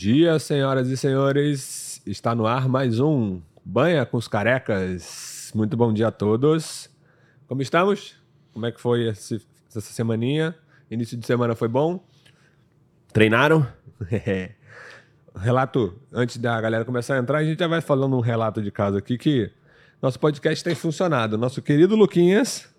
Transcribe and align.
dia, 0.00 0.38
senhoras 0.38 0.88
e 0.88 0.96
senhores. 0.96 2.00
Está 2.06 2.34
no 2.34 2.46
ar 2.46 2.66
mais 2.70 2.98
um 2.98 3.38
Banha 3.62 4.06
com 4.06 4.16
os 4.16 4.26
Carecas. 4.26 5.52
Muito 5.54 5.76
bom 5.76 5.92
dia 5.92 6.08
a 6.08 6.10
todos. 6.10 6.88
Como 7.46 7.60
estamos? 7.60 8.14
Como 8.50 8.64
é 8.64 8.72
que 8.72 8.80
foi 8.80 9.08
esse, 9.08 9.46
essa 9.68 9.82
semaninha? 9.82 10.54
Início 10.90 11.18
de 11.18 11.26
semana 11.26 11.54
foi 11.54 11.68
bom? 11.68 12.02
Treinaram? 13.12 13.66
relato, 15.36 15.94
antes 16.10 16.38
da 16.38 16.58
galera 16.58 16.82
começar 16.82 17.16
a 17.16 17.18
entrar, 17.18 17.36
a 17.36 17.44
gente 17.44 17.58
já 17.58 17.68
vai 17.68 17.82
falando 17.82 18.16
um 18.16 18.20
relato 18.20 18.62
de 18.62 18.70
casa 18.70 18.96
aqui 18.96 19.18
que 19.18 19.52
nosso 20.00 20.18
podcast 20.18 20.64
tem 20.64 20.74
funcionado. 20.74 21.36
Nosso 21.36 21.60
querido 21.60 21.94
Luquinhas, 21.94 22.69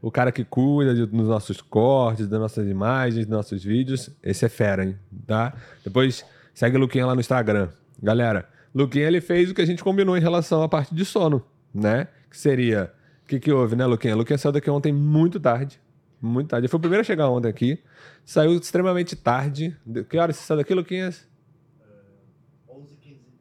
o 0.00 0.10
cara 0.10 0.30
que 0.30 0.44
cuida 0.44 0.94
de, 0.94 1.06
dos 1.06 1.28
nossos 1.28 1.60
cortes, 1.60 2.26
das 2.26 2.40
nossas 2.40 2.68
imagens, 2.68 3.26
dos 3.26 3.36
nossos 3.36 3.62
vídeos, 3.64 4.10
esse 4.22 4.44
é 4.44 4.48
fera, 4.48 4.84
hein? 4.84 4.96
Tá? 5.26 5.54
Depois 5.84 6.24
segue 6.54 6.76
o 6.76 6.80
Luquinha 6.80 7.06
lá 7.06 7.14
no 7.14 7.20
Instagram. 7.20 7.68
Galera, 8.02 8.48
Luquinha 8.74 9.06
ele 9.06 9.20
fez 9.20 9.50
o 9.50 9.54
que 9.54 9.62
a 9.62 9.66
gente 9.66 9.82
combinou 9.82 10.16
em 10.16 10.20
relação 10.20 10.62
à 10.62 10.68
parte 10.68 10.94
de 10.94 11.04
sono, 11.04 11.42
né? 11.74 12.08
Que 12.30 12.36
seria. 12.36 12.92
O 13.24 13.28
que, 13.28 13.38
que 13.38 13.52
houve, 13.52 13.76
né, 13.76 13.84
Luquinha? 13.84 14.14
Luquinha 14.14 14.38
saiu 14.38 14.52
daqui 14.52 14.70
ontem 14.70 14.92
muito 14.92 15.38
tarde. 15.38 15.80
Muito 16.20 16.48
tarde. 16.48 16.62
Ele 16.62 16.68
foi 16.68 16.78
o 16.78 16.80
primeiro 16.80 17.02
a 17.02 17.04
chegar 17.04 17.28
ontem 17.28 17.48
aqui. 17.48 17.78
Saiu 18.24 18.56
extremamente 18.56 19.14
tarde. 19.14 19.76
Que 20.08 20.18
horas 20.18 20.36
você 20.36 20.44
saiu 20.44 20.58
daqui, 20.58 20.74
Luquinhas? 20.74 21.26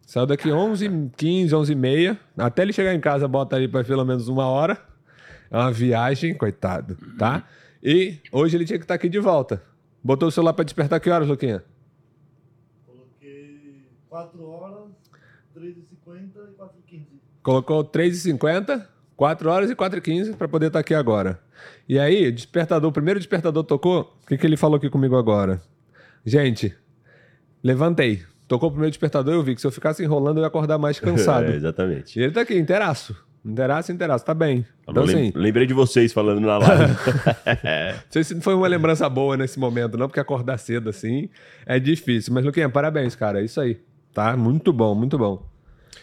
Saiu 0.05 0.25
daqui 0.25 0.51
11 0.51 1.11
15 1.17 1.55
11 1.55 1.71
e 1.71 1.75
meia. 1.75 2.19
Até 2.37 2.61
ele 2.61 2.71
chegar 2.71 2.93
em 2.93 2.99
casa, 2.99 3.27
bota 3.27 3.55
ali 3.55 3.67
para 3.67 3.83
pelo 3.83 4.05
menos 4.05 4.27
uma 4.27 4.45
hora. 4.45 4.79
É 5.49 5.57
uma 5.57 5.71
viagem, 5.71 6.33
coitado, 6.33 6.97
tá? 7.17 7.43
E 7.81 8.17
hoje 8.31 8.57
ele 8.57 8.65
tinha 8.65 8.77
que 8.77 8.85
estar 8.85 8.95
aqui 8.95 9.07
de 9.07 9.19
volta. 9.19 9.61
Botou 10.03 10.27
o 10.29 10.31
celular 10.31 10.53
para 10.53 10.65
despertar 10.65 10.99
que 10.99 11.09
horas, 11.09 11.27
Luquinha? 11.27 11.63
Coloquei 12.85 13.85
4 14.09 14.49
horas, 14.49 14.89
3h50 15.55 16.31
e 16.49 16.55
4h15. 16.57 17.05
Colocou 17.43 17.83
3h50, 17.85 18.85
4 19.15 19.49
horas 19.49 19.69
e 19.69 19.75
4h15 19.75 20.35
para 20.35 20.47
poder 20.47 20.67
estar 20.67 20.79
aqui 20.79 20.93
agora. 20.93 21.39
E 21.87 21.97
aí, 21.97 22.31
despertador, 22.31 22.89
o 22.89 22.93
primeiro 22.93 23.19
despertador 23.19 23.63
tocou. 23.63 24.17
O 24.23 24.27
que, 24.27 24.37
que 24.37 24.45
ele 24.45 24.57
falou 24.57 24.77
aqui 24.77 24.89
comigo 24.89 25.15
agora? 25.15 25.61
Gente, 26.25 26.75
levantei. 27.63 28.23
Tocou 28.47 28.69
o 28.69 28.71
primeiro 28.71 28.91
despertador 28.91 29.33
eu 29.33 29.43
vi 29.43 29.55
que 29.55 29.61
se 29.61 29.67
eu 29.67 29.71
ficasse 29.71 30.03
enrolando 30.03 30.37
eu 30.37 30.41
ia 30.41 30.47
acordar 30.47 30.77
mais 30.77 30.99
cansado. 31.01 31.45
É, 31.45 31.55
exatamente. 31.55 32.19
E 32.19 32.23
ele 32.23 32.31
tá 32.31 32.41
aqui, 32.41 32.57
inteiraço. 32.57 33.26
Inteiraço, 33.47 33.91
inteiraço, 33.93 34.25
tá 34.25 34.33
bem. 34.33 34.65
Então, 34.87 35.03
assim, 35.03 35.31
Lembrei 35.33 35.65
de 35.65 35.73
vocês 35.73 36.11
falando 36.11 36.41
na 36.41 36.57
live. 36.57 36.93
não 38.03 38.11
sei 38.11 38.23
se 38.23 38.41
foi 38.41 38.53
uma 38.53 38.67
lembrança 38.67 39.07
boa 39.09 39.37
nesse 39.37 39.57
momento, 39.57 39.97
não, 39.97 40.07
porque 40.07 40.19
acordar 40.19 40.57
cedo 40.57 40.89
assim 40.89 41.29
é 41.65 41.79
difícil. 41.79 42.33
Mas, 42.33 42.43
Luquinha, 42.43 42.69
parabéns, 42.69 43.15
cara. 43.15 43.41
É 43.41 43.45
isso 43.45 43.61
aí. 43.61 43.79
Tá? 44.13 44.35
Muito 44.35 44.73
bom, 44.73 44.93
muito 44.93 45.17
bom. 45.17 45.45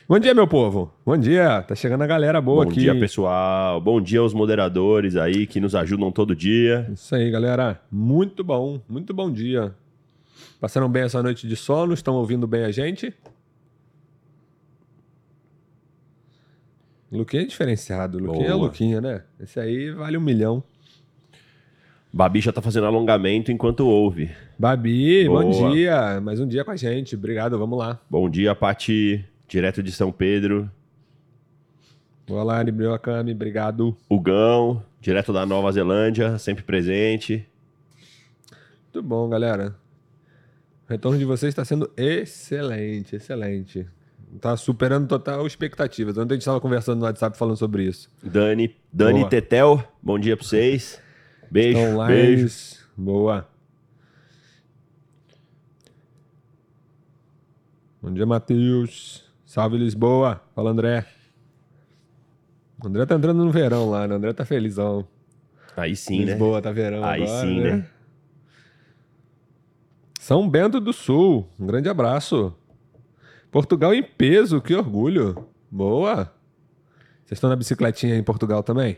Bom 0.09 0.19
dia, 0.19 0.35
meu 0.35 0.47
povo. 0.47 0.93
Bom 1.05 1.17
dia. 1.17 1.63
Tá 1.63 1.75
chegando 1.75 2.03
a 2.03 2.07
galera 2.07 2.41
boa 2.41 2.65
Bom 2.65 2.71
aqui. 2.71 2.81
dia, 2.81 2.99
pessoal. 2.99 3.81
Bom 3.81 4.01
dia 4.01 4.21
aos 4.21 4.35
moderadores 4.35 5.17
aí 5.17 5.47
que 5.47 5.61
nos 5.61 5.75
ajudam 5.75 6.13
todo 6.13 6.35
dia. 6.37 6.91
Isso 6.93 7.15
aí, 7.15 7.31
galera. 7.31 7.81
Muito 7.91 8.45
bom, 8.45 8.81
muito 8.89 9.15
bom 9.15 9.31
dia. 9.33 9.75
Passaram 10.61 10.89
bem 10.89 11.03
essa 11.05 11.23
noite 11.23 11.47
de 11.47 11.57
sono? 11.57 11.95
Estão 11.95 12.15
ouvindo 12.15 12.47
bem 12.47 12.65
a 12.65 12.71
gente? 12.71 13.15
Luquinha 17.15 17.43
é 17.43 17.47
diferenciado. 17.47 18.19
Luquinha 18.19 18.47
é 18.47 18.51
Boa. 18.51 18.65
Luquinha, 18.65 19.01
né? 19.01 19.23
Esse 19.41 19.61
aí 19.61 19.91
vale 19.93 20.19
um 20.19 20.21
milhão. 20.21 20.63
Babi 22.13 22.41
já 22.41 22.53
tá 22.53 22.61
fazendo 22.61 22.87
alongamento 22.87 23.53
enquanto 23.53 23.87
ouve. 23.87 24.31
Babi, 24.59 25.29
bom 25.29 25.51
Boa. 25.51 25.73
dia. 25.73 26.21
Mais 26.21 26.41
um 26.41 26.47
dia 26.47 26.65
com 26.65 26.73
a 26.73 26.77
gente. 26.77 27.15
Obrigado, 27.15 27.59
vamos 27.59 27.79
lá. 27.79 28.01
Bom 28.11 28.29
dia, 28.29 28.55
Pati, 28.55 29.25
direto 29.49 29.83
de 29.83 29.93
São 29.93 30.11
Pedro. 30.11 30.69
Olá, 32.29 32.63
Nibriokami, 32.65 33.33
obrigado. 33.33 33.97
Hugão, 34.09 34.83
direto 35.01 35.33
da 35.33 35.45
Nova 35.47 35.71
Zelândia, 35.71 36.39
sempre 36.39 36.65
presente. 36.65 37.47
Muito 38.93 39.07
bom, 39.07 39.29
galera. 39.29 39.77
O 40.89 40.93
retorno 40.93 41.19
de 41.19 41.25
vocês 41.25 41.51
está 41.51 41.65
sendo 41.65 41.91
excelente, 41.97 43.17
excelente. 43.17 43.87
Tá 44.41 44.57
superando 44.57 45.07
total 45.07 45.47
expectativas. 45.47 46.19
Ontem 46.19 46.33
a 46.33 46.37
gente 46.37 46.43
estava 46.43 46.61
conversando 46.61 46.99
no 46.99 47.05
WhatsApp 47.05 47.39
falando 47.39 47.57
sobre 47.57 47.85
isso. 47.85 48.11
Dani, 48.23 48.75
Dani 48.93 49.21
Boa. 49.21 49.31
Tetel, 49.31 49.85
bom 50.03 50.19
dia 50.19 50.37
pra 50.37 50.45
vocês. 50.45 51.01
Beijo, 51.51 51.79
beijo. 51.79 52.37
lives. 52.37 52.85
Boa. 52.97 53.49
Bom 58.03 58.13
dia, 58.13 58.27
Matheus. 58.27 59.25
Salve, 59.47 59.79
Lisboa. 59.79 60.43
Fala, 60.55 60.71
André. 60.71 61.07
O 62.83 62.89
André 62.89 63.07
tá 63.07 63.15
entrando 63.15 63.45
no 63.45 63.51
verão 63.53 63.89
lá, 63.89 64.07
né? 64.07 64.15
O 64.15 64.17
André 64.19 64.33
tá 64.33 64.45
felizão. 64.45 65.07
Aí 65.77 65.95
sim, 65.95 66.21
né? 66.21 66.33
Lisboa 66.33 66.61
tá 66.61 66.73
verão 66.73 67.05
Aí 67.05 67.23
agora, 67.23 67.41
sim, 67.41 67.61
né? 67.61 67.87
São 70.19 70.49
Bento 70.49 70.81
do 70.81 70.93
Sul. 70.93 71.49
Um 71.59 71.67
grande 71.67 71.89
abraço. 71.89 72.55
Portugal 73.55 73.95
em 73.95 74.03
peso, 74.03 74.61
que 74.61 74.75
orgulho. 74.75 75.47
Boa. 75.71 76.25
Vocês 77.25 77.37
estão 77.37 77.49
na 77.49 77.55
bicicletinha 77.55 78.17
em 78.17 78.23
Portugal 78.25 78.65
também? 78.65 78.97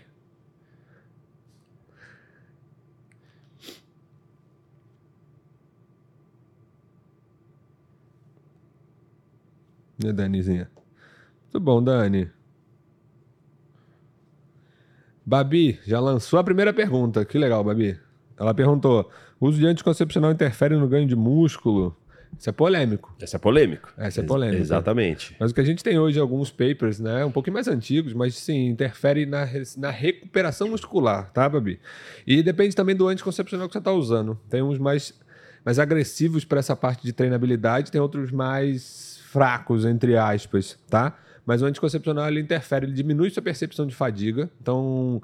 A 10.02 10.10
Danizinha? 10.12 10.70
Muito 11.42 11.60
bom, 11.60 11.82
Dani. 11.82 12.30
Babi 15.22 15.78
já 15.84 16.00
lançou 16.00 16.38
a 16.38 16.44
primeira 16.44 16.72
pergunta. 16.72 17.26
Que 17.26 17.36
legal, 17.36 17.62
Babi. 17.62 18.00
Ela 18.38 18.54
perguntou: 18.54 19.10
o 19.38 19.48
uso 19.48 19.58
de 19.58 19.66
anticoncepcional 19.66 20.32
interfere 20.32 20.78
no 20.78 20.88
ganho 20.88 21.06
de 21.06 21.14
músculo? 21.14 21.94
Isso 22.38 22.48
é 22.50 22.52
polêmico. 22.52 23.14
Esse 23.20 23.36
é 23.36 23.38
polêmico. 23.38 23.88
Essa 23.96 24.20
é 24.20 24.22
Ex- 24.22 24.28
polêmica. 24.28 24.60
Exatamente. 24.60 25.34
Mas 25.40 25.50
o 25.50 25.54
que 25.54 25.60
a 25.60 25.64
gente 25.64 25.82
tem 25.82 25.98
hoje, 25.98 26.18
alguns 26.20 26.50
papers, 26.50 27.00
né? 27.00 27.24
Um 27.24 27.30
pouquinho 27.30 27.54
mais 27.54 27.66
antigos, 27.68 28.12
mas 28.12 28.34
sim, 28.36 28.66
interfere 28.66 29.24
na, 29.26 29.46
na 29.76 29.90
recuperação 29.90 30.68
muscular, 30.68 31.30
tá, 31.32 31.48
Babi? 31.48 31.80
E 32.26 32.42
depende 32.42 32.74
também 32.76 32.94
do 32.94 33.08
anticoncepcional 33.08 33.66
que 33.68 33.72
você 33.72 33.78
está 33.78 33.92
usando. 33.92 34.38
Tem 34.50 34.62
uns 34.62 34.78
mais, 34.78 35.14
mais 35.64 35.78
agressivos 35.78 36.44
para 36.44 36.58
essa 36.58 36.76
parte 36.76 37.02
de 37.04 37.12
treinabilidade, 37.12 37.90
tem 37.90 38.00
outros 38.00 38.30
mais 38.30 39.20
fracos, 39.30 39.84
entre 39.84 40.16
aspas, 40.16 40.78
tá? 40.88 41.16
Mas 41.44 41.62
o 41.62 41.64
anticoncepcional 41.66 42.28
ele 42.28 42.40
interfere, 42.40 42.86
ele 42.86 42.92
diminui 42.92 43.30
sua 43.30 43.42
percepção 43.42 43.86
de 43.86 43.94
fadiga. 43.94 44.50
Então, 44.60 45.22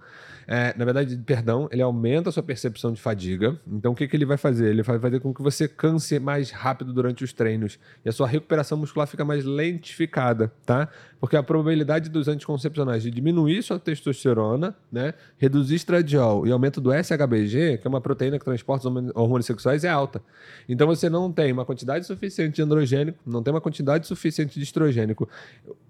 é, 0.55 0.75
na 0.77 0.85
verdade, 0.85 1.17
perdão, 1.17 1.67
ele 1.73 1.81
aumenta 1.81 2.29
a 2.29 2.33
sua 2.33 2.43
percepção 2.43 2.93
de 2.93 3.01
fadiga. 3.01 3.59
Então, 3.67 3.93
o 3.93 3.95
que, 3.95 4.07
que 4.07 4.15
ele 4.15 4.27
vai 4.27 4.37
fazer? 4.37 4.69
Ele 4.69 4.83
vai 4.83 4.99
fazer 4.99 5.19
com 5.19 5.33
que 5.33 5.41
você 5.41 5.67
canse 5.67 6.19
mais 6.21 6.51
rápido 6.51 6.93
durante 6.93 7.25
os 7.25 7.33
treinos. 7.33 7.79
E 8.05 8.11
a 8.11 8.13
sua 8.13 8.29
recuperação 8.29 8.77
muscular 8.77 9.09
fica 9.09 9.25
mais 9.25 9.47
lentificada, 9.47 10.53
tá? 10.67 10.91
Porque 11.19 11.39
a 11.39 11.43
probabilidade 11.43 12.11
dos 12.11 12.29
anticoncepcionais 12.29 13.03
de 13.03 13.11
diminuir 13.11 13.63
sua 13.63 13.79
testosterona, 13.79 14.77
né? 14.93 15.15
Reduzir 15.39 15.77
estradiol 15.77 16.47
e 16.47 16.53
aumento 16.53 16.83
do 16.83 16.93
SHBG, 16.93 17.79
que 17.79 17.87
é 17.87 17.89
uma 17.89 18.03
proteína 18.03 18.39
que 18.39 18.45
transporta 18.45 18.83
os 18.83 18.87
hormônios- 18.87 19.13
hormônios 19.17 19.47
sexuais, 19.47 19.85
é 19.85 19.89
alta. 19.89 20.21
Então, 20.69 20.87
você 20.87 21.09
não 21.09 21.33
tem 21.33 21.51
uma 21.51 21.65
quantidade 21.65 22.07
suficiente 22.07 22.57
de 22.57 22.61
androgênico, 22.61 23.19
não 23.25 23.43
tem 23.43 23.55
uma 23.55 23.61
quantidade 23.63 24.07
suficiente 24.07 24.59
de 24.59 24.65
estrogênico. 24.65 25.27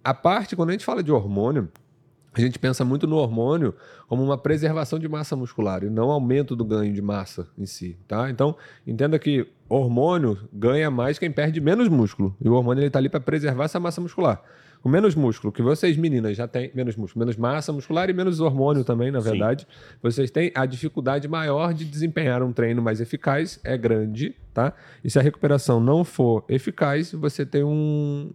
A 0.04 0.14
parte, 0.14 0.54
quando 0.54 0.68
a 0.68 0.72
gente 0.72 0.84
fala 0.84 1.02
de 1.02 1.10
hormônio, 1.10 1.68
a 2.34 2.41
gente 2.41 2.59
pensa 2.59 2.84
muito 2.84 3.06
no 3.06 3.16
hormônio 3.16 3.75
como 4.09 4.22
uma 4.22 4.38
preservação 4.38 4.98
de 4.98 5.06
massa 5.09 5.37
muscular 5.37 5.84
e 5.84 5.91
não 5.91 6.10
aumento 6.10 6.56
do 6.56 6.65
ganho 6.65 6.93
de 6.93 7.03
massa 7.03 7.47
em 7.59 7.66
si, 7.66 7.98
tá? 8.09 8.31
Então, 8.31 8.56
entenda 8.87 9.19
que 9.19 9.47
hormônio 9.69 10.38
ganha 10.53 10.91
mais 10.91 11.19
quem 11.19 11.31
perde 11.31 11.60
menos 11.60 11.88
músculo. 11.88 12.34
E 12.41 12.48
o 12.48 12.55
hormônio 12.55 12.82
ele 12.82 12.90
tá 12.90 12.99
ali 12.99 13.08
para 13.08 13.20
preservar 13.20 13.64
essa 13.64 13.79
massa 13.79 14.00
muscular. 14.00 14.43
Com 14.82 14.88
menos 14.88 15.14
músculo, 15.14 15.52
que 15.52 15.62
vocês 15.62 15.96
meninas 15.96 16.37
já 16.37 16.49
têm 16.49 16.73
menos 16.75 16.96
músculo, 16.96 17.20
menos 17.20 17.37
massa 17.37 17.73
muscular 17.73 18.11
e 18.11 18.12
menos 18.12 18.40
hormônio 18.40 18.82
também, 18.82 19.12
na 19.12 19.20
Sim. 19.20 19.31
verdade, 19.31 19.67
vocês 20.02 20.28
têm 20.28 20.50
a 20.56 20.67
dificuldade 20.67 21.28
maior 21.28 21.73
de 21.73 21.85
desempenhar 21.85 22.43
um 22.43 22.52
treino 22.52 22.82
mais 22.82 23.00
eficaz, 23.00 23.61
é 23.62 23.76
grande, 23.76 24.35
tá? 24.52 24.73
E 25.05 25.08
se 25.08 25.20
a 25.20 25.23
recuperação 25.23 25.78
não 25.78 26.02
for 26.02 26.44
eficaz, 26.49 27.12
você 27.12 27.46
tem 27.46 27.62
um 27.62 28.32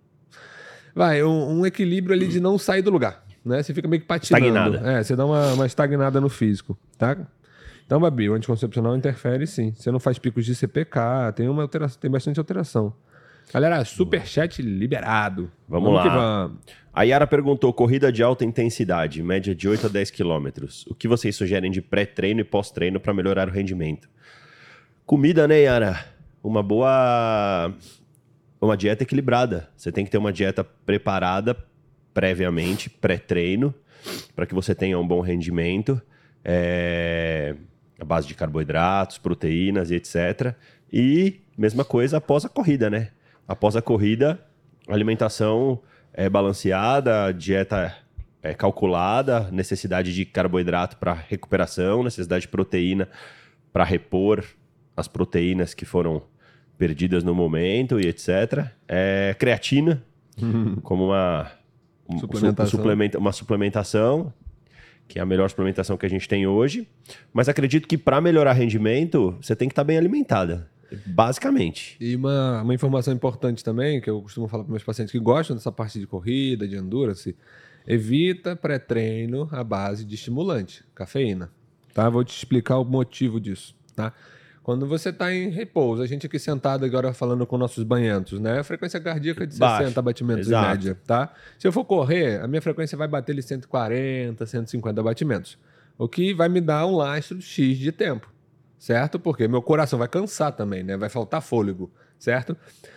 vai, 0.95 1.21
um, 1.21 1.59
um 1.59 1.65
equilíbrio 1.65 2.15
ali 2.15 2.27
de 2.27 2.39
não 2.39 2.57
sair 2.57 2.81
do 2.81 2.89
lugar, 2.89 3.26
né? 3.47 3.63
Você 3.63 3.73
fica 3.73 3.87
meio 3.87 4.01
que 4.01 4.07
patinando. 4.07 4.45
Estagnada. 4.75 4.91
É, 4.91 5.03
você 5.03 5.15
dá 5.15 5.25
uma, 5.25 5.53
uma 5.53 5.65
estagnada 5.65 6.21
no 6.21 6.29
físico, 6.29 6.77
tá? 6.97 7.17
Então, 7.85 7.99
Babi, 7.99 8.29
o 8.29 8.33
anticoncepcional 8.33 8.95
interfere 8.95 9.47
sim. 9.47 9.73
Você 9.73 9.89
não 9.91 9.99
faz 9.99 10.19
picos 10.19 10.45
de 10.45 10.53
CPK, 10.53 11.31
tem 11.35 11.47
uma 11.47 11.61
alteração, 11.61 11.99
tem 11.99 12.11
bastante 12.11 12.37
alteração. 12.37 12.93
Galera, 13.53 13.85
superchat 13.85 14.61
liberado. 14.61 15.49
Vamos 15.69 15.93
lá. 15.93 16.03
que 16.03 16.09
vamos. 16.09 16.57
A 16.93 17.03
Yara 17.03 17.25
perguntou: 17.25 17.71
corrida 17.71 18.11
de 18.11 18.21
alta 18.21 18.43
intensidade, 18.43 19.23
média 19.23 19.55
de 19.55 19.69
8 19.69 19.85
a 19.85 19.89
10 19.89 20.11
quilômetros. 20.11 20.85
O 20.87 20.93
que 20.93 21.07
vocês 21.07 21.35
sugerem 21.35 21.71
de 21.71 21.81
pré-treino 21.81 22.41
e 22.41 22.43
pós-treino 22.43 22.99
para 22.99 23.13
melhorar 23.13 23.47
o 23.47 23.51
rendimento? 23.51 24.09
Comida, 25.05 25.47
né, 25.47 25.61
Yara? 25.61 26.05
Uma 26.43 26.61
boa 26.61 27.73
uma 28.59 28.75
dieta 28.75 29.03
equilibrada. 29.03 29.69
Você 29.77 29.91
tem 29.91 30.03
que 30.03 30.11
ter 30.11 30.17
uma 30.17 30.33
dieta 30.33 30.63
preparada 30.63 31.55
previamente, 32.17 32.89
pré-treino, 32.89 33.71
para 34.35 34.47
que 34.47 34.55
você 34.55 34.73
tenha 34.73 34.97
um 34.97 35.07
bom 35.07 35.21
rendimento, 35.21 36.01
é, 36.43 37.53
a 37.99 38.03
base 38.03 38.27
de 38.27 38.33
carboidratos, 38.33 39.19
proteínas 39.19 39.91
e 39.91 39.95
etc. 39.97 40.55
E 40.91 41.41
mesma 41.55 41.85
coisa 41.85 42.17
após 42.17 42.43
a 42.43 42.49
corrida, 42.49 42.89
né? 42.89 43.09
Após 43.47 43.75
a 43.75 43.83
corrida, 43.83 44.43
alimentação 44.87 45.79
é 46.11 46.27
balanceada, 46.27 47.31
dieta 47.31 47.95
é 48.41 48.51
calculada, 48.55 49.51
necessidade 49.51 50.11
de 50.11 50.25
carboidrato 50.25 50.97
para 50.97 51.13
recuperação, 51.13 52.03
necessidade 52.03 52.41
de 52.41 52.47
proteína 52.47 53.07
para 53.71 53.83
repor 53.83 54.43
as 54.95 55.07
proteínas 55.07 55.75
que 55.75 55.85
foram 55.85 56.23
perdidas 56.79 57.23
no 57.23 57.35
momento 57.35 57.99
e 57.99 58.07
etc. 58.07 58.71
É, 58.87 59.35
creatina, 59.37 60.03
como 60.81 61.05
uma, 61.05 61.43
um, 61.43 61.56
Suplementação. 62.19 62.71
su- 62.71 62.77
suplementa- 62.77 63.17
uma 63.17 63.31
suplementação, 63.31 64.33
que 65.07 65.19
é 65.19 65.21
a 65.21 65.25
melhor 65.25 65.49
suplementação 65.49 65.97
que 65.97 66.05
a 66.05 66.09
gente 66.09 66.27
tem 66.27 66.45
hoje. 66.47 66.87
Mas 67.33 67.47
acredito 67.49 67.87
que 67.87 67.97
para 67.97 68.19
melhorar 68.21 68.53
rendimento, 68.53 69.35
você 69.41 69.55
tem 69.55 69.67
que 69.67 69.71
estar 69.73 69.83
bem 69.83 69.97
alimentada, 69.97 70.69
basicamente. 71.05 71.97
E 71.99 72.15
uma, 72.15 72.61
uma 72.61 72.73
informação 72.73 73.13
importante 73.13 73.63
também, 73.63 73.99
que 74.01 74.09
eu 74.09 74.21
costumo 74.21 74.47
falar 74.47 74.63
para 74.63 74.71
meus 74.71 74.83
pacientes 74.83 75.11
que 75.11 75.19
gostam 75.19 75.55
dessa 75.55 75.71
parte 75.71 75.99
de 75.99 76.05
corrida, 76.07 76.67
de 76.67 76.75
endurance, 76.75 77.35
evita 77.85 78.55
pré-treino 78.55 79.47
à 79.51 79.63
base 79.63 80.03
de 80.05 80.15
estimulante, 80.15 80.83
cafeína. 80.93 81.49
Tá? 81.93 82.09
Vou 82.09 82.23
te 82.23 82.35
explicar 82.35 82.77
o 82.77 82.85
motivo 82.85 83.39
disso. 83.39 83.75
Tá? 83.95 84.13
Quando 84.67 84.85
você 84.85 85.11
está 85.11 85.33
em 85.33 85.47
repouso, 85.49 86.01
a 86.03 86.05
gente 86.05 86.25
aqui 86.25 86.37
sentado 86.37 86.83
agora 86.83 87.13
falando 87.13 87.47
com 87.47 87.57
nossos 87.57 87.85
banhentos, 87.85 88.37
né? 88.37 88.59
A 88.59 88.63
frequência 88.65 88.99
cardíaca 88.99 89.47
de 89.47 89.57
Baixa. 89.57 89.83
60 89.85 90.01
batimentos 90.01 90.47
Exato. 90.49 90.65
em 90.65 90.69
média, 90.71 90.97
tá? 91.07 91.31
Se 91.57 91.65
eu 91.65 91.71
for 91.71 91.85
correr, 91.85 92.41
a 92.41 92.47
minha 92.49 92.61
frequência 92.61 92.97
vai 92.97 93.07
bater 93.07 93.31
ali 93.31 93.41
140, 93.41 94.45
150 94.45 95.01
batimentos. 95.01 95.57
O 95.97 96.05
que 96.05 96.33
vai 96.33 96.49
me 96.49 96.59
dar 96.59 96.85
um 96.85 96.97
lastro 96.97 97.41
X 97.41 97.77
de 97.77 97.93
tempo 97.93 98.29
certo? 98.77 99.17
Porque 99.17 99.47
meu 99.47 99.61
coração 99.61 99.97
vai 99.97 100.07
cansar 100.09 100.51
também, 100.51 100.83
né? 100.83 100.97
Vai 100.97 101.07
faltar 101.09 101.41
fôlego, 101.41 101.89
certo? 102.19 102.55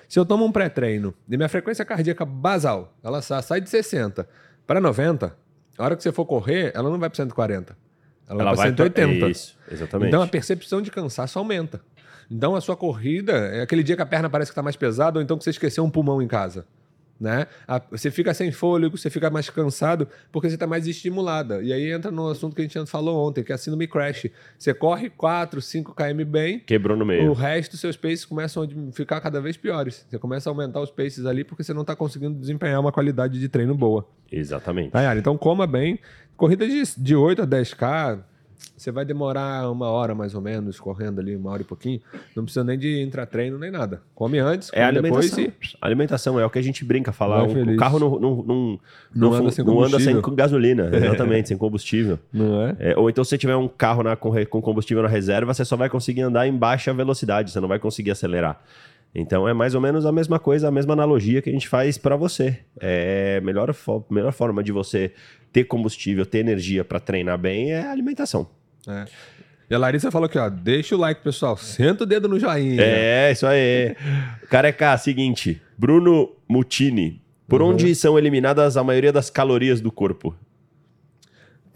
Se 0.08 0.19
eu 0.19 0.26
tomo 0.26 0.44
um 0.44 0.50
pré-treino 0.50 1.14
e 1.28 1.37
minha 1.37 1.49
frequência 1.49 1.84
cardíaca 1.84 2.25
basal, 2.25 2.94
ela 3.02 3.22
sa- 3.22 3.40
sai 3.40 3.61
de 3.61 3.70
60 3.70 4.28
para 4.67 4.81
90, 4.81 5.34
a 5.78 5.84
hora 5.84 5.96
que 5.96 6.02
você 6.02 6.11
for 6.11 6.26
correr, 6.26 6.72
ela 6.75 6.90
não 6.90 6.99
vai 6.99 7.08
para 7.08 7.17
140. 7.17 7.78
Ela, 8.31 8.55
vai 8.55 8.73
para 8.73 8.85
180. 8.85 9.29
Isso, 9.29 9.56
exatamente. 9.71 10.09
Então 10.09 10.23
a 10.23 10.27
percepção 10.27 10.81
de 10.81 10.91
cansaço 10.91 11.38
aumenta. 11.38 11.81
Então 12.31 12.55
a 12.55 12.61
sua 12.61 12.77
corrida 12.77 13.32
é 13.32 13.62
aquele 13.62 13.82
dia 13.82 13.97
que 13.97 14.03
a 14.03 14.06
perna 14.06 14.31
parece 14.31 14.50
que 14.50 14.53
está 14.53 14.62
mais 14.62 14.77
pesada 14.77 15.19
ou 15.19 15.23
então 15.23 15.37
que 15.37 15.43
você 15.43 15.50
esqueceu 15.50 15.85
um 15.85 15.91
pulmão 15.91 16.23
em 16.23 16.29
casa. 16.29 16.65
Né? 17.20 17.46
A- 17.69 17.82
Você 17.90 18.11
fica 18.11 18.32
sem 18.32 18.50
fôlego, 18.50 18.96
você 18.96 19.11
fica 19.11 19.28
mais 19.28 19.50
cansado 19.50 20.08
porque 20.32 20.49
você 20.49 20.55
está 20.55 20.67
mais 20.67 20.87
estimulada. 20.87 21.62
E 21.62 21.70
aí 21.70 21.93
entra 21.93 22.11
no 22.11 22.28
assunto 22.28 22.56
que 22.56 22.62
a 22.62 22.64
gente 22.64 22.87
falou 22.87 23.28
ontem, 23.28 23.44
que 23.44 23.52
é 23.52 23.55
a 23.55 23.58
síndrome 23.58 23.87
crash. 23.87 24.26
Você 24.58 24.72
corre 24.72 25.11
4, 25.11 25.61
5 25.61 25.94
km 25.94 26.25
bem, 26.25 26.61
Quebrou 26.61 26.96
no 26.96 27.05
o 27.05 27.06
meio. 27.06 27.32
resto 27.34 27.72
dos 27.72 27.81
seus 27.81 27.96
paces 27.96 28.25
começam 28.25 28.62
a 28.62 28.93
ficar 28.93 29.20
cada 29.20 29.38
vez 29.40 29.56
piores. 29.58 30.06
Você 30.08 30.19
começa 30.19 30.49
a 30.49 30.50
aumentar 30.50 30.81
os 30.81 30.90
paces 30.90 31.26
ali 31.26 31.44
porque 31.44 31.62
você 31.62 31.75
não 31.75 31.82
está 31.82 31.94
conseguindo 31.94 32.38
desempenhar 32.38 32.81
uma 32.81 32.90
qualidade 32.90 33.38
de 33.38 33.49
treino 33.50 33.75
boa. 33.75 34.08
Exatamente. 34.32 34.90
Tá? 34.93 35.14
Então 35.14 35.37
coma 35.37 35.67
bem. 35.67 35.99
Corrida 36.38 36.67
de, 36.67 36.82
de 36.96 37.14
8 37.14 37.43
a 37.43 37.46
10K, 37.46 38.20
você 38.76 38.90
vai 38.90 39.04
demorar 39.04 39.70
uma 39.70 39.88
hora 39.90 40.14
mais 40.14 40.34
ou 40.34 40.40
menos, 40.40 40.80
correndo 40.80 41.20
ali, 41.20 41.36
uma 41.36 41.50
hora 41.50 41.62
e 41.62 41.64
pouquinho. 41.64 42.00
Não 42.34 42.44
precisa 42.44 42.64
nem 42.64 42.78
de 42.78 43.02
intratreino 43.02 43.58
nem 43.58 43.70
nada. 43.70 44.02
Come 44.14 44.38
antes, 44.38 44.70
come 44.70 44.82
É 44.82 44.84
alimentação. 44.86 45.36
depois 45.36 45.72
e. 45.72 45.76
Alimentação 45.80 46.40
é 46.40 46.44
o 46.46 46.50
que 46.50 46.58
a 46.58 46.62
gente 46.62 46.84
brinca 46.84 47.12
falar. 47.12 47.44
Vai 47.46 47.62
O, 47.62 47.74
o 47.74 47.76
carro 47.76 47.98
não, 47.98 48.18
não, 48.18 48.36
não, 48.44 48.78
Não 49.14 49.32
anda 49.34 49.50
sem 49.50 49.64
não 49.64 49.82
anda 49.82 50.00
sem 50.00 50.20
gasolina, 50.34 50.90
exatamente, 50.96 51.48
sem 51.48 51.58
combustível. 51.58 52.18
Não 52.32 52.62
é? 52.62 52.76
É, 52.78 52.96
ou 52.98 53.10
então, 53.10 53.22
se 53.24 53.30
você 53.30 53.38
tiver 53.38 53.56
um 53.56 53.68
carro 53.68 54.02
na- 54.02 54.16
com, 54.16 54.32
com 54.46 54.62
combustível 54.62 55.02
na 55.02 55.08
reserva, 55.08 55.52
você 55.52 55.64
só 55.64 55.76
vai 55.76 55.88
conseguir 55.88 56.22
andar 56.22 56.46
em 56.46 56.56
baixa 56.56 56.92
velocidade, 56.94 57.50
você 57.50 57.60
não 57.60 57.68
vai 57.68 57.78
conseguir 57.78 58.10
acelerar. 58.10 58.60
Então 59.12 59.48
é 59.48 59.52
mais 59.52 59.74
ou 59.74 59.80
menos 59.80 60.06
a 60.06 60.12
mesma 60.12 60.38
coisa, 60.38 60.68
a 60.68 60.70
mesma 60.70 60.92
analogia 60.92 61.42
que 61.42 61.50
a 61.50 61.52
gente 61.52 61.68
faz 61.68 61.98
para 61.98 62.14
você. 62.14 62.58
É 62.80 63.38
a 63.42 63.44
melhor, 63.44 63.74
melhor 64.08 64.32
forma 64.32 64.62
de 64.62 64.70
você 64.70 65.12
ter 65.52 65.64
combustível, 65.64 66.25
ter 66.26 66.38
energia 66.38 66.85
para 66.85 67.00
treinar 67.00 67.38
bem 67.38 67.73
é 67.73 67.87
alimentação. 67.87 68.49
É. 68.87 69.05
E 69.69 69.75
a 69.75 69.79
Larissa 69.79 70.11
falou 70.11 70.26
aqui, 70.26 70.37
ó. 70.38 70.49
Deixa 70.49 70.97
o 70.97 70.99
like, 70.99 71.23
pessoal. 71.23 71.56
Senta 71.56 72.02
o 72.02 72.06
dedo 72.06 72.29
no 72.29 72.38
joinha. 72.41 72.82
É, 72.82 73.31
isso 73.31 73.47
aí. 73.47 73.94
Careca, 74.49 74.97
seguinte. 74.99 75.62
Bruno 75.79 76.32
Mutini. 76.49 77.23
Por 77.47 77.62
Uhum. 77.62 77.70
onde 77.70 77.94
são 77.94 78.19
eliminadas 78.19 78.76
a 78.76 78.82
maioria 78.85 79.12
das 79.12 79.31
calorias 79.31 79.81
do 79.81 79.91
corpo? 79.93 80.35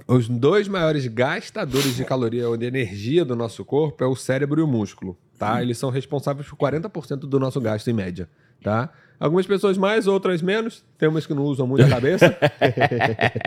Os 0.06 0.28
dois 0.28 0.68
maiores 0.68 1.06
gastadores 1.06 1.96
de 1.96 2.04
caloria 2.04 2.48
ou 2.48 2.56
de 2.56 2.66
energia 2.66 3.24
do 3.24 3.34
nosso 3.34 3.64
corpo 3.64 4.04
é 4.04 4.06
o 4.06 4.14
cérebro 4.14 4.60
e 4.60 4.62
o 4.62 4.66
músculo, 4.66 5.16
tá? 5.38 5.62
Eles 5.62 5.78
são 5.78 5.88
responsáveis 5.88 6.46
por 6.46 6.56
40% 6.56 7.20
do 7.20 7.40
nosso 7.40 7.58
gasto 7.60 7.88
em 7.88 7.94
média, 7.94 8.28
tá? 8.62 8.92
Algumas 9.18 9.46
pessoas 9.46 9.78
mais, 9.78 10.06
outras 10.06 10.42
menos. 10.42 10.84
Tem 10.98 11.08
umas 11.08 11.26
que 11.26 11.34
não 11.34 11.44
usam 11.44 11.66
muito 11.66 11.84
a 11.84 11.88
cabeça. 11.88 12.36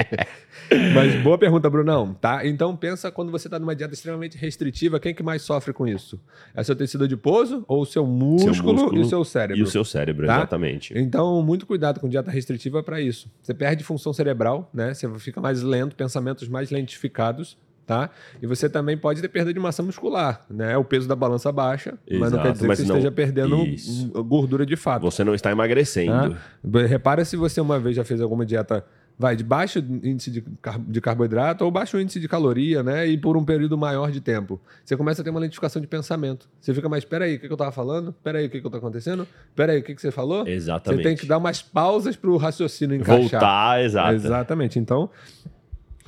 Mas 0.93 1.15
boa 1.21 1.37
pergunta, 1.37 1.69
Brunão, 1.69 2.13
tá? 2.13 2.45
Então 2.45 2.75
pensa 2.75 3.11
quando 3.11 3.31
você 3.31 3.47
está 3.47 3.59
numa 3.59 3.75
dieta 3.75 3.93
extremamente 3.93 4.37
restritiva, 4.37 4.99
quem 4.99 5.13
que 5.13 5.23
mais 5.23 5.41
sofre 5.41 5.73
com 5.73 5.87
isso? 5.87 6.19
É 6.55 6.63
seu 6.63 6.75
tecido 6.75 7.03
adiposo 7.03 7.63
ou 7.67 7.81
o 7.81 7.85
seu 7.85 8.05
músculo, 8.05 8.73
músculo 8.73 8.97
e 8.97 9.01
o 9.01 9.05
seu 9.05 9.23
cérebro? 9.23 9.59
E 9.59 9.63
o 9.63 9.67
seu 9.67 9.83
cérebro, 9.85 10.27
Tá? 10.27 10.37
exatamente. 10.37 10.93
Então, 10.97 11.41
muito 11.41 11.65
cuidado 11.65 11.99
com 11.99 12.09
dieta 12.09 12.31
restritiva 12.31 12.83
para 12.83 12.99
isso. 12.99 13.29
Você 13.41 13.53
perde 13.53 13.83
função 13.83 14.11
cerebral, 14.13 14.69
né? 14.73 14.93
Você 14.93 15.07
fica 15.19 15.39
mais 15.39 15.61
lento, 15.61 15.95
pensamentos 15.95 16.47
mais 16.47 16.69
lentificados, 16.69 17.57
tá? 17.87 18.09
E 18.39 18.45
você 18.45 18.69
também 18.69 18.95
pode 18.97 19.21
ter 19.21 19.29
perda 19.29 19.51
de 19.51 19.59
massa 19.59 19.81
muscular, 19.81 20.45
né? 20.49 20.77
O 20.77 20.83
peso 20.83 21.07
da 21.07 21.15
balança 21.15 21.51
baixa, 21.51 21.97
mas 22.07 22.19
não 22.19 22.27
Exato, 22.27 22.43
quer 22.43 22.51
dizer 22.51 22.67
que 22.67 22.75
você 22.75 22.81
não- 22.83 22.95
esteja 22.97 23.11
perdendo 23.11 23.55
Isso. 23.65 24.23
gordura 24.23 24.65
de 24.65 24.75
fato. 24.75 25.01
Você 25.03 25.23
não 25.23 25.33
está 25.33 25.49
emagrecendo. 25.51 26.35
tá? 26.69 26.85
Repara 26.85 27.23
se 27.25 27.35
você 27.35 27.59
uma 27.61 27.79
vez 27.79 27.95
já 27.95 28.03
fez 28.03 28.21
alguma 28.21 28.45
dieta 28.45 28.85
vai 29.19 29.35
de 29.35 29.43
baixo 29.43 29.79
índice 29.79 30.29
de, 30.29 30.41
car- 30.61 30.79
de 30.79 31.01
carboidrato 31.01 31.65
ou 31.65 31.71
baixo 31.71 31.99
índice 31.99 32.19
de 32.19 32.27
caloria, 32.27 32.83
né? 32.83 33.07
E 33.07 33.17
por 33.17 33.35
um 33.35 33.43
período 33.43 33.75
maior 33.75 34.11
de 34.11 34.21
tempo. 34.21 34.61
Você 34.85 34.95
começa 34.95 35.21
a 35.21 35.25
ter 35.25 35.31
uma 35.31 35.39
lentificação 35.39 35.81
de 35.81 35.87
pensamento. 35.87 36.47
Você 36.61 36.71
fica 36.71 36.87
mais, 36.87 37.03
peraí, 37.03 37.35
o 37.35 37.39
que, 37.39 37.47
que 37.47 37.51
eu 37.53 37.57
tava 37.57 37.71
falando? 37.71 38.13
Peraí, 38.23 38.45
o 38.45 38.49
que, 38.51 38.61
que 38.61 38.69
tá 38.69 38.77
acontecendo? 38.77 39.27
Peraí, 39.55 39.79
o 39.79 39.83
que, 39.83 39.95
que 39.95 40.01
você 40.01 40.11
falou? 40.11 40.47
Exatamente. 40.47 41.01
Você 41.01 41.07
tem 41.09 41.17
que 41.17 41.25
dar 41.25 41.39
umas 41.39 41.63
pausas 41.63 42.15
para 42.15 42.29
o 42.29 42.37
raciocínio 42.37 42.95
encaixar. 42.95 43.21
Voltar, 43.39 43.83
exato. 43.83 44.13
Exatamente. 44.13 44.77
Então, 44.77 45.09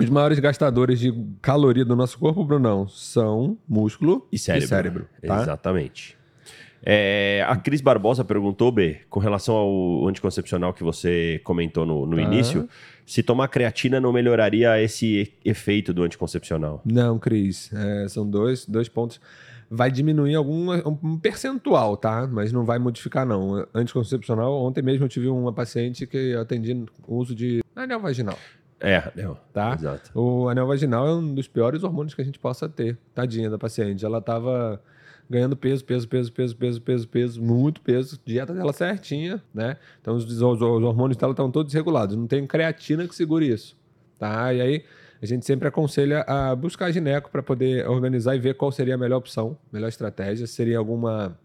os 0.00 0.10
maiores 0.10 0.38
gastadores 0.38 0.98
de 0.98 1.12
caloria 1.42 1.84
do 1.84 1.94
nosso 1.94 2.18
corpo, 2.18 2.44
Brunão, 2.44 2.88
são 2.88 3.56
músculo 3.68 4.26
E 4.32 4.38
cérebro. 4.38 5.06
tá? 5.26 5.42
Exatamente. 5.42 6.16
É, 6.82 7.44
a 7.46 7.56
Cris 7.56 7.80
Barbosa 7.82 8.24
perguntou, 8.24 8.72
B, 8.72 9.00
com 9.10 9.20
relação 9.20 9.54
ao 9.54 10.08
anticoncepcional 10.08 10.72
que 10.72 10.82
você 10.82 11.38
comentou 11.44 11.84
no, 11.84 12.06
no 12.06 12.16
Tá. 12.16 12.22
início, 12.22 12.66
se 13.04 13.22
tomar 13.22 13.48
creatina 13.48 14.00
não 14.00 14.12
melhoraria 14.12 14.80
esse 14.82 15.06
e- 15.44 15.50
efeito 15.50 15.92
do 15.92 16.02
anticoncepcional. 16.02 16.80
Não, 16.84 17.18
Cris. 17.18 17.70
É, 17.74 18.08
são 18.08 18.28
dois, 18.28 18.64
dois 18.64 18.88
pontos. 18.88 19.20
Vai 19.72 19.90
diminuir 19.90 20.34
algum 20.34 20.72
um 21.02 21.16
percentual, 21.18 21.96
tá? 21.96 22.26
Mas 22.26 22.50
não 22.50 22.64
vai 22.64 22.78
modificar, 22.78 23.24
não. 23.26 23.64
Anticoncepcional, 23.74 24.52
ontem 24.64 24.82
mesmo 24.82 25.04
eu 25.04 25.08
tive 25.08 25.28
uma 25.28 25.52
paciente 25.52 26.06
que 26.08 26.16
eu 26.16 26.40
atendi 26.40 26.72
o 27.06 27.14
uso 27.16 27.34
de 27.34 27.62
anel 27.76 28.00
vaginal. 28.00 28.36
É, 28.80 29.12
não. 29.14 29.36
Tá? 29.52 29.74
Exato. 29.74 30.10
O 30.18 30.48
anel 30.48 30.66
vaginal 30.66 31.06
é 31.06 31.12
um 31.14 31.34
dos 31.34 31.46
piores 31.46 31.82
hormônios 31.82 32.14
que 32.14 32.22
a 32.22 32.24
gente 32.24 32.38
possa 32.38 32.68
ter. 32.68 32.96
Tadinha 33.14 33.50
da 33.50 33.58
paciente. 33.58 34.04
Ela 34.04 34.20
tava 34.22 34.80
ganhando 35.28 35.56
peso, 35.56 35.84
peso, 35.84 36.08
peso, 36.08 36.32
peso, 36.32 36.56
peso, 36.56 36.80
peso, 36.80 37.08
peso, 37.08 37.42
muito 37.42 37.80
peso. 37.82 38.18
Dieta 38.24 38.52
dela 38.54 38.72
certinha, 38.72 39.42
né? 39.54 39.76
Então 40.00 40.16
os, 40.16 40.24
os- 40.24 40.40
os 40.42 40.60
hormônios 40.62 41.16
dela 41.16 41.32
estão 41.32 41.50
todos 41.50 41.72
regulados. 41.74 42.16
Não 42.16 42.26
tem 42.26 42.46
creatina 42.46 43.06
que 43.06 43.14
segure 43.14 43.46
isso, 43.48 43.76
tá? 44.18 44.52
E 44.54 44.60
aí 44.60 44.84
a 45.22 45.26
gente 45.26 45.44
sempre 45.44 45.68
aconselha 45.68 46.22
a 46.26 46.56
buscar 46.56 46.90
gineco 46.90 47.30
para 47.30 47.42
poder 47.42 47.86
organizar 47.86 48.34
e 48.34 48.38
ver 48.38 48.54
qual 48.54 48.72
seria 48.72 48.94
a 48.94 48.98
melhor 48.98 49.18
opção, 49.18 49.56
melhor 49.70 49.88
estratégia. 49.88 50.46
Seria 50.46 50.78
alguma 50.78 51.38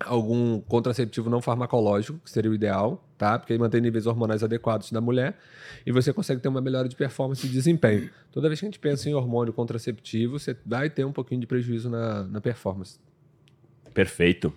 algum 0.00 0.60
contraceptivo 0.60 1.28
não 1.28 1.40
farmacológico, 1.40 2.18
que 2.18 2.30
seria 2.30 2.50
o 2.50 2.54
ideal, 2.54 3.02
tá? 3.16 3.38
Porque 3.38 3.52
ele 3.52 3.60
mantém 3.60 3.80
níveis 3.80 4.06
hormonais 4.06 4.42
adequados 4.42 4.92
da 4.92 5.00
mulher 5.00 5.36
e 5.84 5.92
você 5.92 6.12
consegue 6.12 6.40
ter 6.40 6.48
uma 6.48 6.60
melhora 6.60 6.88
de 6.88 6.96
performance 6.96 7.46
e 7.46 7.50
desempenho. 7.50 8.10
Toda 8.30 8.48
vez 8.48 8.60
que 8.60 8.66
a 8.66 8.68
gente 8.68 8.78
pensa 8.78 9.08
em 9.08 9.14
hormônio 9.14 9.52
contraceptivo, 9.52 10.38
você 10.38 10.56
vai 10.64 10.88
ter 10.88 11.04
um 11.04 11.12
pouquinho 11.12 11.40
de 11.40 11.46
prejuízo 11.46 11.90
na, 11.90 12.24
na 12.24 12.40
performance. 12.40 12.98
Perfeito. 13.92 14.52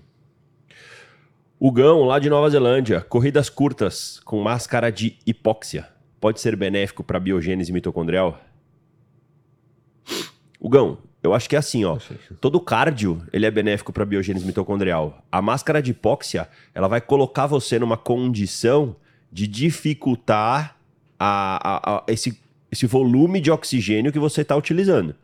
Hugão, 1.59 2.03
lá 2.03 2.17
de 2.19 2.29
Nova 2.29 2.49
Zelândia, 2.49 3.01
corridas 3.01 3.49
curtas 3.49 4.19
com 4.25 4.41
máscara 4.41 4.91
de 4.91 5.17
hipóxia. 5.25 5.87
Pode 6.19 6.39
ser 6.39 6.55
benéfico 6.55 7.03
para 7.03 7.17
a 7.17 7.19
biogênese 7.19 7.71
mitocondrial? 7.71 8.39
Hugão, 10.59 10.99
eu 11.23 11.33
acho 11.33 11.47
que 11.47 11.55
é 11.55 11.59
assim, 11.59 11.85
ó. 11.85 11.97
Todo 12.39 12.59
cardio, 12.59 13.21
ele 13.31 13.45
é 13.45 13.51
benéfico 13.51 13.93
para 13.93 14.03
a 14.03 14.05
biogênese 14.05 14.45
mitocondrial. 14.45 15.23
A 15.31 15.41
máscara 15.41 15.81
de 15.81 15.91
hipóxia, 15.91 16.49
ela 16.73 16.87
vai 16.87 16.99
colocar 16.99 17.45
você 17.45 17.77
numa 17.77 17.97
condição 17.97 18.95
de 19.31 19.47
dificultar 19.47 20.77
a, 21.19 21.93
a, 21.93 21.97
a 21.97 22.03
esse, 22.07 22.39
esse 22.71 22.87
volume 22.87 23.39
de 23.39 23.51
oxigênio 23.51 24.11
que 24.11 24.19
você 24.19 24.41
está 24.41 24.55
utilizando. 24.55 25.15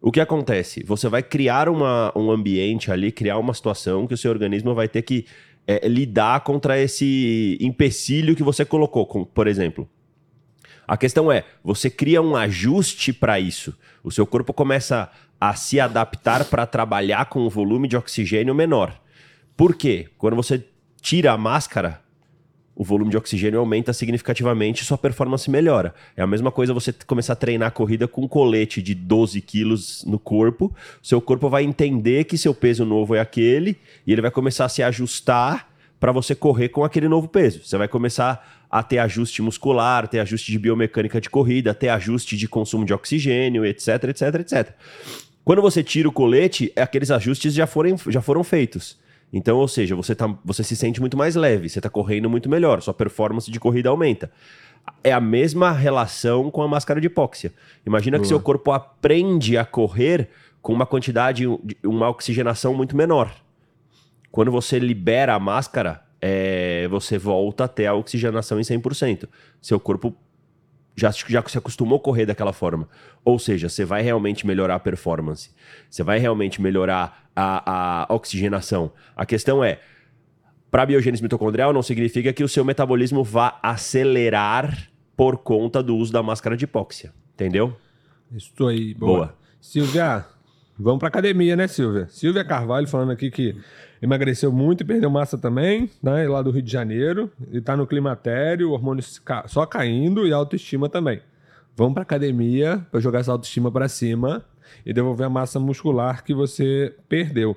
O 0.00 0.12
que 0.12 0.20
acontece? 0.20 0.84
Você 0.84 1.08
vai 1.08 1.22
criar 1.22 1.70
uma, 1.70 2.12
um 2.14 2.30
ambiente 2.30 2.92
ali, 2.92 3.10
criar 3.10 3.38
uma 3.38 3.54
situação 3.54 4.06
que 4.06 4.12
o 4.12 4.18
seu 4.18 4.30
organismo 4.30 4.74
vai 4.74 4.86
ter 4.86 5.00
que 5.00 5.24
é, 5.66 5.88
lidar 5.88 6.40
contra 6.40 6.78
esse 6.78 7.56
empecilho 7.58 8.36
que 8.36 8.42
você 8.42 8.66
colocou, 8.66 9.06
com, 9.06 9.24
por 9.24 9.46
exemplo. 9.46 9.88
A 10.86 10.96
questão 10.96 11.30
é, 11.30 11.44
você 11.62 11.88
cria 11.88 12.20
um 12.20 12.36
ajuste 12.36 13.12
para 13.12 13.40
isso. 13.40 13.74
O 14.02 14.10
seu 14.10 14.26
corpo 14.26 14.52
começa 14.52 15.10
a 15.40 15.54
se 15.54 15.80
adaptar 15.80 16.44
para 16.44 16.66
trabalhar 16.66 17.26
com 17.26 17.40
um 17.44 17.48
volume 17.48 17.88
de 17.88 17.96
oxigênio 17.96 18.54
menor. 18.54 18.98
Por 19.56 19.74
quê? 19.74 20.08
Quando 20.18 20.36
você 20.36 20.64
tira 21.00 21.32
a 21.32 21.38
máscara, 21.38 22.00
o 22.74 22.82
volume 22.82 23.10
de 23.10 23.16
oxigênio 23.16 23.60
aumenta 23.60 23.92
significativamente 23.92 24.82
e 24.82 24.86
sua 24.86 24.98
performance 24.98 25.48
melhora. 25.48 25.94
É 26.16 26.22
a 26.22 26.26
mesma 26.26 26.50
coisa 26.50 26.74
você 26.74 26.92
começar 27.06 27.34
a 27.34 27.36
treinar 27.36 27.68
a 27.68 27.70
corrida 27.70 28.08
com 28.08 28.22
um 28.22 28.28
colete 28.28 28.82
de 28.82 28.94
12 28.94 29.40
quilos 29.40 30.04
no 30.04 30.18
corpo. 30.18 30.74
Seu 31.00 31.20
corpo 31.20 31.48
vai 31.48 31.62
entender 31.62 32.24
que 32.24 32.36
seu 32.36 32.54
peso 32.54 32.84
novo 32.84 33.14
é 33.14 33.20
aquele 33.20 33.78
e 34.06 34.12
ele 34.12 34.22
vai 34.22 34.30
começar 34.30 34.64
a 34.64 34.68
se 34.68 34.82
ajustar 34.82 35.73
para 35.98 36.12
você 36.12 36.34
correr 36.34 36.68
com 36.68 36.84
aquele 36.84 37.08
novo 37.08 37.28
peso. 37.28 37.64
Você 37.64 37.76
vai 37.78 37.88
começar 37.88 38.66
a 38.70 38.82
ter 38.82 38.98
ajuste 38.98 39.40
muscular, 39.40 40.08
ter 40.08 40.20
ajuste 40.20 40.50
de 40.50 40.58
biomecânica 40.58 41.20
de 41.20 41.30
corrida, 41.30 41.72
ter 41.72 41.88
ajuste 41.88 42.36
de 42.36 42.48
consumo 42.48 42.84
de 42.84 42.92
oxigênio, 42.92 43.64
etc, 43.64 44.04
etc, 44.04 44.34
etc. 44.40 44.72
Quando 45.44 45.62
você 45.62 45.82
tira 45.82 46.08
o 46.08 46.12
colete, 46.12 46.72
aqueles 46.74 47.10
ajustes 47.10 47.54
já, 47.54 47.66
foram 47.66 47.96
já 48.08 48.20
foram 48.20 48.42
feitos. 48.42 48.98
Então, 49.32 49.58
ou 49.58 49.68
seja, 49.68 49.94
você, 49.96 50.14
tá, 50.14 50.32
você 50.44 50.62
se 50.62 50.76
sente 50.76 51.00
muito 51.00 51.16
mais 51.16 51.34
leve, 51.34 51.68
você 51.68 51.78
está 51.78 51.90
correndo 51.90 52.30
muito 52.30 52.48
melhor, 52.48 52.80
sua 52.80 52.94
performance 52.94 53.50
de 53.50 53.58
corrida 53.58 53.88
aumenta. 53.88 54.30
É 55.02 55.12
a 55.12 55.20
mesma 55.20 55.72
relação 55.72 56.50
com 56.50 56.62
a 56.62 56.68
máscara 56.68 57.00
de 57.00 57.06
hipóxia. 57.06 57.52
Imagina 57.86 58.16
Boa. 58.16 58.22
que 58.22 58.28
seu 58.28 58.38
corpo 58.40 58.70
aprende 58.70 59.58
a 59.58 59.64
correr 59.64 60.28
com 60.62 60.72
uma 60.72 60.86
quantidade, 60.86 61.46
uma 61.82 62.08
oxigenação 62.08 62.74
muito 62.74 62.96
menor. 62.96 63.34
Quando 64.34 64.50
você 64.50 64.80
libera 64.80 65.32
a 65.32 65.38
máscara, 65.38 66.02
é, 66.20 66.88
você 66.88 67.16
volta 67.16 67.62
até 67.62 67.86
a 67.86 67.94
oxigenação 67.94 68.58
em 68.58 68.64
100%. 68.64 69.28
Seu 69.62 69.78
corpo 69.78 70.12
já, 70.96 71.12
já 71.12 71.40
se 71.46 71.56
acostumou 71.56 71.98
a 71.98 72.00
correr 72.00 72.26
daquela 72.26 72.52
forma. 72.52 72.88
Ou 73.24 73.38
seja, 73.38 73.68
você 73.68 73.84
vai 73.84 74.02
realmente 74.02 74.44
melhorar 74.44 74.74
a 74.74 74.80
performance. 74.80 75.52
Você 75.88 76.02
vai 76.02 76.18
realmente 76.18 76.60
melhorar 76.60 77.30
a, 77.36 78.06
a 78.10 78.12
oxigenação. 78.12 78.90
A 79.14 79.24
questão 79.24 79.62
é, 79.62 79.78
para 80.68 80.84
biogênese 80.84 81.22
mitocondrial 81.22 81.72
não 81.72 81.80
significa 81.80 82.32
que 82.32 82.42
o 82.42 82.48
seu 82.48 82.64
metabolismo 82.64 83.22
vá 83.22 83.60
acelerar 83.62 84.90
por 85.16 85.38
conta 85.38 85.80
do 85.80 85.94
uso 85.96 86.12
da 86.12 86.24
máscara 86.24 86.56
de 86.56 86.64
hipóxia. 86.64 87.14
Entendeu? 87.34 87.76
Isso 88.32 88.66
aí. 88.66 88.94
Boa. 88.94 89.12
boa. 89.12 89.38
Silvia, 89.60 90.26
vamos 90.76 90.98
para 90.98 91.06
academia, 91.06 91.54
né, 91.54 91.68
Silvia? 91.68 92.08
Silvia 92.08 92.44
Carvalho 92.44 92.88
falando 92.88 93.12
aqui 93.12 93.30
que 93.30 93.56
emagreceu 94.04 94.52
muito 94.52 94.82
e 94.82 94.84
perdeu 94.84 95.10
massa 95.10 95.38
também, 95.38 95.90
né? 96.02 96.28
Lá 96.28 96.42
do 96.42 96.50
Rio 96.50 96.60
de 96.60 96.70
Janeiro. 96.70 97.32
E 97.50 97.60
tá 97.60 97.74
no 97.74 97.86
climatério, 97.86 98.70
hormônio 98.70 99.02
só 99.46 99.64
caindo 99.64 100.26
e 100.26 100.32
autoestima 100.32 100.90
também. 100.90 101.22
Vamos 101.74 101.94
pra 101.94 102.02
academia 102.02 102.86
para 102.90 103.00
jogar 103.00 103.20
essa 103.20 103.32
autoestima 103.32 103.72
para 103.72 103.88
cima 103.88 104.44
e 104.84 104.92
devolver 104.92 105.26
a 105.26 105.30
massa 105.30 105.58
muscular 105.58 106.22
que 106.22 106.34
você 106.34 106.94
perdeu. 107.08 107.56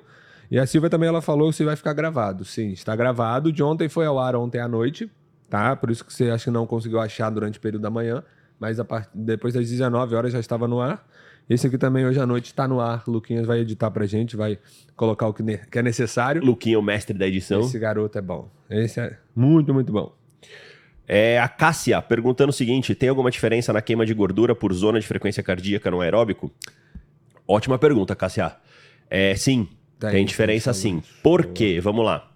E 0.50 0.58
a 0.58 0.66
Silvia 0.66 0.88
também 0.88 1.08
ela 1.08 1.20
falou 1.20 1.52
que 1.52 1.62
vai 1.62 1.76
ficar 1.76 1.92
gravado. 1.92 2.46
Sim, 2.46 2.70
está 2.70 2.96
gravado. 2.96 3.52
De 3.52 3.62
ontem 3.62 3.88
foi 3.88 4.06
ao 4.06 4.18
ar 4.18 4.34
ontem 4.34 4.58
à 4.58 4.66
noite, 4.66 5.10
tá? 5.50 5.76
Por 5.76 5.90
isso 5.90 6.02
que 6.02 6.12
você 6.12 6.30
acha 6.30 6.44
que 6.44 6.50
não 6.50 6.66
conseguiu 6.66 6.98
achar 6.98 7.28
durante 7.28 7.58
o 7.58 7.60
período 7.60 7.82
da 7.82 7.90
manhã, 7.90 8.24
mas 8.58 8.78
depois 9.12 9.52
das 9.52 9.68
19 9.68 10.14
horas 10.14 10.32
já 10.32 10.40
estava 10.40 10.66
no 10.66 10.80
ar. 10.80 11.06
Esse 11.48 11.66
aqui 11.66 11.78
também 11.78 12.04
hoje 12.04 12.20
à 12.20 12.26
noite 12.26 12.46
está 12.46 12.68
no 12.68 12.80
ar. 12.80 13.04
Luquinhas 13.06 13.46
vai 13.46 13.60
editar 13.60 13.90
pra 13.90 14.04
gente, 14.04 14.36
vai 14.36 14.58
colocar 14.94 15.26
o 15.26 15.32
que, 15.32 15.42
ne 15.42 15.58
que 15.58 15.78
é 15.78 15.82
necessário. 15.82 16.44
Luquinha 16.44 16.76
é 16.76 16.78
o 16.78 16.82
mestre 16.82 17.16
da 17.16 17.26
edição. 17.26 17.60
Esse 17.60 17.78
garoto 17.78 18.18
é 18.18 18.20
bom. 18.20 18.50
Esse 18.68 19.00
é 19.00 19.16
muito, 19.34 19.72
muito 19.72 19.90
bom. 19.90 20.14
É 21.06 21.40
a 21.40 21.48
Cássia 21.48 22.02
perguntando 22.02 22.50
o 22.50 22.52
seguinte: 22.52 22.94
tem 22.94 23.08
alguma 23.08 23.30
diferença 23.30 23.72
na 23.72 23.80
queima 23.80 24.04
de 24.04 24.12
gordura 24.12 24.54
por 24.54 24.72
zona 24.74 25.00
de 25.00 25.06
frequência 25.06 25.42
cardíaca 25.42 25.90
no 25.90 26.02
aeróbico? 26.02 26.52
Ótima 27.46 27.78
pergunta, 27.78 28.14
Cássia. 28.14 28.56
É, 29.08 29.34
sim, 29.34 29.66
tem, 29.98 30.10
tem 30.10 30.24
diferença 30.26 30.74
sim. 30.74 31.02
Por 31.22 31.46
quê? 31.46 31.80
Vamos 31.80 32.04
lá. 32.04 32.27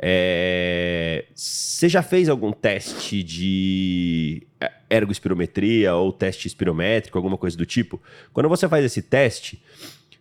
É... 0.00 1.26
Você 1.34 1.88
já 1.88 2.02
fez 2.02 2.28
algum 2.28 2.52
teste 2.52 3.22
de 3.22 4.46
ergoespirometria 4.88 5.94
ou 5.94 6.12
teste 6.12 6.46
espirométrico, 6.46 7.18
alguma 7.18 7.36
coisa 7.36 7.56
do 7.56 7.66
tipo? 7.66 8.00
Quando 8.32 8.48
você 8.48 8.68
faz 8.68 8.84
esse 8.84 9.02
teste, 9.02 9.62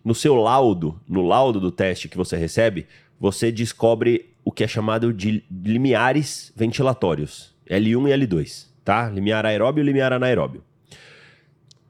no 0.03 0.15
seu 0.15 0.35
laudo, 0.35 0.99
no 1.07 1.21
laudo 1.21 1.59
do 1.59 1.71
teste 1.71 2.07
que 2.07 2.17
você 2.17 2.37
recebe, 2.37 2.87
você 3.19 3.51
descobre 3.51 4.29
o 4.43 4.51
que 4.51 4.63
é 4.63 4.67
chamado 4.67 5.13
de 5.13 5.43
limiares 5.51 6.51
ventilatórios, 6.55 7.53
L1 7.69 8.07
e 8.07 8.27
L2, 8.27 8.67
tá? 8.83 9.09
Limiar 9.09 9.45
aeróbio 9.45 9.81
e 9.81 9.85
limiar 9.85 10.13
anaeróbio. 10.13 10.63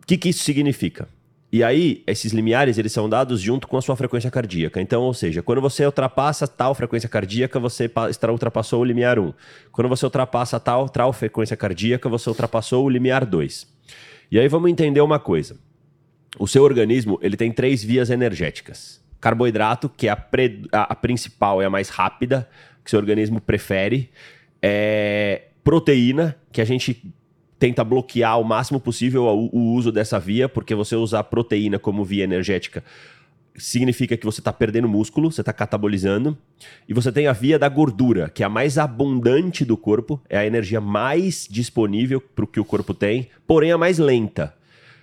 O 0.01 0.07
que, 0.07 0.17
que 0.17 0.29
isso 0.29 0.43
significa? 0.43 1.07
E 1.49 1.63
aí, 1.63 2.03
esses 2.05 2.33
limiares, 2.33 2.77
eles 2.77 2.91
são 2.91 3.07
dados 3.07 3.39
junto 3.39 3.67
com 3.69 3.77
a 3.77 3.81
sua 3.81 3.95
frequência 3.95 4.29
cardíaca. 4.29 4.81
Então, 4.81 5.03
ou 5.03 5.13
seja, 5.13 5.41
quando 5.41 5.61
você 5.61 5.85
ultrapassa 5.85 6.45
tal 6.45 6.75
frequência 6.75 7.07
cardíaca, 7.07 7.57
você 7.57 7.89
ultrapassou 8.29 8.81
o 8.81 8.83
limiar 8.83 9.17
1. 9.17 9.33
Quando 9.71 9.87
você 9.87 10.03
ultrapassa 10.03 10.59
tal, 10.59 10.89
tal 10.89 11.13
frequência 11.13 11.55
cardíaca, 11.55 12.09
você 12.09 12.27
ultrapassou 12.29 12.85
o 12.85 12.89
limiar 12.89 13.25
2. 13.25 13.65
E 14.29 14.37
aí 14.37 14.47
vamos 14.49 14.69
entender 14.69 14.99
uma 14.99 15.19
coisa. 15.19 15.57
O 16.37 16.47
seu 16.47 16.63
organismo, 16.63 17.17
ele 17.21 17.37
tem 17.37 17.51
três 17.51 17.81
vias 17.81 18.09
energéticas. 18.09 19.01
Carboidrato, 19.21 19.87
que 19.87 20.07
é 20.07 20.11
a, 20.11 20.17
pre... 20.17 20.63
a 20.71 20.95
principal 20.95 21.61
e 21.61 21.65
a 21.65 21.69
mais 21.69 21.87
rápida, 21.87 22.47
que 22.83 22.89
seu 22.89 22.99
organismo 22.99 23.39
prefere. 23.39 24.09
É... 24.61 25.43
Proteína, 25.63 26.35
que 26.51 26.59
a 26.59 26.65
gente 26.65 27.13
tenta 27.59 27.83
bloquear 27.83 28.39
o 28.39 28.43
máximo 28.43 28.79
possível 28.79 29.23
o, 29.23 29.49
o 29.51 29.73
uso 29.73 29.91
dessa 29.91 30.19
via, 30.19 30.47
porque 30.47 30.75
você 30.75 30.95
usar 30.95 31.23
proteína 31.23 31.79
como 31.79 32.03
via 32.05 32.23
energética 32.23 32.83
significa 33.57 34.15
que 34.15 34.25
você 34.25 34.39
está 34.39 34.53
perdendo 34.53 34.87
músculo, 34.87 35.31
você 35.31 35.41
está 35.41 35.51
catabolizando. 35.51 36.37
E 36.87 36.93
você 36.93 37.11
tem 37.11 37.27
a 37.27 37.33
via 37.33 37.57
da 37.57 37.67
gordura, 37.67 38.29
que 38.29 38.43
é 38.43 38.45
a 38.45 38.49
mais 38.49 38.77
abundante 38.77 39.65
do 39.65 39.75
corpo, 39.75 40.21
é 40.29 40.37
a 40.37 40.45
energia 40.45 40.79
mais 40.79 41.47
disponível 41.49 42.21
para 42.21 42.45
o 42.45 42.47
que 42.47 42.59
o 42.59 42.65
corpo 42.65 42.93
tem, 42.93 43.29
porém 43.47 43.71
a 43.71 43.77
mais 43.77 43.97
lenta 43.97 44.53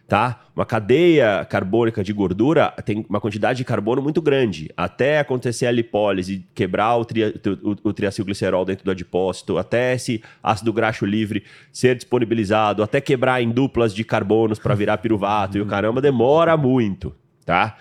tá? 0.07 0.45
Uma 0.55 0.67
cadeia 0.67 1.45
carbônica 1.45 2.05
de 2.05 2.13
gordura 2.13 2.71
tem 2.85 3.05
uma 3.09 3.21
quantidade 3.21 3.59
de 3.59 3.65
carbono 3.65 4.03
muito 4.03 4.21
grande. 4.21 4.71
Até 4.77 5.19
acontecer 5.19 5.67
a 5.67 5.71
lipólise, 5.71 6.47
quebrar 6.55 6.97
o, 6.97 7.05
tri, 7.05 7.25
o, 7.25 7.89
o 7.89 7.93
triacilglicerol 7.93 8.65
dentro 8.65 8.85
do 8.85 8.91
adipócito, 8.91 9.59
até 9.59 9.95
esse 9.95 10.23
ácido 10.43 10.73
graxo 10.73 11.07
livre 11.07 11.45
ser 11.73 11.97
disponibilizado, 11.97 12.83
até 12.83 13.01
quebrar 13.01 13.43
em 13.43 13.51
duplas 13.51 13.95
de 13.95 14.05
carbonos 14.05 14.59
para 14.59 14.75
virar 14.75 14.99
piruvato 14.99 15.59
e 15.59 15.61
o 15.61 15.67
caramba 15.67 16.01
demora 16.01 16.57
muito, 16.57 17.15
tá? 17.45 17.77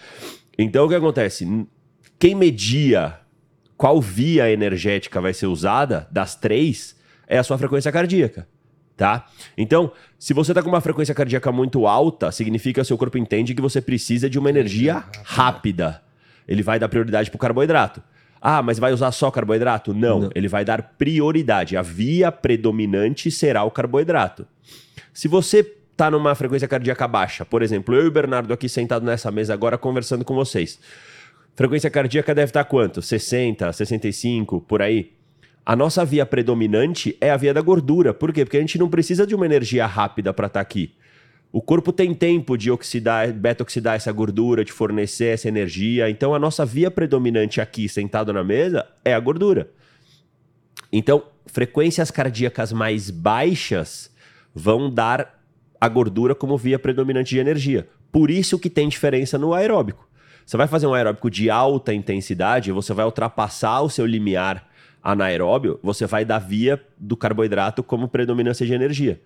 Então 0.58 0.86
o 0.86 0.90
que 0.90 0.96
acontece? 0.96 1.68
Quem 2.18 2.36
media 2.36 3.20
qual 3.76 4.00
via 4.00 4.50
energética 4.50 5.20
vai 5.20 5.34
ser 5.34 5.48
usada 5.48 6.08
das 6.10 6.36
três 6.36 6.96
é 7.28 7.38
a 7.38 7.44
sua 7.44 7.58
frequência 7.58 7.92
cardíaca 7.92 8.48
tá? 8.96 9.28
Então, 9.58 9.92
se 10.18 10.34
você 10.34 10.52
está 10.52 10.62
com 10.62 10.70
uma 10.70 10.82
frequência 10.82 11.14
cardíaca 11.14 11.52
muito 11.52 11.88
alta, 11.88 12.32
significa 12.32 12.76
que 12.76 12.82
o 12.82 12.86
seu 12.86 12.98
corpo 12.98 13.18
entende 13.18 13.54
que 13.54 13.62
você 13.62 13.82
precisa 13.82 14.30
de 14.30 14.40
uma 14.40 14.50
energia 14.50 15.04
rápida. 15.24 16.02
Ele 16.48 16.64
vai 16.64 16.80
dar 16.80 16.90
prioridade 16.90 17.30
para 17.30 17.38
o 17.38 17.40
carboidrato. 17.40 18.02
Ah, 18.42 18.62
mas 18.62 18.78
vai 18.78 18.92
usar 18.92 19.12
só 19.12 19.32
carboidrato? 19.32 19.94
Não, 19.94 20.20
Não, 20.22 20.30
ele 20.36 20.50
vai 20.50 20.66
dar 20.66 20.96
prioridade. 20.98 21.78
A 21.78 21.82
via 21.82 22.32
predominante 22.32 23.32
será 23.32 23.64
o 23.64 23.72
carboidrato. 23.72 24.46
Se 25.14 25.28
você 25.28 25.60
está 25.60 26.12
numa 26.12 26.36
frequência 26.36 26.68
cardíaca 26.68 27.08
baixa, 27.08 27.46
por 27.46 27.62
exemplo, 27.62 27.96
eu 27.96 28.04
e 28.04 28.08
o 28.08 28.12
Bernardo 28.12 28.52
aqui 28.52 28.68
sentado 28.68 29.06
nessa 29.06 29.32
mesa 29.32 29.54
agora 29.54 29.78
conversando 29.78 30.26
com 30.26 30.36
vocês. 30.36 30.78
Frequência 31.56 31.90
cardíaca 31.90 32.34
deve 32.34 32.50
estar 32.50 32.64
quanto? 32.66 33.02
60, 33.02 33.72
65, 33.72 34.60
por 34.62 34.82
aí. 34.82 35.14
A 35.66 35.76
nossa 35.78 36.04
via 36.04 36.26
predominante 36.26 37.18
é 37.22 37.32
a 37.32 37.38
via 37.38 37.54
da 37.54 37.62
gordura. 37.62 38.14
Por 38.14 38.34
quê? 38.34 38.44
Porque 38.44 38.58
a 38.58 38.60
gente 38.60 38.78
não 38.78 38.90
precisa 38.90 39.26
de 39.26 39.34
uma 39.34 39.46
energia 39.46 39.86
rápida 39.86 40.34
para 40.34 40.48
estar 40.48 40.60
tá 40.60 40.62
aqui. 40.62 40.94
O 41.54 41.62
corpo 41.62 41.94
tem 41.94 42.14
tempo 42.14 42.58
de 42.58 42.70
oxidar, 42.70 43.32
beta-oxidar 43.32 43.96
essa 43.96 44.12
gordura, 44.12 44.66
de 44.66 44.74
fornecer 44.74 45.34
essa 45.34 45.48
energia. 45.48 46.10
Então, 46.10 46.34
a 46.34 46.40
nossa 46.40 46.66
via 46.66 46.92
predominante 46.92 47.62
aqui, 47.62 47.88
sentado 47.88 48.34
na 48.34 48.44
mesa, 48.44 48.86
é 49.06 49.14
a 49.14 49.20
gordura. 49.20 49.70
Então, 50.92 51.24
frequências 51.46 52.12
cardíacas 52.12 52.74
mais 52.74 53.10
baixas 53.10 54.12
vão 54.54 54.92
dar 54.94 55.42
a 55.80 55.88
gordura 55.88 56.36
como 56.36 56.58
via 56.58 56.78
predominante 56.78 57.30
de 57.30 57.40
energia. 57.40 57.88
Por 58.12 58.30
isso 58.30 58.60
que 58.60 58.70
tem 58.70 58.90
diferença 58.90 59.38
no 59.38 59.54
aeróbico. 59.54 60.10
Você 60.46 60.58
vai 60.58 60.68
fazer 60.68 60.88
um 60.88 60.94
aeróbico 60.94 61.30
de 61.30 61.50
alta 61.50 61.94
intensidade, 61.94 62.72
você 62.72 62.94
vai 62.94 63.06
ultrapassar 63.06 63.82
o 63.82 63.90
seu 63.90 64.06
limiar 64.06 64.73
anaeróbio, 65.04 65.80
você 65.84 66.06
vai 66.08 66.24
dar 66.24 66.40
via 66.40 66.82
do 66.98 67.18
carboidrato 67.18 67.84
como 67.84 68.08
predominância 68.08 68.66
de 68.66 68.74
energia, 68.74 69.22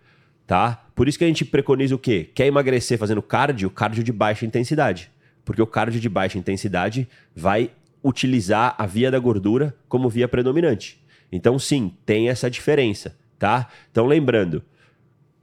tá? 0.48 0.86
Por 0.96 1.08
isso 1.08 1.18
que 1.18 1.24
a 1.24 1.28
gente 1.28 1.46
preconiza 1.46 1.94
o 1.94 2.00
quê? 2.00 2.30
Quer 2.34 2.48
emagrecer 2.48 2.98
fazendo 2.98 3.22
cardio? 3.22 3.70
Cardio 3.70 4.04
de 4.04 4.12
baixa 4.12 4.46
intensidade. 4.46 5.12
Porque 5.46 5.62
o 5.62 5.68
cardio 5.68 6.00
de 6.00 6.10
baixa 6.10 6.38
intensidade 6.38 7.08
vai 7.36 7.70
utilizar 8.04 8.76
a 8.78 8.86
via 8.86 9.12
da 9.12 9.20
gordura 9.20 9.76
como 9.88 10.10
via 10.10 10.28
predominante. 10.28 11.00
Então, 11.32 11.60
sim, 11.60 11.94
tem 12.06 12.30
essa 12.30 12.50
diferença, 12.50 13.16
tá? 13.38 13.68
Então, 13.92 14.06
lembrando, 14.06 14.64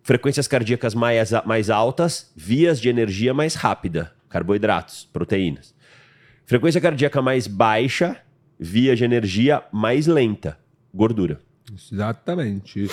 frequências 0.02 0.48
cardíacas 0.48 0.94
mais, 0.94 1.30
mais 1.44 1.70
altas, 1.70 2.32
vias 2.34 2.80
de 2.80 2.88
energia 2.88 3.32
mais 3.32 3.54
rápida, 3.54 4.12
carboidratos, 4.28 5.08
proteínas. 5.12 5.74
Frequência 6.46 6.80
cardíaca 6.80 7.22
mais 7.22 7.46
baixa, 7.46 8.18
via 8.64 8.96
de 8.96 9.04
energia 9.04 9.62
mais 9.70 10.06
lenta, 10.06 10.58
gordura. 10.92 11.38
Exatamente. 11.70 12.88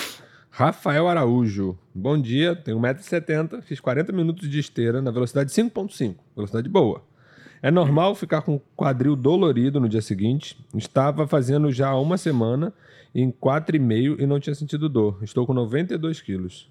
Rafael 0.50 1.08
Araújo. 1.08 1.78
Bom 1.94 2.20
dia, 2.20 2.54
tenho 2.54 2.78
1,70m, 2.78 3.62
fiz 3.62 3.80
40 3.80 4.12
minutos 4.12 4.50
de 4.50 4.58
esteira 4.58 5.00
na 5.00 5.10
velocidade 5.10 5.50
5.5, 5.50 6.16
velocidade 6.36 6.68
boa. 6.68 7.02
É 7.62 7.70
normal 7.70 8.14
ficar 8.14 8.42
com 8.42 8.60
quadril 8.76 9.16
dolorido 9.16 9.80
no 9.80 9.88
dia 9.88 10.02
seguinte. 10.02 10.62
Estava 10.76 11.26
fazendo 11.26 11.72
já 11.72 11.88
há 11.88 11.98
uma 11.98 12.18
semana 12.18 12.74
em 13.14 13.30
4,5 13.30 14.20
e 14.20 14.26
não 14.26 14.38
tinha 14.38 14.54
sentido 14.54 14.90
dor. 14.90 15.20
Estou 15.22 15.46
com 15.46 15.54
92 15.54 16.20
quilos. 16.20 16.70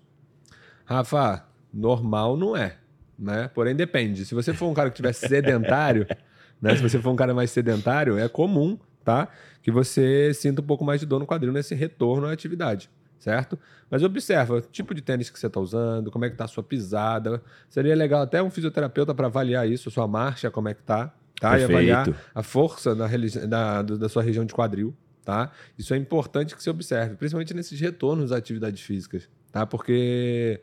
Rafa, 0.86 1.44
normal 1.74 2.38
não 2.38 2.56
é, 2.56 2.78
né? 3.18 3.50
Porém 3.52 3.76
depende. 3.76 4.26
Se 4.26 4.36
você 4.36 4.54
for 4.54 4.68
um 4.68 4.76
cara 4.76 4.92
que 4.92 4.94
estiver 4.94 5.14
sedentário, 5.14 6.06
né? 6.62 6.76
Se 6.76 6.84
você 6.84 7.00
for 7.00 7.10
um 7.10 7.16
cara 7.16 7.34
mais 7.34 7.50
sedentário, 7.50 8.20
é 8.20 8.30
comum, 8.30 8.78
tá? 9.04 9.28
Que 9.62 9.72
você 9.72 10.34
sinta 10.34 10.62
um 10.62 10.66
pouco 10.66 10.84
mais 10.84 11.00
de 11.00 11.06
dor 11.06 11.20
no 11.20 11.26
quadril 11.26 11.52
nesse 11.52 11.76
retorno 11.76 12.28
à 12.28 12.32
atividade 12.32 12.90
certo? 13.22 13.58
Mas 13.90 14.04
observa 14.04 14.56
o 14.56 14.62
tipo 14.62 14.94
de 14.94 15.02
tênis 15.02 15.30
que 15.30 15.40
você 15.40 15.48
está 15.48 15.60
usando, 15.60 16.12
como 16.12 16.26
é 16.26 16.28
que 16.28 16.34
está 16.34 16.46
a 16.46 16.48
sua 16.48 16.64
pisada. 16.64 17.42
Seria 17.70 17.96
legal 17.96 18.24
até 18.24 18.42
um 18.42 18.50
fisioterapeuta 18.50 19.14
para 19.14 19.28
avaliar 19.28 19.70
isso, 19.70 19.90
a 19.90 19.92
sua 19.92 20.08
marcha, 20.08 20.50
como 20.50 20.68
é 20.70 20.74
que 20.74 20.82
tá, 20.82 21.14
tá? 21.40 21.58
E 21.58 21.64
avaliar 21.64 22.10
a 22.34 22.44
força 22.44 22.96
da, 22.96 23.08
da, 23.48 23.82
da 23.84 24.10
sua 24.10 24.24
região 24.24 24.44
de 24.44 24.54
quadril, 24.54 24.94
tá? 25.24 25.52
Isso 25.78 25.94
é 25.94 25.98
importante 25.98 26.56
que 26.56 26.64
você 26.64 26.70
observe, 26.72 27.16
principalmente 27.16 27.54
nesses 27.54 27.80
retornos 27.80 28.32
às 28.32 28.40
atividades 28.40 28.82
físicas, 28.82 29.30
tá? 29.52 29.68
Porque 29.68 30.60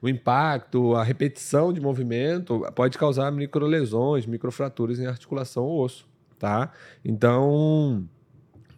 o 0.00 0.08
impacto, 0.08 0.96
a 0.96 1.04
repetição 1.04 1.72
de 1.72 1.80
movimento 1.80 2.66
pode 2.74 2.98
causar 2.98 3.30
microlesões, 3.30 4.26
microfraturas 4.26 4.98
em 4.98 5.06
articulação 5.06 5.62
ou 5.62 5.84
osso, 5.84 6.04
tá? 6.42 6.72
Então, 7.04 8.04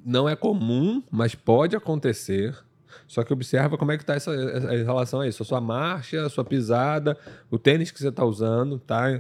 não 0.05 0.29
é 0.29 0.37
comum, 0.37 1.03
mas 1.11 1.35
pode 1.35 1.75
acontecer, 1.75 2.55
só 3.09 3.25
que 3.25 3.33
observa 3.33 3.79
como 3.79 3.91
é 3.91 3.97
que 3.97 4.03
está 4.03 4.15
essa, 4.15 4.35
essa, 4.35 4.75
em 4.75 4.85
relação 4.85 5.23
a 5.23 5.27
isso. 5.27 5.43
A 5.43 5.47
sua 5.47 5.63
marcha, 5.63 6.27
a 6.27 6.29
sua 6.29 6.45
pisada, 6.45 7.17
o 7.51 7.59
tênis 7.59 7.91
que 7.91 7.99
você 7.99 8.09
está 8.09 8.23
usando, 8.23 8.79
tá? 8.79 9.19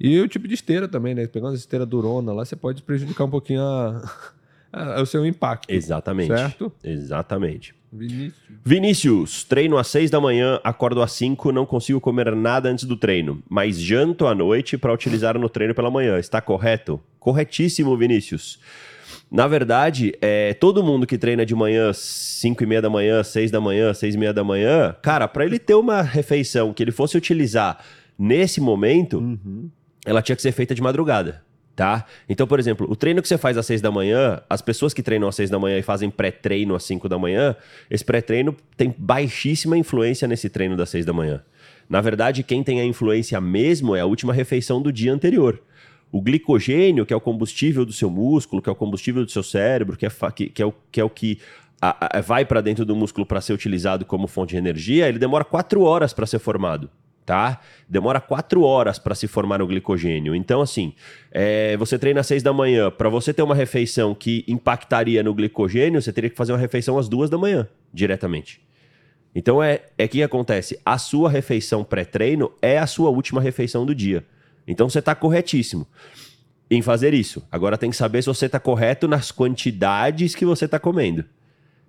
E 0.00 0.20
o 0.20 0.26
tipo 0.26 0.48
de 0.48 0.54
esteira 0.54 0.88
também, 0.88 1.14
né? 1.14 1.24
Pegando 1.28 1.52
a 1.52 1.54
esteira 1.54 1.86
durona 1.86 2.32
lá, 2.32 2.44
você 2.44 2.56
pode 2.56 2.82
prejudicar 2.82 3.26
um 3.26 3.30
pouquinho 3.30 3.62
a, 3.62 4.02
a, 4.74 5.00
o 5.00 5.06
seu 5.06 5.24
impacto. 5.24 5.70
Exatamente. 5.70 6.34
Certo? 6.34 6.72
Exatamente. 6.82 7.76
Vinícius. 7.94 8.34
Vinícius, 8.64 9.44
treino 9.44 9.78
às 9.78 9.86
6 9.86 10.10
da 10.10 10.20
manhã, 10.20 10.60
acordo 10.64 11.00
às 11.00 11.12
5, 11.12 11.52
não 11.52 11.64
consigo 11.64 12.00
comer 12.00 12.34
nada 12.34 12.68
antes 12.68 12.84
do 12.84 12.96
treino, 12.96 13.42
mas 13.48 13.78
janto 13.78 14.26
à 14.26 14.34
noite 14.34 14.76
para 14.76 14.92
utilizar 14.92 15.38
no 15.38 15.48
treino 15.48 15.74
pela 15.74 15.90
manhã. 15.90 16.18
Está 16.18 16.40
correto? 16.40 17.00
Corretíssimo, 17.20 17.96
Vinícius. 17.96 18.58
Na 19.30 19.46
verdade, 19.46 20.12
é, 20.20 20.54
todo 20.54 20.82
mundo 20.82 21.06
que 21.06 21.16
treina 21.16 21.46
de 21.46 21.54
manhã, 21.54 21.92
5 21.92 22.62
e 22.62 22.66
meia 22.66 22.82
da 22.82 22.90
manhã, 22.90 23.22
6 23.22 23.50
da 23.50 23.60
manhã, 23.60 23.94
6 23.94 24.14
e 24.14 24.18
meia 24.18 24.32
da 24.32 24.44
manhã, 24.44 24.94
cara, 25.02 25.26
para 25.26 25.44
ele 25.44 25.58
ter 25.58 25.74
uma 25.74 26.02
refeição 26.02 26.72
que 26.72 26.82
ele 26.82 26.92
fosse 26.92 27.16
utilizar 27.16 27.78
nesse 28.18 28.60
momento, 28.60 29.18
uhum. 29.18 29.70
ela 30.04 30.22
tinha 30.22 30.36
que 30.36 30.42
ser 30.42 30.52
feita 30.52 30.74
de 30.74 30.82
madrugada. 30.82 31.42
Tá? 31.76 32.06
Então, 32.28 32.46
por 32.46 32.60
exemplo, 32.60 32.86
o 32.88 32.94
treino 32.94 33.20
que 33.20 33.26
você 33.26 33.36
faz 33.36 33.58
às 33.58 33.66
6 33.66 33.80
da 33.80 33.90
manhã, 33.90 34.40
as 34.48 34.62
pessoas 34.62 34.94
que 34.94 35.02
treinam 35.02 35.28
às 35.28 35.34
6 35.34 35.50
da 35.50 35.58
manhã 35.58 35.76
e 35.76 35.82
fazem 35.82 36.08
pré-treino 36.08 36.72
às 36.74 36.84
5 36.84 37.08
da 37.08 37.18
manhã, 37.18 37.56
esse 37.90 38.04
pré-treino 38.04 38.56
tem 38.76 38.94
baixíssima 38.96 39.76
influência 39.76 40.28
nesse 40.28 40.48
treino 40.48 40.76
das 40.76 40.90
6 40.90 41.04
da 41.04 41.12
manhã. 41.12 41.42
Na 41.88 42.00
verdade, 42.00 42.44
quem 42.44 42.62
tem 42.62 42.80
a 42.80 42.84
influência 42.84 43.40
mesmo 43.40 43.96
é 43.96 44.00
a 44.00 44.06
última 44.06 44.32
refeição 44.32 44.80
do 44.80 44.92
dia 44.92 45.12
anterior. 45.12 45.60
O 46.12 46.20
glicogênio, 46.20 47.04
que 47.04 47.12
é 47.12 47.16
o 47.16 47.20
combustível 47.20 47.84
do 47.84 47.92
seu 47.92 48.08
músculo, 48.08 48.62
que 48.62 48.68
é 48.68 48.72
o 48.72 48.76
combustível 48.76 49.24
do 49.24 49.30
seu 49.30 49.42
cérebro, 49.42 49.96
que 49.96 50.06
é, 50.06 50.10
que, 50.34 50.48
que 50.48 50.62
é 50.62 50.66
o 50.66 50.74
que, 50.92 51.00
é 51.00 51.04
o 51.04 51.10
que 51.10 51.40
a, 51.82 52.18
a, 52.18 52.20
vai 52.20 52.44
para 52.44 52.60
dentro 52.60 52.84
do 52.84 52.94
músculo 52.94 53.26
para 53.26 53.40
ser 53.40 53.52
utilizado 53.52 54.04
como 54.04 54.28
fonte 54.28 54.50
de 54.50 54.56
energia, 54.58 55.08
ele 55.08 55.18
demora 55.18 55.44
quatro 55.44 55.82
horas 55.82 56.12
para 56.12 56.24
ser 56.24 56.38
formado. 56.38 56.88
Tá? 57.26 57.60
Demora 57.88 58.20
quatro 58.20 58.62
horas 58.62 58.98
para 58.98 59.14
se 59.14 59.26
formar 59.26 59.62
o 59.62 59.66
glicogênio. 59.66 60.34
Então, 60.34 60.60
assim, 60.60 60.92
é, 61.32 61.74
você 61.78 61.98
treina 61.98 62.20
às 62.20 62.26
seis 62.26 62.42
da 62.42 62.52
manhã. 62.52 62.90
Para 62.90 63.08
você 63.08 63.32
ter 63.32 63.42
uma 63.42 63.54
refeição 63.54 64.14
que 64.14 64.44
impactaria 64.46 65.22
no 65.22 65.32
glicogênio, 65.32 66.02
você 66.02 66.12
teria 66.12 66.28
que 66.28 66.36
fazer 66.36 66.52
uma 66.52 66.58
refeição 66.58 66.98
às 66.98 67.08
duas 67.08 67.30
da 67.30 67.38
manhã, 67.38 67.66
diretamente. 67.92 68.60
Então, 69.34 69.62
é, 69.62 69.82
é 69.96 70.06
que 70.06 70.22
acontece. 70.22 70.78
A 70.84 70.98
sua 70.98 71.30
refeição 71.30 71.82
pré-treino 71.82 72.52
é 72.60 72.78
a 72.78 72.86
sua 72.86 73.08
última 73.08 73.40
refeição 73.40 73.86
do 73.86 73.94
dia. 73.94 74.24
Então 74.66 74.88
você 74.88 74.98
está 74.98 75.14
corretíssimo 75.14 75.86
em 76.70 76.82
fazer 76.82 77.14
isso. 77.14 77.46
Agora 77.50 77.78
tem 77.78 77.90
que 77.90 77.96
saber 77.96 78.22
se 78.22 78.28
você 78.28 78.46
está 78.46 78.58
correto 78.58 79.06
nas 79.06 79.30
quantidades 79.30 80.34
que 80.34 80.44
você 80.44 80.64
está 80.64 80.78
comendo. 80.78 81.24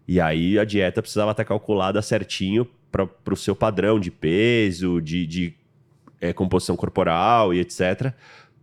E 0.07 0.19
aí 0.19 0.59
a 0.59 0.65
dieta 0.65 1.01
precisava 1.01 1.31
estar 1.31 1.45
calculada 1.45 2.01
certinho 2.01 2.67
para 2.91 3.33
o 3.33 3.35
seu 3.35 3.55
padrão 3.55 3.99
de 3.99 4.11
peso, 4.11 5.01
de, 5.01 5.25
de 5.25 5.53
é, 6.21 6.31
composição 6.31 6.75
corporal 6.75 7.53
e 7.53 7.59
etc. 7.59 8.13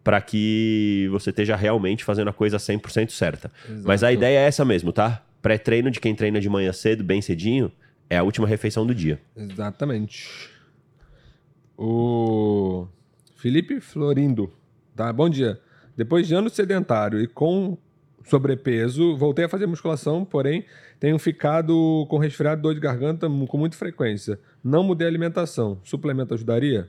Para 0.02 0.20
que 0.20 1.08
você 1.10 1.30
esteja 1.30 1.54
realmente 1.56 2.04
fazendo 2.04 2.28
a 2.28 2.32
coisa 2.32 2.56
100% 2.56 3.10
certa. 3.10 3.52
Exato. 3.68 3.86
Mas 3.86 4.02
a 4.02 4.12
ideia 4.12 4.38
é 4.38 4.46
essa 4.46 4.64
mesmo, 4.64 4.92
tá? 4.92 5.22
Pré-treino 5.40 5.90
de 5.90 6.00
quem 6.00 6.14
treina 6.14 6.40
de 6.40 6.48
manhã 6.48 6.72
cedo, 6.72 7.04
bem 7.04 7.20
cedinho, 7.20 7.70
é 8.08 8.16
a 8.16 8.22
última 8.22 8.46
refeição 8.46 8.86
do 8.86 8.94
dia. 8.94 9.20
Exatamente. 9.36 10.50
O. 11.76 12.86
Felipe 13.36 13.80
Florindo. 13.80 14.52
Tá? 14.94 15.12
Bom 15.12 15.28
dia. 15.28 15.60
Depois 15.96 16.28
de 16.28 16.34
anos 16.34 16.52
sedentário 16.52 17.20
e 17.20 17.26
com 17.26 17.76
sobrepeso, 18.24 19.16
voltei 19.16 19.44
a 19.44 19.48
fazer 19.48 19.66
musculação, 19.66 20.24
porém 20.24 20.64
tenho 21.00 21.18
ficado 21.18 22.06
com 22.08 22.18
resfriado 22.18 22.62
dor 22.62 22.74
de 22.74 22.80
garganta 22.80 23.28
com 23.48 23.58
muita 23.58 23.76
frequência. 23.76 24.38
Não 24.62 24.82
mudei 24.82 25.06
a 25.06 25.10
alimentação. 25.10 25.78
Suplemento 25.82 26.34
ajudaria? 26.34 26.88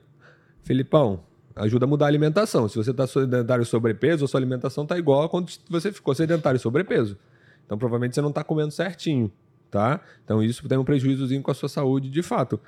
Filipão, 0.64 1.22
ajuda 1.56 1.86
a 1.86 1.88
mudar 1.88 2.06
a 2.06 2.08
alimentação. 2.08 2.68
Se 2.68 2.78
você 2.78 2.92
está 2.92 3.08
sedentário 3.08 3.64
e 3.64 3.66
sobrepeso, 3.66 4.26
a 4.26 4.28
sua 4.28 4.40
alimentação 4.40 4.84
está 4.84 4.98
igual 4.98 5.24
a 5.24 5.30
quando 5.30 5.52
você 5.70 5.92
ficou 5.92 6.14
sedentário 6.14 6.58
e 6.58 6.60
sobrepeso. 6.60 7.18
Então 7.66 7.78
provavelmente 7.78 8.16
você 8.16 8.22
não 8.22 8.30
está 8.30 8.44
comendo 8.44 8.72
certinho, 8.72 9.32
tá? 9.72 10.00
Então 10.24 10.44
isso 10.44 10.68
tem 10.68 10.78
um 10.78 10.84
prejuízozinho 10.84 11.42
com 11.42 11.52
a 11.52 11.54
sua 11.54 11.70
saúde 11.70 12.10
de 12.10 12.22
fato. 12.22 12.60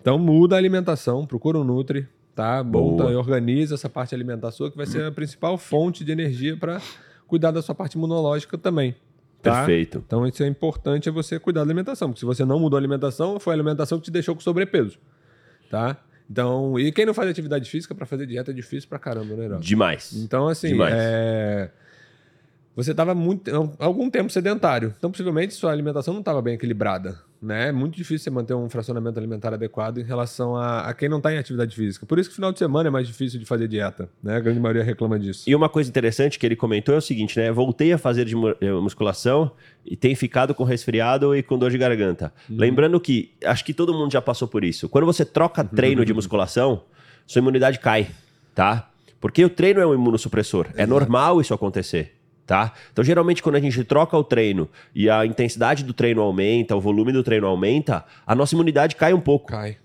Então 0.00 0.18
muda 0.18 0.54
a 0.54 0.58
alimentação, 0.58 1.26
procura 1.26 1.58
um 1.58 1.64
Nutri, 1.64 2.06
tá? 2.34 2.62
Monta 2.62 3.04
e 3.04 3.14
organiza 3.14 3.74
essa 3.74 3.88
parte 3.88 4.14
alimentar 4.14 4.50
sua, 4.50 4.70
que 4.70 4.76
vai 4.76 4.86
ser 4.86 5.04
a 5.04 5.12
principal 5.12 5.56
fonte 5.58 6.04
de 6.04 6.12
energia 6.12 6.56
para 6.56 6.80
cuidar 7.32 7.50
da 7.50 7.62
sua 7.62 7.74
parte 7.74 7.94
imunológica 7.94 8.58
também. 8.58 8.94
Tá? 9.40 9.56
Perfeito. 9.56 10.04
Então, 10.06 10.26
isso 10.26 10.42
é 10.42 10.46
importante 10.46 11.08
é 11.08 11.12
você 11.12 11.38
cuidar 11.38 11.60
da 11.60 11.64
alimentação, 11.64 12.08
porque 12.10 12.20
se 12.20 12.26
você 12.26 12.44
não 12.44 12.60
mudou 12.60 12.76
a 12.76 12.80
alimentação, 12.80 13.40
foi 13.40 13.54
a 13.54 13.56
alimentação 13.56 13.98
que 13.98 14.04
te 14.04 14.10
deixou 14.10 14.34
com 14.34 14.42
sobrepeso, 14.42 14.98
tá? 15.70 15.96
Então, 16.30 16.78
e 16.78 16.92
quem 16.92 17.06
não 17.06 17.14
faz 17.14 17.30
atividade 17.30 17.70
física 17.70 17.94
para 17.94 18.04
fazer 18.04 18.26
dieta 18.26 18.50
é 18.50 18.54
difícil 18.54 18.86
pra 18.86 18.98
caramba, 18.98 19.34
né, 19.34 19.46
Heraldo? 19.46 19.64
Demais. 19.64 20.12
Então, 20.12 20.46
assim, 20.46 20.68
Demais. 20.68 20.92
É 20.94 21.70
você 22.74 22.92
estava 22.92 23.14
muito 23.14 23.50
algum 23.78 24.08
tempo 24.08 24.30
sedentário. 24.30 24.94
Então, 24.96 25.10
possivelmente, 25.10 25.54
sua 25.54 25.72
alimentação 25.72 26.14
não 26.14 26.20
estava 26.20 26.40
bem 26.40 26.54
equilibrada. 26.54 27.18
Né? 27.42 27.70
É 27.70 27.72
muito 27.72 27.96
difícil 27.96 28.20
você 28.20 28.30
manter 28.30 28.54
um 28.54 28.68
fracionamento 28.68 29.18
alimentar 29.18 29.52
adequado 29.52 29.98
em 29.98 30.04
relação 30.04 30.54
a, 30.54 30.82
a 30.82 30.94
quem 30.94 31.08
não 31.08 31.16
está 31.16 31.34
em 31.34 31.38
atividade 31.38 31.74
física. 31.74 32.06
Por 32.06 32.16
isso 32.20 32.28
que 32.28 32.36
final 32.36 32.52
de 32.52 32.58
semana 32.60 32.88
é 32.88 32.90
mais 32.90 33.08
difícil 33.08 33.40
de 33.40 33.44
fazer 33.44 33.66
dieta. 33.66 34.08
Né? 34.22 34.36
A 34.36 34.40
grande 34.40 34.60
maioria 34.60 34.84
reclama 34.84 35.18
disso. 35.18 35.50
E 35.50 35.54
uma 35.54 35.68
coisa 35.68 35.90
interessante 35.90 36.38
que 36.38 36.46
ele 36.46 36.54
comentou 36.54 36.94
é 36.94 36.98
o 36.98 37.00
seguinte, 37.00 37.36
né? 37.36 37.50
Voltei 37.50 37.92
a 37.92 37.98
fazer 37.98 38.24
de 38.26 38.36
eh, 38.60 38.70
musculação 38.74 39.50
e 39.84 39.96
tem 39.96 40.14
ficado 40.14 40.54
com 40.54 40.62
resfriado 40.62 41.34
e 41.34 41.42
com 41.42 41.58
dor 41.58 41.72
de 41.72 41.78
garganta. 41.78 42.32
Uhum. 42.48 42.56
Lembrando 42.58 43.00
que, 43.00 43.32
acho 43.44 43.64
que 43.64 43.74
todo 43.74 43.92
mundo 43.92 44.12
já 44.12 44.22
passou 44.22 44.46
por 44.46 44.62
isso. 44.62 44.88
Quando 44.88 45.04
você 45.04 45.24
troca 45.24 45.64
treino 45.64 46.04
de 46.04 46.14
musculação, 46.14 46.84
sua 47.26 47.40
imunidade 47.40 47.80
cai, 47.80 48.08
tá? 48.54 48.88
Porque 49.20 49.44
o 49.44 49.50
treino 49.50 49.80
é 49.80 49.86
um 49.86 49.94
imunossupressor. 49.94 50.66
É 50.66 50.68
Exato. 50.68 50.82
É 50.82 50.86
normal 50.86 51.40
isso 51.40 51.52
acontecer 51.52 52.21
tá? 52.46 52.72
Então, 52.92 53.04
geralmente, 53.04 53.42
quando 53.42 53.56
a 53.56 53.60
gente 53.60 53.82
troca 53.84 54.16
o 54.16 54.24
treino 54.24 54.68
e 54.94 55.08
a 55.08 55.24
intensidade 55.26 55.84
do 55.84 55.92
treino 55.92 56.20
aumenta, 56.22 56.74
o 56.76 56.80
volume 56.80 57.12
do 57.12 57.22
treino 57.22 57.46
aumenta, 57.46 58.04
a 58.26 58.34
nossa 58.34 58.54
imunidade 58.54 58.96
cai 58.96 59.12
um 59.12 59.20
pouco. 59.20 59.48
Cai. 59.48 59.76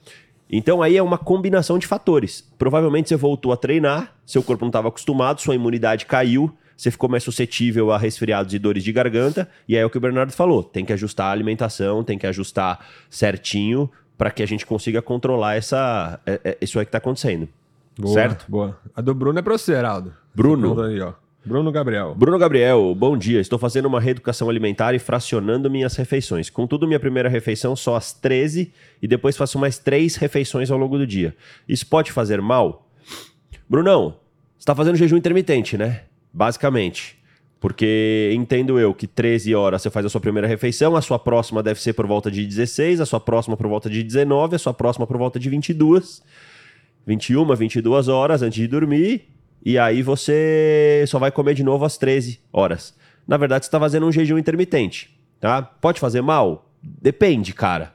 Então 0.49 0.81
aí 0.81 0.95
é 0.95 1.03
uma 1.03 1.17
combinação 1.17 1.77
de 1.77 1.85
fatores. 1.85 2.41
Provavelmente 2.57 3.09
você 3.09 3.15
voltou 3.17 3.51
a 3.51 3.57
treinar, 3.57 4.13
seu 4.25 4.41
corpo 4.41 4.63
não 4.63 4.69
estava 4.69 4.87
acostumado, 4.87 5.41
sua 5.41 5.55
imunidade 5.55 6.05
caiu, 6.05 6.49
você 6.75 6.89
ficou 6.89 7.09
mais 7.09 7.21
suscetível 7.23 7.91
a 7.91 7.97
resfriados 7.97 8.53
e 8.53 8.59
dores 8.59 8.81
de 8.83 8.93
garganta, 8.93 9.49
e 9.67 9.75
aí 9.75 9.81
é 9.81 9.85
o 9.85 9.89
que 9.89 9.97
o 9.97 10.01
Bernardo 10.01 10.31
falou, 10.31 10.63
tem 10.63 10.85
que 10.85 10.93
ajustar 10.93 11.27
a 11.27 11.31
alimentação, 11.31 12.01
tem 12.01 12.17
que 12.17 12.25
ajustar 12.25 12.79
certinho 13.09 13.91
para 14.17 14.31
que 14.31 14.41
a 14.41 14.45
gente 14.45 14.65
consiga 14.65 15.01
controlar 15.01 15.55
essa, 15.55 16.19
é- 16.25 16.39
é- 16.43 16.57
isso 16.61 16.79
aí 16.79 16.85
que 16.85 16.89
está 16.89 16.99
acontecendo. 16.99 17.49
Boa, 17.99 18.13
Certo? 18.13 18.45
Boa. 18.47 18.79
A 18.95 19.01
do 19.01 19.13
Bruno 19.13 19.37
é 19.39 19.41
pra 19.41 19.57
você, 19.57 19.73
Heraldo. 19.73 20.13
Bruno. 20.33 20.73
Bruno 20.75 20.87
aí, 20.87 21.01
ó. 21.01 21.13
Bruno 21.47 21.71
Gabriel. 21.71 22.13
Bruno 22.13 22.37
Gabriel, 22.37 22.93
bom 22.93 23.17
dia. 23.17 23.39
Estou 23.39 23.57
fazendo 23.57 23.85
uma 23.85 24.01
reeducação 24.01 24.49
alimentar 24.49 24.93
e 24.93 24.99
fracionando 24.99 25.71
minhas 25.71 25.95
refeições. 25.95 26.49
Contudo, 26.49 26.85
minha 26.85 26.99
primeira 26.99 27.29
refeição 27.29 27.73
só 27.73 27.95
às 27.95 28.11
13 28.11 28.73
e 29.01 29.07
depois 29.07 29.37
faço 29.37 29.57
mais 29.57 29.79
três 29.79 30.17
refeições 30.17 30.69
ao 30.69 30.77
longo 30.77 30.97
do 30.97 31.07
dia. 31.07 31.33
Isso 31.67 31.87
pode 31.87 32.11
fazer 32.11 32.41
mal? 32.41 32.91
Brunão, 33.69 34.17
você 34.57 34.59
está 34.59 34.75
fazendo 34.75 34.97
jejum 34.97 35.15
intermitente, 35.15 35.77
né? 35.77 36.01
Basicamente. 36.33 37.17
Porque 37.61 38.31
entendo 38.35 38.77
eu 38.77 38.93
que 38.93 39.07
13 39.07 39.55
horas 39.55 39.81
você 39.81 39.89
faz 39.89 40.05
a 40.05 40.09
sua 40.09 40.21
primeira 40.21 40.47
refeição, 40.47 40.95
a 40.95 41.01
sua 41.01 41.17
próxima 41.17 41.63
deve 41.63 41.81
ser 41.81 41.93
por 41.93 42.05
volta 42.05 42.29
de 42.29 42.45
16, 42.45 42.99
a 42.99 43.05
sua 43.05 43.21
próxima 43.21 43.55
por 43.55 43.67
volta 43.67 43.89
de 43.89 44.03
19, 44.03 44.57
a 44.57 44.59
sua 44.59 44.73
próxima 44.73 45.07
por 45.07 45.17
volta 45.17 45.39
de 45.39 45.49
22. 45.49 46.21
21, 47.07 47.55
22 47.55 48.09
horas 48.09 48.41
antes 48.41 48.59
de 48.59 48.67
dormir. 48.67 49.36
E 49.63 49.77
aí 49.77 50.01
você 50.01 51.03
só 51.07 51.19
vai 51.19 51.31
comer 51.31 51.53
de 51.53 51.63
novo 51.63 51.85
às 51.85 51.97
13 51.97 52.39
horas. 52.51 52.95
Na 53.27 53.37
verdade, 53.37 53.65
você 53.65 53.67
está 53.67 53.79
fazendo 53.79 54.05
um 54.05 54.11
jejum 54.11 54.37
intermitente, 54.37 55.17
tá? 55.39 55.61
Pode 55.61 55.99
fazer 55.99 56.21
mal? 56.21 56.69
Depende, 56.81 57.53
cara. 57.53 57.93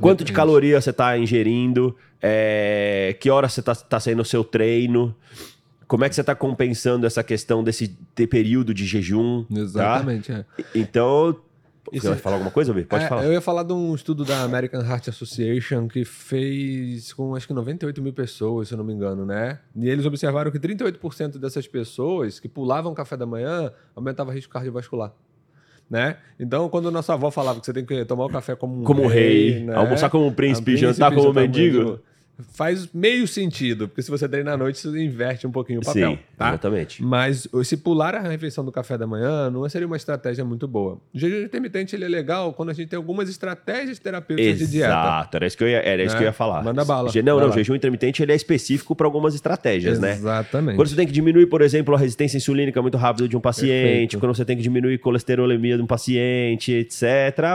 Quanto 0.00 0.18
de 0.18 0.24
Depende. 0.24 0.32
caloria 0.32 0.80
você 0.80 0.90
está 0.90 1.16
ingerindo? 1.18 1.94
É, 2.20 3.16
que 3.20 3.30
hora 3.30 3.48
você 3.48 3.60
está 3.60 3.74
tá 3.74 4.00
saindo 4.00 4.22
o 4.22 4.24
seu 4.24 4.42
treino? 4.42 5.14
Como 5.86 6.04
é 6.04 6.08
que 6.08 6.14
você 6.14 6.22
está 6.22 6.34
compensando 6.34 7.06
essa 7.06 7.22
questão 7.22 7.62
desse 7.62 7.96
de 8.16 8.26
período 8.26 8.74
de 8.74 8.84
jejum? 8.84 9.44
tá? 9.44 9.60
Exatamente, 9.60 10.32
é. 10.32 10.44
Então, 10.74 11.36
você 11.92 12.08
vai 12.08 12.18
falar 12.18 12.36
alguma 12.36 12.50
coisa, 12.50 12.72
Bê? 12.72 12.84
Pode 12.84 13.04
É, 13.04 13.08
falar. 13.08 13.24
Eu 13.24 13.32
ia 13.32 13.40
falar 13.40 13.62
de 13.62 13.72
um 13.72 13.94
estudo 13.94 14.24
da 14.24 14.42
American 14.42 14.80
Heart 14.82 15.08
Association 15.08 15.88
que 15.88 16.04
fez 16.04 17.12
com 17.12 17.34
acho 17.34 17.46
que 17.46 17.52
98 17.54 18.02
mil 18.02 18.12
pessoas, 18.12 18.68
se 18.68 18.74
eu 18.74 18.78
não 18.78 18.84
me 18.84 18.92
engano, 18.92 19.24
né? 19.24 19.60
E 19.74 19.88
eles 19.88 20.04
observaram 20.06 20.50
que 20.50 20.58
38% 20.58 21.38
dessas 21.38 21.66
pessoas 21.66 22.38
que 22.40 22.48
pulavam 22.48 22.92
café 22.94 23.16
da 23.16 23.26
manhã 23.26 23.72
aumentava 23.94 24.32
risco 24.32 24.52
cardiovascular. 24.52 25.12
Né? 25.88 26.16
Então, 26.40 26.68
quando 26.68 26.90
nossa 26.90 27.14
avó 27.14 27.30
falava 27.30 27.60
que 27.60 27.66
você 27.66 27.72
tem 27.72 27.84
que 27.84 28.04
tomar 28.04 28.24
o 28.24 28.28
café 28.28 28.56
como 28.56 28.80
um 28.80 28.84
Como 28.84 29.04
um 29.04 29.06
rei, 29.06 29.62
né? 29.62 29.74
almoçar 29.76 30.10
como 30.10 30.26
um 30.26 30.32
príncipe, 30.32 30.74
Ah, 30.74 30.76
jantar 30.76 31.14
como 31.14 31.30
um 31.30 31.32
mendigo. 31.32 32.00
Faz 32.52 32.88
meio 32.92 33.26
sentido, 33.26 33.88
porque 33.88 34.02
se 34.02 34.10
você 34.10 34.28
treina 34.28 34.52
à 34.52 34.56
noite, 34.58 34.78
você 34.78 35.02
inverte 35.02 35.46
um 35.46 35.50
pouquinho 35.50 35.80
o 35.80 35.84
papel. 35.84 36.10
Sim, 36.10 36.18
tá? 36.36 36.48
exatamente. 36.48 37.02
Mas 37.02 37.48
se 37.64 37.76
pular 37.78 38.14
a 38.14 38.20
refeição 38.20 38.62
do 38.62 38.70
café 38.70 38.98
da 38.98 39.06
manhã 39.06 39.48
não 39.50 39.66
seria 39.70 39.86
uma 39.86 39.96
estratégia 39.96 40.44
muito 40.44 40.68
boa. 40.68 41.00
O 41.14 41.18
jejum 41.18 41.44
intermitente 41.46 41.96
ele 41.96 42.04
é 42.04 42.08
legal 42.08 42.52
quando 42.52 42.68
a 42.68 42.72
gente 42.74 42.88
tem 42.88 42.96
algumas 42.98 43.30
estratégias 43.30 43.98
terapêuticas 43.98 44.58
de 44.58 44.66
dieta. 44.66 44.88
Exato, 44.88 45.36
era 45.36 45.46
isso 45.46 45.56
que 45.56 45.64
eu 45.64 45.68
ia, 45.68 45.78
era 45.78 46.02
isso 46.02 46.12
Né? 46.12 46.18
que 46.18 46.24
eu 46.24 46.28
ia 46.28 46.32
falar. 46.32 46.62
Manda 46.62 46.84
bala. 46.84 47.10
Não, 47.14 47.22
não, 47.22 47.36
lá. 47.38 47.48
o 47.48 47.52
jejum 47.52 47.74
intermitente 47.74 48.22
ele 48.22 48.32
é 48.32 48.36
específico 48.36 48.94
para 48.94 49.06
algumas 49.06 49.34
estratégias, 49.34 49.98
né? 49.98 50.12
Exatamente. 50.12 50.76
Quando 50.76 50.88
você 50.88 50.96
tem 50.96 51.06
que 51.06 51.12
diminuir, 51.14 51.46
por 51.46 51.62
exemplo, 51.62 51.94
a 51.94 51.98
resistência 51.98 52.36
insulínica 52.36 52.82
muito 52.82 52.98
rápido 52.98 53.26
de 53.28 53.36
um 53.36 53.40
paciente, 53.40 53.70
Perfeito. 53.70 54.18
quando 54.18 54.34
você 54.36 54.44
tem 54.44 54.56
que 54.58 54.62
diminuir 54.62 54.96
a 54.96 54.98
colesterolemia 54.98 55.76
de 55.76 55.82
um 55.82 55.86
paciente, 55.86 56.70
etc. 56.70 57.02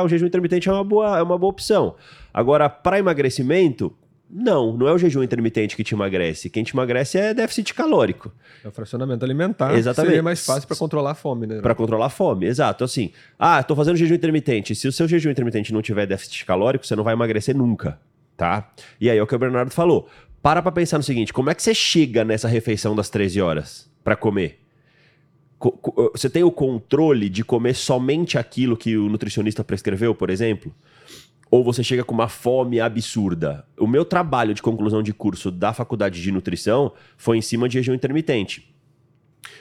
O 0.04 0.08
jejum 0.08 0.26
intermitente 0.26 0.68
é 0.70 0.72
uma 0.72 0.84
boa, 0.84 1.20
é 1.20 1.22
uma 1.22 1.38
boa 1.38 1.52
opção. 1.52 1.94
Agora, 2.34 2.70
para 2.70 2.98
emagrecimento, 2.98 3.94
não, 4.34 4.78
não 4.78 4.88
é 4.88 4.94
o 4.94 4.98
jejum 4.98 5.22
intermitente 5.22 5.76
que 5.76 5.84
te 5.84 5.94
emagrece. 5.94 6.50
Quem 6.50 6.64
te 6.64 6.74
emagrece 6.74 7.18
é 7.18 7.34
déficit 7.34 7.74
calórico. 7.74 8.32
É 8.64 8.68
o 8.68 8.72
fracionamento 8.72 9.26
alimentar. 9.26 9.76
Exatamente. 9.76 10.10
Seria 10.12 10.24
mais 10.24 10.46
fácil 10.46 10.68
para 10.68 10.78
controlar 10.78 11.12
a 11.12 11.16
fome, 11.16 11.46
né? 11.48 11.60
Para 11.62 11.76
controlar 11.76 12.06
a 12.06 12.10
fome, 12.10 12.46
exato. 12.46 12.84
Assim, 12.84 13.12
ah, 13.38 13.62
tô 13.62 13.76
fazendo 13.76 13.98
jejum 13.98 14.16
intermitente. 14.16 14.74
Se 14.76 14.88
o 14.88 14.92
seu 14.92 15.08
jejum 15.08 15.30
intermitente 15.30 15.74
não 15.74 15.82
tiver 15.82 16.06
déficit 16.06 16.46
calórico, 16.46 16.86
você 16.86 16.96
não 16.96 17.04
vai 17.04 17.14
emagrecer 17.14 17.56
nunca, 17.56 18.00
tá? 18.38 18.72
E 19.00 19.10
aí 19.10 19.18
é 19.18 19.22
o 19.24 19.28
que 19.28 19.36
o 19.36 19.40
Bernardo 19.40 19.72
falou. 19.72 20.08
Para 20.42 20.62
pra 20.62 20.72
pensar 20.72 20.98
no 20.98 21.04
seguinte: 21.04 21.34
como 21.34 21.50
é 21.50 21.54
que 21.56 21.62
você 21.62 21.74
chega 21.74 22.24
nessa 22.24 22.48
refeição 22.48 22.96
das 22.96 23.10
13 23.10 23.42
horas 23.42 23.90
para 24.04 24.16
comer? 24.16 24.60
Co- 25.60 25.72
co- 25.74 26.12
Você 26.16 26.28
tem 26.30 26.44
o 26.44 26.52
controle 26.52 27.30
de 27.30 27.44
comer 27.44 27.76
somente 27.76 28.38
aquilo 28.38 28.76
que 28.76 28.98
o 28.98 29.08
nutricionista 29.08 29.64
prescreveu, 29.64 30.16
por 30.16 30.30
exemplo? 30.32 30.74
Ou 31.52 31.64
você 31.66 31.84
chega 31.84 32.04
com 32.04 32.14
uma 32.16 32.30
fome 32.30 32.80
absurda? 32.80 33.66
O 33.78 33.86
meu 33.86 34.06
trabalho 34.06 34.54
de 34.54 34.62
conclusão 34.62 35.04
de 35.04 35.14
curso 35.14 35.52
da 35.52 35.74
faculdade 35.74 36.22
de 36.22 36.32
nutrição 36.32 36.94
foi 37.18 37.38
em 37.38 37.42
cima 37.42 37.68
de 37.68 37.74
jejum 37.76 37.94
intermitente. 37.94 38.74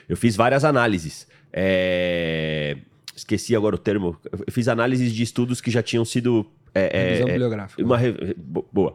Eu 0.09 0.17
fiz 0.17 0.37
várias 0.37 0.65
análises. 0.65 1.27
É, 1.53 2.77
Esqueci 3.15 3.55
agora 3.57 3.75
o 3.75 3.79
termo. 3.79 4.17
Eu 4.33 4.53
fiz 4.53 4.69
análises 4.69 5.13
de 5.13 5.23
estudos 5.23 5.61
que 5.61 5.71
já 5.71 5.83
tinham 5.83 6.05
sido. 6.05 6.47
é, 6.75 6.91
é, 6.97 7.05
Revisão 7.09 7.29
é, 7.29 7.33
bibliográfica. 7.33 7.85
uma 7.85 7.99
re- 7.99 8.35
bo- 8.37 8.67
Boa. 8.73 8.95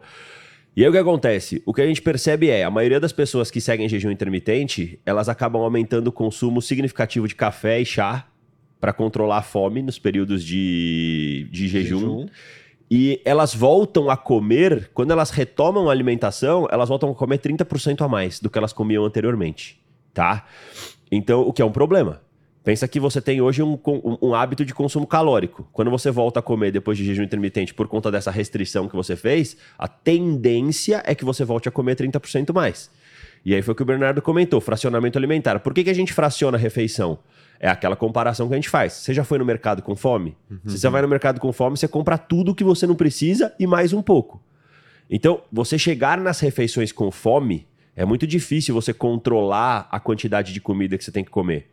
E 0.75 0.81
aí 0.83 0.89
o 0.89 0.91
que 0.91 0.97
acontece? 0.97 1.61
O 1.65 1.73
que 1.73 1.81
a 1.81 1.85
gente 1.87 2.01
percebe 2.01 2.49
é, 2.49 2.63
a 2.63 2.71
maioria 2.71 2.99
das 2.99 3.11
pessoas 3.11 3.51
que 3.51 3.61
seguem 3.61 3.87
jejum 3.87 4.09
intermitente, 4.11 4.99
elas 5.05 5.29
acabam 5.29 5.61
aumentando 5.61 6.07
o 6.07 6.11
consumo 6.11 6.61
significativo 6.61 7.27
de 7.27 7.35
café 7.35 7.79
e 7.79 7.85
chá 7.85 8.27
para 8.79 8.91
controlar 8.91 9.37
a 9.37 9.41
fome 9.41 9.81
nos 9.81 9.97
períodos 9.97 10.43
de, 10.43 11.47
de 11.51 11.67
jejum. 11.67 12.25
E 12.89 13.19
elas 13.25 13.53
voltam 13.53 14.09
a 14.09 14.17
comer, 14.17 14.91
quando 14.93 15.11
elas 15.11 15.31
retomam 15.31 15.89
a 15.89 15.91
alimentação, 15.91 16.67
elas 16.71 16.87
voltam 16.89 17.09
a 17.11 17.15
comer 17.15 17.39
30% 17.39 18.01
a 18.01 18.07
mais 18.07 18.39
do 18.39 18.49
que 18.49 18.57
elas 18.57 18.71
comiam 18.73 19.03
anteriormente, 19.03 19.79
tá? 20.13 20.45
Então, 21.11 21.41
o 21.41 21.51
que 21.51 21.61
é 21.61 21.65
um 21.65 21.71
problema. 21.71 22.21
Pensa 22.63 22.87
que 22.87 22.99
você 22.99 23.21
tem 23.21 23.41
hoje 23.41 23.61
um, 23.61 23.77
um- 23.87 24.17
um 24.29 24.33
hábito 24.33 24.65
de 24.65 24.73
consumo 24.73 25.05
calórico. 25.05 25.67
Quando 25.71 25.91
você 25.91 26.09
volta 26.09 26.39
a 26.39 26.43
comer 26.43 26.71
depois 26.71 26.97
de 26.97 27.05
jejum 27.05 27.21
intermitente 27.23 27.73
por 27.73 27.87
conta 27.87 28.11
dessa 28.11 28.31
restrição 28.31 28.87
que 28.87 28.95
você 28.95 29.15
fez, 29.15 29.55
a 29.77 29.87
tendência 29.87 31.01
é 31.05 31.13
que 31.13 31.23
você 31.23 31.43
volte 31.45 31.69
a 31.69 31.71
comer 31.71 31.95
30% 31.95 32.51
mais. 32.53 32.89
E 33.45 33.53
aí 33.53 33.61
foi 33.61 33.73
o 33.73 33.75
que 33.75 33.83
o 33.83 33.85
Bernardo 33.85 34.19
comentou, 34.21 34.59
fracionamento 34.59 35.17
alimentar. 35.17 35.59
Por 35.59 35.73
que, 35.75 35.83
que 35.83 35.89
a 35.91 35.93
gente 35.93 36.11
fraciona 36.11 36.57
a 36.57 36.59
refeição? 36.59 37.19
É 37.59 37.69
aquela 37.69 37.95
comparação 37.95 38.47
que 38.47 38.53
a 38.53 38.57
gente 38.57 38.69
faz. 38.69 38.93
Você 38.93 39.13
já 39.13 39.23
foi 39.23 39.37
no 39.37 39.45
mercado 39.45 39.81
com 39.81 39.95
fome? 39.95 40.35
Se 40.65 40.77
você 40.77 40.89
vai 40.89 41.01
no 41.01 41.07
mercado 41.07 41.39
com 41.39 41.51
fome, 41.53 41.77
você 41.77 41.87
compra 41.87 42.17
tudo 42.17 42.53
que 42.53 42.63
você 42.63 42.85
não 42.85 42.95
precisa 42.95 43.53
e 43.59 43.65
mais 43.65 43.93
um 43.93 44.01
pouco. 44.01 44.41
Então, 45.09 45.41
você 45.51 45.77
chegar 45.77 46.17
nas 46.19 46.39
refeições 46.39 46.91
com 46.91 47.09
fome, 47.11 47.67
é 47.95 48.03
muito 48.03 48.27
difícil 48.27 48.73
você 48.73 48.93
controlar 48.93 49.87
a 49.91 49.99
quantidade 49.99 50.51
de 50.51 50.59
comida 50.59 50.97
que 50.97 51.03
você 51.03 51.11
tem 51.11 51.23
que 51.23 51.31
comer. 51.31 51.69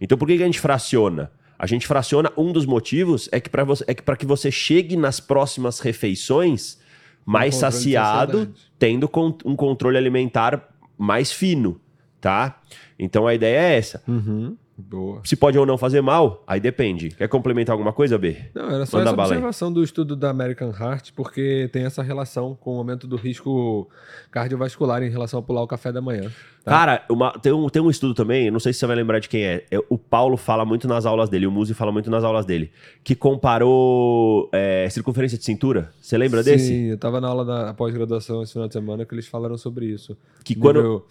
Então, 0.00 0.18
por 0.18 0.26
que, 0.26 0.36
que 0.36 0.42
a 0.42 0.46
gente 0.46 0.58
fraciona? 0.60 1.30
A 1.58 1.66
gente 1.66 1.86
fraciona, 1.86 2.32
um 2.36 2.52
dos 2.52 2.64
motivos 2.66 3.28
é 3.30 3.38
que 3.38 3.50
para 3.50 3.62
você, 3.64 3.84
é 3.86 3.94
que 3.94 4.02
que 4.16 4.26
você 4.26 4.50
chegue 4.50 4.96
nas 4.96 5.20
próximas 5.20 5.78
refeições 5.78 6.78
mais 7.24 7.54
de 7.54 7.60
saciado, 7.60 8.54
tendo 8.78 9.08
con- 9.08 9.36
um 9.44 9.54
controle 9.54 9.96
alimentar 9.98 10.68
mais 10.98 11.30
fino, 11.30 11.78
tá? 12.20 12.60
Então 12.98 13.26
a 13.26 13.34
ideia 13.34 13.58
é 13.58 13.76
essa. 13.78 14.02
Uhum. 14.08 14.56
Boa. 14.88 15.20
Se 15.24 15.36
pode 15.36 15.58
ou 15.58 15.66
não 15.66 15.76
fazer 15.78 16.00
mal, 16.00 16.42
aí 16.46 16.58
depende. 16.60 17.10
Quer 17.10 17.28
complementar 17.28 17.72
alguma 17.74 17.92
coisa, 17.92 18.16
B? 18.18 18.36
Não, 18.54 18.70
era 18.70 18.86
só 18.86 18.98
Manda 18.98 19.10
essa 19.10 19.20
aí. 19.22 19.26
observação 19.28 19.72
do 19.72 19.82
estudo 19.84 20.16
da 20.16 20.30
American 20.30 20.70
Heart, 20.72 21.10
porque 21.14 21.68
tem 21.72 21.84
essa 21.84 22.02
relação 22.02 22.56
com 22.60 22.74
o 22.76 22.78
aumento 22.78 23.06
do 23.06 23.16
risco 23.16 23.88
cardiovascular 24.30 25.02
em 25.02 25.10
relação 25.10 25.40
a 25.40 25.42
pular 25.42 25.62
o 25.62 25.66
café 25.66 25.92
da 25.92 26.00
manhã. 26.00 26.30
Tá. 26.64 26.70
Cara, 26.72 27.04
uma- 27.10 27.32
tem, 27.32 27.52
um, 27.52 27.68
tem 27.68 27.80
um 27.80 27.88
estudo 27.90 28.12
também, 28.14 28.50
não 28.50 28.60
sei 28.60 28.72
se 28.72 28.78
você 28.80 28.86
vai 28.86 28.94
lembrar 28.96 29.18
de 29.18 29.28
quem 29.28 29.42
é. 29.44 29.64
é, 29.70 29.78
O 29.88 29.96
Paulo 29.96 30.36
fala 30.36 30.64
muito 30.64 30.86
nas 30.86 31.06
aulas 31.06 31.28
dele, 31.30 31.46
o 31.46 31.50
Muzi 31.50 31.72
fala 31.72 31.90
muito 31.90 32.10
nas 32.10 32.22
aulas 32.22 32.44
dele, 32.44 32.70
que 33.02 33.14
comparou 33.14 34.48
é, 34.52 34.88
circunferência 34.90 35.38
de 35.38 35.44
cintura. 35.44 35.90
Você 36.00 36.16
lembra 36.18 36.42
Sim, 36.42 36.50
desse? 36.50 36.74
eu 36.88 36.98
tava 36.98 37.20
na 37.20 37.28
aula 37.28 37.44
da 37.44 37.74
pós-graduação 37.74 38.42
esse 38.42 38.52
final 38.52 38.68
de 38.68 38.74
semana 38.74 39.04
que 39.04 39.14
eles 39.14 39.26
falaram 39.26 39.56
sobre 39.56 39.86
isso. 39.86 40.16
Que 40.44 40.54
quando, 40.54 40.76
Nível- 40.76 41.06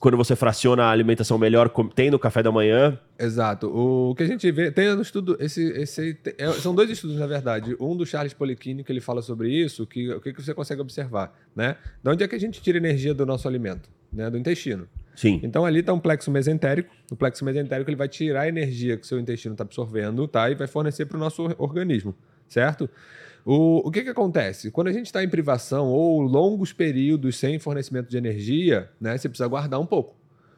quando 0.00 0.16
você 0.16 0.36
fraciona 0.36 0.84
a 0.84 0.90
alimentação 0.90 1.38
melhor, 1.38 1.68
com- 1.70 1.88
tendo 1.88 2.18
café 2.18 2.42
da 2.42 2.52
manhã, 2.52 2.98
Exato. 3.18 3.66
O 3.74 4.14
que 4.14 4.22
a 4.22 4.26
gente 4.26 4.50
vê, 4.52 4.70
tem 4.70 4.94
no 4.94 5.00
estudo, 5.00 5.36
esse, 5.40 5.62
esse 5.72 6.12
te- 6.14 6.34
é- 6.36 6.52
são 6.52 6.74
dois 6.74 6.90
estudos 6.90 7.16
na 7.16 7.26
verdade. 7.26 7.74
Um 7.80 7.96
do 7.96 8.04
Charles 8.04 8.34
Poliquini 8.34 8.84
que 8.84 8.92
ele 8.92 9.00
fala 9.00 9.22
sobre 9.22 9.48
isso, 9.50 9.86
que 9.86 10.10
o 10.12 10.20
que, 10.20 10.34
que 10.34 10.42
você 10.42 10.52
consegue 10.52 10.80
observar, 10.82 11.34
né? 11.54 11.76
De 12.02 12.10
onde 12.10 12.22
é 12.22 12.28
que 12.28 12.34
a 12.34 12.38
gente 12.40 12.60
tira 12.60 12.76
energia 12.76 13.14
do 13.14 13.24
nosso 13.24 13.48
alimento, 13.48 13.88
né? 14.12 14.28
Do 14.28 14.36
intestino. 14.36 14.86
sim. 15.14 15.40
Então 15.42 15.64
ali 15.64 15.80
está 15.80 15.94
um 15.94 15.98
plexo 16.00 16.30
mesentérico. 16.30 16.94
O 17.10 17.16
plexo 17.16 17.42
mesentérico 17.42 17.88
ele 17.88 17.96
vai 17.96 18.08
tirar 18.08 18.42
a 18.42 18.48
energia 18.48 18.98
que 18.98 19.04
o 19.04 19.06
seu 19.06 19.18
intestino 19.18 19.54
está 19.54 19.64
absorvendo, 19.64 20.28
tá? 20.28 20.50
E 20.50 20.54
vai 20.54 20.66
fornecer 20.66 21.06
para 21.06 21.16
o 21.16 21.20
nosso 21.20 21.42
or- 21.42 21.54
organismo, 21.58 22.14
certo? 22.46 22.88
O, 23.46 23.86
o 23.86 23.90
que, 23.92 24.02
que 24.02 24.10
acontece? 24.10 24.72
Quando 24.72 24.88
a 24.88 24.92
gente 24.92 25.06
está 25.06 25.22
em 25.22 25.28
privação 25.28 25.86
ou 25.86 26.20
longos 26.20 26.72
períodos 26.72 27.36
sem 27.36 27.60
fornecimento 27.60 28.10
de 28.10 28.16
energia, 28.16 28.90
né? 29.00 29.16
Você 29.16 29.28
precisa 29.28 29.46
guardar 29.46 29.78
um 29.78 29.86
pouco. 29.86 30.16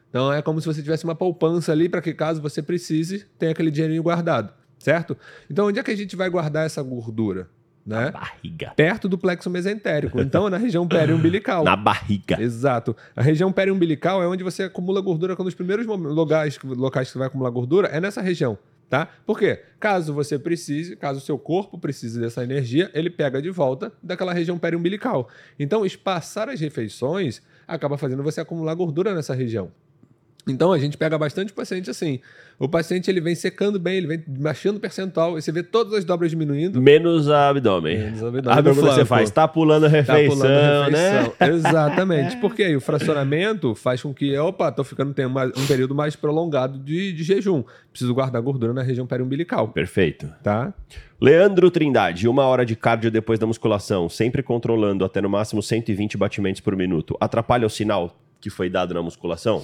Então 0.09 0.33
é 0.33 0.41
como 0.41 0.59
se 0.59 0.65
você 0.65 0.81
tivesse 0.81 1.03
uma 1.03 1.13
poupança 1.13 1.71
ali 1.71 1.87
para 1.87 2.01
que 2.01 2.15
caso 2.15 2.41
você 2.41 2.63
precise, 2.63 3.27
tenha 3.37 3.51
aquele 3.51 3.69
dinheirinho 3.69 4.01
guardado, 4.01 4.51
certo? 4.79 5.15
Então 5.47 5.67
onde 5.67 5.79
é 5.79 5.83
que 5.83 5.91
a 5.91 5.95
gente 5.95 6.15
vai 6.15 6.31
guardar 6.31 6.65
essa 6.65 6.81
gordura? 6.81 7.47
né? 7.85 8.11
Barriga. 8.11 8.71
Perto 8.75 9.09
do 9.09 9.17
plexo 9.17 9.49
mesentérico. 9.49 10.21
Então, 10.21 10.45
é 10.45 10.49
na 10.51 10.57
região 10.57 10.85
periumbilical. 10.87 11.63
Na 11.63 11.75
barriga. 11.75 12.39
Exato. 12.39 12.95
A 13.15 13.21
região 13.21 13.51
periumbilical 13.51 14.21
é 14.21 14.27
onde 14.27 14.43
você 14.43 14.63
acumula 14.63 15.01
gordura 15.01 15.35
quando 15.35 15.47
os 15.47 15.55
primeiros 15.55 15.87
locais, 15.87 16.59
locais 16.63 17.07
que 17.07 17.13
você 17.13 17.17
vai 17.17 17.27
acumular 17.27 17.49
gordura 17.49 17.87
é 17.87 17.99
nessa 17.99 18.21
região, 18.21 18.59
tá? 18.89 19.07
Por 19.25 19.37
quê? 19.37 19.63
Caso 19.79 20.13
você 20.13 20.39
precise, 20.39 20.95
caso 20.95 21.19
o 21.19 21.21
seu 21.21 21.37
corpo 21.37 21.77
precise 21.77 22.19
dessa 22.19 22.43
energia, 22.43 22.89
ele 22.93 23.09
pega 23.09 23.41
de 23.41 23.49
volta 23.49 23.93
daquela 24.01 24.33
região 24.33 24.57
periumbilical. 24.57 25.29
Então, 25.57 25.85
espaçar 25.85 26.49
as 26.49 26.59
refeições 26.59 27.41
acaba 27.67 27.97
fazendo 27.97 28.23
você 28.23 28.41
acumular 28.41 28.73
gordura 28.73 29.13
nessa 29.13 29.33
região. 29.33 29.71
Então 30.51 30.71
a 30.73 30.77
gente 30.79 30.97
pega 30.97 31.17
bastante 31.17 31.53
paciente 31.53 31.89
assim. 31.89 32.19
O 32.57 32.67
paciente 32.67 33.09
ele 33.09 33.21
vem 33.21 33.35
secando 33.35 33.79
bem, 33.79 33.95
ele 33.97 34.07
vem 34.07 34.23
baixando 34.27 34.77
o 34.79 34.81
percentual, 34.81 35.37
e 35.37 35.41
você 35.41 35.49
vê 35.49 35.63
todas 35.63 35.93
as 35.93 36.03
dobras 36.03 36.29
diminuindo. 36.29 36.81
Menos 36.81 37.29
abdômen. 37.29 37.97
Menos 37.97 38.21
abdômen. 38.21 38.59
A 38.59 38.61
pergunta 38.61 38.87
que 38.89 38.93
você 38.95 39.05
faz, 39.05 39.31
tá 39.31 39.47
pulando 39.47 39.85
a 39.85 39.89
Tá 39.89 39.95
refeição, 39.95 40.37
pulando 40.37 40.83
a 40.83 40.89
né? 40.89 41.19
refeição. 41.21 41.33
Exatamente. 41.55 42.35
Porque 42.37 42.63
aí 42.63 42.75
o 42.75 42.81
fracionamento 42.81 43.73
faz 43.75 44.01
com 44.01 44.13
que, 44.13 44.37
opa, 44.37 44.71
tô 44.73 44.83
ficando 44.83 45.13
tem 45.13 45.25
uma- 45.25 45.45
um 45.45 45.67
período 45.67 45.95
mais 45.95 46.17
prolongado 46.17 46.77
de, 46.77 47.13
de 47.13 47.23
jejum. 47.23 47.63
Preciso 47.91 48.13
guardar 48.13 48.41
gordura 48.41 48.73
na 48.73 48.81
região 48.81 49.07
periumbilical, 49.07 49.69
Perfeito. 49.69 50.27
tá? 50.43 50.73
Leandro 51.21 51.71
Trindade, 51.71 52.27
uma 52.27 52.43
hora 52.45 52.65
de 52.65 52.75
cardio 52.75 53.09
depois 53.11 53.39
da 53.39 53.47
musculação, 53.47 54.09
sempre 54.09 54.43
controlando 54.43 55.03
até 55.05 55.21
no 55.21 55.29
máximo 55.29 55.61
120 55.63 56.17
batimentos 56.17 56.59
por 56.61 56.75
minuto. 56.75 57.15
Atrapalha 57.21 57.65
o 57.65 57.69
sinal 57.69 58.17
que 58.41 58.49
foi 58.49 58.69
dado 58.69 58.93
na 58.93 59.01
musculação? 59.01 59.63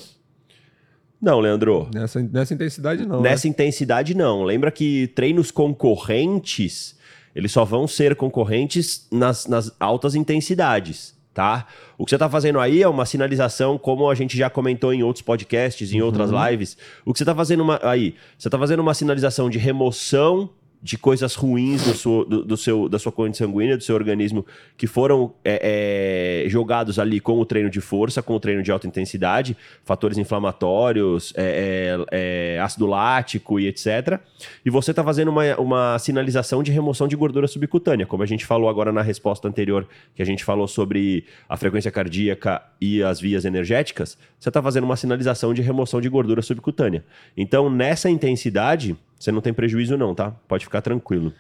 Não, 1.25 1.39
Leandro. 1.39 1.89
Nessa, 1.91 2.21
nessa 2.21 2.53
intensidade 2.53 3.03
não. 3.03 3.19
né? 3.19 3.31
Nessa 3.31 3.47
intensidade, 3.47 4.15
não. 4.15 4.43
Lembra 4.43 4.69
que 4.69 5.07
treinos 5.15 5.49
concorrentes, 5.49 6.95
eles 7.35 7.51
só 7.51 7.65
vão 7.65 7.88
ser 7.88 8.15
concorrentes 8.15 9.07
nas, 9.11 9.47
nas 9.47 9.71
altas 9.79 10.13
intensidades, 10.13 11.15
tá? 11.33 11.65
O 11.97 12.05
que 12.05 12.11
você 12.11 12.17
tá 12.19 12.29
fazendo 12.29 12.59
aí 12.59 12.83
é 12.83 12.88
uma 12.88 13.07
sinalização, 13.07 13.75
como 13.75 14.07
a 14.07 14.13
gente 14.13 14.38
já 14.38 14.51
comentou 14.51 14.93
em 14.93 15.01
outros 15.01 15.23
podcasts, 15.23 15.91
em 15.91 15.99
outras 16.01 16.29
lives. 16.29 16.77
O 17.03 17.11
que 17.11 17.17
você 17.17 17.25
tá 17.25 17.33
fazendo 17.33 17.63
uma- 17.63 17.79
aí? 17.81 18.13
Você 18.38 18.47
tá 18.47 18.59
fazendo 18.59 18.81
uma 18.81 18.93
sinalização 18.93 19.49
de 19.49 19.57
remoção 19.57 20.49
de 20.86 21.00
coisas 21.00 21.34
ruins 21.34 21.84
do 21.84 21.95
seu, 21.95 22.24
do, 22.24 22.45
do 22.45 22.56
seu, 22.56 22.88
da 22.88 23.00
sua 23.00 23.12
corrente 23.12 23.39
sanguínea, 23.39 23.76
do 23.76 23.84
seu 23.84 23.95
organismo, 23.95 24.45
que 24.78 24.86
foram 24.86 25.34
é, 25.43 26.43
é, 26.45 26.48
jogados 26.48 27.00
ali 27.00 27.19
com 27.19 27.39
o 27.39 27.43
treino 27.45 27.71
de 27.71 27.82
força, 27.82 28.21
com 28.21 28.36
o 28.36 28.39
treino 28.39 28.62
de 28.62 28.71
alta 28.71 28.86
intensidade, 28.86 29.58
fatores 29.84 30.15
inflamatórios, 30.15 31.34
é, 31.36 31.98
é, 32.12 32.56
é, 32.56 32.60
ácido 32.60 32.86
lático 32.86 33.60
e 33.60 33.65
etc. 33.65 34.19
E 34.63 34.69
você 34.69 34.91
está 34.91 35.04
fazendo 35.04 35.30
uma, 35.30 35.56
uma 35.56 35.98
sinalização 35.98 36.62
de 36.62 36.71
remoção 36.71 37.08
de 37.08 37.15
gordura 37.15 37.48
subcutânea, 37.48 38.06
como 38.06 38.21
a 38.21 38.28
gente 38.28 38.45
falou 38.45 38.69
agora 38.69 38.91
na 38.91 39.02
resposta 39.02 39.48
anterior, 39.48 39.88
que 40.13 40.21
a 40.21 40.26
gente 40.26 40.43
falou 40.43 40.67
sobre 40.67 41.26
a 41.50 41.58
frequência 41.58 41.89
cardíaca 41.89 42.62
e 42.80 43.02
as 43.02 43.19
vias 43.19 43.43
energéticas, 43.43 44.19
você 44.39 44.50
está 44.50 44.62
fazendo 44.62 44.84
uma 44.84 44.95
sinalização 44.95 45.52
de 45.52 45.63
remoção 45.63 46.00
de 46.00 46.10
gordura 46.10 46.43
subcutânea. 46.43 47.04
Então, 47.36 47.71
nessa 47.71 48.08
intensidade, 48.08 48.95
você 49.25 49.31
não 49.31 49.41
tem 49.41 49.53
prejuízo 49.53 49.97
não, 49.97 50.13
tá? 50.13 50.31
Pode 50.47 50.65
ficar 50.65 50.81
tranquilo. 50.81 51.33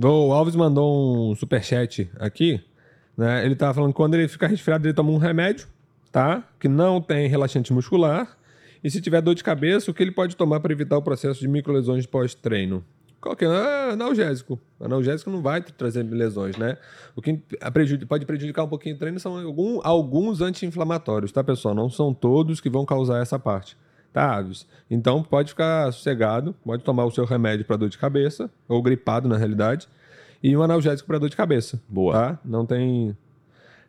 O 0.00 0.32
Alves 0.32 0.54
mandou 0.54 1.32
um 1.32 1.34
superchat 1.34 2.08
aqui. 2.18 2.62
Né? 3.16 3.44
Ele 3.44 3.56
tava 3.56 3.74
falando 3.74 3.90
que 3.90 3.96
quando 3.96 4.14
ele 4.14 4.28
fica 4.28 4.46
resfriado, 4.46 4.86
ele 4.86 4.94
toma 4.94 5.10
um 5.10 5.18
remédio, 5.18 5.66
tá? 6.12 6.44
Que 6.60 6.68
não 6.68 7.00
tem 7.00 7.26
relaxante 7.26 7.72
muscular. 7.72 8.38
E 8.82 8.90
se 8.90 9.00
tiver 9.00 9.20
dor 9.20 9.34
de 9.34 9.42
cabeça, 9.42 9.90
o 9.90 9.94
que 9.94 10.02
ele 10.02 10.12
pode 10.12 10.36
tomar 10.36 10.60
para 10.60 10.72
evitar 10.72 10.96
o 10.96 11.02
processo 11.02 11.40
de 11.40 11.48
microlesões 11.48 12.06
pós-treino? 12.06 12.84
Qual 13.20 13.34
que 13.36 13.44
é? 13.44 13.48
Ah, 13.48 13.90
analgésico. 13.92 14.58
Analgésico 14.80 15.30
não 15.30 15.42
vai 15.42 15.62
trazer 15.62 16.02
lesões, 16.04 16.56
né? 16.56 16.78
O 17.14 17.22
que 17.22 17.40
pode 18.08 18.24
prejudicar 18.24 18.64
um 18.64 18.68
pouquinho 18.68 18.94
o 18.94 18.98
treino 18.98 19.18
são 19.18 19.36
alguns 19.82 20.40
anti-inflamatórios, 20.40 21.32
tá, 21.32 21.42
pessoal? 21.42 21.74
Não 21.74 21.90
são 21.90 22.14
todos 22.14 22.60
que 22.60 22.70
vão 22.70 22.84
causar 22.84 23.20
essa 23.20 23.38
parte. 23.38 23.76
Tá, 24.12 24.36
Aves? 24.36 24.66
Então 24.90 25.22
pode 25.22 25.50
ficar 25.50 25.90
sossegado, 25.92 26.54
pode 26.64 26.82
tomar 26.82 27.04
o 27.04 27.10
seu 27.10 27.24
remédio 27.24 27.64
para 27.64 27.76
dor 27.76 27.88
de 27.88 27.96
cabeça, 27.96 28.50
ou 28.68 28.82
gripado 28.82 29.28
na 29.28 29.36
realidade, 29.36 29.88
e 30.42 30.56
um 30.56 30.62
analgésico 30.62 31.06
para 31.06 31.18
dor 31.18 31.30
de 31.30 31.36
cabeça. 31.36 31.80
Boa. 31.88 32.12
Tá? 32.12 32.38
Não 32.44 32.66
tem 32.66 33.16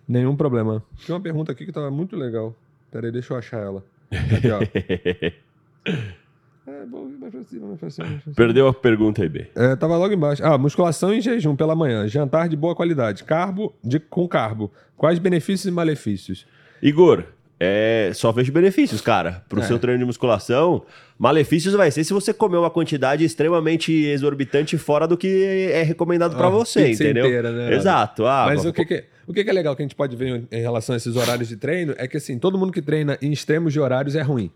nenhum 0.07 0.35
problema. 0.35 0.83
Tem 1.05 1.13
uma 1.13 1.21
pergunta 1.21 1.51
aqui 1.51 1.65
que 1.65 1.71
tava 1.71 1.91
muito 1.91 2.15
legal. 2.15 2.55
Peraí, 2.91 3.11
deixa 3.11 3.33
eu 3.33 3.37
achar 3.37 3.57
ela. 3.57 3.83
Aqui, 4.11 4.49
ó. 4.49 4.59
É, 6.65 6.85
bom, 6.85 7.09
mais 7.19 7.33
pra 7.33 7.43
cima, 7.43 7.67
mais 7.67 7.79
pra 7.79 7.89
cima, 7.89 8.07
mais 8.07 8.23
pra 8.23 8.33
cima. 8.33 8.35
Perdeu 8.35 8.67
a 8.69 8.73
pergunta 8.73 9.21
aí, 9.21 9.27
B. 9.27 9.47
É, 9.53 9.75
tava 9.75 9.97
logo 9.97 10.13
embaixo. 10.13 10.41
Ah, 10.45 10.57
musculação 10.57 11.13
em 11.13 11.19
jejum 11.19 11.57
pela 11.57 11.75
manhã. 11.75 12.07
Jantar 12.07 12.47
de 12.47 12.55
boa 12.55 12.73
qualidade. 12.73 13.25
Carbo 13.25 13.73
de, 13.83 13.99
com 13.99 14.25
carbo. 14.29 14.71
Quais 14.95 15.19
benefícios 15.19 15.65
e 15.65 15.71
malefícios? 15.71 16.47
Igor, 16.81 17.25
é, 17.65 18.11
só 18.13 18.31
vejo 18.31 18.51
benefícios, 18.51 18.99
cara. 19.01 19.43
Pro 19.47 19.61
É. 19.61 19.63
seu 19.63 19.79
treino 19.79 19.99
de 19.99 20.05
musculação, 20.05 20.83
malefícios 21.17 21.73
vai 21.73 21.89
ser 21.91 22.03
se 22.03 22.11
você 22.13 22.33
comer 22.33 22.57
uma 22.57 22.69
quantidade 22.69 23.23
extremamente 23.23 23.91
exorbitante 23.93 24.77
fora 24.77 25.07
do 25.07 25.15
que 25.17 25.43
é 25.71 25.81
recomendado 25.83 26.35
pra 26.35 26.47
Ah, 26.47 26.49
você, 26.49 26.91
entendeu? 26.91 27.25
inteira, 27.25 27.51
né? 27.51 27.73
Exato. 27.75 28.25
Ah, 28.25 28.45
Mas 28.47 28.61
vou- 28.63 28.71
o 28.71 28.73
que, 28.73 28.85
que, 28.85 29.03
o 29.27 29.33
que 29.33 29.39
é 29.41 29.53
legal 29.53 29.75
que 29.75 29.81
a 29.81 29.85
gente 29.85 29.95
pode 29.95 30.15
ver 30.15 30.43
em- 30.51 30.59
relação 30.61 30.93
a 30.93 30.97
esses 30.97 31.15
horários 31.15 31.47
de 31.47 31.55
treino 31.57 31.93
é 31.97 32.07
que, 32.07 32.17
assim, 32.17 32.37
todo 32.37 32.57
mundo 32.57 32.71
que 32.73 32.81
treina 32.81 33.17
em 33.21 33.31
extremos 33.31 33.71
de 33.71 33.79
horários 33.79 34.15
é 34.15 34.21
ruim. 34.21 34.51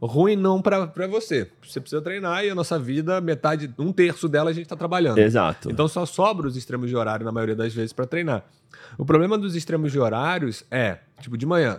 Ruim 0.00 0.36
não 0.36 0.60
pra 0.60 0.86
você. 1.08 1.48
Você 1.62 1.80
precisa 1.80 2.02
treinar 2.02 2.44
e 2.44 2.50
a 2.50 2.54
nossa 2.54 2.78
vida, 2.78 3.20
metade, 3.22 3.72
um 3.78 3.90
terço 3.90 4.28
dela 4.28 4.50
a 4.50 4.52
gente 4.52 4.66
tá 4.66 4.76
trabalhando. 4.76 5.16
Exato. 5.18 5.70
Então 5.70 5.88
só 5.88 6.04
sobra 6.04 6.46
os 6.46 6.56
extremos 6.56 6.90
de 6.90 6.96
horário 6.96 7.24
na 7.24 7.32
maioria 7.32 7.56
das 7.56 7.72
vezes 7.72 7.92
para 7.92 8.04
treinar. 8.04 8.44
O 8.98 9.04
problema 9.06 9.38
dos 9.38 9.56
extremos 9.56 9.90
de 9.92 9.98
horários 9.98 10.62
é, 10.70 10.98
tipo, 11.22 11.38
de 11.38 11.46
manhã. 11.46 11.78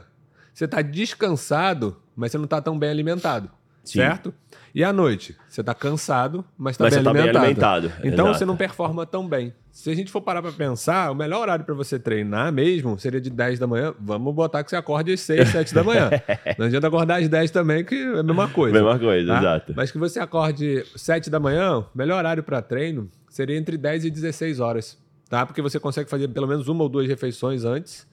Você 0.56 0.70
tá 0.70 0.82
descansado, 0.82 1.98
mas 2.16 2.32
você 2.32 2.38
não 2.38 2.48
tá 2.48 2.62
tão 2.62 2.80
bem 2.80 2.90
alimentado. 2.90 3.52
Sim. 3.84 4.00
Certo? 4.00 4.34
E 4.74 4.86
à 4.86 4.94
noite, 4.94 5.36
você 5.50 5.62
tá 5.62 5.74
cansado, 5.74 6.46
mas 6.58 6.78
tá, 6.78 6.86
Mas 6.86 6.94
bem, 6.94 7.04
você 7.04 7.04
tá 7.04 7.14
bem 7.14 7.30
alimentado. 7.30 7.92
Então 8.00 8.26
exato. 8.26 8.38
você 8.40 8.46
não 8.46 8.56
performa 8.56 9.06
tão 9.06 9.28
bem. 9.28 9.54
Se 9.70 9.92
a 9.92 9.94
gente 9.94 10.10
for 10.10 10.22
parar 10.22 10.42
pra 10.42 10.54
pensar, 10.54 11.12
o 11.12 11.16
melhor 11.16 11.42
horário 11.42 11.66
para 11.66 11.76
você 11.76 12.00
treinar 12.00 12.54
mesmo 12.54 12.98
seria 12.98 13.20
de 13.20 13.30
10 13.30 13.60
da 13.60 13.68
manhã. 13.68 13.94
Vamos 14.00 14.34
botar 14.34 14.64
que 14.64 14.70
você 14.70 14.78
acorde 14.78 15.12
às 15.12 15.20
6, 15.20 15.50
7 15.50 15.76
da 15.76 15.84
manhã. 15.84 16.10
Não 16.58 16.68
adianta 16.68 16.88
acordar 16.88 17.22
às 17.22 17.28
10 17.28 17.52
também, 17.52 17.84
que 17.84 17.96
é 17.96 18.20
a 18.20 18.24
mesma 18.24 18.48
coisa. 18.48 18.74
Mesma 18.74 18.98
coisa, 18.98 19.34
tá? 19.34 19.40
exato. 19.40 19.74
Mas 19.76 19.92
que 19.92 19.98
você 19.98 20.22
acorde 20.22 20.86
7 20.96 21.30
da 21.30 21.40
manhã, 21.40 21.80
o 21.80 21.86
melhor 21.94 22.18
horário 22.18 22.44
para 22.44 22.62
treino 22.62 23.10
seria 23.30 23.58
entre 23.58 23.78
10 23.78 24.06
e 24.06 24.10
16 24.10 24.62
horas, 24.62 24.98
tá? 25.30 25.46
Porque 25.46 25.62
você 25.62 25.82
consegue 25.82 26.10
fazer 26.10 26.30
pelo 26.30 26.48
menos 26.48 26.70
uma 26.70 26.82
ou 26.82 26.90
duas 26.90 27.08
refeições 27.10 27.66
antes. 27.66 28.08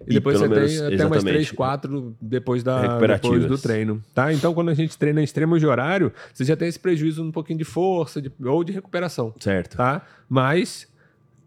E, 0.00 0.10
E 0.10 0.14
depois 0.14 0.38
você 0.38 0.48
menos- 0.48 0.70
tem 0.72 0.80
até 0.86 0.94
exatamente. 0.94 1.24
3, 1.24 1.50
4 1.52 2.16
depois, 2.20 2.62
da, 2.62 2.98
depois 2.98 3.46
do 3.46 3.56
treino, 3.56 4.02
tá? 4.14 4.32
Então, 4.32 4.52
quando 4.52 4.70
a 4.70 4.74
gente 4.74 4.98
treina 4.98 5.20
em 5.20 5.24
extremos 5.24 5.60
de 5.60 5.66
horário, 5.66 6.12
você 6.32 6.44
já 6.44 6.56
tem 6.56 6.68
esse 6.68 6.78
prejuízo 6.78 7.22
um 7.22 7.30
pouquinho 7.32 7.58
de 7.58 7.64
força 7.64 8.20
de- 8.20 8.30
ou 8.44 8.62
de 8.64 8.72
recuperação, 8.72 9.32
Certo. 9.38 9.76
tá? 9.76 10.02
Mas... 10.28 10.92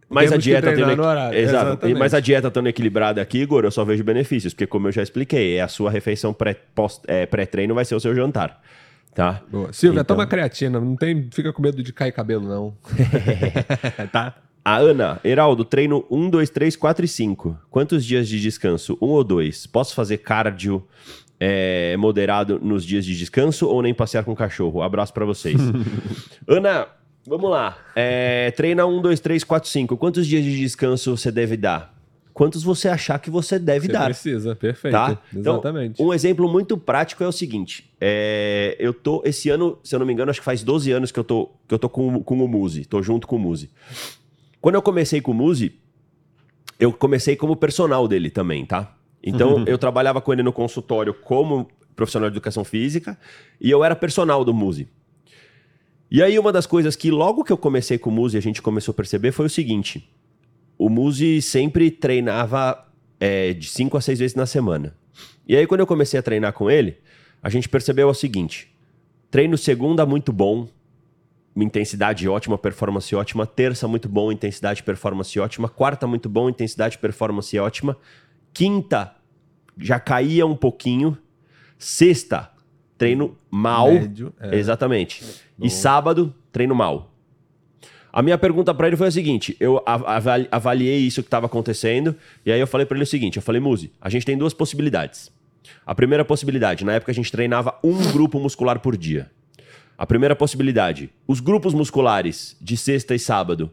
Mas 0.10 0.28
a 0.28 0.30
temos 0.32 0.44
dieta 0.46 0.74
tendo... 0.74 0.96
no 0.96 1.04
horário. 1.04 1.38
Exato. 1.38 1.68
Exatamente. 1.68 2.00
Mas 2.00 2.14
a 2.14 2.20
dieta 2.22 2.48
estando 2.48 2.68
equilibrada 2.68 3.22
aqui, 3.22 3.40
Igor, 3.40 3.66
eu 3.66 3.72
só 3.72 3.84
vejo 3.84 4.04
benefícios, 4.06 4.54
porque 4.54 4.66
como 4.66 4.88
eu 4.88 4.92
já 4.94 5.04
expliquei, 5.04 5.58
é 5.58 5.62
a 5.62 5.68
sua 5.68 5.92
refeição 5.92 6.34
pré- 6.34 6.56
pós- 6.74 7.02
é, 7.08 7.26
pré-treino 7.26 7.76
vai 7.76 7.84
ser 7.84 7.94
o 7.96 8.00
seu 8.00 8.16
jantar. 8.16 8.62
Tá? 9.14 9.42
Boa. 9.52 9.74
Silvia, 9.74 10.02
Então- 10.02 10.16
toma 10.16 10.26
creatina, 10.26 10.80
não 10.80 10.96
tem, 10.96 11.28
fica 11.32 11.52
com 11.52 11.62
medo 11.62 11.84
de 11.84 11.92
cair 11.92 12.14
cabelo, 12.14 12.48
não. 12.48 12.74
tá? 14.14 14.36
A 14.68 14.80
Ana, 14.80 15.18
Heraldo, 15.24 15.64
treino 15.64 16.06
1, 16.12 16.30
2, 16.30 16.50
3, 16.50 16.76
4 16.76 17.06
e 17.06 17.08
5. 17.08 17.58
Quantos 17.72 18.04
dias 18.04 18.28
de 18.28 18.38
descanso? 18.38 18.98
Um 19.02 19.06
ou 19.12 19.24
dois? 19.24 19.66
Posso 19.66 19.96
fazer 19.96 20.18
cardio 20.18 20.86
é, 21.40 21.96
moderado 21.96 22.60
nos 22.62 22.84
dias 22.84 23.06
de 23.06 23.18
descanso 23.18 23.66
ou 23.66 23.82
nem 23.82 23.94
passear 23.94 24.26
com 24.26 24.34
o 24.34 24.36
cachorro? 24.36 24.82
Abraço 24.82 25.14
pra 25.14 25.24
vocês. 25.24 25.56
Ana, 26.46 26.86
vamos 27.26 27.50
lá. 27.50 27.78
É, 27.96 28.52
treina 28.52 28.86
1, 28.86 29.02
2, 29.02 29.22
3, 29.22 29.42
4, 29.46 29.70
5. 29.70 29.96
Quantos 29.96 30.28
dias 30.28 30.44
de 30.44 30.58
descanso 30.60 31.16
você 31.16 31.32
deve 31.32 31.56
dar? 31.56 31.96
Quantos 32.34 32.62
você 32.62 32.90
achar 32.90 33.20
que 33.20 33.30
você 33.30 33.58
deve 33.58 33.86
Você 33.86 33.94
dar? 33.94 34.04
precisa, 34.04 34.54
perfeito. 34.54 34.92
Tá? 34.92 35.18
Então, 35.34 35.54
Exatamente. 35.54 36.04
um 36.04 36.14
exemplo 36.14 36.46
muito 36.52 36.78
prático 36.78 37.24
é 37.24 37.28
o 37.28 37.32
seguinte: 37.32 37.90
é, 38.02 38.76
eu 38.78 38.94
tô, 38.94 39.22
esse 39.24 39.50
ano, 39.50 39.80
se 39.82 39.96
eu 39.96 40.00
não 40.00 40.06
me 40.06 40.12
engano, 40.12 40.30
acho 40.30 40.42
que 40.42 40.46
faz 40.46 40.62
12 40.62 40.92
anos 40.92 41.10
que 41.10 41.18
eu 41.18 41.24
tô, 41.24 41.52
que 41.66 41.74
eu 41.74 41.80
tô 41.80 41.88
com, 41.88 42.22
com 42.22 42.44
o 42.44 42.48
Muzi, 42.50 42.84
tô 42.84 43.02
junto 43.02 43.26
com 43.26 43.38
o 43.38 43.40
Muzi. 43.40 43.70
Quando 44.62 44.76
eu 44.76 44.82
comecei 44.82 45.22
com 45.22 45.32
o 45.32 45.34
Muzi, 45.34 45.76
eu 46.80 46.92
comecei 46.94 47.36
como 47.36 47.56
personal 47.56 48.08
dele 48.08 48.30
também, 48.30 48.66
tá? 48.66 48.96
Então, 49.24 49.66
eu 49.68 49.78
trabalhava 49.78 50.22
com 50.22 50.32
ele 50.32 50.44
no 50.44 50.54
consultório 50.54 51.14
como 51.14 51.68
profissional 51.96 52.30
de 52.30 52.36
educação 52.36 52.64
física 52.64 53.18
e 53.60 53.70
eu 53.70 53.84
era 53.84 53.96
personal 53.96 54.46
do 54.46 54.54
Muzi. 54.54 54.88
E 56.10 56.24
aí, 56.24 56.40
uma 56.40 56.54
das 56.54 56.66
coisas 56.66 56.96
que 56.96 57.12
logo 57.12 57.44
que 57.44 57.52
eu 57.52 57.58
comecei 57.58 57.98
com 57.98 58.10
o 58.10 58.14
Muzi, 58.14 58.38
a 58.38 58.42
gente 58.42 58.62
começou 58.62 58.94
a 58.94 58.96
perceber 58.96 59.32
foi 59.32 59.48
o 59.48 59.50
seguinte: 59.50 60.10
o 60.78 60.88
Muzi 60.88 61.42
sempre 61.42 61.92
treinava 61.92 62.88
é, 63.20 63.54
de 63.54 63.68
5 63.68 63.98
a 63.98 64.02
6 64.02 64.20
vezes 64.20 64.36
na 64.36 64.46
semana. 64.46 64.96
E 65.48 65.56
aí, 65.56 65.68
quando 65.68 65.82
eu 65.82 65.88
comecei 65.88 66.20
a 66.20 66.24
treinar 66.24 66.54
com 66.54 66.70
ele, 66.72 66.98
a 67.42 67.50
gente 67.50 67.68
percebeu 67.68 68.08
o 68.08 68.14
seguinte: 68.14 68.74
treino 69.30 69.58
segunda 69.58 70.06
muito 70.06 70.32
bom, 70.32 70.70
intensidade 71.64 72.28
ótima, 72.28 72.58
performance 72.58 73.16
ótima. 73.16 73.46
Terça, 73.46 73.88
muito 73.88 74.08
bom, 74.10 74.32
intensidade, 74.32 74.84
performance 74.84 75.40
ótima. 75.40 75.68
Quarta, 75.70 76.06
muito 76.08 76.28
bom, 76.30 76.50
intensidade, 76.50 76.98
performance 76.98 77.58
ótima. 77.60 77.98
Quinta, 78.54 79.14
já 79.78 80.00
caía 80.00 80.46
um 80.46 80.56
pouquinho. 80.56 81.18
Sexta, 81.78 82.50
treino 82.98 83.38
mal. 83.52 83.92
Médio, 83.92 84.34
é. 84.40 84.56
Exatamente. 84.58 85.24
E 85.62 85.70
sábado, 85.70 86.34
treino 86.52 86.74
mal. 86.76 87.14
A 88.12 88.22
minha 88.24 88.38
pergunta 88.38 88.74
pra 88.74 88.88
ele 88.88 88.96
foi 88.98 89.08
a 89.08 89.12
seguinte: 89.12 89.56
eu 89.60 89.82
av- 89.86 90.06
avali- 90.08 90.48
avaliei 90.52 91.00
isso 91.00 91.22
que 91.22 91.28
estava 91.28 91.46
acontecendo, 91.46 92.16
e 92.46 92.52
aí 92.52 92.60
eu 92.60 92.66
falei 92.68 92.86
pra 92.86 92.96
ele 92.98 93.04
o 93.04 93.08
seguinte: 93.08 93.36
eu 93.38 93.44
falei, 93.44 93.62
Muzi, 93.62 93.92
a 94.02 94.10
gente 94.10 94.26
tem 94.26 94.38
duas 94.38 94.54
possibilidades. 94.54 95.32
A 95.86 95.94
primeira 95.94 96.24
possibilidade, 96.26 96.84
na 96.86 96.94
época 96.94 97.12
a 97.12 97.16
gente 97.16 97.32
treinava 97.32 97.78
um 97.84 98.12
grupo 98.12 98.40
muscular 98.40 98.80
por 98.80 98.98
dia. 98.98 99.30
A 99.98 100.06
primeira 100.06 100.36
possibilidade, 100.36 101.10
os 101.28 101.40
grupos 101.40 101.74
musculares 101.74 102.56
de 102.62 102.78
sexta 102.78 103.16
e 103.16 103.20
sábado, 103.20 103.72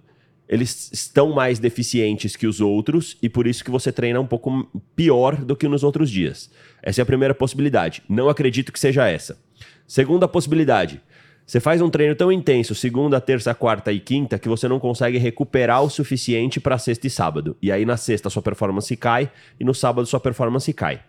eles 0.48 0.90
estão 0.90 1.34
mais 1.34 1.58
deficientes 1.58 2.34
que 2.34 2.46
os 2.46 2.62
outros 2.62 3.18
e 3.20 3.28
por 3.28 3.46
isso 3.46 3.62
que 3.62 3.70
você 3.70 3.92
treina 3.92 4.18
um 4.18 4.26
pouco 4.26 4.66
pior 4.96 5.36
do 5.36 5.54
que 5.54 5.68
nos 5.68 5.82
outros 5.82 6.10
dias. 6.10 6.50
Essa 6.82 7.00
é 7.00 7.02
a 7.02 7.06
primeira 7.06 7.34
possibilidade. 7.34 8.02
Não 8.08 8.30
acredito 8.30 8.72
que 8.72 8.80
seja 8.80 9.06
essa. 9.06 9.38
Segunda 9.86 10.26
possibilidade, 10.26 10.98
você 11.46 11.60
faz 11.60 11.82
um 11.82 11.90
treino 11.90 12.14
tão 12.14 12.32
intenso, 12.32 12.74
segunda, 12.74 13.20
terça, 13.20 13.54
quarta 13.54 13.92
e 13.92 14.00
quinta, 14.00 14.38
que 14.38 14.48
você 14.48 14.66
não 14.66 14.80
consegue 14.80 15.18
recuperar 15.18 15.82
o 15.82 15.90
suficiente 15.90 16.58
para 16.58 16.78
sexta 16.78 17.06
e 17.06 17.10
sábado. 17.10 17.54
E 17.60 17.70
aí 17.70 17.84
na 17.84 17.98
sexta 17.98 18.30
sua 18.30 18.40
performance 18.40 18.96
cai 18.96 19.30
e 19.60 19.64
no 19.64 19.74
sábado 19.74 20.06
sua 20.06 20.20
performance 20.20 20.72
cai. 20.72 21.02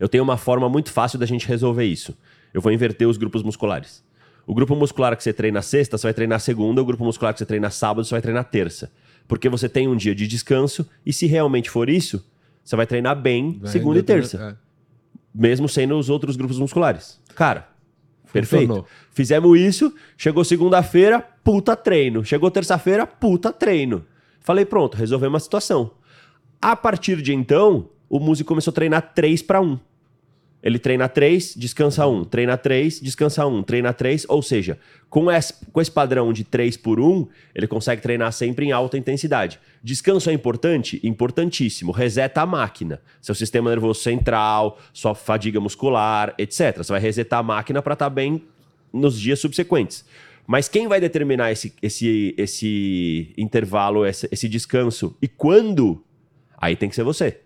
Eu 0.00 0.08
tenho 0.08 0.24
uma 0.24 0.38
forma 0.38 0.66
muito 0.66 0.90
fácil 0.90 1.18
da 1.18 1.26
gente 1.26 1.46
resolver 1.46 1.84
isso. 1.84 2.16
Eu 2.54 2.62
vou 2.62 2.72
inverter 2.72 3.06
os 3.06 3.18
grupos 3.18 3.42
musculares. 3.42 4.02
O 4.46 4.54
grupo 4.54 4.74
muscular 4.76 5.16
que 5.16 5.22
você 5.22 5.32
treina 5.32 5.62
sexta, 5.62 5.96
você 5.96 6.06
vai 6.06 6.14
treinar 6.14 6.40
segunda. 6.40 6.82
O 6.82 6.84
grupo 6.84 7.04
muscular 7.04 7.32
que 7.32 7.38
você 7.38 7.46
treina 7.46 7.70
sábado, 7.70 8.04
você 8.04 8.14
vai 8.14 8.22
treinar 8.22 8.44
terça. 8.44 8.92
Porque 9.26 9.48
você 9.48 9.68
tem 9.68 9.88
um 9.88 9.96
dia 9.96 10.14
de 10.14 10.26
descanso 10.26 10.88
e 11.04 11.12
se 11.12 11.26
realmente 11.26 11.70
for 11.70 11.88
isso, 11.88 12.24
você 12.62 12.76
vai 12.76 12.86
treinar 12.86 13.20
bem 13.20 13.58
Vai, 13.60 13.72
segunda 13.72 13.98
e 13.98 14.02
terça. 14.02 14.58
Mesmo 15.34 15.68
sendo 15.68 15.98
os 15.98 16.10
outros 16.10 16.36
grupos 16.36 16.58
musculares. 16.58 17.20
Cara, 17.34 17.68
perfeito. 18.32 18.66
Funcionou. 18.66 18.88
Fizemos 19.12 19.58
isso, 19.58 19.94
chegou 20.16 20.44
segunda-feira, 20.44 21.20
puta 21.42 21.74
treino. 21.74 22.24
Chegou 22.24 22.50
terça-feira, 22.50 23.06
puta 23.06 23.52
treino. 23.52 24.04
Falei, 24.40 24.64
pronto, 24.64 24.96
resolvemos 24.96 25.42
a 25.42 25.44
situação. 25.44 25.92
A 26.60 26.76
partir 26.76 27.22
de 27.22 27.32
então, 27.34 27.88
o 28.08 28.20
músico 28.20 28.48
começou 28.48 28.70
a 28.70 28.74
treinar 28.74 29.12
3 29.14 29.42
para 29.42 29.60
1. 29.60 29.78
Ele 30.64 30.78
treina 30.78 31.10
3, 31.10 31.56
descansa 31.56 32.06
1. 32.06 32.24
Treina 32.24 32.56
3, 32.56 32.98
descansa 33.02 33.46
1. 33.46 33.62
Treina 33.64 33.92
3, 33.92 34.24
ou 34.30 34.40
seja, 34.40 34.78
com 35.10 35.30
esse, 35.30 35.52
com 35.70 35.78
esse 35.78 35.90
padrão 35.90 36.32
de 36.32 36.42
3 36.42 36.78
por 36.78 36.98
1, 36.98 37.28
ele 37.54 37.66
consegue 37.66 38.00
treinar 38.00 38.32
sempre 38.32 38.64
em 38.64 38.72
alta 38.72 38.96
intensidade. 38.96 39.60
Descanso 39.82 40.30
é 40.30 40.32
importante? 40.32 40.98
Importantíssimo. 41.04 41.92
Reseta 41.92 42.40
a 42.40 42.46
máquina. 42.46 43.02
Seu 43.20 43.34
sistema 43.34 43.68
nervoso 43.68 44.00
central, 44.00 44.78
sua 44.90 45.14
fadiga 45.14 45.60
muscular, 45.60 46.34
etc. 46.38 46.78
Você 46.78 46.90
vai 46.90 47.00
resetar 47.00 47.40
a 47.40 47.42
máquina 47.42 47.82
para 47.82 47.92
estar 47.92 48.08
bem 48.08 48.42
nos 48.90 49.20
dias 49.20 49.40
subsequentes. 49.40 50.02
Mas 50.46 50.66
quem 50.66 50.88
vai 50.88 50.98
determinar 50.98 51.52
esse, 51.52 51.74
esse, 51.82 52.34
esse 52.38 53.34
intervalo, 53.36 54.06
esse, 54.06 54.26
esse 54.32 54.48
descanso 54.48 55.14
e 55.20 55.28
quando? 55.28 56.02
Aí 56.56 56.74
tem 56.74 56.88
que 56.88 56.94
ser 56.94 57.02
você. 57.02 57.43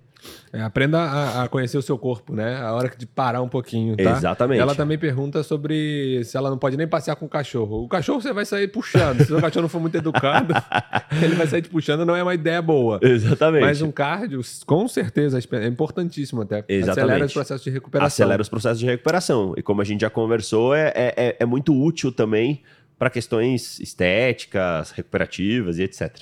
É, 0.52 0.60
aprenda 0.62 0.98
a, 0.98 1.44
a 1.44 1.48
conhecer 1.48 1.76
o 1.78 1.82
seu 1.82 1.96
corpo, 1.98 2.34
né? 2.34 2.56
A 2.56 2.72
hora 2.72 2.90
de 2.96 3.06
parar 3.06 3.42
um 3.42 3.48
pouquinho, 3.48 3.96
tá? 3.96 4.12
Exatamente. 4.12 4.60
Ela 4.60 4.74
também 4.74 4.98
pergunta 4.98 5.42
sobre 5.42 6.22
se 6.24 6.36
ela 6.36 6.50
não 6.50 6.58
pode 6.58 6.76
nem 6.76 6.88
passear 6.88 7.16
com 7.16 7.26
o 7.26 7.28
cachorro. 7.28 7.84
O 7.84 7.88
cachorro 7.88 8.20
você 8.20 8.32
vai 8.32 8.44
sair 8.44 8.68
puxando. 8.68 9.24
Se 9.24 9.32
o 9.32 9.40
cachorro 9.40 9.62
não 9.62 9.68
for 9.68 9.80
muito 9.80 9.96
educado, 9.96 10.54
ele 11.22 11.34
vai 11.34 11.46
sair 11.46 11.62
te 11.62 11.68
puxando, 11.68 12.04
não 12.04 12.16
é 12.16 12.22
uma 12.22 12.34
ideia 12.34 12.60
boa. 12.62 12.98
Exatamente. 13.02 13.62
Mas 13.64 13.82
um 13.82 13.92
cardio, 13.92 14.40
com 14.66 14.88
certeza, 14.88 15.38
é 15.52 15.66
importantíssimo 15.66 16.42
até. 16.42 16.64
Exatamente. 16.68 17.00
Acelera 17.00 17.26
os 17.26 17.32
processos 17.32 17.64
de 17.64 17.70
recuperação. 17.70 18.06
acelera 18.06 18.42
os 18.42 18.48
processos 18.48 18.78
de 18.78 18.86
recuperação. 18.86 19.54
E 19.56 19.62
como 19.62 19.80
a 19.80 19.84
gente 19.84 20.00
já 20.00 20.10
conversou, 20.10 20.74
é, 20.74 20.88
é, 20.94 21.14
é- 21.16 21.36
é 21.40 21.46
muito 21.46 21.72
útil 21.74 22.10
também 22.10 22.62
para 22.98 23.10
questões 23.10 23.78
estéticas, 23.78 24.90
recuperativas 24.90 25.78
e 25.78 25.82
etc. 25.84 26.16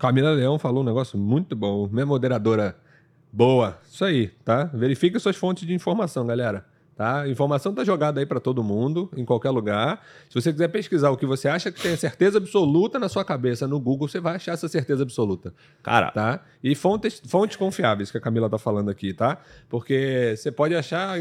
Camila 0.00 0.30
Leão 0.32 0.58
falou 0.58 0.82
um 0.82 0.86
negócio 0.86 1.18
muito 1.18 1.54
bom. 1.56 1.88
Minha 1.92 2.06
moderadora 2.06 2.76
boa. 3.38 3.78
Isso 3.88 4.04
aí, 4.04 4.28
tá? 4.44 4.64
Verifique 4.64 5.18
suas 5.20 5.36
fontes 5.36 5.64
de 5.64 5.72
informação, 5.72 6.26
galera. 6.26 6.66
Tá? 6.96 7.20
A 7.20 7.28
informação 7.28 7.72
tá 7.72 7.84
jogada 7.84 8.18
aí 8.18 8.26
para 8.26 8.40
todo 8.40 8.64
mundo, 8.64 9.08
em 9.16 9.24
qualquer 9.24 9.50
lugar. 9.50 10.04
Se 10.28 10.34
você 10.34 10.50
quiser 10.50 10.66
pesquisar 10.66 11.10
o 11.10 11.16
que 11.16 11.24
você 11.24 11.46
acha 11.46 11.70
que 11.70 11.80
tem 11.80 11.96
certeza 11.96 12.38
absoluta 12.38 12.98
na 12.98 13.08
sua 13.08 13.24
cabeça 13.24 13.68
no 13.68 13.78
Google, 13.78 14.08
você 14.08 14.18
vai 14.18 14.34
achar 14.34 14.54
essa 14.54 14.66
certeza 14.66 15.04
absoluta, 15.04 15.54
Cara, 15.80 16.10
tá? 16.10 16.42
E 16.60 16.74
fontes, 16.74 17.22
fontes 17.28 17.56
confiáveis 17.56 18.10
que 18.10 18.18
a 18.18 18.20
Camila 18.20 18.50
tá 18.50 18.58
falando 18.58 18.90
aqui, 18.90 19.14
tá? 19.14 19.38
Porque 19.68 20.34
você 20.36 20.50
pode 20.50 20.74
achar. 20.74 21.16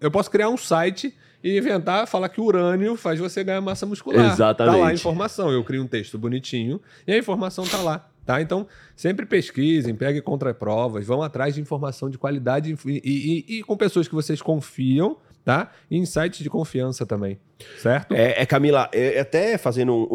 Eu 0.00 0.10
posso 0.10 0.28
criar 0.28 0.48
um 0.48 0.56
site 0.56 1.14
e 1.44 1.56
inventar, 1.56 2.08
falar 2.08 2.28
que 2.28 2.40
urânio 2.40 2.96
faz 2.96 3.20
você 3.20 3.44
ganhar 3.44 3.60
massa 3.60 3.86
muscular. 3.86 4.32
Exatamente. 4.32 4.74
Tá 4.74 4.80
lá 4.80 4.88
a 4.88 4.92
informação. 4.92 5.52
Eu 5.52 5.62
crio 5.62 5.84
um 5.84 5.86
texto 5.86 6.18
bonitinho 6.18 6.80
e 7.06 7.12
a 7.12 7.16
informação 7.16 7.64
tá 7.64 7.78
lá. 7.78 8.10
Tá? 8.28 8.42
Então, 8.42 8.66
sempre 8.94 9.24
pesquisem, 9.24 9.94
peguem 9.94 10.20
contraprovas, 10.20 11.06
vão 11.06 11.22
atrás 11.22 11.54
de 11.54 11.62
informação 11.62 12.10
de 12.10 12.18
qualidade 12.18 12.76
e, 12.84 13.00
e- 13.02 13.44
e- 13.60 13.62
com 13.62 13.74
pessoas 13.74 14.06
que 14.06 14.14
vocês 14.14 14.42
confiam, 14.42 15.16
tá? 15.42 15.72
E 15.90 15.96
em 15.96 16.04
sites 16.04 16.40
de 16.40 16.50
confiança 16.50 17.06
também, 17.06 17.38
certo? 17.78 18.12
é, 18.14 18.42
é, 18.42 18.44
Camila, 18.44 18.86
é, 18.92 19.18
até 19.18 19.56
fazendo 19.56 19.94
um. 19.94 20.14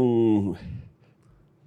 um- 0.51 0.55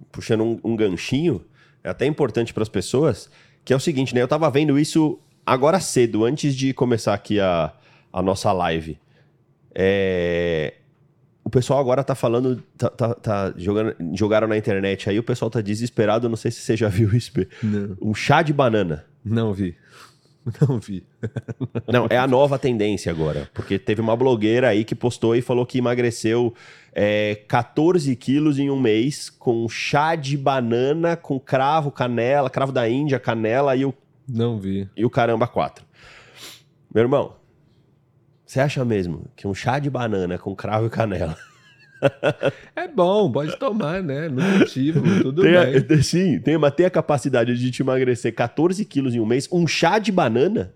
puxando 0.09 0.41
um, 0.41 0.57
um 0.63 0.73
ganchinho, 0.77 1.43
é 1.83 1.89
até 1.89 2.05
importante 2.05 2.53
para 2.53 2.63
as 2.63 2.69
pessoas, 2.69 3.29
que 3.65 3.73
é 3.73 3.75
o 3.75 3.79
seguinte, 3.81 4.15
né? 4.15 4.21
Eu 4.21 4.27
tava 4.29 4.49
vendo 4.49 4.79
isso 4.79 5.19
agora 5.45 5.81
cedo, 5.81 6.23
antes 6.23 6.55
de 6.55 6.73
começar 6.73 7.13
aqui 7.13 7.41
a, 7.41 7.73
a 8.13 8.21
nossa 8.21 8.53
live. 8.53 8.97
É, 9.75 10.75
o 11.47 11.49
pessoal 11.49 11.79
agora 11.79 12.03
tá 12.03 12.13
falando, 12.13 12.61
tá, 12.77 12.89
tá- 12.89 13.13
tá 13.15 13.53
jogando, 13.55 13.95
jogaram 14.13 14.47
na 14.49 14.57
internet 14.57 15.09
aí, 15.09 15.17
o 15.17 15.23
pessoal 15.23 15.49
tá 15.49 15.61
desesperado, 15.61 16.27
não 16.27 16.35
sei 16.35 16.51
se 16.51 16.59
você 16.59 16.75
já 16.75 16.89
viu 16.89 17.15
isso, 17.15 17.31
um 18.01 18.13
chá 18.13 18.41
de 18.41 18.51
banana. 18.51 19.05
não 19.23 19.53
vi. 19.53 19.75
Não 20.65 20.79
vi. 20.79 21.03
Não, 21.91 22.07
é 22.09 22.17
a 22.17 22.25
nova 22.25 22.57
tendência 22.57 23.11
agora. 23.11 23.49
Porque 23.53 23.77
teve 23.77 23.99
uma 23.99 24.15
blogueira 24.15 24.69
aí 24.69 24.85
que 24.85 24.95
postou 24.95 25.35
e 25.35 25.41
falou 25.41 25.65
que 25.65 25.77
emagreceu 25.79 26.53
é, 26.93 27.35
14 27.49 28.15
quilos 28.15 28.57
em 28.57 28.69
um 28.69 28.79
mês 28.79 29.29
com 29.29 29.67
chá 29.67 30.15
de 30.15 30.37
banana, 30.37 31.17
com 31.17 31.37
cravo, 31.37 31.91
canela, 31.91 32.49
cravo 32.49 32.71
da 32.71 32.87
Índia, 32.87 33.19
canela 33.19 33.75
e 33.75 33.83
o, 33.83 33.93
Não 34.25 34.57
vi. 34.57 34.87
e 34.95 35.03
o 35.03 35.09
caramba 35.09 35.47
4. 35.49 35.83
Meu 36.95 37.03
irmão, 37.03 37.33
você 38.47 38.61
acha 38.61 38.83
mesmo 38.85 39.29
que 39.35 39.45
um 39.45 39.53
chá 39.53 39.77
de 39.77 39.89
banana 39.89 40.37
com 40.37 40.55
cravo 40.55 40.87
e 40.87 40.89
canela 40.89 41.37
É 42.75 42.87
bom, 42.87 43.31
pode 43.31 43.57
tomar, 43.57 44.01
né? 44.01 44.29
Nutritivo, 44.29 45.01
tudo 45.21 45.41
tem, 45.41 45.51
bem. 45.51 45.97
a, 45.97 45.97
sim, 46.03 46.39
tem, 46.39 46.57
mas 46.57 46.73
tem 46.73 46.85
a 46.85 46.89
capacidade 46.91 47.57
de 47.57 47.71
te 47.71 47.81
emagrecer 47.81 48.33
14 48.33 48.83
quilos 48.85 49.13
em 49.15 49.19
um 49.19 49.25
mês? 49.25 49.49
Um 49.51 49.67
chá 49.67 49.99
de 49.99 50.11
banana? 50.11 50.73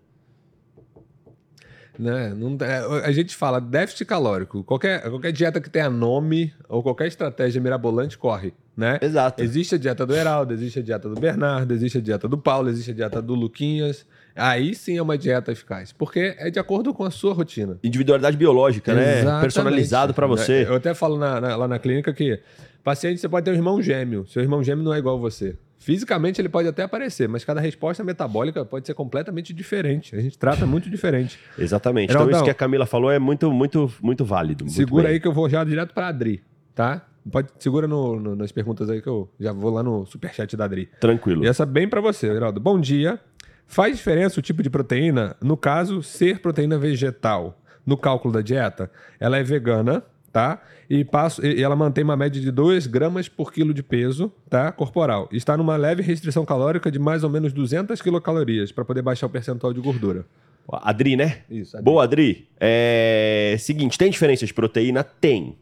Né? 1.98 2.34
Não, 2.34 2.58
é, 2.66 3.06
a 3.06 3.12
gente 3.12 3.36
fala 3.36 3.62
déficit 3.62 4.06
calórico. 4.06 4.64
Qualquer, 4.64 5.02
qualquer 5.04 5.32
dieta 5.32 5.62
que 5.62 5.70
tenha 5.70 5.90
nome 5.90 6.54
ou 6.68 6.82
qualquer 6.82 7.08
estratégia 7.08 7.62
mirabolante 7.62 8.18
corre, 8.18 8.54
né? 8.82 8.98
Exato. 9.02 9.42
Existe 9.44 9.76
a 9.76 9.78
dieta 9.78 10.06
do 10.06 10.14
Heraldo, 10.16 10.54
existe 10.54 10.80
a 10.80 10.82
dieta 10.82 11.08
do 11.08 11.16
Bernardo, 11.20 11.74
existe 11.74 12.00
a 12.00 12.02
dieta 12.02 12.28
do 12.28 12.38
Paulo, 12.38 12.68
existe 12.70 12.92
a 12.92 12.94
dieta 12.94 13.22
do 13.22 13.34
Luquinhas. 13.36 14.06
Aí 14.36 14.74
sim 14.76 14.98
é 14.98 15.02
uma 15.02 15.18
dieta 15.18 15.52
eficaz, 15.52 15.92
porque 15.94 16.36
é 16.38 16.50
de 16.50 16.58
acordo 16.60 16.94
com 16.94 17.04
a 17.06 17.12
sua 17.12 17.34
rotina. 17.34 17.78
Individualidade 17.84 18.36
biológica, 18.36 18.94
né? 18.94 19.20
Exatamente. 19.20 19.42
Personalizado 19.42 20.14
pra 20.14 20.26
você. 20.28 20.66
Eu 20.68 20.76
até 20.76 20.94
falo 20.94 21.18
na- 21.18 21.40
na- 21.40 21.56
lá 21.56 21.68
na 21.68 21.78
clínica 21.80 22.12
que 22.14 22.40
paciente 22.84 23.22
você 23.22 23.30
pode 23.30 23.46
ter 23.46 23.52
um 23.52 23.56
irmão 23.56 23.82
gêmeo. 23.82 24.26
Seu 24.28 24.42
irmão 24.42 24.64
gêmeo 24.64 24.84
não 24.84 24.94
é 24.94 24.98
igual 24.98 25.16
a 25.18 25.20
você. 25.20 25.56
Fisicamente 25.78 26.40
ele 26.40 26.48
pode 26.50 26.68
até 26.68 26.84
aparecer, 26.84 27.28
mas 27.28 27.44
cada 27.44 27.60
resposta 27.60 28.04
metabólica 28.04 28.64
pode 28.64 28.86
ser 28.86 28.94
completamente 28.94 29.52
diferente. 29.54 30.16
A 30.16 30.22
gente 30.22 30.38
trata 30.38 30.66
muito 30.66 30.90
diferente. 30.90 31.40
Exatamente. 31.58 32.12
Então, 32.14 32.30
isso 32.30 32.44
que 32.44 32.52
a 32.52 32.54
Camila 32.54 32.86
falou 32.86 33.12
é 33.12 33.18
muito, 33.18 33.52
muito, 33.52 33.92
muito 34.02 34.24
válido. 34.24 34.64
muito 34.64 34.76
Segura 34.76 35.06
bem. 35.06 35.14
aí 35.14 35.20
que 35.20 35.28
eu 35.28 35.34
vou 35.34 35.50
já 35.50 35.64
direto 35.64 35.92
para 35.94 36.08
Adri, 36.10 36.42
tá? 36.76 37.06
Pode 37.30 37.50
segura 37.60 37.88
no- 37.88 38.20
no- 38.20 38.36
nas 38.36 38.52
perguntas 38.52 38.90
aí 38.90 39.02
que 39.02 39.08
eu 39.10 39.30
já 39.40 39.52
vou 39.52 39.72
lá 39.72 39.84
no 39.84 40.06
superchat 40.06 40.56
da 40.58 40.66
Adri. 40.66 40.90
Tranquilo. 41.00 41.44
E 41.44 41.48
essa 41.48 41.66
bem 41.66 41.88
para 41.88 42.02
você, 42.02 42.28
Geraldo. 42.34 42.60
Bom 42.60 42.80
dia. 42.80 43.20
Faz 43.68 43.96
diferença 43.98 44.40
o 44.40 44.44
tipo 44.44 44.62
de 44.64 44.70
proteína, 44.70 45.36
no 45.42 45.56
caso, 45.56 46.02
ser 46.04 46.40
proteína 46.40 46.78
vegetal, 46.78 47.58
no 47.86 47.96
cálculo 47.96 48.34
da 48.34 48.42
dieta? 48.42 48.92
Ela 49.20 49.38
é 49.38 49.44
vegana, 49.44 50.04
tá? 50.32 50.62
E, 50.90 51.06
passo, 51.06 51.46
e 51.46 51.64
ela 51.64 51.74
mantém 51.76 52.04
uma 52.04 52.18
média 52.18 52.42
de 52.42 52.52
2 52.52 52.86
gramas 52.86 53.30
por 53.30 53.54
quilo 53.54 53.74
de 53.74 53.82
peso, 53.82 54.30
tá? 54.50 54.72
Corporal. 54.74 55.30
Está 55.32 55.56
numa 55.56 55.78
leve 55.78 56.02
restrição 56.04 56.44
calórica 56.44 56.92
de 56.92 57.00
mais 57.00 57.24
ou 57.24 57.30
menos 57.30 57.54
200 57.54 58.02
quilocalorias 58.02 58.72
para 58.74 58.84
poder 58.84 59.02
baixar 59.02 59.28
o 59.28 59.30
percentual 59.30 59.72
de 59.74 59.80
gordura. 59.80 60.26
Adri, 60.70 61.16
né? 61.16 61.40
Isso. 61.50 61.78
Adri. 61.78 61.86
Boa, 61.86 62.04
Adri. 62.04 62.48
É... 62.60 63.56
Seguinte, 63.60 63.98
tem 63.98 64.10
diferença 64.12 64.46
de 64.46 64.54
proteína? 64.54 65.04
Tem. 65.04 65.56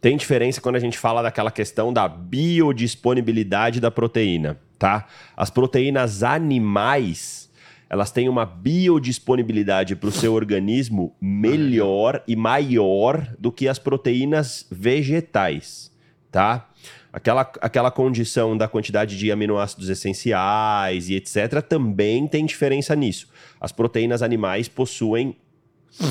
Tem 0.00 0.16
diferença 0.16 0.60
quando 0.60 0.76
a 0.76 0.80
gente 0.80 0.98
fala 0.98 1.22
daquela 1.22 1.50
questão 1.50 1.92
da 1.92 2.06
biodisponibilidade 2.06 3.80
da 3.80 3.90
proteína, 3.90 4.58
tá? 4.78 5.06
As 5.36 5.50
proteínas 5.50 6.22
animais, 6.22 7.50
elas 7.88 8.10
têm 8.10 8.28
uma 8.28 8.44
biodisponibilidade 8.44 9.96
para 9.96 10.08
o 10.08 10.12
seu 10.12 10.34
organismo 10.34 11.16
melhor 11.20 12.22
e 12.28 12.36
maior 12.36 13.34
do 13.38 13.50
que 13.50 13.66
as 13.66 13.78
proteínas 13.78 14.66
vegetais, 14.70 15.90
tá? 16.30 16.68
Aquela, 17.12 17.50
aquela 17.62 17.90
condição 17.90 18.54
da 18.54 18.68
quantidade 18.68 19.16
de 19.16 19.32
aminoácidos 19.32 19.88
essenciais 19.88 21.08
e 21.08 21.14
etc. 21.14 21.62
também 21.66 22.28
tem 22.28 22.44
diferença 22.44 22.94
nisso. 22.94 23.28
As 23.58 23.72
proteínas 23.72 24.20
animais 24.20 24.68
possuem 24.68 25.34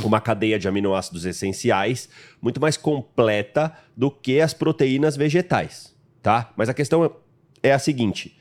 uma 0.03 0.19
cadeia 0.21 0.57
de 0.59 0.67
aminoácidos 0.67 1.25
essenciais 1.25 2.09
muito 2.41 2.59
mais 2.59 2.77
completa 2.77 3.73
do 3.95 4.09
que 4.09 4.39
as 4.41 4.53
proteínas 4.53 5.15
vegetais, 5.15 5.93
tá? 6.21 6.51
Mas 6.55 6.69
a 6.69 6.73
questão 6.73 7.09
é 7.61 7.71
a 7.71 7.79
seguinte: 7.79 8.37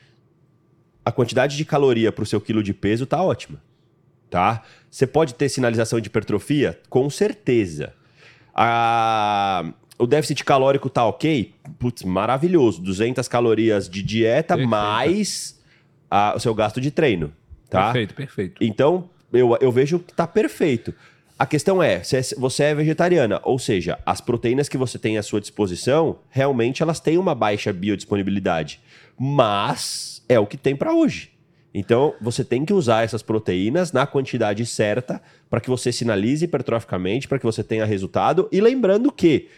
a 1.05 1.12
quantidade 1.12 1.57
de 1.57 1.64
caloria 1.64 2.11
para 2.12 2.22
o 2.22 2.26
seu 2.26 2.40
quilo 2.40 2.62
de 2.62 2.72
peso 2.74 3.07
tá 3.07 3.22
ótima, 3.22 3.61
tá? 4.30 4.62
Você 4.90 5.07
pode 5.07 5.34
ter 5.34 5.49
sinalização 5.49 6.01
de 6.01 6.07
hipertrofia? 6.09 6.80
Com 6.88 7.09
certeza. 7.11 7.92
A... 8.55 9.72
O 9.99 10.07
déficit 10.09 10.45
calórico 10.45 10.90
tá 10.90 11.05
ok? 11.07 11.55
Putz, 11.78 12.03
maravilhoso. 12.03 12.82
200 12.82 13.28
calorias 13.28 13.88
de 13.88 14.03
dieta 14.03 14.55
Perfeito. 14.55 14.68
mais 14.68 15.62
a- 16.11 16.34
o 16.36 16.40
seu 16.40 16.53
gasto 16.53 16.80
de 16.80 16.90
treino, 16.90 17.32
tá? 17.70 17.84
Perfeito, 17.86 18.14
perfeito. 18.14 18.64
Então, 18.64 19.09
eu, 19.32 19.57
eu 19.61 19.70
vejo 19.70 20.01
que 20.01 20.12
tá 20.12 20.26
perfeito. 20.26 20.92
A 21.37 21.47
questão 21.47 21.82
é, 21.82 21.95
é- 21.95 22.35
você 22.39 22.62
é 22.64 22.74
vegetariana, 22.74 23.41
ou 23.43 23.59
seja, 23.59 23.99
as 24.07 24.20
proteínas 24.20 24.68
que 24.68 24.78
você 24.78 24.99
tem 24.99 25.18
à 25.18 25.22
sua 25.22 25.41
disposição, 25.41 26.18
realmente 26.30 26.82
elas 26.82 27.01
têm 27.01 27.18
uma 27.18 27.35
baixa 27.35 27.72
biodisponibilidade. 27.72 28.80
Mas 29.18 30.22
é 30.28 30.39
o 30.39 30.47
que 30.47 30.57
tem 30.57 30.76
para 30.76 30.95
hoje. 30.95 31.32
Então, 31.74 32.14
você 32.20 32.45
tem 32.45 32.64
que 32.64 32.72
usar 32.72 33.03
essas 33.03 33.20
proteínas 33.20 33.91
na 33.91 34.07
quantidade 34.07 34.64
certa 34.64 35.20
para 35.51 35.61
que 35.61 35.68
você 35.68 35.91
sinalize 35.91 36.45
hipertroficamente, 36.45 37.26
para 37.26 37.39
que 37.39 37.45
você 37.45 37.64
tenha 37.64 37.85
resultado. 37.85 38.49
E 38.53 38.61
lembrando 38.61 39.11
que 39.11 39.49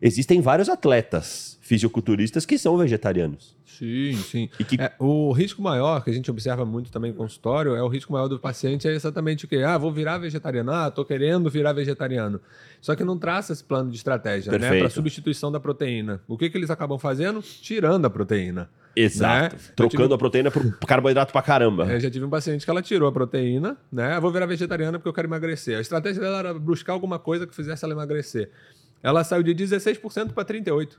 existem 0.00 0.40
vários 0.40 0.68
atletas 0.68 1.58
fisiculturistas 1.62 2.46
que 2.46 2.56
são 2.58 2.76
vegetarianos. 2.76 3.56
Sim, 3.66 4.14
sim. 4.16 4.48
Que- 4.66 4.80
É, 4.80 4.92
o 4.98 5.32
risco 5.32 5.60
maior, 5.60 6.02
que 6.02 6.08
a 6.08 6.12
gente 6.12 6.30
observa 6.30 6.64
muito 6.64 6.90
também 6.90 7.10
no 7.10 7.16
consultório, 7.18 7.74
é 7.74 7.82
o 7.82 7.88
risco 7.88 8.10
maior 8.12 8.26
do 8.26 8.38
paciente 8.38 8.88
é 8.88 8.92
exatamente 8.94 9.44
o 9.44 9.48
quê? 9.48 9.56
Ah, 9.58 9.76
vou 9.76 9.92
virar 9.92 10.16
vegetariano. 10.16 10.72
Ah, 10.72 10.90
tô 10.90 11.04
querendo 11.04 11.50
virar 11.50 11.74
vegetariano. 11.74 12.40
Só 12.80 12.94
que 12.94 13.04
não 13.04 13.18
traça 13.18 13.52
esse 13.52 13.62
plano 13.62 13.90
de 13.90 13.96
estratégia, 13.96 14.50
né? 14.52 14.58
Perfeito. 14.58 14.80
Para 14.82 14.90
substituição 14.90 15.52
da 15.52 15.60
proteína. 15.60 16.22
O 16.26 16.38
que, 16.38 16.48
que 16.48 16.56
eles 16.56 16.70
acabam 16.70 16.98
fazendo? 16.98 17.42
Tirando 17.42 18.06
a 18.06 18.10
proteína. 18.10 18.70
Exato. 18.94 19.56
Né? 19.56 19.60
Trocando 19.76 20.04
tive- 20.04 20.14
a 20.14 20.18
proteína 20.18 20.50
por 20.50 20.72
carboidrato 20.86 21.30
pra 21.30 21.42
caramba. 21.42 21.84
Eu 21.84 22.00
já 22.00 22.10
tive 22.10 22.24
um 22.24 22.30
paciente 22.30 22.64
que 22.64 22.70
ela 22.70 22.80
tirou 22.80 23.06
a 23.06 23.12
proteína, 23.12 23.76
né? 23.92 24.16
Eu 24.16 24.22
vou 24.22 24.30
virar 24.32 24.46
vegetariana 24.46 24.98
porque 24.98 25.08
eu 25.08 25.12
quero 25.12 25.28
emagrecer. 25.28 25.76
A 25.76 25.80
estratégia 25.82 26.22
dela 26.22 26.38
era 26.38 26.54
buscar 26.54 26.94
alguma 26.94 27.18
coisa 27.18 27.46
que 27.46 27.54
fizesse 27.54 27.84
ela 27.84 27.92
emagrecer. 27.92 28.50
Ela 29.02 29.24
saiu 29.24 29.42
de 29.42 29.54
16% 29.54 30.32
para 30.32 30.44
38%. 30.44 30.96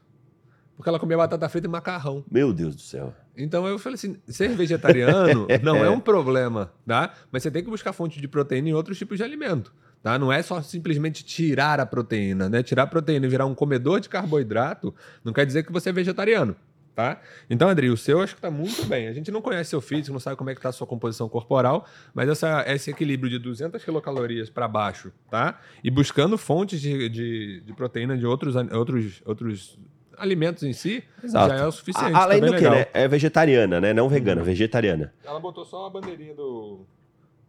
Porque 0.75 0.87
ela 0.87 0.99
comia 0.99 1.17
batata 1.17 1.49
frita 1.49 1.65
e 1.65 1.69
macarrão. 1.69 2.23
Meu 2.29 2.53
Deus 2.53 2.75
do 2.75 2.81
céu. 2.81 3.11
Então 3.35 3.67
eu 3.67 3.79
falei 3.79 3.95
assim: 3.95 4.15
ser 4.27 4.49
vegetariano 4.49 5.47
não 5.63 5.77
é 5.77 5.89
um 5.89 5.99
problema, 5.99 6.71
tá? 6.85 7.13
Mas 7.31 7.41
você 7.41 7.49
tem 7.49 7.63
que 7.63 7.69
buscar 7.69 7.93
fonte 7.93 8.21
de 8.21 8.27
proteína 8.27 8.69
em 8.69 8.73
outros 8.73 8.95
tipos 8.95 9.17
de 9.17 9.23
alimento. 9.23 9.73
Tá? 10.03 10.19
Não 10.19 10.31
é 10.31 10.43
só 10.43 10.61
simplesmente 10.61 11.25
tirar 11.25 11.79
a 11.79 11.85
proteína, 11.85 12.47
né? 12.47 12.61
Tirar 12.61 12.83
a 12.83 12.87
proteína 12.87 13.25
e 13.25 13.29
virar 13.29 13.47
um 13.47 13.55
comedor 13.55 13.99
de 13.99 14.07
carboidrato 14.07 14.93
não 15.23 15.33
quer 15.33 15.45
dizer 15.45 15.63
que 15.63 15.71
você 15.71 15.89
é 15.89 15.91
vegetariano. 15.93 16.55
Tá? 16.97 17.21
Então, 17.47 17.69
Adri, 17.69 17.91
o 17.91 17.95
seu 17.95 18.19
acho 18.23 18.33
que 18.33 18.39
está 18.39 18.49
muito 18.49 18.83
bem. 18.87 19.07
A 19.07 19.13
gente 19.13 19.29
não 19.29 19.39
conhece 19.39 19.69
seu 19.69 19.79
físico, 19.79 20.11
não 20.13 20.19
sabe 20.19 20.35
como 20.35 20.49
é 20.49 20.55
que 20.55 20.57
está 20.57 20.69
a 20.69 20.71
sua 20.71 20.87
composição 20.87 21.29
corporal, 21.29 21.85
mas 22.11 22.27
essa, 22.27 22.63
esse 22.67 22.89
equilíbrio 22.89 23.29
de 23.29 23.37
200 23.37 23.83
quilocalorias 23.83 24.49
para 24.49 24.67
baixo, 24.67 25.11
tá? 25.29 25.59
E 25.83 25.91
buscando 25.91 26.39
fontes 26.39 26.81
de, 26.81 27.07
de, 27.07 27.61
de 27.63 27.73
proteína 27.73 28.17
de 28.17 28.25
outros, 28.25 28.55
outros, 28.73 29.21
outros 29.27 29.77
alimentos 30.17 30.63
em 30.63 30.73
si, 30.73 31.03
Exato. 31.23 31.49
já 31.49 31.55
é 31.65 31.67
o 31.67 31.71
suficiente. 31.71 32.15
A- 32.15 32.23
além 32.23 32.39
tá 32.39 32.45
bem 32.47 32.51
do 32.55 32.57
que, 32.57 32.63
legal. 32.63 32.79
né? 32.79 32.87
É 32.95 33.07
vegetariana, 33.07 33.79
né? 33.79 33.93
Não 33.93 34.09
vegana, 34.09 34.41
vegetariana. 34.41 35.13
Ela 35.23 35.39
botou 35.39 35.63
só 35.65 35.85
a 35.85 35.89
bandeirinha 35.91 36.33
do. 36.33 36.79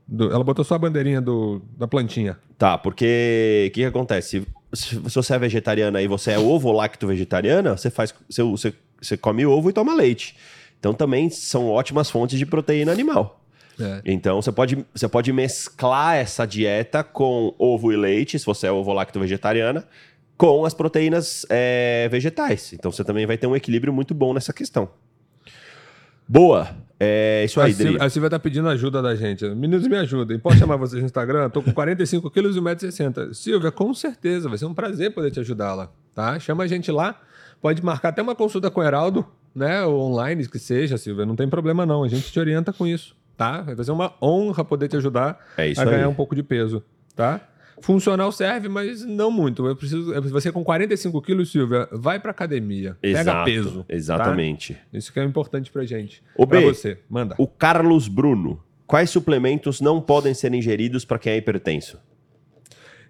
do- 0.06 0.30
ela 0.30 0.44
botou 0.44 0.62
só 0.62 0.74
a 0.74 0.78
bandeirinha 0.78 1.22
do, 1.22 1.62
da 1.74 1.88
plantinha. 1.88 2.38
Tá, 2.58 2.76
porque 2.76 3.68
o 3.70 3.72
que, 3.72 3.80
que 3.80 3.84
acontece? 3.86 4.46
Se, 4.74 4.86
se 4.90 4.96
você 4.98 5.32
é 5.34 5.38
vegetariana 5.38 6.02
e 6.02 6.06
você 6.06 6.32
é 6.32 6.38
ovo 6.38 6.70
lacto 6.70 7.06
vegetariana, 7.06 7.78
você 7.78 7.88
faz. 7.88 8.14
Você, 8.28 8.42
você, 8.42 8.74
você 9.00 9.16
come 9.16 9.44
ovo 9.46 9.70
e 9.70 9.72
toma 9.72 9.94
leite. 9.94 10.36
Então 10.78 10.94
também 10.94 11.28
são 11.30 11.68
ótimas 11.68 12.10
fontes 12.10 12.38
de 12.38 12.46
proteína 12.46 12.92
animal. 12.92 13.40
É. 13.80 14.00
Então 14.04 14.40
você 14.42 14.50
pode, 14.50 14.84
você 14.94 15.08
pode 15.08 15.32
mesclar 15.32 16.16
essa 16.16 16.46
dieta 16.46 17.04
com 17.04 17.54
ovo 17.58 17.92
e 17.92 17.96
leite, 17.96 18.38
se 18.38 18.44
você 18.44 18.66
é 18.66 18.72
ovo 18.72 18.92
lacto 18.92 19.20
vegetariana, 19.20 19.86
com 20.36 20.64
as 20.64 20.74
proteínas 20.74 21.46
é, 21.48 22.08
vegetais. 22.10 22.72
Então 22.72 22.90
você 22.90 23.04
também 23.04 23.26
vai 23.26 23.36
ter 23.36 23.46
um 23.46 23.56
equilíbrio 23.56 23.92
muito 23.92 24.14
bom 24.14 24.32
nessa 24.32 24.52
questão. 24.52 24.88
Boa. 26.26 26.68
É 27.00 27.44
isso 27.44 27.60
aí, 27.60 27.70
a, 27.70 27.74
Silvia, 27.74 27.92
Dri. 27.92 28.04
a 28.04 28.10
Silvia 28.10 28.30
tá 28.30 28.38
pedindo 28.38 28.68
ajuda 28.68 29.00
da 29.00 29.14
gente. 29.14 29.44
Meninos, 29.50 29.86
me 29.86 29.96
ajudem. 29.96 30.38
Posso 30.38 30.58
chamar 30.58 30.76
vocês 30.76 31.00
no 31.00 31.06
Instagram? 31.06 31.48
Tô 31.48 31.62
com 31.62 31.72
45 31.72 32.28
quilos 32.30 32.56
e 32.56 32.60
1,60m. 32.60 33.32
Silvia, 33.34 33.70
com 33.70 33.94
certeza. 33.94 34.48
Vai 34.48 34.58
ser 34.58 34.66
um 34.66 34.74
prazer 34.74 35.14
poder 35.14 35.30
te 35.30 35.38
ajudar 35.38 35.74
lá. 35.74 35.90
Tá? 36.12 36.38
Chama 36.40 36.64
a 36.64 36.66
gente 36.66 36.90
lá. 36.90 37.20
Pode 37.60 37.84
marcar 37.84 38.10
até 38.10 38.22
uma 38.22 38.34
consulta 38.34 38.70
com 38.70 38.80
o 38.80 38.84
Heraldo, 38.84 39.26
né? 39.54 39.82
Ou 39.84 40.00
online, 40.12 40.46
que 40.48 40.58
seja, 40.58 40.96
Silvia. 40.96 41.26
Não 41.26 41.34
tem 41.36 41.48
problema, 41.48 41.84
não. 41.84 42.04
A 42.04 42.08
gente 42.08 42.30
te 42.32 42.38
orienta 42.38 42.72
com 42.72 42.86
isso. 42.86 43.16
Tá? 43.36 43.62
Vai 43.62 43.84
ser 43.84 43.92
uma 43.92 44.12
honra 44.20 44.64
poder 44.64 44.88
te 44.88 44.96
ajudar 44.96 45.38
É 45.56 45.70
a 45.76 45.84
ganhar 45.84 45.98
aí. 45.98 46.06
um 46.06 46.14
pouco 46.14 46.34
de 46.34 46.42
peso. 46.42 46.82
Tá? 47.14 47.40
Funcional 47.80 48.32
serve, 48.32 48.68
mas 48.68 49.04
não 49.04 49.30
muito. 49.30 49.64
Eu 49.66 49.76
preciso. 49.76 50.12
Você 50.30 50.50
com 50.50 50.64
45 50.64 51.22
quilos, 51.22 51.52
Silvia, 51.52 51.88
vai 51.92 52.18
pra 52.18 52.32
academia. 52.32 52.96
Pega 53.00 53.20
Exato, 53.20 53.44
peso. 53.44 53.84
tá? 53.84 53.94
Exatamente. 53.94 54.76
Isso 54.92 55.12
que 55.12 55.20
é 55.20 55.24
importante 55.24 55.70
pra 55.70 55.84
gente. 55.84 56.20
Ô, 56.36 56.44
pra 56.46 56.58
B, 56.58 56.66
você. 56.66 56.98
Manda. 57.08 57.36
O 57.38 57.46
Carlos 57.46 58.08
Bruno. 58.08 58.60
Quais 58.86 59.10
suplementos 59.10 59.80
não 59.80 60.00
podem 60.00 60.32
ser 60.34 60.52
ingeridos 60.54 61.04
para 61.04 61.18
quem 61.18 61.34
é 61.34 61.36
hipertenso? 61.36 61.98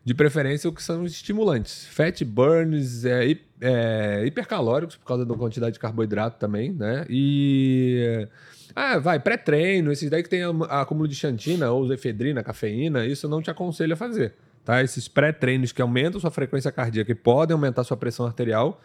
De 0.09 0.15
preferência, 0.15 0.71
o 0.71 0.73
que 0.73 0.83
são 0.83 1.05
estimulantes. 1.05 1.85
Fat 1.89 2.25
burns, 2.25 3.05
é, 3.05 3.37
é, 3.61 4.25
hipercalóricos, 4.25 4.97
por 4.97 5.05
causa 5.05 5.27
da 5.27 5.35
quantidade 5.35 5.75
de 5.75 5.79
carboidrato 5.79 6.39
também, 6.39 6.73
né? 6.73 7.05
E. 7.11 8.27
Ah, 8.75 8.99
vai, 8.99 9.21
pré-treino, 9.21 9.93
esses 9.93 10.09
daí 10.09 10.23
que 10.23 10.31
tem 10.31 10.41
acúmulo 10.71 11.07
de 11.07 11.15
xantina 11.15 11.71
ou 11.71 11.93
efedrina, 11.93 12.43
cafeína, 12.43 13.05
isso 13.05 13.29
não 13.29 13.43
te 13.43 13.51
aconselho 13.51 13.93
a 13.93 13.97
fazer. 13.97 14.33
Tá? 14.65 14.83
Esses 14.83 15.09
pré-treinos 15.09 15.73
que 15.73 15.83
aumentam 15.83 16.19
sua 16.19 16.31
frequência 16.31 16.73
cardíaca 16.73 17.13
e 17.13 17.15
podem 17.15 17.53
aumentar 17.53 17.85
sua 17.85 17.97
pressão 17.99 18.25
arterial, 18.25 18.81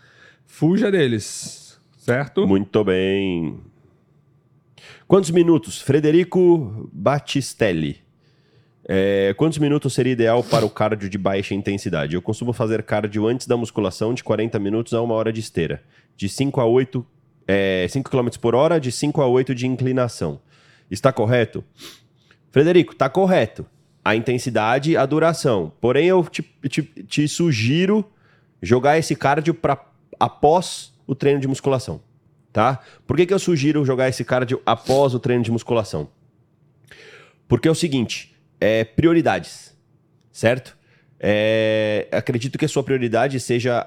fuja 0.45 0.91
deles. 0.91 1.79
Certo? 1.99 2.45
Muito 2.45 2.83
bem. 2.83 3.61
Quantos 5.07 5.31
minutos? 5.31 5.81
Frederico 5.81 6.89
Battistelli. 6.91 8.02
É, 8.85 9.33
quantos 9.37 9.57
minutos 9.59 9.93
seria 9.93 10.11
ideal 10.13 10.43
para 10.43 10.65
o 10.65 10.69
cardio 10.69 11.09
de 11.09 11.17
baixa 11.17 11.53
intensidade? 11.55 12.15
Eu 12.15 12.21
costumo 12.21 12.51
fazer 12.51 12.83
cardio 12.83 13.27
antes 13.27 13.47
da 13.47 13.55
musculação 13.55 14.13
de 14.13 14.23
40 14.23 14.59
minutos 14.59 14.93
a 14.93 15.01
uma 15.01 15.13
hora 15.13 15.31
de 15.31 15.39
esteira. 15.39 15.81
De 16.17 16.27
5 16.27 16.59
a 16.59 16.65
8, 16.65 17.05
é, 17.47 17.87
5 17.89 18.09
km 18.09 18.27
por 18.41 18.55
hora, 18.55 18.79
de 18.79 18.91
5 18.91 19.21
a 19.21 19.27
8 19.27 19.55
de 19.55 19.67
inclinação. 19.67 20.39
Está 20.91 21.13
correto? 21.13 21.63
Frederico, 22.51 22.91
está 22.93 23.09
correto. 23.09 23.65
A 24.03 24.15
intensidade, 24.15 24.97
a 24.97 25.05
duração. 25.05 25.71
Porém, 25.79 26.07
eu 26.07 26.23
te, 26.25 26.41
te- 26.67 26.83
te 26.83 27.27
sugiro 27.27 28.05
jogar 28.61 28.97
esse 28.97 29.15
cardio 29.15 29.53
para 29.53 29.81
após 30.19 30.93
o 31.07 31.15
treino 31.15 31.39
de 31.39 31.47
musculação. 31.47 32.01
Tá? 32.51 32.81
Por 33.07 33.15
que, 33.17 33.25
que 33.25 33.33
eu 33.33 33.39
sugiro 33.39 33.83
jogar 33.83 34.09
esse 34.09 34.23
cardio 34.23 34.61
após 34.65 35.15
o 35.15 35.19
treino 35.19 35.43
de 35.43 35.51
musculação? 35.51 36.09
Porque 37.47 37.67
é 37.67 37.71
o 37.71 37.75
seguinte, 37.75 38.32
é 38.63 38.85
prioridades, 38.85 39.75
certo? 40.31 40.77
É, 41.19 42.07
acredito 42.13 42.57
que 42.57 42.63
a 42.63 42.67
sua 42.67 42.81
prioridade 42.81 43.37
seja, 43.41 43.85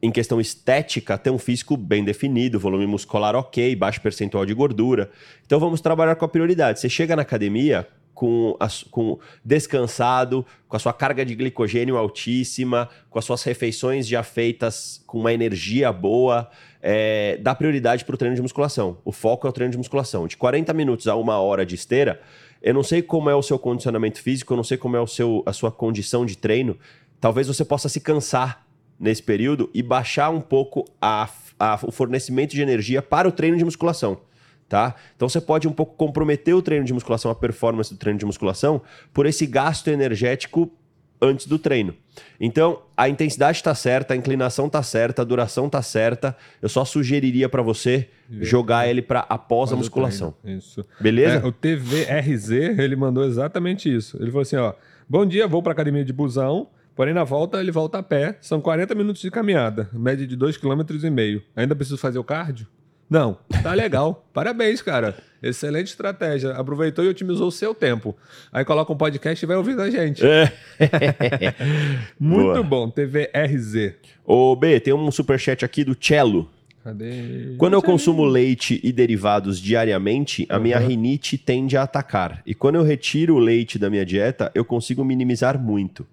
em 0.00 0.12
questão 0.12 0.40
estética, 0.40 1.18
ter 1.18 1.30
um 1.30 1.38
físico 1.38 1.76
bem 1.76 2.04
definido, 2.04 2.60
volume 2.60 2.86
muscular 2.86 3.34
ok, 3.34 3.74
baixo 3.74 4.00
percentual 4.00 4.46
de 4.46 4.54
gordura. 4.54 5.10
Então 5.44 5.58
vamos 5.58 5.80
trabalhar 5.80 6.14
com 6.14 6.24
a 6.24 6.28
prioridade. 6.28 6.78
Você 6.78 6.88
chega 6.88 7.16
na 7.16 7.22
academia 7.22 7.88
com, 8.14 8.56
a 8.60 8.68
com 8.88 9.18
descansado, 9.44 10.46
com 10.68 10.76
a 10.76 10.78
sua 10.78 10.92
carga 10.92 11.24
de 11.24 11.34
glicogênio 11.34 11.96
altíssima, 11.96 12.88
com 13.10 13.18
as 13.18 13.24
suas 13.24 13.42
refeições 13.42 14.06
já 14.06 14.22
feitas 14.22 15.02
com 15.08 15.18
uma 15.18 15.32
energia 15.32 15.92
boa, 15.92 16.48
é, 16.80 17.36
dá 17.40 17.52
prioridade 17.52 18.04
para 18.04 18.14
o 18.14 18.18
treino 18.18 18.36
de 18.36 18.42
musculação. 18.42 18.98
O 19.04 19.10
foco 19.10 19.46
é 19.46 19.50
o 19.50 19.52
treino 19.52 19.72
de 19.72 19.78
musculação. 19.78 20.28
De 20.28 20.36
40 20.36 20.72
minutos 20.72 21.08
a 21.08 21.16
uma 21.16 21.40
hora 21.40 21.66
de 21.66 21.74
esteira, 21.74 22.20
eu 22.62 22.74
não 22.74 22.82
sei 22.82 23.02
como 23.02 23.30
é 23.30 23.34
o 23.34 23.42
seu 23.42 23.58
condicionamento 23.58 24.20
físico, 24.20 24.52
eu 24.52 24.56
não 24.56 24.64
sei 24.64 24.76
como 24.76 24.96
é 24.96 25.00
o 25.00 25.06
seu, 25.06 25.42
a 25.46 25.52
sua 25.52 25.70
condição 25.70 26.26
de 26.26 26.36
treino. 26.36 26.76
Talvez 27.20 27.46
você 27.46 27.64
possa 27.64 27.88
se 27.88 28.00
cansar 28.00 28.66
nesse 28.98 29.22
período 29.22 29.70
e 29.72 29.82
baixar 29.82 30.30
um 30.30 30.40
pouco 30.40 30.84
a, 31.00 31.28
a- 31.58 31.78
o 31.84 31.90
fornecimento 31.92 32.50
de 32.54 32.60
energia 32.62 33.00
para 33.00 33.28
o 33.28 33.32
treino 33.32 33.56
de 33.56 33.64
musculação. 33.64 34.18
Tá? 34.68 34.94
Então 35.16 35.28
você 35.28 35.40
pode 35.40 35.66
um 35.66 35.72
pouco 35.72 35.94
comprometer 35.96 36.54
o 36.54 36.60
treino 36.60 36.84
de 36.84 36.92
musculação, 36.92 37.30
a 37.30 37.34
performance 37.34 37.90
do 37.94 37.98
treino 37.98 38.18
de 38.18 38.26
musculação, 38.26 38.82
por 39.14 39.24
esse 39.24 39.46
gasto 39.46 39.88
energético 39.88 40.70
antes 41.20 41.46
do 41.46 41.58
treino. 41.58 41.94
Então, 42.40 42.82
a 42.96 43.08
intensidade 43.08 43.58
está 43.58 43.74
certa, 43.74 44.14
a 44.14 44.16
inclinação 44.16 44.66
está 44.66 44.82
certa, 44.82 45.22
a 45.22 45.24
duração 45.24 45.66
está 45.66 45.82
certa. 45.82 46.36
Eu 46.60 46.68
só 46.68 46.84
sugeriria 46.84 47.48
para 47.48 47.62
você 47.62 48.08
jogar 48.40 48.88
ele 48.88 49.02
para 49.02 49.20
após 49.20 49.72
a 49.72 49.76
musculação. 49.76 50.34
Isso. 50.44 50.84
Beleza? 51.00 51.36
É, 51.36 51.46
o 51.46 51.52
TVRZ, 51.52 52.50
ele 52.78 52.96
mandou 52.96 53.24
exatamente 53.24 53.94
isso. 53.94 54.16
Ele 54.18 54.30
falou 54.30 54.42
assim, 54.42 54.56
ó, 54.56 54.74
bom 55.08 55.24
dia, 55.24 55.46
vou 55.46 55.62
pra 55.62 55.72
academia 55.72 56.04
de 56.04 56.12
busão, 56.12 56.68
porém 56.94 57.14
na 57.14 57.24
volta 57.24 57.60
ele 57.60 57.70
volta 57.70 57.98
a 57.98 58.02
pé, 58.02 58.36
são 58.40 58.60
40 58.60 58.94
minutos 58.94 59.22
de 59.22 59.30
caminhada, 59.30 59.88
média 59.92 60.26
de 60.26 60.36
2,5 60.36 60.60
km. 60.60 61.42
Ainda 61.56 61.74
preciso 61.74 61.98
fazer 61.98 62.18
o 62.18 62.24
cardio? 62.24 62.66
Não, 63.08 63.38
tá 63.62 63.72
legal. 63.74 64.26
Parabéns, 64.34 64.82
cara. 64.82 65.16
Excelente 65.42 65.86
estratégia. 65.88 66.50
Aproveitou 66.52 67.04
e 67.04 67.08
otimizou 67.08 67.46
o 67.48 67.52
seu 67.52 67.72
tempo. 67.74 68.16
Aí 68.52 68.64
coloca 68.64 68.92
um 68.92 68.96
podcast 68.96 69.44
e 69.44 69.46
vai 69.46 69.56
ouvindo 69.56 69.80
a 69.80 69.88
gente. 69.90 70.24
É. 70.26 70.52
Muito 72.18 72.44
Boa. 72.44 72.62
bom, 72.62 72.90
TVRZ. 72.90 73.94
Ô, 74.24 74.54
B, 74.56 74.80
tem 74.80 74.92
um 74.92 75.10
superchat 75.10 75.64
aqui 75.64 75.84
do 75.84 75.96
Cello. 75.98 76.50
Cadê? 76.82 77.54
Quando 77.56 77.74
eu 77.74 77.82
consumo 77.82 78.24
leite 78.24 78.80
e 78.82 78.92
derivados 78.92 79.60
diariamente, 79.60 80.46
a 80.48 80.58
minha 80.58 80.80
Uhum. 80.80 80.86
rinite 80.86 81.36
tende 81.38 81.76
a 81.76 81.82
atacar. 81.82 82.42
E 82.46 82.54
quando 82.54 82.76
eu 82.76 82.82
retiro 82.82 83.34
o 83.34 83.38
leite 83.38 83.78
da 83.78 83.88
minha 83.90 84.04
dieta, 84.06 84.50
eu 84.54 84.64
consigo 84.64 85.04
minimizar 85.04 85.58
muito 85.58 86.06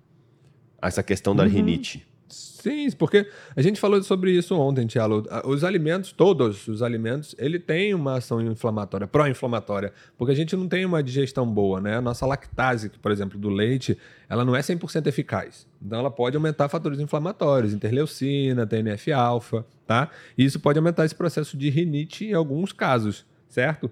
essa 0.82 1.02
questão 1.02 1.36
da 1.36 1.44
Uhum. 1.44 1.50
rinite. 1.50 2.06
Sim, 2.28 2.90
porque 2.98 3.30
a 3.56 3.62
gente 3.62 3.80
falou 3.80 4.02
sobre 4.02 4.32
isso 4.32 4.56
ontem, 4.56 4.88
Tiago. 4.88 5.24
Os 5.46 5.64
alimentos, 5.64 6.12
todos 6.12 6.68
os 6.68 6.82
alimentos, 6.82 7.36
ele 7.38 7.60
tem 7.60 7.94
uma 7.94 8.18
ação 8.18 8.42
inflamatória, 8.42 9.06
pró-inflamatória, 9.06 9.94
porque 10.18 10.32
a 10.32 10.36
gente 10.36 10.56
não 10.56 10.68
tem 10.68 10.86
uma 10.86 11.04
digestão 11.04 11.46
boa, 11.46 11.80
né? 11.80 11.98
A 11.98 12.02
nossa 12.02 12.26
lactase, 12.26 12.90
por 12.90 13.12
exemplo, 13.12 13.38
do 13.38 13.50
leite, 13.50 13.96
ela 14.28 14.44
não 14.44 14.56
é 14.56 14.62
100% 14.62 15.06
eficaz. 15.06 15.68
Então 15.80 16.00
ela 16.00 16.10
pode 16.10 16.36
aumentar 16.36 16.68
fatores 16.68 17.00
inflamatórios, 17.00 17.74
interleucina, 17.74 18.66
TNF-alfa, 18.66 19.64
tá? 19.86 20.10
E 20.36 20.44
isso 20.44 20.60
pode 20.60 20.80
aumentar 20.80 21.06
esse 21.06 21.16
processo 21.16 21.56
de 21.56 21.70
rinite 21.70 22.26
em 22.26 22.34
alguns 22.34 22.74
casos, 22.74 23.24
certo? 23.48 23.92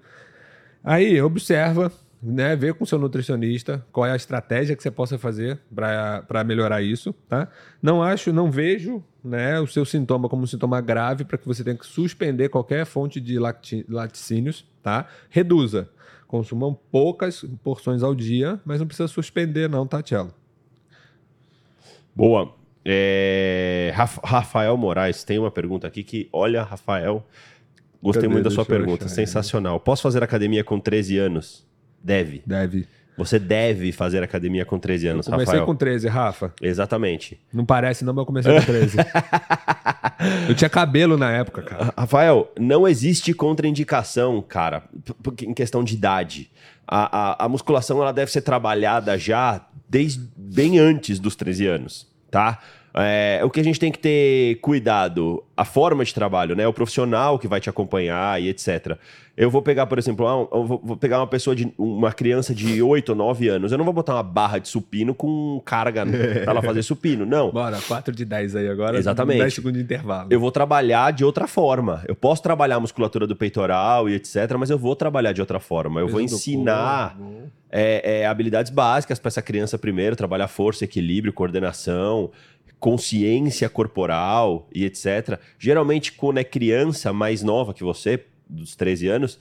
Aí 0.82 1.22
observa, 1.22 1.92
né, 2.26 2.56
vê 2.56 2.72
com 2.72 2.84
o 2.84 2.86
seu 2.86 2.98
nutricionista 2.98 3.84
qual 3.92 4.06
é 4.06 4.12
a 4.12 4.16
estratégia 4.16 4.74
que 4.74 4.82
você 4.82 4.90
possa 4.90 5.18
fazer 5.18 5.60
para 5.74 6.42
melhorar 6.42 6.80
isso, 6.80 7.12
tá? 7.28 7.48
Não 7.82 8.02
acho, 8.02 8.32
não 8.32 8.50
vejo, 8.50 9.04
né, 9.22 9.60
o 9.60 9.66
seu 9.66 9.84
sintoma 9.84 10.28
como 10.28 10.42
um 10.42 10.46
sintoma 10.46 10.80
grave 10.80 11.24
para 11.24 11.36
que 11.36 11.46
você 11.46 11.62
tenha 11.62 11.76
que 11.76 11.86
suspender 11.86 12.48
qualquer 12.48 12.86
fonte 12.86 13.20
de 13.20 13.38
laticínios, 13.88 14.64
tá? 14.82 15.06
Reduza. 15.28 15.90
Consumam 16.26 16.76
poucas 16.90 17.44
porções 17.62 18.02
ao 18.02 18.14
dia, 18.14 18.58
mas 18.64 18.80
não 18.80 18.86
precisa 18.86 19.06
suspender 19.06 19.68
não, 19.68 19.86
tá, 19.86 20.02
Tchelo? 20.02 20.32
Boa. 22.16 22.54
É, 22.84 23.92
Raf- 23.94 24.20
Rafael 24.24 24.76
Moraes 24.76 25.24
tem 25.24 25.38
uma 25.38 25.50
pergunta 25.50 25.86
aqui 25.86 26.02
que, 26.02 26.28
olha, 26.32 26.62
Rafael, 26.62 27.24
gostei 28.02 28.22
Cadê? 28.22 28.32
muito 28.32 28.44
da 28.44 28.50
sua 28.50 28.64
Deixa 28.64 28.78
pergunta, 28.78 29.08
sensacional. 29.08 29.78
Posso 29.80 30.02
fazer 30.02 30.22
academia 30.22 30.64
com 30.64 30.78
13 30.80 31.18
anos? 31.18 31.66
Deve. 32.04 32.42
Deve. 32.46 32.86
Você 33.16 33.38
deve 33.38 33.92
fazer 33.92 34.22
academia 34.22 34.64
com 34.64 34.78
13 34.78 35.06
anos, 35.06 35.26
Comecei 35.26 35.46
Rafael. 35.46 35.66
com 35.66 35.74
13, 35.74 36.08
Rafa. 36.08 36.52
Exatamente. 36.60 37.40
Não 37.52 37.64
parece 37.64 38.04
não, 38.04 38.12
mas 38.12 38.22
eu 38.22 38.26
comecei 38.26 38.54
com 38.54 38.66
13. 38.66 38.96
eu 40.48 40.54
tinha 40.54 40.68
cabelo 40.68 41.16
na 41.16 41.30
época, 41.30 41.62
cara. 41.62 41.94
Rafael, 41.96 42.52
não 42.58 42.88
existe 42.88 43.32
contraindicação, 43.32 44.42
cara, 44.42 44.82
em 45.42 45.54
questão 45.54 45.84
de 45.84 45.94
idade. 45.94 46.50
A, 46.86 47.44
a, 47.44 47.44
a 47.44 47.48
musculação 47.48 48.02
ela 48.02 48.12
deve 48.12 48.32
ser 48.32 48.42
trabalhada 48.42 49.16
já 49.16 49.64
desde 49.88 50.28
bem 50.36 50.78
antes 50.78 51.20
dos 51.20 51.36
13 51.36 51.66
anos, 51.66 52.08
tá? 52.30 52.58
É, 52.96 53.40
o 53.42 53.50
que 53.50 53.58
a 53.58 53.64
gente 53.64 53.80
tem 53.80 53.90
que 53.90 53.98
ter 53.98 54.56
cuidado, 54.60 55.42
a 55.56 55.64
forma 55.64 56.04
de 56.04 56.14
trabalho, 56.14 56.54
né? 56.54 56.66
O 56.66 56.72
profissional 56.72 57.40
que 57.40 57.48
vai 57.48 57.60
te 57.60 57.68
acompanhar 57.68 58.40
e 58.40 58.48
etc. 58.48 58.96
Eu 59.36 59.50
vou 59.50 59.60
pegar, 59.60 59.86
por 59.86 59.98
exemplo, 59.98 60.24
ah, 60.28 60.46
vou, 60.62 60.80
vou 60.82 60.96
pegar 60.96 61.18
uma 61.18 61.26
pessoa 61.26 61.56
de 61.56 61.74
uma 61.76 62.12
criança 62.12 62.54
de 62.54 62.80
8 62.80 63.08
ou 63.08 63.16
9 63.16 63.48
anos. 63.48 63.72
Eu 63.72 63.78
não 63.78 63.84
vou 63.84 63.92
botar 63.92 64.14
uma 64.14 64.22
barra 64.22 64.58
de 64.58 64.68
supino 64.68 65.12
com 65.12 65.60
carga 65.64 66.06
pra 66.06 66.52
ela 66.52 66.62
fazer 66.62 66.84
supino, 66.84 67.26
não. 67.26 67.50
Bora, 67.50 67.80
4 67.80 68.14
de 68.14 68.24
10 68.24 68.54
aí 68.54 68.68
agora. 68.68 68.96
Exatamente. 68.96 69.40
10 69.40 69.54
segundos 69.54 69.78
de 69.78 69.84
intervalo. 69.84 70.28
Eu 70.30 70.38
vou 70.38 70.52
trabalhar 70.52 71.12
de 71.12 71.24
outra 71.24 71.48
forma. 71.48 72.04
Eu 72.06 72.14
posso 72.14 72.44
trabalhar 72.44 72.76
a 72.76 72.80
musculatura 72.80 73.26
do 73.26 73.34
peitoral 73.34 74.08
e 74.08 74.14
etc., 74.14 74.54
mas 74.56 74.70
eu 74.70 74.78
vou 74.78 74.94
trabalhar 74.94 75.32
de 75.32 75.40
outra 75.40 75.58
forma. 75.58 75.98
Eu 75.98 76.06
vou 76.06 76.20
Peso 76.20 76.34
do 76.34 76.36
ensinar 76.36 77.18
é, 77.76 78.20
é, 78.20 78.26
habilidades 78.26 78.70
básicas 78.70 79.18
para 79.18 79.30
essa 79.30 79.42
criança 79.42 79.76
primeiro, 79.76 80.14
trabalhar 80.14 80.46
força, 80.46 80.84
equilíbrio, 80.84 81.32
coordenação, 81.32 82.30
consciência 82.84 83.66
corporal 83.70 84.68
e 84.70 84.84
etc. 84.84 85.40
Geralmente, 85.58 86.12
quando 86.12 86.36
é 86.36 86.44
criança 86.44 87.14
mais 87.14 87.42
nova 87.42 87.72
que 87.72 87.82
você, 87.82 88.26
dos 88.46 88.76
13 88.76 89.08
anos, 89.08 89.40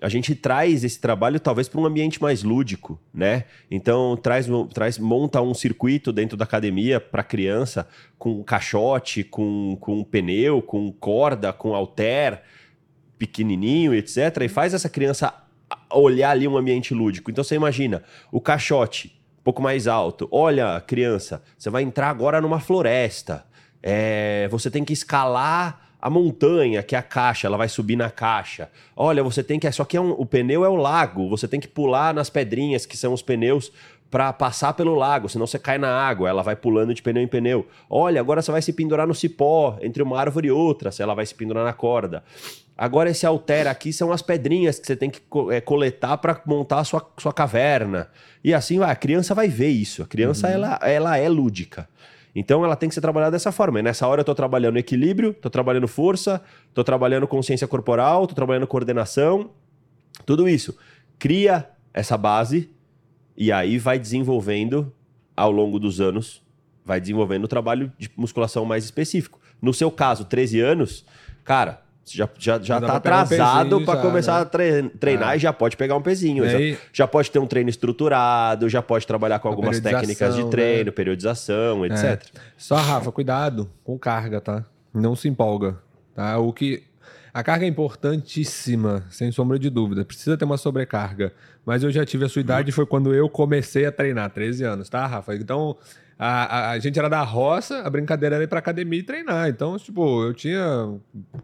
a 0.00 0.08
gente 0.08 0.34
traz 0.34 0.82
esse 0.84 0.98
trabalho 0.98 1.38
talvez 1.38 1.68
para 1.68 1.78
um 1.82 1.84
ambiente 1.84 2.22
mais 2.22 2.42
lúdico, 2.42 2.98
né? 3.12 3.44
Então 3.70 4.16
traz, 4.16 4.46
traz 4.72 4.98
monta 4.98 5.42
um 5.42 5.52
circuito 5.52 6.14
dentro 6.14 6.34
da 6.34 6.44
academia 6.44 6.98
para 6.98 7.22
criança 7.22 7.86
com 8.18 8.42
caixote, 8.42 9.22
com, 9.22 9.76
com 9.78 10.02
pneu, 10.02 10.62
com 10.62 10.90
corda, 10.90 11.52
com 11.52 11.74
halter, 11.74 12.40
pequenininho, 13.18 13.92
etc. 13.92 14.44
E 14.44 14.48
faz 14.48 14.72
essa 14.72 14.88
criança 14.88 15.34
olhar 15.92 16.30
ali 16.30 16.48
um 16.48 16.56
ambiente 16.56 16.94
lúdico. 16.94 17.30
Então 17.30 17.44
você 17.44 17.54
imagina 17.54 18.02
o 18.32 18.40
caixote 18.40 19.17
pouco 19.48 19.62
mais 19.62 19.88
alto. 19.88 20.28
Olha, 20.30 20.78
criança, 20.86 21.42
você 21.56 21.70
vai 21.70 21.82
entrar 21.82 22.10
agora 22.10 22.38
numa 22.38 22.60
floresta. 22.60 23.46
É, 23.82 24.46
você 24.50 24.70
tem 24.70 24.84
que 24.84 24.92
escalar 24.92 25.88
a 26.02 26.10
montanha, 26.10 26.82
que 26.82 26.94
é 26.94 26.98
a 26.98 27.02
caixa, 27.02 27.46
ela 27.46 27.56
vai 27.56 27.66
subir 27.66 27.96
na 27.96 28.10
caixa. 28.10 28.70
Olha, 28.94 29.22
você 29.24 29.42
tem 29.42 29.58
que. 29.58 29.72
Só 29.72 29.86
que 29.86 29.96
é 29.96 30.00
um- 30.02 30.10
o 30.10 30.26
pneu 30.26 30.66
é 30.66 30.68
o 30.68 30.76
lago, 30.76 31.30
você 31.30 31.48
tem 31.48 31.58
que 31.58 31.66
pular 31.66 32.12
nas 32.12 32.28
pedrinhas, 32.28 32.84
que 32.84 32.94
são 32.94 33.14
os 33.14 33.22
pneus, 33.22 33.72
para 34.10 34.30
passar 34.34 34.74
pelo 34.74 34.94
lago, 34.94 35.30
senão 35.30 35.46
você 35.46 35.58
cai 35.58 35.78
na 35.78 35.90
água, 35.90 36.28
ela 36.28 36.42
vai 36.42 36.54
pulando 36.54 36.92
de 36.92 37.02
pneu 37.02 37.22
em 37.22 37.26
pneu. 37.26 37.66
Olha, 37.88 38.20
agora 38.20 38.42
você 38.42 38.52
vai 38.52 38.60
se 38.60 38.74
pendurar 38.74 39.06
no 39.06 39.14
cipó, 39.14 39.78
entre 39.80 40.02
uma 40.02 40.20
árvore 40.20 40.48
e 40.48 40.50
outra, 40.50 40.92
se 40.92 41.02
ela 41.02 41.14
vai 41.14 41.24
se 41.24 41.34
pendurar 41.34 41.64
na 41.64 41.72
corda. 41.72 42.22
Agora 42.78 43.10
esse 43.10 43.26
altera 43.26 43.72
aqui 43.72 43.92
são 43.92 44.12
as 44.12 44.22
pedrinhas 44.22 44.78
que 44.78 44.86
você 44.86 44.94
tem 44.94 45.10
que 45.10 45.20
é, 45.50 45.60
coletar 45.60 46.16
para 46.18 46.40
montar 46.46 46.78
a 46.78 46.84
sua, 46.84 47.04
sua 47.18 47.32
caverna. 47.32 48.08
E 48.44 48.54
assim 48.54 48.78
vai, 48.78 48.88
a 48.88 48.94
criança 48.94 49.34
vai 49.34 49.48
ver 49.48 49.70
isso. 49.70 50.00
A 50.00 50.06
criança 50.06 50.46
ela, 50.46 50.78
ela 50.82 51.18
é 51.18 51.28
lúdica. 51.28 51.88
Então 52.36 52.64
ela 52.64 52.76
tem 52.76 52.88
que 52.88 52.94
ser 52.94 53.00
trabalhada 53.00 53.32
dessa 53.32 53.50
forma. 53.50 53.80
E 53.80 53.82
nessa 53.82 54.06
hora 54.06 54.20
eu 54.20 54.24
tô 54.24 54.32
trabalhando 54.32 54.76
equilíbrio, 54.76 55.34
tô 55.34 55.50
trabalhando 55.50 55.88
força, 55.88 56.40
tô 56.72 56.84
trabalhando 56.84 57.26
consciência 57.26 57.66
corporal, 57.66 58.28
tô 58.28 58.34
trabalhando 58.36 58.64
coordenação, 58.64 59.50
tudo 60.24 60.48
isso. 60.48 60.78
Cria 61.18 61.68
essa 61.92 62.16
base 62.16 62.70
e 63.36 63.50
aí 63.50 63.76
vai 63.76 63.98
desenvolvendo 63.98 64.92
ao 65.36 65.50
longo 65.50 65.80
dos 65.80 66.00
anos, 66.00 66.40
vai 66.84 67.00
desenvolvendo 67.00 67.42
o 67.42 67.48
trabalho 67.48 67.92
de 67.98 68.08
musculação 68.16 68.64
mais 68.64 68.84
específico. 68.84 69.40
No 69.60 69.74
seu 69.74 69.90
caso, 69.90 70.24
13 70.24 70.60
anos, 70.60 71.04
cara, 71.44 71.82
já, 72.16 72.28
já, 72.38 72.58
já 72.60 72.80
tá 72.80 72.92
um 72.94 72.96
atrasado 72.96 73.68
pezinho 73.70 73.84
para 73.86 74.00
começar 74.00 74.34
né? 74.36 74.40
a 74.40 74.44
tre- 74.44 74.82
treinar 75.00 75.32
É. 75.32 75.36
e 75.36 75.38
já 75.38 75.52
pode 75.52 75.76
pegar 75.76 75.96
um 75.96 76.02
pezinho. 76.02 76.44
E 76.44 76.48
Já, 76.50 76.58
aí- 76.58 76.78
já 76.92 77.06
pode 77.06 77.30
ter 77.30 77.38
um 77.38 77.46
treino 77.46 77.68
estruturado, 77.70 78.68
já 78.68 78.80
pode 78.82 79.06
trabalhar 79.06 79.38
com 79.38 79.48
algumas 79.48 79.80
técnicas 79.80 80.08
de 80.08 80.16
periodização, 80.42 80.50
treino, 80.50 80.84
né? 80.86 80.90
periodização, 80.90 81.86
etc. 81.86 82.04
É. 82.04 82.18
Só, 82.56 82.76
Rafa, 82.76 83.10
cuidado 83.12 83.68
com 83.84 83.98
carga, 83.98 84.40
tá? 84.40 84.64
Não 84.94 85.14
se 85.16 85.28
empolga, 85.28 85.78
tá? 86.14 86.38
O 86.38 86.52
que... 86.52 86.82
A 87.32 87.42
carga 87.42 87.64
é 87.66 87.68
importantíssima, 87.68 89.04
sem 89.10 89.30
sombra 89.30 89.58
de 89.58 89.70
dúvida. 89.70 90.04
Precisa 90.04 90.36
ter 90.36 90.44
uma 90.44 90.56
sobrecarga. 90.56 91.32
Mas 91.64 91.82
eu 91.84 91.90
já 91.90 92.04
tive 92.04 92.24
a 92.24 92.28
sua 92.28 92.40
idade, 92.40 92.72
foi 92.72 92.86
quando 92.86 93.14
eu 93.14 93.28
comecei 93.28 93.84
a 93.86 93.92
treinar, 93.92 94.30
13 94.30 94.64
anos, 94.64 94.88
tá, 94.88 95.06
Rafa? 95.06 95.34
Então, 95.36 95.76
a, 96.18 96.26
a, 96.26 96.70
a 96.70 96.78
gente 96.80 96.98
era 96.98 97.08
da 97.08 97.22
roça, 97.22 97.80
a 97.82 97.90
brincadeira 97.90 98.34
era 98.34 98.44
ir 98.44 98.48
pra 98.48 98.58
academia 98.58 98.98
e 98.98 99.02
treinar. 99.04 99.48
Então, 99.48 99.78
tipo, 99.78 100.24
eu 100.24 100.34
tinha, 100.34 100.98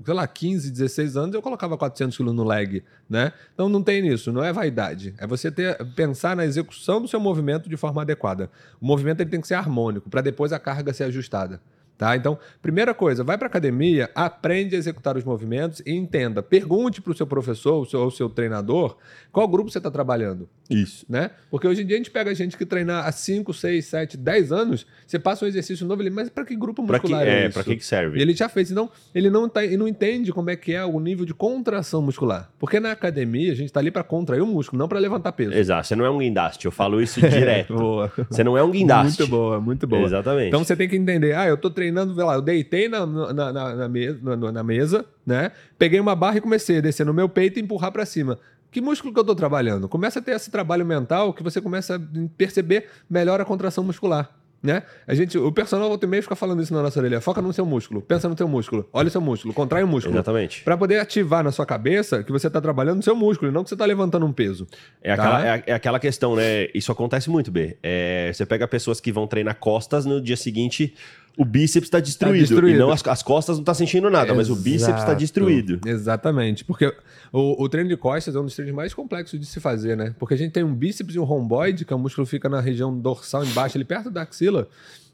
sei 0.05 0.15
lá, 0.15 0.27
15, 0.27 0.71
16 0.71 1.17
anos, 1.17 1.35
eu 1.35 1.41
colocava 1.41 1.79
400 1.79 2.17
quilos 2.17 2.35
no 2.35 2.43
leg, 2.43 2.83
né? 3.09 3.33
Então, 3.55 3.69
não 3.69 3.83
tem 3.83 4.03
nisso, 4.03 4.33
não 4.33 4.43
é 4.43 4.53
vaidade. 4.53 5.15
É 5.19 5.27
você 5.27 5.51
ter, 5.51 5.77
pensar 5.95 6.35
na 6.35 6.45
execução 6.45 7.01
do 7.01 7.07
seu 7.07 7.21
movimento 7.21 7.69
de 7.69 7.77
forma 7.77 8.03
adequada. 8.03 8.51
O 8.81 8.87
movimento 8.87 9.21
ele 9.21 9.31
tem 9.31 9.41
que 9.41 9.47
ser 9.47 9.55
harmônico, 9.55 10.11
para 10.11 10.21
depois 10.21 10.53
a 10.53 10.59
carga 10.59 10.93
ser 10.93 11.05
ajustada. 11.05 11.61
Tá? 11.97 12.17
Então, 12.17 12.37
primeira 12.61 12.93
coisa, 12.93 13.23
vai 13.23 13.39
para 13.39 13.47
academia, 13.47 14.11
aprende 14.15 14.75
a 14.75 14.79
executar 14.79 15.17
os 15.17 15.23
movimentos 15.23 15.81
e 15.87 15.93
entenda. 15.93 16.43
Pergunte 16.43 17.01
para 17.01 17.13
o 17.13 17.17
seu 17.17 17.27
professor 17.27 17.75
ou 17.75 17.85
seu, 17.85 18.01
ou 18.01 18.11
seu 18.11 18.29
treinador 18.29 18.97
qual 19.31 19.47
grupo 19.47 19.71
você 19.71 19.79
está 19.79 19.91
trabalhando. 19.91 20.49
Isso. 20.69 21.05
Né? 21.09 21.31
Porque 21.51 21.69
hoje 21.69 21.83
em 21.83 21.87
dia 21.87 21.97
a 21.97 21.99
gente 21.99 22.11
pega 22.11 22.35
gente 22.35 22.57
que 22.57 22.65
treina 22.65 23.01
há 23.01 23.13
5, 23.13 23.53
6, 23.53 23.85
7, 23.85 24.17
10 24.17 24.53
anos, 24.53 24.87
você 25.07 25.19
passa 25.19 25.45
um 25.45 25.49
exercício 25.49 25.87
novo, 25.87 26.03
ele, 26.03 26.11
mas 26.11 26.29
para 26.29 26.45
que 26.45 26.57
grupo 26.57 26.85
Pra 26.87 26.99
que, 26.99 27.05
muscular 27.07 27.27
é, 27.27 27.45
é, 27.45 27.45
isso? 27.47 27.55
pra 27.55 27.65
que, 27.65 27.77
que 27.77 27.85
serve? 27.85 28.19
E 28.19 28.23
ele 28.23 28.35
já 28.35 28.49
fez, 28.49 28.71
então 28.71 28.91
ele 29.15 29.31
não, 29.31 29.49
tá, 29.49 29.65
ele 29.65 29.77
não 29.77 29.87
entende 29.87 30.33
como 30.33 30.51
é 30.51 30.57
que 30.57 30.73
é 30.73 30.85
o 30.85 30.99
nível 30.99 31.25
de 31.25 31.35
contração 31.35 32.03
muscular. 32.03 32.51
Porque 32.59 32.81
na 32.81 32.93
academia 32.93 33.53
a 33.53 33.55
gente 33.55 33.67
está 33.67 33.81
ali 33.81 33.91
para 33.91 34.03
contrair 34.03 34.43
o 34.43 34.47
músculo, 34.47 34.79
não 34.79 34.89
para 34.89 34.99
levantar 34.99 35.33
peso. 35.33 35.53
Exato, 35.53 35.87
você 35.87 35.97
não 35.97 36.05
é 36.05 36.11
um 36.11 36.19
guindaste, 36.19 36.65
eu 36.65 36.73
falo 36.73 37.01
isso 37.01 37.21
direto. 37.29 37.75
boa. 37.75 38.13
Você 38.31 38.43
não 38.43 38.57
é 38.57 38.63
um 38.63 38.71
guindaste. 38.71 39.21
Muito 39.21 39.31
boa, 39.31 39.61
muito 39.61 39.87
boa. 39.87 40.03
Exatamente. 40.03 40.49
Então 40.49 40.65
você 40.65 40.75
tem 40.75 40.89
que 40.89 40.97
entender, 40.97 41.35
ah, 41.35 41.47
eu 41.47 41.57
tô 41.57 41.71
treinando, 41.71 41.84
sei 41.93 42.25
lá, 42.25 42.35
eu 42.35 42.43
deitei 42.43 42.89
na, 42.89 43.05
na, 43.07 43.33
na, 43.33 43.75
na, 43.75 43.89
mesa, 43.89 44.19
na, 44.23 44.53
na 44.53 44.63
mesa, 44.63 45.05
né? 45.27 45.53
Peguei 45.79 46.01
uma 46.01 46.15
barra 46.15 46.39
e 46.39 46.41
comecei 46.41 46.79
a 46.79 46.81
descer 46.81 47.05
no 47.05 47.15
meu 47.15 47.29
peito 47.29 47.59
e 47.59 47.63
empurrar 47.63 47.91
para 47.93 48.07
cima. 48.07 48.39
Que 48.71 48.81
músculo 48.81 49.15
que 49.15 49.21
eu 49.21 49.25
tô 49.25 49.35
trabalhando? 49.37 49.89
Começa 49.89 50.19
a 50.19 50.23
ter 50.23 50.33
esse 50.33 50.51
trabalho 50.51 50.85
mental 50.85 51.33
que 51.33 51.45
você 51.45 51.61
começa 51.61 51.97
a 51.97 52.01
perceber 52.37 52.89
melhor 53.09 53.41
a 53.41 53.45
contração 53.45 53.85
muscular. 53.85 54.31
Né? 54.65 54.83
A 55.07 55.15
gente, 55.15 55.37
o 55.37 55.53
personal 55.53 55.89
volta 55.91 56.07
e 56.07 56.09
meia 56.09 56.23
fica 56.23 56.35
falando 56.35 56.63
isso 56.63 56.73
na 56.73 56.83
nossa 56.83 56.99
orelha. 56.99 57.21
Foca 57.21 57.43
no 57.43 57.53
seu 57.53 57.67
músculo, 57.67 58.01
pensa 58.01 58.31
no 58.31 58.37
seu 58.37 58.49
músculo, 58.49 58.89
olha 58.95 59.09
o 59.09 59.11
seu 59.11 59.21
músculo, 59.21 59.53
contrai 59.53 59.85
o 59.85 59.87
músculo. 59.87 60.17
Exatamente. 60.17 60.63
Para 60.63 60.75
poder 60.75 60.99
ativar 60.99 61.45
na 61.45 61.53
sua 61.53 61.67
cabeça 61.67 62.25
que 62.25 62.33
você 62.33 62.47
está 62.47 62.63
trabalhando 62.63 62.97
no 62.97 63.03
seu 63.03 63.15
músculo 63.15 63.51
e 63.51 63.55
não 63.55 63.63
que 63.63 63.69
você 63.69 63.75
está 63.75 63.85
levantando 63.85 64.25
um 64.25 64.33
peso. 64.33 64.67
É 65.03 65.15
Tá. 65.15 65.23
aquela, 65.23 65.47
é, 65.47 65.63
é 65.67 65.73
aquela 65.75 66.01
questão, 66.01 66.35
né? 66.35 66.69
Isso 66.75 66.91
acontece 66.91 67.29
muito, 67.29 67.51
B. 67.51 67.77
É, 67.83 68.33
você 68.33 68.47
pega 68.47 68.67
pessoas 68.67 69.01
que 69.01 69.13
vão 69.13 69.27
treinar 69.27 69.57
costas, 69.57 70.07
no 70.07 70.19
dia 70.19 70.37
seguinte 70.37 70.95
o 71.37 71.45
bíceps 71.45 71.87
está 71.87 71.99
destruído. 71.99 72.41
destruído. 72.41 72.77
E 72.77 72.79
não 72.79 72.91
as, 72.91 73.07
as 73.07 73.23
costas 73.23 73.57
não 73.57 73.63
está 73.63 73.75
sentindo 73.75 74.09
nada, 74.09 74.35
mas 74.35 74.51
o 74.51 74.57
bíceps 74.57 74.95
está 74.95 75.09
Exato. 75.09 75.19
destruído. 75.19 75.81
Exatamente. 75.85 76.65
Porque 76.65 76.95
o, 77.33 77.63
o 77.63 77.69
treino 77.69 77.89
de 77.89 77.97
costas 77.97 78.37
é 78.37 78.41
um 78.41 78.45
dos 78.45 78.55
treinos 78.55 78.75
mais 78.75 78.95
complexos 78.95 79.39
de 79.39 79.47
se 79.47 79.59
fazer, 79.59 79.97
né? 79.97 80.15
Porque 80.19 80.35
a 80.35 80.37
gente 80.37 80.53
tem 80.53 80.63
um 80.63 80.75
bíceps 80.75 81.17
e 81.17 81.19
um 81.19 81.25
romboide, 81.25 81.85
que 81.85 81.93
é 81.93 81.97
um 81.97 81.99
músculo 81.99 82.27
fica 82.27 82.49
na 82.49 82.61
região 82.61 82.97
dorsal 82.97 83.45
embaixo, 83.45 83.77
ali 83.77 83.85
perto 83.85 84.11
da 84.11 84.23
axila, 84.23 84.69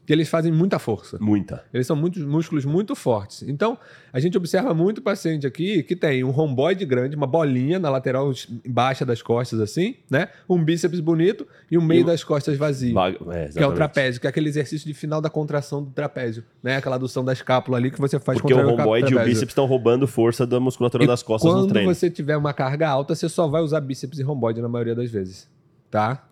que 0.05 0.11
eles 0.11 0.27
fazem 0.27 0.51
muita 0.51 0.79
força. 0.79 1.17
Muita. 1.21 1.63
Eles 1.73 1.85
são 1.85 1.95
muitos 1.95 2.23
músculos 2.25 2.65
muito 2.65 2.95
fortes. 2.95 3.43
Então, 3.43 3.77
a 4.11 4.19
gente 4.19 4.35
observa 4.35 4.73
muito 4.73 5.01
paciente 5.01 5.45
aqui 5.45 5.83
que 5.83 5.95
tem 5.95 6.23
um 6.23 6.31
romboide 6.31 6.83
grande, 6.85 7.15
uma 7.15 7.27
bolinha 7.27 7.77
na 7.79 7.89
lateral 7.89 8.31
baixa 8.67 9.05
das 9.05 9.21
costas, 9.21 9.59
assim, 9.59 9.95
né? 10.09 10.27
Um 10.49 10.61
bíceps 10.63 10.99
bonito 10.99 11.47
e 11.69 11.77
o 11.77 11.81
meio 11.81 12.01
E- 12.01 12.05
das 12.05 12.23
costas 12.23 12.57
vazio. 12.57 12.93
Va- 12.95 13.09
É, 13.33 13.49
Que 13.49 13.59
é 13.63 13.67
o 13.67 13.71
trapézio, 13.73 14.19
que 14.19 14.25
é 14.27 14.29
aquele 14.29 14.49
exercício 14.49 14.87
de 14.87 14.93
final 14.93 15.21
da 15.21 15.29
contração 15.29 15.83
do 15.83 15.91
trapézio, 15.91 16.43
né? 16.63 16.77
Aquela 16.77 16.95
adução 16.95 17.23
da 17.23 17.31
escápula 17.33 17.77
ali 17.77 17.91
que 17.91 17.99
você 18.01 18.19
faz 18.19 18.39
Porque 18.41 18.53
o 18.53 18.57
romboide 18.75 19.13
e 19.13 19.15
o 19.15 19.23
bíceps 19.23 19.51
estão 19.51 19.65
roubando 19.67 20.07
força 20.07 20.45
da 20.47 20.59
musculatura 20.59 21.03
E 21.03 21.07
das 21.07 21.21
costas 21.21 21.51
quando 21.51 21.61
no 21.61 21.67
treino. 21.67 21.93
você 21.93 22.09
tiver 22.09 22.35
uma 22.35 22.53
carga 22.53 22.89
alta, 22.89 23.13
você 23.15 23.29
só 23.29 23.47
vai 23.47 23.61
usar 23.61 23.79
bíceps 23.81 24.17
e 24.19 24.23
romboide 24.23 24.61
na 24.61 24.67
maioria 24.67 24.95
das 24.95 25.09
vezes. 25.11 25.47
Tá? 25.91 26.27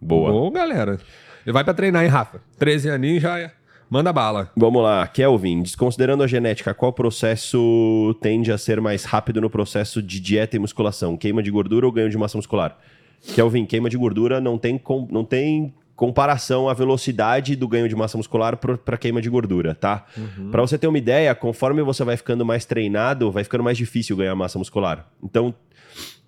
Boa. 0.00 0.30
Bom, 0.30 0.50
galera. 0.52 0.98
Vai 1.46 1.64
pra 1.64 1.74
treinar, 1.74 2.02
hein, 2.04 2.08
Rafa? 2.10 2.40
13 2.58 2.90
aninhos 2.90 3.22
já 3.22 3.38
é. 3.38 3.50
Manda 3.90 4.12
bala. 4.12 4.50
Vamos 4.56 4.82
lá, 4.82 5.06
Kelvin, 5.06 5.62
desconsiderando 5.62 6.22
a 6.22 6.26
genética, 6.26 6.72
qual 6.74 6.92
processo 6.92 8.16
tende 8.20 8.50
a 8.50 8.58
ser 8.58 8.80
mais 8.80 9.04
rápido 9.04 9.40
no 9.40 9.50
processo 9.50 10.02
de 10.02 10.18
dieta 10.20 10.56
e 10.56 10.58
musculação? 10.58 11.16
Queima 11.16 11.42
de 11.42 11.50
gordura 11.50 11.86
ou 11.86 11.92
ganho 11.92 12.08
de 12.10 12.16
massa 12.18 12.36
muscular? 12.38 12.76
Kelvin, 13.34 13.64
queima 13.66 13.88
de 13.90 13.96
gordura 13.96 14.40
não 14.40 14.58
tem, 14.58 14.76
com- 14.78 15.06
não 15.10 15.24
tem 15.24 15.72
comparação 15.94 16.68
à 16.68 16.74
velocidade 16.74 17.54
do 17.54 17.68
ganho 17.68 17.88
de 17.88 17.94
massa 17.94 18.16
muscular 18.16 18.56
para 18.56 18.96
queima 18.98 19.22
de 19.22 19.30
gordura, 19.30 19.74
tá? 19.74 20.04
Para 20.50 20.60
você 20.62 20.76
ter 20.76 20.86
uma 20.88 20.98
ideia, 20.98 21.34
conforme 21.34 21.82
você 21.82 22.02
vai 22.04 22.16
ficando 22.16 22.44
mais 22.44 22.64
treinado, 22.64 23.30
vai 23.30 23.44
ficando 23.44 23.62
mais 23.62 23.76
difícil 23.78 24.16
ganhar 24.16 24.34
massa 24.34 24.58
muscular. 24.58 25.06
Então, 25.22 25.54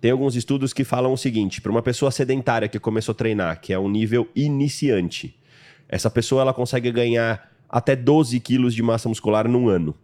tem 0.07 0.13
alguns 0.13 0.37
estudos 0.37 0.73
que 0.73 0.85
falam 0.85 1.13
o 1.13 1.17
seguinte: 1.17 1.61
para 1.61 1.73
uma 1.73 1.83
pessoa 1.83 2.13
sedentária 2.13 2.69
que 2.69 2.79
começou 2.79 3.13
a 3.13 3.17
treinar, 3.17 3.61
que 3.61 3.73
é 3.73 3.79
um 3.79 3.89
nível 3.89 4.29
iniciante, 4.37 5.37
essa 5.89 6.09
pessoa 6.09 6.43
ela 6.43 6.55
consegue 6.55 6.93
ganhar 6.93 7.51
até 7.69 7.97
12 7.97 8.39
quilos 8.39 8.73
de 8.73 8.85
massa 8.85 9.09
muscular 9.09 9.49
num 9.49 9.69
ano. 9.69 9.97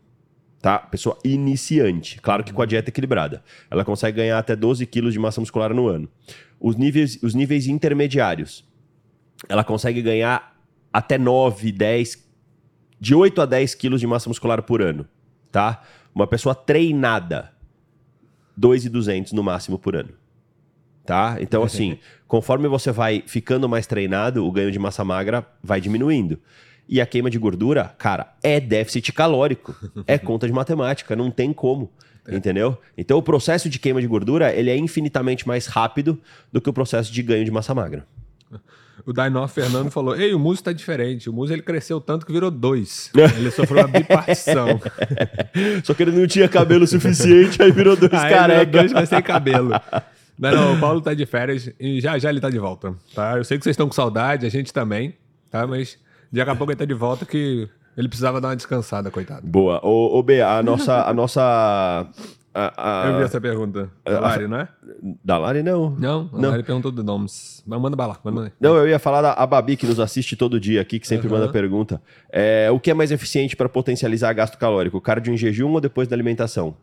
Tá? 0.61 0.77
Pessoa 0.77 1.17
iniciante. 1.25 2.21
Claro 2.21 2.43
que 2.43 2.53
com 2.53 2.61
a 2.61 2.67
dieta 2.67 2.91
equilibrada. 2.91 3.45
Ela 3.71 3.85
consegue 3.85 4.17
ganhar 4.17 4.41
até 4.41 4.57
12 4.57 4.85
quilos 4.87 5.13
de 5.13 5.21
massa 5.21 5.41
muscular 5.41 5.73
no 5.73 5.87
ano. 5.87 6.09
Os 6.59 6.75
níveis, 6.75 7.21
os 7.23 7.33
níveis 7.33 7.69
intermediários. 7.69 8.65
Ela 9.49 9.63
consegue 9.63 10.03
ganhar 10.03 10.61
até 10.93 11.17
9, 11.17 11.71
10, 11.71 12.29
de 12.99 13.15
8 13.15 13.41
a 13.41 13.47
10 13.47 13.77
quilos 13.77 14.01
de 14.01 14.09
massa 14.09 14.29
muscular 14.29 14.65
por 14.65 14.83
ano. 14.83 15.07
Tá? 15.53 15.81
Uma 16.13 16.27
pessoa 16.27 16.57
treinada, 16.57 17.52
2,200 18.57 19.33
no 19.33 19.43
máximo 19.43 19.79
por 19.79 19.97
ano. 19.97 20.11
Tá? 21.05 21.37
Então, 21.41 21.63
assim, 21.63 21.99
conforme 22.29 22.69
você 22.69 22.93
vai 22.93 23.23
ficando 23.27 23.69
mais 23.69 23.87
treinado, 23.87 24.47
o 24.47 24.53
ganho 24.53 24.71
de 24.71 24.79
massa 24.79 25.05
magra 25.05 25.47
vai 25.63 25.81
diminuindo. 25.81 26.39
E 26.89 27.01
a 27.01 27.07
queima 27.07 27.31
de 27.31 27.39
gordura, 27.39 27.95
cara, 27.99 28.35
é 28.43 28.61
déficit 28.61 29.13
calórico. 29.13 29.75
É 30.07 30.17
conta 30.19 30.47
de 30.47 30.53
matemática, 30.53 31.17
não 31.17 31.31
tem 31.31 31.53
como. 31.53 31.91
Entendeu? 32.29 32.79
Então, 32.97 33.19
o 33.19 33.23
processo 33.23 33.69
de 33.69 33.81
queima 33.81 34.01
de 34.01 34.07
gordura, 34.07 34.53
ele 34.55 34.71
é 34.71 34.77
infinitamente 34.77 35.47
mais 35.47 35.67
rápido 35.67 36.21
do 36.53 36.61
que 36.61 36.71
o 36.71 36.73
processo 36.73 37.13
de 37.13 37.21
ganho 37.23 37.45
de 37.45 37.51
massa 37.51 37.75
magra. 37.75 38.07
O 39.05 39.13
Dainó 39.13 39.47
Fernando 39.49 39.91
falou: 39.91 40.17
Ei, 40.17 40.35
o 40.35 40.39
Muso 40.39 40.63
tá 40.63 40.73
diferente. 40.73 41.29
O 41.29 41.33
Muso 41.33 41.53
ele 41.53 41.63
cresceu 41.63 42.01
tanto 42.01 42.25
que 42.25 42.33
virou 42.33 42.51
dois. 42.51 43.11
Ele 43.37 43.51
sofreu 43.51 43.79
uma 43.87 43.89
bipartição. 43.89 44.81
Só 45.83 45.95
que 45.95 46.03
ele 46.03 46.13
não 46.13 46.27
tinha 46.27 46.49
cabelo 46.49 46.87
suficiente, 46.87 47.63
aí 47.63 47.73
virou 47.73 47.97
dois 47.97 48.13
Aí 48.15 48.29
virou 48.29 48.39
careca. 48.39 48.67
dois, 48.71 48.93
mas 48.93 49.09
sem 49.09 49.23
cabelo. 49.23 49.71
Não, 50.39 50.51
não, 50.51 50.75
o 50.77 50.81
Paulo 50.81 51.01
tá 51.01 51.15
de 51.15 51.27
férias 51.27 51.71
e 51.79 52.01
já 52.01 52.19
já 52.19 52.31
ele 52.31 52.41
tá 52.41 52.51
de 52.51 52.59
volta, 52.59 52.95
tá? 53.15 53.37
Eu 53.37 53.45
sei 53.45 53.59
que 53.59 53.65
vocês 53.65 53.75
estão 53.75 53.87
com 53.87 53.93
saudade, 53.95 54.47
a 54.47 54.49
gente 54.49 54.73
também, 54.73 55.15
tá? 55.51 55.67
Mas 55.67 55.99
daqui 56.33 56.51
a 56.51 56.55
pouco 56.55 56.73
ele 56.73 56.79
tá 56.79 56.85
de 56.85 56.95
volta 56.95 57.25
que 57.27 57.69
ele 57.97 58.09
precisava 58.09 58.41
dar 58.41 58.49
uma 58.49 58.57
descansada, 58.57 59.11
coitado. 59.11 59.47
Boa. 59.47 59.81
Ô, 59.85 60.19
ô 60.19 60.23
B, 60.23 60.41
a 60.41 60.63
nossa. 60.63 61.03
A 61.05 61.13
nossa 61.13 62.07
a- 62.55 63.03
a- 63.05 63.11
Eu 63.11 63.19
vi 63.19 63.23
essa 63.25 63.41
pergunta. 63.41 63.91
Da 64.05 64.21
Lari, 64.21 64.47
não 64.49 64.57
é? 64.59 64.69
Da 65.25 65.39
Lari, 65.39 65.63
não. 65.63 65.91
Não, 65.99 66.31
a 66.33 66.39
Não. 66.39 66.51
Lari 66.51 66.63
perguntou 66.63 66.91
do 66.93 67.03
Nomes. 67.03 67.63
Mas 67.67 67.81
manda 67.81 67.97
bala, 67.97 68.17
manda 68.25 68.45
aí. 68.45 68.53
Não, 68.61 68.77
eu 68.77 68.89
ia 68.89 68.99
falar 68.99 69.23
da 69.23 69.33
a 69.33 69.47
Babi, 69.47 69.77
que 69.77 69.87
nos 69.87 69.99
assiste 70.01 70.37
todo 70.37 70.59
dia 70.61 70.81
aqui, 70.81 70.99
que 70.99 71.07
sempre 71.07 71.29
Aham. 71.29 71.39
manda 71.39 71.53
pergunta. 71.53 72.01
É, 72.31 72.71
o 72.71 72.79
que 72.79 72.91
é 72.91 72.95
mais 72.95 73.11
eficiente 73.11 73.57
para 73.57 73.69
potencializar 73.69 74.33
gasto 74.33 74.59
calórico? 74.59 75.01
Cardio 75.01 75.33
em 75.33 75.37
jejum 75.37 75.71
ou 75.73 75.81
depois 75.81 76.07
da 76.09 76.15
alimentação? 76.17 76.75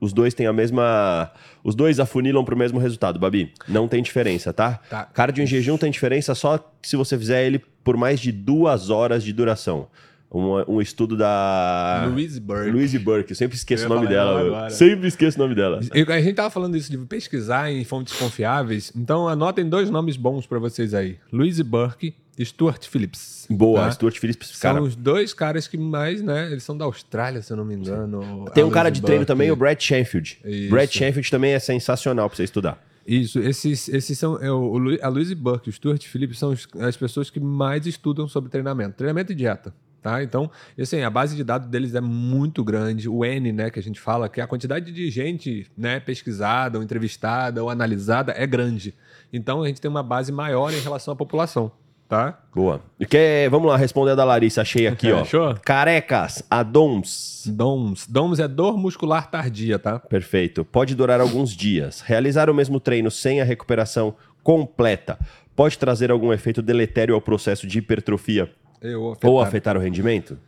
Os 0.00 0.12
dois 0.12 0.34
têm 0.34 0.48
a 0.48 0.52
mesma. 0.52 1.30
Os 1.62 1.76
dois 1.76 2.00
afunilam 2.00 2.44
para 2.44 2.54
o 2.56 2.58
mesmo 2.58 2.80
resultado, 2.80 3.20
Babi. 3.20 3.52
Não 3.68 3.86
tem 3.86 4.02
diferença, 4.02 4.52
tá? 4.52 4.80
Tá. 4.90 5.04
Cardio 5.04 5.44
em 5.44 5.46
jejum 5.46 5.76
tem 5.78 5.92
diferença 5.92 6.34
só 6.34 6.58
se 6.82 6.96
você 6.96 7.16
fizer 7.16 7.44
ele 7.46 7.60
por 7.84 7.96
mais 7.96 8.18
de 8.18 8.32
duas 8.32 8.90
horas 8.90 9.22
de 9.22 9.32
duração. 9.32 9.86
Um, 10.32 10.76
um 10.76 10.80
estudo 10.80 11.14
da. 11.14 12.06
Louise 12.10 12.40
Burke. 12.40 12.70
Louise 12.70 12.98
Burke, 12.98 13.32
eu 13.32 13.36
sempre 13.36 13.56
esqueço 13.56 13.84
Eu 13.84 13.90
o 13.90 13.94
nome 13.94 14.08
dela. 14.08 14.70
Sempre 14.70 15.06
esqueço 15.06 15.36
o 15.38 15.42
nome 15.42 15.54
dela. 15.54 15.80
A 16.08 16.20
gente 16.20 16.34
tava 16.34 16.48
falando 16.48 16.74
isso 16.74 16.90
de 16.90 16.96
pesquisar 16.98 17.70
em 17.70 17.84
fontes 17.84 18.14
confiáveis, 18.16 18.90
então 18.96 19.28
anotem 19.28 19.68
dois 19.68 19.90
nomes 19.90 20.16
bons 20.16 20.46
pra 20.46 20.58
vocês 20.58 20.94
aí: 20.94 21.18
Louise 21.30 21.62
Burke 21.62 22.14
e 22.38 22.44
Stuart 22.46 22.86
Phillips. 22.88 23.46
Boa, 23.50 23.82
tá? 23.82 23.90
Stuart 23.90 24.18
Phillips, 24.18 24.48
São 24.54 24.72
cara. 24.72 24.82
os 24.82 24.96
dois 24.96 25.34
caras 25.34 25.68
que 25.68 25.76
mais, 25.76 26.22
né? 26.22 26.50
Eles 26.50 26.62
são 26.62 26.76
da 26.78 26.86
Austrália, 26.86 27.42
se 27.42 27.52
eu 27.52 27.56
não 27.58 27.64
me 27.66 27.74
engano. 27.74 28.46
Tem 28.54 28.64
um 28.64 28.70
cara 28.70 28.88
de 28.88 29.02
treino 29.02 29.20
Burke. 29.20 29.28
também, 29.32 29.50
o 29.50 29.56
Brad 29.56 29.78
Shanfield. 29.78 30.38
Isso. 30.42 30.70
Brad 30.70 30.90
Shanfield 30.90 31.30
também 31.30 31.52
é 31.52 31.58
sensacional 31.58 32.30
pra 32.30 32.36
você 32.36 32.44
estudar. 32.44 32.82
Isso, 33.06 33.38
esses, 33.40 33.88
esses 33.88 34.18
são. 34.18 34.40
é, 34.42 34.50
o, 34.50 34.76
a 35.02 35.08
Louise 35.08 35.34
Burke 35.34 35.68
e 35.68 35.70
o 35.70 35.72
Stuart 35.72 36.06
Phillips 36.06 36.38
são 36.38 36.54
as 36.80 36.96
pessoas 36.96 37.28
que 37.28 37.40
mais 37.40 37.86
estudam 37.86 38.26
sobre 38.28 38.48
treinamento. 38.48 38.96
Treinamento 38.96 39.32
e 39.32 39.34
dieta. 39.34 39.74
Tá? 40.02 40.20
Então, 40.20 40.50
assim, 40.76 41.02
a 41.02 41.10
base 41.10 41.36
de 41.36 41.44
dados 41.44 41.68
deles 41.68 41.94
é 41.94 42.00
muito 42.00 42.64
grande. 42.64 43.08
O 43.08 43.24
N, 43.24 43.52
né, 43.52 43.70
que 43.70 43.78
a 43.78 43.82
gente 43.82 44.00
fala, 44.00 44.28
que 44.28 44.40
a 44.40 44.48
quantidade 44.48 44.90
de 44.90 45.10
gente 45.10 45.70
né, 45.78 46.00
pesquisada, 46.00 46.76
ou 46.76 46.82
entrevistada, 46.82 47.62
ou 47.62 47.70
analisada 47.70 48.34
é 48.36 48.44
grande. 48.44 48.94
Então, 49.32 49.62
a 49.62 49.68
gente 49.68 49.80
tem 49.80 49.88
uma 49.88 50.02
base 50.02 50.32
maior 50.32 50.72
em 50.72 50.80
relação 50.80 51.14
à 51.14 51.16
população. 51.16 51.70
Tá? 52.08 52.38
Boa. 52.54 52.82
E 53.00 53.06
Quer, 53.06 53.48
vamos 53.48 53.68
lá, 53.68 53.76
responder 53.76 54.10
a 54.10 54.14
da 54.14 54.24
Larissa. 54.24 54.60
Achei 54.60 54.88
aqui, 54.88 55.10
ó. 55.12 55.20
Achou? 55.22 55.54
Carecas, 55.64 56.42
ADOMS. 56.50 57.44
DOMS. 57.46 58.10
DOMS 58.10 58.42
é 58.42 58.48
dor 58.48 58.76
muscular 58.76 59.30
tardia, 59.30 59.78
tá? 59.78 60.00
Perfeito. 60.00 60.64
Pode 60.64 60.94
durar 60.96 61.20
alguns 61.20 61.56
dias. 61.56 62.00
Realizar 62.00 62.50
o 62.50 62.54
mesmo 62.54 62.78
treino 62.80 63.10
sem 63.10 63.40
a 63.40 63.44
recuperação 63.44 64.14
completa 64.42 65.16
pode 65.54 65.78
trazer 65.78 66.10
algum 66.10 66.32
efeito 66.32 66.60
deletério 66.60 67.14
ao 67.14 67.20
processo 67.20 67.66
de 67.66 67.78
hipertrofia 67.78 68.50
Ou 68.82 69.12
afetar. 69.12 69.48
afetar 69.48 69.76
o 69.76 69.80
rendimento? 69.80 70.38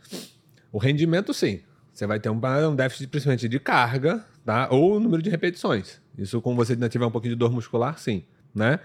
O 0.71 0.77
rendimento, 0.77 1.33
sim. 1.33 1.61
Você 1.93 2.05
vai 2.05 2.19
ter 2.19 2.29
um, 2.29 2.39
um 2.69 2.75
déficit 2.75 3.07
principalmente 3.07 3.47
de 3.47 3.59
carga, 3.59 4.25
tá? 4.43 4.67
Ou 4.69 4.97
o 4.97 4.99
número 4.99 5.23
de 5.23 5.29
repetições. 5.29 6.01
Isso, 6.17 6.41
como 6.41 6.57
você 6.57 6.73
ainda 6.73 6.89
tiver 6.89 7.05
um 7.05 7.11
pouquinho 7.11 7.33
de 7.33 7.39
dor 7.39 7.51
muscular, 7.51 7.97
sim, 7.97 8.23
né? 8.53 8.79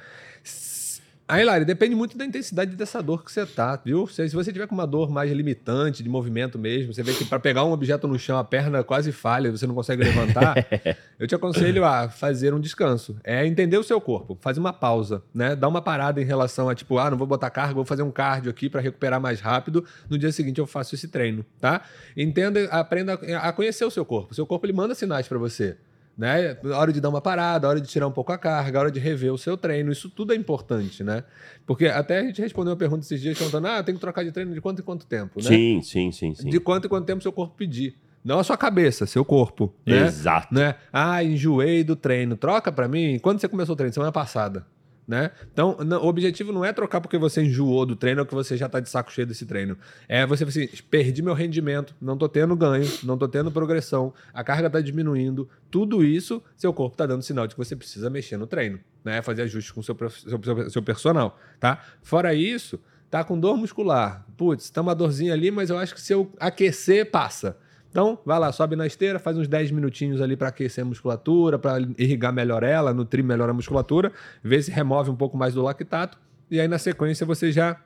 Aí, 1.30 1.44
Lari, 1.44 1.64
depende 1.64 1.94
muito 1.94 2.18
da 2.18 2.24
intensidade 2.24 2.74
dessa 2.74 3.00
dor 3.00 3.24
que 3.24 3.30
você 3.30 3.46
tá, 3.46 3.80
viu? 3.84 4.04
Se, 4.08 4.28
se 4.28 4.34
você 4.34 4.52
tiver 4.52 4.66
com 4.66 4.74
uma 4.74 4.84
dor 4.84 5.08
mais 5.08 5.30
limitante, 5.30 6.02
de 6.02 6.08
movimento 6.08 6.58
mesmo, 6.58 6.92
você 6.92 7.04
vê 7.04 7.14
que 7.14 7.24
para 7.24 7.38
pegar 7.38 7.62
um 7.64 7.70
objeto 7.70 8.08
no 8.08 8.18
chão, 8.18 8.36
a 8.36 8.42
perna 8.42 8.82
quase 8.82 9.12
falha, 9.12 9.48
você 9.48 9.64
não 9.64 9.72
consegue 9.72 10.02
levantar, 10.02 10.56
eu 11.20 11.28
te 11.28 11.34
aconselho 11.36 11.84
a 11.84 12.08
fazer 12.08 12.52
um 12.52 12.58
descanso. 12.58 13.16
É 13.22 13.46
entender 13.46 13.78
o 13.78 13.84
seu 13.84 14.00
corpo, 14.00 14.36
fazer 14.40 14.58
uma 14.58 14.72
pausa, 14.72 15.22
né? 15.32 15.54
Dar 15.54 15.68
uma 15.68 15.80
parada 15.80 16.20
em 16.20 16.24
relação 16.24 16.68
a, 16.68 16.74
tipo, 16.74 16.98
ah, 16.98 17.08
não 17.08 17.16
vou 17.16 17.28
botar 17.28 17.48
carga, 17.48 17.74
vou 17.74 17.84
fazer 17.84 18.02
um 18.02 18.10
cardio 18.10 18.50
aqui 18.50 18.68
para 18.68 18.80
recuperar 18.80 19.20
mais 19.20 19.40
rápido. 19.40 19.84
No 20.08 20.18
dia 20.18 20.32
seguinte 20.32 20.58
eu 20.58 20.66
faço 20.66 20.96
esse 20.96 21.06
treino, 21.06 21.46
tá? 21.60 21.82
Entenda, 22.16 22.64
aprenda 22.72 23.12
a 23.40 23.52
conhecer 23.52 23.84
o 23.84 23.90
seu 23.90 24.04
corpo. 24.04 24.32
O 24.32 24.34
seu 24.34 24.44
corpo 24.44 24.66
ele 24.66 24.72
manda 24.72 24.96
sinais 24.96 25.28
para 25.28 25.38
você. 25.38 25.76
Né? 26.20 26.54
Hora 26.74 26.92
de 26.92 27.00
dar 27.00 27.08
uma 27.08 27.22
parada, 27.22 27.66
hora 27.66 27.80
de 27.80 27.88
tirar 27.88 28.06
um 28.06 28.12
pouco 28.12 28.30
a 28.30 28.36
carga, 28.36 28.78
hora 28.78 28.90
de 28.90 29.00
rever 29.00 29.32
o 29.32 29.38
seu 29.38 29.56
treino. 29.56 29.90
Isso 29.90 30.10
tudo 30.10 30.34
é 30.34 30.36
importante, 30.36 31.02
né? 31.02 31.24
Porque 31.66 31.86
até 31.86 32.18
a 32.18 32.22
gente 32.24 32.42
respondeu 32.42 32.72
uma 32.72 32.78
pergunta 32.78 33.06
esses 33.06 33.22
dias 33.22 33.38
perguntando: 33.38 33.66
ah, 33.68 33.82
tem 33.82 33.94
que 33.94 34.00
trocar 34.02 34.22
de 34.22 34.30
treino 34.30 34.52
de 34.52 34.60
quanto 34.60 34.82
em 34.82 34.84
quanto 34.84 35.06
tempo, 35.06 35.40
né? 35.42 35.48
Sim, 35.48 35.80
sim, 35.80 36.12
sim, 36.12 36.34
sim. 36.34 36.50
De 36.50 36.60
quanto 36.60 36.84
em 36.84 36.88
quanto 36.90 37.06
tempo 37.06 37.22
seu 37.22 37.32
corpo 37.32 37.54
pedir. 37.56 37.96
Não 38.22 38.38
a 38.38 38.44
sua 38.44 38.58
cabeça, 38.58 39.06
seu 39.06 39.24
corpo. 39.24 39.74
Né? 39.86 40.08
Exato. 40.08 40.54
Né? 40.54 40.74
Ah, 40.92 41.24
enjoei 41.24 41.82
do 41.82 41.96
treino. 41.96 42.36
Troca 42.36 42.70
para 42.70 42.86
mim. 42.86 43.18
Quando 43.18 43.40
você 43.40 43.48
começou 43.48 43.72
o 43.72 43.76
treino? 43.76 43.94
Semana 43.94 44.12
passada. 44.12 44.66
Né? 45.10 45.32
Então, 45.52 45.76
o 46.00 46.06
objetivo 46.06 46.52
não 46.52 46.64
é 46.64 46.72
trocar 46.72 47.00
porque 47.00 47.18
você 47.18 47.42
enjoou 47.42 47.84
do 47.84 47.96
treino 47.96 48.20
ou 48.20 48.26
que 48.26 48.32
você 48.32 48.56
já 48.56 48.66
está 48.66 48.78
de 48.78 48.88
saco 48.88 49.10
cheio 49.10 49.26
desse 49.26 49.44
treino. 49.44 49.76
É 50.08 50.24
você 50.24 50.44
assim, 50.44 50.68
perdi 50.88 51.20
meu 51.20 51.34
rendimento, 51.34 51.96
não 52.00 52.14
estou 52.14 52.28
tendo 52.28 52.54
ganho, 52.54 52.88
não 53.02 53.14
estou 53.14 53.26
tendo 53.26 53.50
progressão, 53.50 54.14
a 54.32 54.44
carga 54.44 54.68
está 54.68 54.80
diminuindo. 54.80 55.48
Tudo 55.68 56.04
isso, 56.04 56.40
seu 56.56 56.72
corpo 56.72 56.94
está 56.94 57.06
dando 57.06 57.22
sinal 57.22 57.48
de 57.48 57.56
que 57.56 57.58
você 57.58 57.74
precisa 57.74 58.08
mexer 58.08 58.36
no 58.36 58.46
treino, 58.46 58.78
né? 59.04 59.20
Fazer 59.20 59.42
ajustes 59.42 59.72
com 59.72 59.82
seu, 59.82 59.96
seu, 60.10 60.40
seu, 60.44 60.70
seu 60.70 60.82
personal, 60.82 61.36
tá? 61.58 61.84
Fora 62.04 62.32
isso, 62.32 62.78
tá 63.10 63.24
com 63.24 63.36
dor 63.36 63.56
muscular. 63.56 64.24
Putz, 64.36 64.70
tá 64.70 64.80
uma 64.80 64.94
dorzinha 64.94 65.32
ali, 65.32 65.50
mas 65.50 65.70
eu 65.70 65.78
acho 65.78 65.92
que 65.92 66.00
se 66.00 66.14
eu 66.14 66.30
aquecer, 66.38 67.10
passa. 67.10 67.56
Então, 67.90 68.18
vai 68.24 68.38
lá, 68.38 68.52
sobe 68.52 68.76
na 68.76 68.86
esteira, 68.86 69.18
faz 69.18 69.36
uns 69.36 69.48
10 69.48 69.72
minutinhos 69.72 70.20
ali 70.20 70.36
para 70.36 70.48
aquecer 70.48 70.82
a 70.82 70.84
musculatura, 70.84 71.58
para 71.58 71.80
irrigar 71.98 72.32
melhor 72.32 72.62
ela, 72.62 72.94
nutrir 72.94 73.24
melhor 73.24 73.50
a 73.50 73.52
musculatura, 73.52 74.12
vê 74.42 74.62
se 74.62 74.70
remove 74.70 75.10
um 75.10 75.16
pouco 75.16 75.36
mais 75.36 75.54
do 75.54 75.62
lactato, 75.62 76.16
e 76.50 76.60
aí 76.60 76.68
na 76.68 76.78
sequência 76.78 77.26
você 77.26 77.50
já 77.50 77.76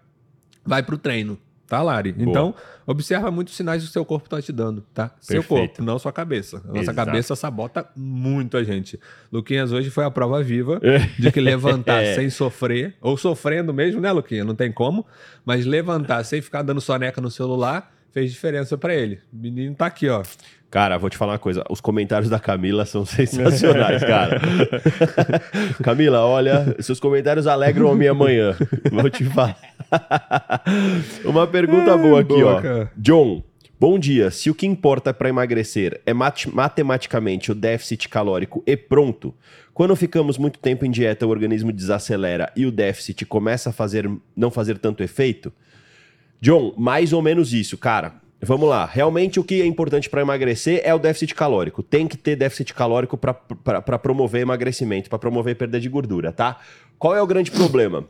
vai 0.64 0.82
para 0.82 0.94
o 0.94 0.98
treino. 0.98 1.38
Tá, 1.66 1.80
Lari? 1.80 2.12
Boa. 2.12 2.28
Então, 2.28 2.54
observa 2.86 3.30
muitos 3.30 3.56
sinais 3.56 3.82
que 3.82 3.88
o 3.88 3.92
seu 3.92 4.04
corpo 4.04 4.26
está 4.26 4.40
te 4.40 4.52
dando, 4.52 4.84
tá? 4.92 5.08
Perfeito. 5.08 5.26
Seu 5.26 5.42
corpo, 5.42 5.82
não 5.82 5.98
sua 5.98 6.12
cabeça. 6.12 6.58
A 6.58 6.68
nossa 6.68 6.80
Exato. 6.82 6.96
cabeça 6.96 7.34
sabota 7.34 7.88
muito 7.96 8.58
a 8.58 8.62
gente. 8.62 9.00
Luquinhas 9.32 9.72
hoje 9.72 9.88
foi 9.88 10.04
a 10.04 10.10
prova 10.10 10.42
viva 10.42 10.78
de 11.18 11.32
que 11.32 11.40
levantar 11.40 12.02
é. 12.04 12.14
sem 12.14 12.28
sofrer, 12.28 12.94
ou 13.00 13.16
sofrendo 13.16 13.72
mesmo, 13.72 13.98
né, 13.98 14.12
Luquinha? 14.12 14.44
Não 14.44 14.54
tem 14.54 14.70
como, 14.70 15.06
mas 15.42 15.64
levantar 15.64 16.22
sem 16.24 16.42
ficar 16.42 16.60
dando 16.60 16.82
soneca 16.82 17.18
no 17.22 17.30
celular 17.30 17.93
fez 18.14 18.30
diferença 18.30 18.78
para 18.78 18.94
ele. 18.94 19.18
O 19.32 19.36
menino 19.36 19.74
tá 19.74 19.86
aqui, 19.86 20.08
ó. 20.08 20.22
Cara, 20.70 20.96
vou 20.96 21.10
te 21.10 21.16
falar 21.16 21.32
uma 21.32 21.38
coisa. 21.38 21.64
Os 21.68 21.80
comentários 21.80 22.30
da 22.30 22.38
Camila 22.38 22.86
são 22.86 23.04
sensacionais, 23.04 24.02
cara. 24.04 24.40
Camila, 25.82 26.24
olha, 26.24 26.76
seus 26.78 27.00
comentários 27.00 27.48
alegram 27.48 27.90
a 27.90 27.94
minha 27.94 28.14
manhã. 28.14 28.56
Vou 28.90 29.10
te 29.10 29.24
falar. 29.24 29.58
uma 31.26 31.46
pergunta 31.46 31.96
boa 31.96 32.20
aqui, 32.20 32.28
boa, 32.28 32.54
ó. 32.54 32.62
Cara. 32.62 32.92
John, 32.96 33.42
bom 33.80 33.98
dia. 33.98 34.30
Se 34.30 34.48
o 34.48 34.54
que 34.54 34.66
importa 34.66 35.12
para 35.12 35.28
emagrecer 35.28 36.00
é 36.06 36.14
mat 36.14 36.46
matematicamente 36.46 37.50
o 37.50 37.54
déficit 37.54 38.08
calórico 38.08 38.62
e 38.64 38.76
pronto, 38.76 39.34
quando 39.72 39.94
ficamos 39.96 40.38
muito 40.38 40.60
tempo 40.60 40.86
em 40.86 40.90
dieta, 40.90 41.26
o 41.26 41.30
organismo 41.30 41.72
desacelera 41.72 42.52
e 42.54 42.64
o 42.64 42.70
déficit 42.70 43.26
começa 43.26 43.70
a 43.70 43.72
fazer, 43.72 44.08
não 44.36 44.52
fazer 44.52 44.78
tanto 44.78 45.02
efeito? 45.02 45.52
John, 46.44 46.74
mais 46.76 47.14
ou 47.14 47.22
menos 47.22 47.54
isso, 47.54 47.78
cara. 47.78 48.16
Vamos 48.42 48.68
lá. 48.68 48.84
Realmente 48.84 49.40
o 49.40 49.44
que 49.44 49.62
é 49.62 49.64
importante 49.64 50.10
para 50.10 50.20
emagrecer 50.20 50.82
é 50.84 50.94
o 50.94 50.98
déficit 50.98 51.34
calórico. 51.34 51.82
Tem 51.82 52.06
que 52.06 52.18
ter 52.18 52.36
déficit 52.36 52.74
calórico 52.74 53.16
para 53.16 53.98
promover 53.98 54.42
emagrecimento, 54.42 55.08
para 55.08 55.18
promover 55.18 55.56
perda 55.56 55.80
de 55.80 55.88
gordura, 55.88 56.32
tá? 56.32 56.60
Qual 56.98 57.16
é 57.16 57.22
o 57.22 57.26
grande 57.26 57.50
problema? 57.50 58.06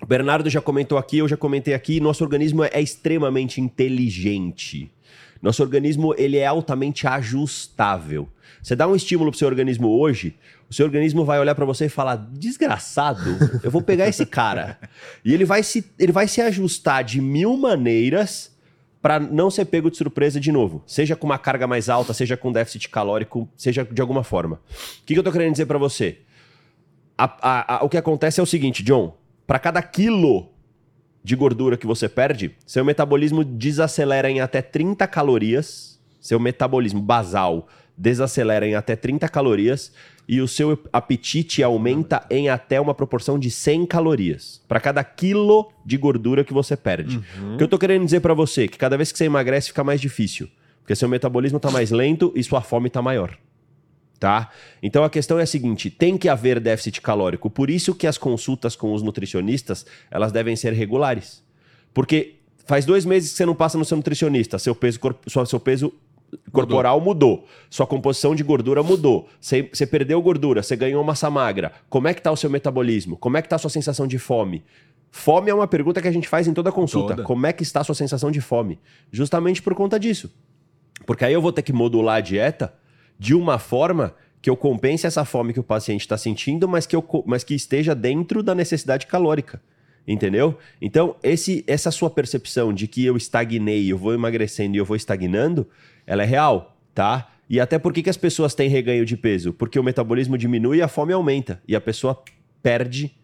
O 0.00 0.06
Bernardo 0.06 0.48
já 0.48 0.62
comentou 0.62 0.96
aqui, 0.96 1.18
eu 1.18 1.28
já 1.28 1.36
comentei 1.36 1.74
aqui, 1.74 2.00
nosso 2.00 2.24
organismo 2.24 2.64
é 2.64 2.80
extremamente 2.80 3.60
inteligente. 3.60 4.90
Nosso 5.42 5.62
organismo 5.62 6.14
ele 6.16 6.38
é 6.38 6.46
altamente 6.46 7.06
ajustável. 7.06 8.30
Você 8.62 8.74
dá 8.74 8.88
um 8.88 8.96
estímulo 8.96 9.30
pro 9.30 9.38
seu 9.38 9.46
organismo 9.46 9.88
hoje, 9.88 10.34
o 10.70 10.74
seu 10.74 10.84
organismo 10.84 11.24
vai 11.24 11.40
olhar 11.40 11.54
para 11.54 11.64
você 11.64 11.86
e 11.86 11.88
falar: 11.88 12.16
desgraçado, 12.32 13.30
eu 13.62 13.70
vou 13.70 13.80
pegar 13.80 14.06
esse 14.06 14.26
cara. 14.26 14.78
E 15.24 15.32
ele 15.32 15.44
vai 15.44 15.62
se, 15.62 15.90
ele 15.98 16.12
vai 16.12 16.28
se 16.28 16.40
ajustar 16.42 17.02
de 17.02 17.20
mil 17.20 17.56
maneiras 17.56 18.54
para 19.00 19.18
não 19.18 19.50
ser 19.50 19.64
pego 19.64 19.90
de 19.90 19.96
surpresa 19.96 20.38
de 20.38 20.52
novo. 20.52 20.82
Seja 20.86 21.16
com 21.16 21.26
uma 21.26 21.38
carga 21.38 21.66
mais 21.66 21.88
alta, 21.88 22.12
seja 22.12 22.36
com 22.36 22.52
déficit 22.52 22.90
calórico, 22.90 23.48
seja 23.56 23.84
de 23.84 24.00
alguma 24.02 24.22
forma. 24.22 24.56
O 24.56 25.04
que, 25.06 25.14
que 25.14 25.18
eu 25.18 25.22
tô 25.22 25.32
querendo 25.32 25.52
dizer 25.52 25.66
para 25.66 25.78
você? 25.78 26.18
A, 27.16 27.24
a, 27.24 27.76
a, 27.76 27.84
o 27.84 27.88
que 27.88 27.96
acontece 27.96 28.38
é 28.38 28.42
o 28.42 28.46
seguinte, 28.46 28.82
John: 28.82 29.16
para 29.46 29.58
cada 29.58 29.80
quilo 29.80 30.50
de 31.24 31.34
gordura 31.34 31.78
que 31.78 31.86
você 31.86 32.08
perde, 32.08 32.54
seu 32.66 32.84
metabolismo 32.84 33.42
desacelera 33.42 34.30
em 34.30 34.40
até 34.40 34.60
30 34.60 35.06
calorias. 35.06 35.98
Seu 36.20 36.38
metabolismo 36.38 37.00
basal 37.00 37.68
desacelera 37.96 38.66
em 38.66 38.74
até 38.74 38.94
30 38.94 39.28
calorias 39.28 39.92
e 40.28 40.42
o 40.42 40.46
seu 40.46 40.78
apetite 40.92 41.62
aumenta 41.62 42.26
em 42.28 42.50
até 42.50 42.78
uma 42.78 42.94
proporção 42.94 43.38
de 43.38 43.50
100 43.50 43.86
calorias 43.86 44.60
para 44.68 44.78
cada 44.78 45.02
quilo 45.02 45.72
de 45.86 45.96
gordura 45.96 46.44
que 46.44 46.52
você 46.52 46.76
perde. 46.76 47.16
Uhum. 47.16 47.54
O 47.54 47.56
que 47.56 47.64
eu 47.64 47.68
tô 47.68 47.78
querendo 47.78 48.04
dizer 48.04 48.20
para 48.20 48.34
você 48.34 48.64
é 48.64 48.68
que 48.68 48.76
cada 48.76 48.96
vez 48.96 49.10
que 49.10 49.16
você 49.16 49.24
emagrece 49.24 49.68
fica 49.68 49.82
mais 49.82 50.00
difícil, 50.00 50.46
porque 50.82 50.94
seu 50.94 51.08
metabolismo 51.08 51.58
tá 51.58 51.70
mais 51.70 51.90
lento 51.90 52.30
e 52.36 52.44
sua 52.44 52.60
fome 52.60 52.90
tá 52.90 53.00
maior. 53.00 53.38
Tá? 54.20 54.50
Então 54.82 55.02
a 55.02 55.08
questão 55.08 55.38
é 55.38 55.44
a 55.44 55.46
seguinte, 55.46 55.88
tem 55.88 56.18
que 56.18 56.28
haver 56.28 56.60
déficit 56.60 57.00
calórico, 57.00 57.48
por 57.48 57.70
isso 57.70 57.94
que 57.94 58.06
as 58.06 58.18
consultas 58.18 58.76
com 58.76 58.92
os 58.92 59.02
nutricionistas, 59.02 59.86
elas 60.10 60.30
devem 60.30 60.56
ser 60.56 60.74
regulares. 60.74 61.42
Porque 61.94 62.34
faz 62.66 62.84
dois 62.84 63.06
meses 63.06 63.30
que 63.30 63.36
você 63.38 63.46
não 63.46 63.54
passa 63.54 63.78
no 63.78 63.84
seu 63.84 63.96
nutricionista, 63.96 64.58
seu 64.58 64.74
peso, 64.74 64.98
seu 65.46 65.58
peso 65.60 65.94
corporal 66.52 67.00
mudou. 67.00 67.30
mudou. 67.30 67.48
Sua 67.70 67.86
composição 67.86 68.34
de 68.34 68.42
gordura 68.42 68.82
mudou. 68.82 69.28
Você, 69.40 69.62
perdeu 69.86 70.20
gordura, 70.20 70.62
você 70.62 70.76
ganhou 70.76 71.02
massa 71.04 71.30
magra. 71.30 71.72
Como 71.88 72.08
é 72.08 72.14
que 72.14 72.20
está 72.20 72.30
o 72.30 72.36
seu 72.36 72.50
metabolismo? 72.50 73.16
Como 73.16 73.36
é 73.36 73.42
que 73.42 73.46
está 73.46 73.56
a 73.56 73.58
sua 73.58 73.70
sensação 73.70 74.06
de 74.06 74.18
fome? 74.18 74.64
Fome 75.10 75.50
é 75.50 75.54
uma 75.54 75.66
pergunta 75.66 76.02
que 76.02 76.08
a 76.08 76.12
gente 76.12 76.28
faz 76.28 76.46
em 76.46 76.54
toda 76.54 76.70
consulta. 76.70 77.14
Toda. 77.14 77.22
Como 77.22 77.46
é 77.46 77.52
que 77.52 77.62
está 77.62 77.80
a 77.80 77.84
sua 77.84 77.94
sensação 77.94 78.30
de 78.30 78.40
fome? 78.40 78.78
Justamente 79.10 79.62
por 79.62 79.74
conta 79.74 79.98
disso. 79.98 80.30
Porque 81.06 81.24
aí 81.24 81.32
eu 81.32 81.40
vou 81.40 81.52
ter 81.52 81.62
que 81.62 81.72
modular 81.72 82.16
a 82.16 82.20
dieta 82.20 82.74
de 83.18 83.34
uma 83.34 83.58
forma 83.58 84.14
que 84.40 84.48
eu 84.48 84.56
compense 84.56 85.06
essa 85.06 85.24
fome 85.24 85.52
que 85.52 85.60
o 85.60 85.64
paciente 85.64 86.02
está 86.02 86.16
sentindo, 86.16 86.68
mas 86.68 86.86
que, 86.86 86.94
eu, 86.94 87.04
mas 87.26 87.42
que 87.42 87.54
esteja 87.54 87.94
dentro 87.94 88.42
da 88.42 88.54
necessidade 88.54 89.06
calórica. 89.06 89.60
Entendeu? 90.06 90.56
Então, 90.80 91.16
esse, 91.22 91.62
essa 91.66 91.90
sua 91.90 92.08
percepção 92.08 92.72
de 92.72 92.86
que 92.88 93.04
eu 93.04 93.16
estagnei, 93.16 93.92
eu 93.92 93.98
vou 93.98 94.14
emagrecendo 94.14 94.74
e 94.74 94.78
eu 94.78 94.84
vou 94.84 94.96
estagnando, 94.96 95.68
ela 96.08 96.22
é 96.22 96.26
real, 96.26 96.74
tá? 96.94 97.28
E 97.50 97.60
até 97.60 97.78
por 97.78 97.92
que, 97.92 98.02
que 98.02 98.10
as 98.10 98.16
pessoas 98.16 98.54
têm 98.54 98.68
reganho 98.68 99.04
de 99.04 99.16
peso? 99.16 99.52
Porque 99.52 99.78
o 99.78 99.84
metabolismo 99.84 100.36
diminui 100.38 100.78
e 100.78 100.82
a 100.82 100.88
fome 100.88 101.12
aumenta. 101.12 101.62
E 101.68 101.76
a 101.76 101.80
pessoa 101.80 102.20
perde 102.62 103.14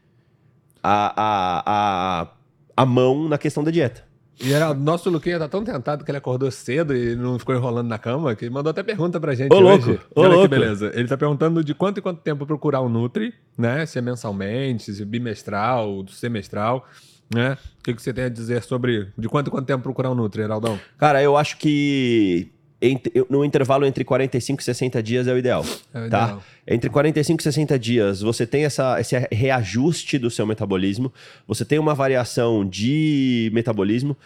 a, 0.82 1.14
a, 1.16 1.62
a, 1.66 2.28
a 2.76 2.86
mão 2.86 3.26
na 3.28 3.38
questão 3.38 3.64
da 3.64 3.70
dieta. 3.70 4.04
E 4.42 4.52
era, 4.52 4.74
nosso 4.74 5.08
Luquinha 5.08 5.38
tá 5.38 5.48
tão 5.48 5.64
tentado 5.64 6.04
que 6.04 6.10
ele 6.10 6.18
acordou 6.18 6.50
cedo 6.50 6.94
e 6.94 7.14
não 7.14 7.38
ficou 7.38 7.54
enrolando 7.54 7.88
na 7.88 7.98
cama, 7.98 8.34
que 8.34 8.44
ele 8.44 8.52
mandou 8.52 8.70
até 8.70 8.82
pergunta 8.82 9.20
pra 9.20 9.34
gente 9.34 9.52
ô, 9.52 9.58
hoje. 9.58 9.90
Louco, 9.90 10.04
ô, 10.14 10.22
louco. 10.26 10.48
beleza. 10.48 10.90
Ele 10.94 11.08
tá 11.08 11.16
perguntando 11.16 11.62
de 11.62 11.74
quanto 11.74 12.00
em 12.00 12.02
quanto 12.02 12.20
tempo 12.20 12.44
procurar 12.44 12.80
o 12.80 12.88
Nutri, 12.88 13.32
né? 13.56 13.86
Se 13.86 13.98
é 13.98 14.02
mensalmente, 14.02 14.92
se 14.92 15.02
é 15.02 15.04
bimestral, 15.04 16.04
semestral. 16.08 16.86
Né? 17.34 17.56
O 17.80 17.82
que, 17.82 17.94
que 17.94 18.02
você 18.02 18.12
tem 18.12 18.24
a 18.24 18.28
dizer 18.28 18.62
sobre 18.62 19.08
de 19.16 19.28
quanto 19.28 19.48
em 19.48 19.50
quanto 19.50 19.66
tempo 19.66 19.82
procurar 19.82 20.10
o 20.10 20.14
Nutri, 20.14 20.42
Heraldão? 20.42 20.78
Cara, 20.98 21.22
eu 21.22 21.36
acho 21.36 21.56
que 21.56 22.50
no 23.30 23.44
intervalo 23.44 23.86
entre 23.86 24.04
45 24.04 24.60
e 24.60 24.64
60 24.64 25.02
dias 25.02 25.26
é 25.26 25.32
o 25.32 25.38
ideal, 25.38 25.64
é 25.92 26.06
o 26.06 26.10
tá? 26.10 26.24
Ideal. 26.24 26.42
Entre 26.66 26.90
45 26.90 27.40
e 27.40 27.42
60 27.42 27.78
dias, 27.78 28.20
você 28.20 28.46
tem 28.46 28.64
essa, 28.64 28.98
esse 29.00 29.16
reajuste 29.30 30.18
do 30.18 30.30
seu 30.30 30.46
metabolismo, 30.46 31.12
você 31.46 31.64
tem 31.64 31.78
uma 31.78 31.94
variação 31.94 32.66
de 32.66 33.50
metabolismo 33.52 34.16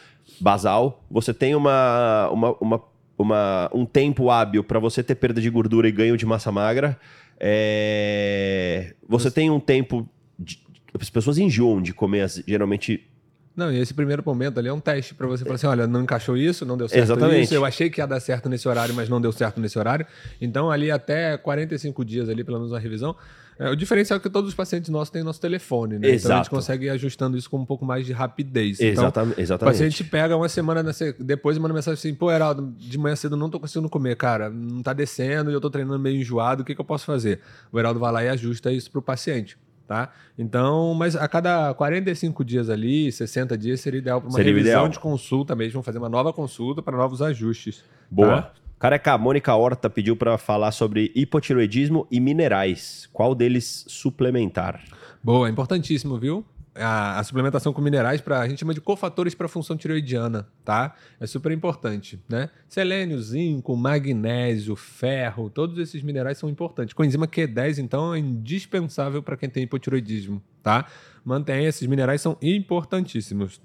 basal, 0.40 1.04
você 1.10 1.34
tem 1.34 1.54
uma, 1.54 2.28
uma, 2.30 2.56
uma, 2.60 2.84
uma 3.18 3.70
um 3.74 3.84
tempo 3.84 4.30
hábil 4.30 4.62
para 4.62 4.78
você 4.78 5.02
ter 5.02 5.14
perda 5.14 5.40
de 5.40 5.50
gordura 5.50 5.88
e 5.88 5.92
ganho 5.92 6.16
de 6.16 6.26
massa 6.26 6.52
magra. 6.52 6.98
É... 7.40 8.94
Você 9.08 9.30
tem 9.30 9.50
um 9.50 9.60
tempo. 9.60 10.08
De... 10.38 10.58
As 11.00 11.10
pessoas 11.10 11.38
enjoam 11.38 11.82
de 11.82 11.92
comer, 11.92 12.28
geralmente 12.46 13.06
Não, 13.58 13.72
e 13.72 13.78
esse 13.80 13.92
primeiro 13.92 14.22
momento 14.24 14.58
ali 14.60 14.68
é 14.68 14.72
um 14.72 14.78
teste 14.78 15.14
para 15.16 15.26
você 15.26 15.42
falar 15.42 15.56
assim: 15.56 15.66
olha, 15.66 15.84
não 15.84 16.02
encaixou 16.02 16.36
isso, 16.36 16.64
não 16.64 16.76
deu 16.78 16.88
certo 16.88 17.02
Exatamente. 17.02 17.42
isso, 17.42 17.54
eu 17.54 17.64
achei 17.64 17.90
que 17.90 18.00
ia 18.00 18.06
dar 18.06 18.20
certo 18.20 18.48
nesse 18.48 18.68
horário, 18.68 18.94
mas 18.94 19.08
não 19.08 19.20
deu 19.20 19.32
certo 19.32 19.60
nesse 19.60 19.76
horário. 19.76 20.06
Então, 20.40 20.70
ali 20.70 20.92
até 20.92 21.36
45 21.36 22.04
dias 22.04 22.28
ali, 22.28 22.44
pelo 22.44 22.58
menos 22.58 22.70
uma 22.70 22.78
revisão. 22.78 23.16
É, 23.58 23.68
o 23.68 23.74
diferencial 23.74 24.18
é 24.18 24.20
que 24.20 24.30
todos 24.30 24.50
os 24.50 24.54
pacientes 24.54 24.88
nossos 24.88 25.10
têm 25.10 25.24
nosso 25.24 25.40
telefone, 25.40 25.94
né? 25.98 25.98
Então 25.98 26.06
a 26.06 26.12
gente 26.12 26.24
Exato. 26.24 26.50
consegue 26.50 26.86
ir 26.86 26.90
ajustando 26.90 27.36
isso 27.36 27.50
com 27.50 27.58
um 27.58 27.66
pouco 27.66 27.84
mais 27.84 28.06
de 28.06 28.12
rapidez. 28.12 28.78
Então, 28.80 29.02
o 29.06 29.40
exatamente. 29.40 29.58
paciente 29.58 30.04
pega 30.04 30.36
uma 30.36 30.48
semana 30.48 30.80
nessa- 30.80 31.12
depois 31.18 31.56
e 31.56 31.60
manda 31.60 31.74
mensagem 31.74 31.94
assim: 31.98 32.14
pô, 32.14 32.30
Heraldo, 32.30 32.72
de 32.78 32.96
manhã 32.96 33.16
cedo 33.16 33.36
não 33.36 33.50
tô 33.50 33.58
conseguindo 33.58 33.88
comer, 33.90 34.14
cara. 34.14 34.48
Não 34.48 34.80
tá 34.80 34.92
descendo 34.92 35.50
e 35.50 35.54
eu 35.54 35.60
tô 35.60 35.68
treinando 35.68 35.98
meio 35.98 36.16
enjoado, 36.20 36.62
o 36.62 36.64
que, 36.64 36.72
que 36.72 36.80
eu 36.80 36.84
posso 36.84 37.04
fazer? 37.04 37.40
O 37.72 37.78
Heraldo 37.80 37.98
vai 37.98 38.12
lá 38.12 38.22
e 38.22 38.28
ajusta 38.28 38.70
isso 38.70 38.88
pro 38.92 39.02
paciente. 39.02 39.58
Tá? 39.88 40.10
Então, 40.38 40.92
mas 40.92 41.16
a 41.16 41.26
cada 41.26 41.72
45 41.72 42.44
dias 42.44 42.68
ali, 42.68 43.10
60 43.10 43.56
dias, 43.56 43.80
seria 43.80 44.00
ideal 44.00 44.20
para 44.20 44.28
uma 44.28 44.36
Seria 44.36 44.52
revisão 44.52 44.72
ideal. 44.72 44.88
de 44.90 44.98
consulta 45.00 45.56
mesmo, 45.56 45.82
fazer 45.82 45.96
uma 45.96 46.10
nova 46.10 46.30
consulta 46.30 46.82
para 46.82 46.94
novos 46.94 47.22
ajustes. 47.22 47.82
Boa. 48.10 48.42
tá? 48.42 48.52
Careca, 48.78 49.14
a 49.14 49.18
Mônica 49.18 49.52
Horta 49.54 49.88
pediu 49.88 50.14
para 50.14 50.36
falar 50.36 50.72
sobre 50.72 51.10
hipotiroidismo 51.14 52.06
e 52.10 52.20
minerais. 52.20 53.08
Qual 53.14 53.34
deles 53.34 53.86
suplementar? 53.88 54.84
Boa, 55.24 55.48
importantíssimo, 55.48 56.18
viu? 56.18 56.44
A, 56.78 57.18
a 57.18 57.24
suplementação 57.24 57.72
com 57.72 57.80
minerais 57.80 58.20
para 58.20 58.40
a 58.40 58.48
gente 58.48 58.60
chama 58.60 58.72
de 58.72 58.80
cofatores 58.80 59.34
para 59.34 59.48
função 59.48 59.76
tireoidiana, 59.76 60.48
tá? 60.64 60.94
É 61.20 61.26
super 61.26 61.52
importante, 61.52 62.22
né? 62.28 62.50
Selênio, 62.68 63.20
zinco, 63.20 63.76
magnésio, 63.76 64.76
ferro, 64.76 65.50
todos 65.50 65.78
esses 65.78 66.02
minerais 66.02 66.38
são 66.38 66.48
importantes. 66.48 66.94
Coenzima 66.94 67.26
Q10, 67.26 67.78
então, 67.78 68.14
é 68.14 68.18
indispensável 68.18 69.22
para 69.22 69.36
quem 69.36 69.48
tem 69.48 69.64
hipotiroidismo, 69.64 70.42
tá? 70.62 70.86
Mantenha 71.24 71.68
esses 71.68 71.86
minerais 71.86 72.20
são 72.20 72.36
importantíssimos. 72.40 73.60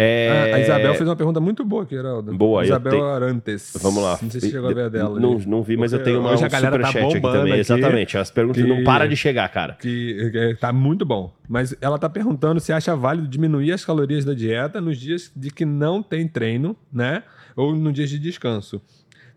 É... 0.00 0.50
Ah, 0.52 0.56
a 0.56 0.60
Isabel 0.60 0.94
fez 0.94 1.08
uma 1.08 1.16
pergunta 1.16 1.40
muito 1.40 1.64
boa 1.64 1.82
aqui, 1.82 1.96
Geraldo. 1.96 2.32
Boa, 2.36 2.64
Isabel 2.64 2.92
tenho- 2.92 3.04
Arantes. 3.06 3.72
Vamos 3.82 4.00
lá. 4.02 4.16
Não 4.22 4.30
sei 4.30 4.40
se 4.40 4.50
chegou 4.50 4.70
a 4.70 4.72
ver 4.72 4.84
a 4.84 4.88
dela. 4.88 5.18
Não, 5.18 5.38
não 5.40 5.62
vi, 5.62 5.76
mas 5.76 5.92
eu 5.92 6.02
tenho 6.02 6.20
uma, 6.20 6.30
um 6.32 6.36
tá 6.36 6.48
superchat 6.48 6.98
aqui 6.98 7.14
bombando 7.14 7.38
também. 7.38 7.52
aqui. 7.54 7.60
Exatamente. 7.60 8.16
As 8.16 8.30
perguntas 8.30 8.62
que- 8.62 8.68
não 8.68 8.84
param 8.84 9.08
de 9.08 9.16
chegar, 9.16 9.48
cara. 9.48 9.74
que 9.74 10.30
é, 10.34 10.54
tá 10.54 10.72
muito 10.72 11.04
bom. 11.04 11.34
Mas 11.48 11.74
ela 11.80 11.98
tá 11.98 12.08
perguntando 12.08 12.60
se 12.60 12.72
acha 12.72 12.94
válido 12.94 13.26
diminuir 13.26 13.72
as 13.72 13.84
calorias 13.84 14.24
da 14.24 14.34
dieta 14.34 14.80
nos 14.80 14.98
dias 14.98 15.32
de 15.34 15.50
que 15.50 15.64
não 15.64 16.02
tem 16.02 16.28
treino, 16.28 16.76
né? 16.92 17.22
Ou 17.56 17.74
nos 17.74 17.92
dias 17.92 18.08
de 18.08 18.18
descanso. 18.20 18.80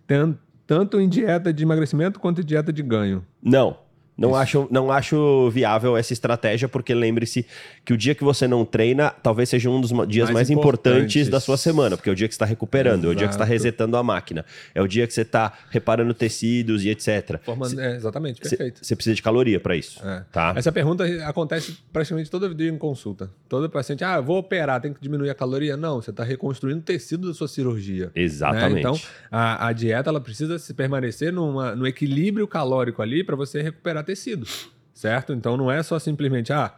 Tan- 0.06 0.36
tanto 0.68 1.00
em 1.02 1.10
dieta 1.10 1.52
de 1.52 1.64
emagrecimento 1.64 2.20
quanto 2.20 2.42
em 2.42 2.46
dieta 2.46 2.72
de 2.72 2.84
ganho. 2.84 3.26
Não. 3.42 3.78
Não 4.18 4.30
Isso. 4.30 4.38
acho, 4.38 4.68
não 4.70 4.92
acho 4.92 5.50
viável 5.50 5.98
essa 5.98 6.14
estratégia, 6.14 6.68
porque 6.68 6.94
lembre-se 6.94 7.46
que 7.84 7.94
o 7.94 7.98
dia 7.98 8.14
que 8.14 8.24
você 8.24 8.48
não 8.48 8.64
treina 8.64 9.10
talvez 9.10 9.50
seja 9.50 9.70
um 9.70 9.82
dos 9.82 9.90
dias 10.08 10.26
mais, 10.30 10.34
Mais 10.34 10.50
importantes. 10.50 11.28
da 11.30 11.40
sua 11.40 11.58
semana, 11.58 11.98
porque 11.98 12.10
é 12.10 12.14
o 12.14 12.16
dia 12.16 12.28
que 12.28 12.34
você 12.34 12.36
está 12.36 12.46
recuperando, 12.46 13.06
é 13.06 13.10
o 13.10 13.16
dia 13.16 13.28
que 13.28 13.34
você 13.34 13.42
está 13.42 13.46
Exato. 13.46 13.52
resetando 13.52 13.98
a 13.98 14.04
máquina, 14.04 14.46
é 14.76 14.82
o 14.82 14.88
dia 14.88 15.08
que 15.08 15.14
você 15.14 15.22
está 15.22 15.54
reparando 15.70 16.14
tecidos 16.14 16.84
e 16.84 16.90
etc. 16.90 17.40
Formando, 17.44 17.80
é, 17.80 17.96
exatamente, 17.96 18.42
perfeito. 18.42 18.86
você 18.86 18.96
precisa 18.96 19.16
de 19.16 19.22
caloria 19.22 19.60
para 19.60 19.76
isso. 19.76 20.06
É. 20.06 20.24
Tá? 20.32 20.54
Essa 20.56 20.72
pergunta 20.72 21.04
acontece 21.26 21.78
praticamente 21.92 22.30
todo 22.30 22.54
dia 22.54 22.70
em 22.70 22.78
consulta. 22.78 23.32
Todo 23.50 23.70
paciente, 23.70 24.04
ah, 24.04 24.18
eu 24.18 24.24
vou 24.24 24.38
operar, 24.38 24.82
tem 24.82 24.94
que 24.94 25.02
diminuir 25.02 25.30
a 25.30 25.36
caloria? 25.36 25.76
Não, 25.76 26.02
você 26.02 26.12
está 26.12 26.24
reconstruindo 26.24 26.80
o 26.80 26.84
tecido 26.84 27.28
da 27.28 27.34
sua 27.34 27.48
cirurgia. 27.48 28.06
né? 28.06 28.12
Exatamente. 28.16 28.80
Então, 28.80 29.00
a, 29.32 29.68
a 29.68 29.74
dieta 29.74 30.10
ela 30.10 30.22
precisa 30.22 30.60
se 30.60 30.74
permanecer 30.74 31.32
numa, 31.34 31.76
no 31.76 31.88
equilíbrio 31.88 32.48
calórico 32.48 33.02
ali 33.02 33.24
para 33.24 33.36
você 33.36 33.62
recuperar 33.62 34.04
tecido, 34.12 34.46
certo? 34.94 35.34
Então, 35.34 35.56
não 35.56 35.72
é 35.72 35.82
só 35.82 35.98
simplesmente, 35.98 36.52
ah, 36.52 36.74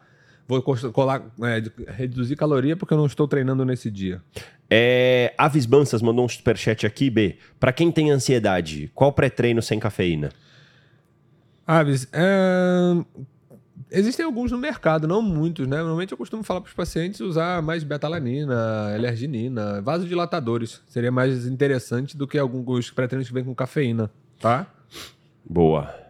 vou 0.48 0.62
colar, 0.62 1.24
é, 1.42 1.92
reduzir 1.92 2.36
caloria 2.36 2.76
porque 2.76 2.94
eu 2.94 2.98
não 2.98 3.06
estou 3.06 3.28
treinando 3.28 3.66
nesse 3.66 3.90
dia. 3.90 4.22
É, 4.70 5.34
Aves 5.38 5.66
Bansas 5.66 6.02
mandou 6.02 6.26
um 6.26 6.30
superchat 6.30 6.86
aqui, 6.86 7.10
B. 7.10 7.38
Para 7.60 7.74
quem 7.74 7.92
tem 7.92 8.12
ansiedade, 8.12 8.92
qual 8.94 9.12
pré-treino 9.12 9.62
sem 9.62 9.80
cafeína? 9.80 10.30
Aves, 11.66 12.08
é, 12.12 13.04
existem 13.92 14.26
alguns 14.26 14.52
no 14.52 14.58
mercado, 14.58 15.08
não 15.08 15.22
muitos, 15.22 15.68
né? 15.68 15.78
Normalmente 15.78 16.12
eu 16.12 16.18
costumo 16.18 16.44
falar 16.44 16.62
para 16.62 16.68
os 16.68 16.74
pacientes 16.74 17.20
usar 17.22 17.62
mais 17.62 17.84
betalanina, 17.84 18.92
L-arginina, 18.96 19.82
vasodilatadores. 19.82 20.82
Seria 20.88 21.12
mais 21.12 21.46
interessante 21.48 22.18
do 22.18 22.28
que 22.28 22.38
alguns 22.38 22.92
pré-treinos 22.92 23.28
que 23.28 23.34
vêm 23.34 23.44
com 23.44 23.56
cafeína, 23.56 24.12
tá? 24.40 24.68
Boa. 25.46 26.03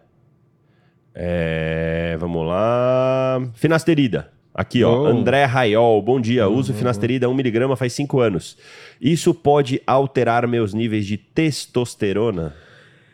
É, 1.14 2.16
vamos 2.18 2.46
lá. 2.46 3.40
Finasterida. 3.54 4.30
Aqui, 4.54 4.84
ó. 4.84 5.02
Oh. 5.02 5.06
André 5.06 5.44
Raiol. 5.44 6.00
Bom 6.00 6.20
dia. 6.20 6.48
Uso 6.48 6.72
finasterida 6.72 7.26
1mg 7.26 7.76
faz 7.76 7.92
5 7.92 8.20
anos. 8.20 8.56
Isso 9.00 9.34
pode 9.34 9.82
alterar 9.86 10.46
meus 10.46 10.72
níveis 10.72 11.06
de 11.06 11.16
testosterona? 11.16 12.54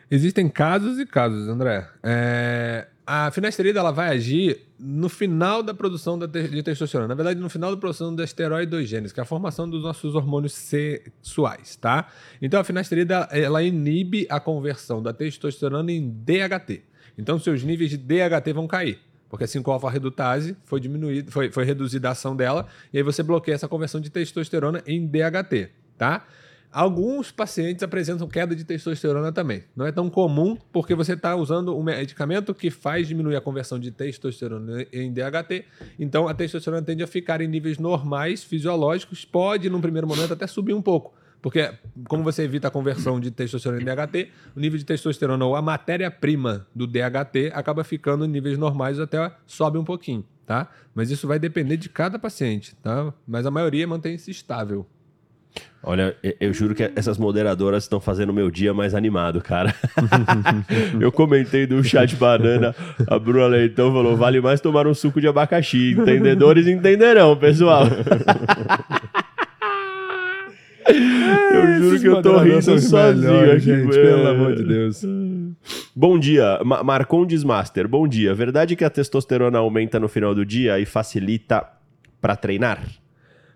Existem 0.09 0.49
casos 0.49 0.99
e 0.99 1.05
casos, 1.05 1.47
André. 1.47 1.87
É, 2.03 2.85
a 3.13 3.29
finasterida 3.29 3.77
ela 3.77 3.91
vai 3.91 4.07
agir 4.15 4.61
no 4.79 5.09
final 5.09 5.61
da 5.61 5.73
produção 5.73 6.17
da 6.17 6.29
te- 6.29 6.47
de 6.47 6.63
testosterona. 6.63 7.09
Na 7.09 7.13
verdade, 7.15 7.41
no 7.41 7.49
final 7.49 7.69
da 7.69 7.75
produção 7.75 8.15
da 8.15 8.23
esteroidogênese, 8.23 9.13
que 9.13 9.19
é 9.19 9.23
a 9.23 9.25
formação 9.25 9.69
dos 9.69 9.83
nossos 9.83 10.15
hormônios 10.15 10.53
sexuais, 10.53 11.75
tá? 11.75 12.07
Então, 12.41 12.57
a 12.61 12.63
finasterida 12.63 13.27
ela 13.31 13.61
inibe 13.61 14.25
a 14.29 14.39
conversão 14.39 15.03
da 15.03 15.11
testosterona 15.11 15.91
em 15.91 16.09
DHT. 16.09 16.83
Então, 17.17 17.37
seus 17.37 17.61
níveis 17.63 17.89
de 17.89 17.97
DHT 17.97 18.53
vão 18.53 18.65
cair. 18.65 18.97
Porque 19.29 19.43
a 19.43 19.47
5-alfa-redutase 19.47 20.55
foi 20.63 20.79
diminuído, 20.79 21.31
foi, 21.33 21.51
foi 21.51 21.65
reduzida 21.65 22.07
a 22.07 22.11
ação 22.11 22.33
dela, 22.33 22.65
e 22.93 22.97
aí 22.97 23.03
você 23.03 23.21
bloqueia 23.21 23.55
essa 23.55 23.67
conversão 23.67 23.99
de 23.99 24.09
testosterona 24.09 24.81
em 24.87 25.05
DHT, 25.05 25.69
tá? 25.97 26.25
Alguns 26.71 27.31
pacientes 27.31 27.83
apresentam 27.83 28.27
queda 28.29 28.55
de 28.55 28.63
testosterona 28.63 29.31
também. 29.31 29.63
Não 29.75 29.85
é 29.85 29.91
tão 29.91 30.09
comum 30.09 30.57
porque 30.71 30.95
você 30.95 31.13
está 31.13 31.35
usando 31.35 31.77
um 31.77 31.83
medicamento 31.83 32.53
que 32.55 32.71
faz 32.71 33.09
diminuir 33.09 33.35
a 33.35 33.41
conversão 33.41 33.77
de 33.77 33.91
testosterona 33.91 34.85
em 34.93 35.11
DHT. 35.11 35.65
Então 35.99 36.29
a 36.29 36.33
testosterona 36.33 36.81
tende 36.81 37.03
a 37.03 37.07
ficar 37.07 37.41
em 37.41 37.47
níveis 37.47 37.77
normais, 37.77 38.41
fisiológicos. 38.43 39.25
Pode, 39.25 39.69
num 39.69 39.81
primeiro 39.81 40.07
momento, 40.07 40.31
até 40.31 40.47
subir 40.47 40.73
um 40.73 40.81
pouco. 40.81 41.13
Porque, 41.41 41.73
como 42.07 42.23
você 42.23 42.43
evita 42.43 42.67
a 42.67 42.71
conversão 42.71 43.19
de 43.19 43.31
testosterona 43.31 43.81
em 43.81 43.85
DHT, 43.85 44.29
o 44.55 44.59
nível 44.59 44.77
de 44.77 44.85
testosterona 44.85 45.43
ou 45.43 45.55
a 45.55 45.61
matéria-prima 45.61 46.67
do 46.73 46.85
DHT 46.87 47.51
acaba 47.53 47.83
ficando 47.83 48.23
em 48.25 48.29
níveis 48.29 48.57
normais 48.57 48.99
até 48.99 49.31
sobe 49.45 49.77
um 49.77 49.83
pouquinho, 49.83 50.23
tá? 50.45 50.69
Mas 50.93 51.09
isso 51.09 51.27
vai 51.27 51.39
depender 51.39 51.77
de 51.77 51.89
cada 51.89 52.19
paciente, 52.19 52.75
tá? 52.75 53.11
Mas 53.27 53.45
a 53.45 53.51
maioria 53.51 53.87
mantém-se 53.87 54.29
estável. 54.29 54.85
Olha, 55.83 56.15
eu- 56.39 56.53
juro 56.53 56.75
que 56.75 56.91
essas 56.95 57.17
moderadoras 57.17 57.83
estão 57.83 57.99
fazendo 57.99 58.29
o 58.29 58.33
meu 58.33 58.51
dia 58.51 58.71
mais 58.71 58.93
animado, 58.93 59.41
cara. 59.41 59.73
eu 61.01 61.11
comentei 61.11 61.65
do 61.65 61.83
chá 61.83 62.05
de 62.05 62.15
banana, 62.15 62.75
a 63.07 63.17
Bruna 63.17 63.47
Leitão 63.47 63.91
falou: 63.91 64.15
vale 64.15 64.39
mais 64.39 64.61
tomar 64.61 64.85
um 64.85 64.93
suco 64.93 65.19
de 65.19 65.27
abacaxi. 65.27 65.93
Entendedores 65.97 66.67
entenderão, 66.67 67.35
pessoal. 67.35 67.85
eu 71.53 71.79
juro 71.79 71.99
que 71.99 72.07
eu 72.07 72.21
tô 72.21 72.37
rindo 72.37 72.61
sozinho 72.79 73.51
aqui, 73.51 73.59
gente, 73.61 73.89
velho. 73.89 73.91
pelo 74.17 74.27
amor 74.27 74.55
de 74.55 74.63
Deus. 74.63 75.03
Bom 75.95 76.19
dia, 76.19 76.59
Ma 76.63 76.83
Marcondes 76.83 77.43
Master. 77.43 77.87
Bom 77.87 78.07
dia. 78.07 78.33
Verdade 78.35 78.75
que 78.75 78.83
a 78.83 78.89
testosterona 78.89 79.57
aumenta 79.57 79.99
no 79.99 80.07
final 80.07 80.35
do 80.35 80.45
dia 80.45 80.79
e 80.79 80.85
facilita 80.85 81.65
pra 82.21 82.35
treinar? 82.35 82.83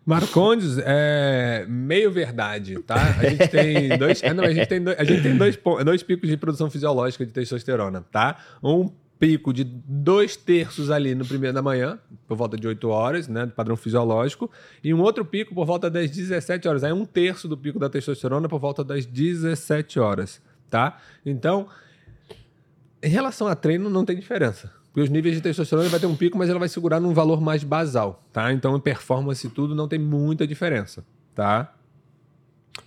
Marcondes 0.05 0.77
é 0.77 1.65
meio 1.67 2.11
verdade, 2.11 2.79
tá? 2.83 3.15
A 3.17 3.27
gente 3.27 3.47
tem 3.47 3.97
dois, 3.97 4.21
é, 4.21 4.33
não, 4.33 4.43
a 4.43 4.53
gente 4.53 4.67
tem 4.67 4.83
dois, 4.83 4.99
a 4.99 5.03
gente 5.03 5.23
tem 5.23 5.35
dois, 5.35 5.57
dois 5.83 6.03
picos 6.03 6.29
de 6.29 6.37
produção 6.37 6.69
fisiológica 6.69 7.25
de 7.25 7.31
testosterona, 7.31 8.05
tá? 8.11 8.37
Um 8.63 8.91
pico 9.17 9.51
de 9.51 9.63
dois 9.63 10.35
terços 10.35 10.91
ali 10.91 11.15
no 11.15 11.25
primeiro 11.25 11.55
da 11.55 11.61
manhã, 11.61 11.97
por 12.27 12.37
volta 12.37 12.57
de 12.57 12.67
8 12.67 12.87
horas, 12.87 13.27
né, 13.27 13.45
do 13.45 13.53
padrão 13.53 13.75
fisiológico, 13.75 14.51
e 14.83 14.93
um 14.93 15.01
outro 15.01 15.25
pico 15.25 15.55
por 15.55 15.65
volta 15.65 15.89
das 15.89 16.11
17 16.11 16.67
horas. 16.67 16.83
Aí 16.83 16.91
um 16.91 17.05
terço 17.05 17.47
do 17.47 17.57
pico 17.57 17.79
da 17.79 17.89
testosterona 17.89 18.47
por 18.47 18.59
volta 18.59 18.83
das 18.83 19.05
17 19.05 19.99
horas, 19.99 20.41
tá? 20.69 20.99
Então, 21.25 21.67
em 23.01 23.09
relação 23.09 23.47
a 23.47 23.55
treino, 23.55 23.89
não 23.89 24.05
tem 24.05 24.15
diferença. 24.15 24.71
Porque 24.95 25.01
os 25.01 25.09
níveis 25.09 25.35
de 25.35 25.41
testosterona 25.41 25.89
vai 25.89 25.99
ter 25.99 26.05
um 26.05 26.15
pico, 26.15 26.37
mas 26.37 26.49
ela 26.49 26.57
vai 26.57 26.69
segurar 26.69 27.01
num 27.01 27.13
valor 27.13 27.41
mais 27.41 27.65
basal, 27.65 28.23
tá? 28.31 28.53
Então, 28.53 28.77
em 28.77 28.79
performance 28.79 29.49
tudo, 29.49 29.75
não 29.75 29.89
tem 29.89 29.99
muita 29.99 30.47
diferença, 30.47 31.03
tá? 31.35 31.73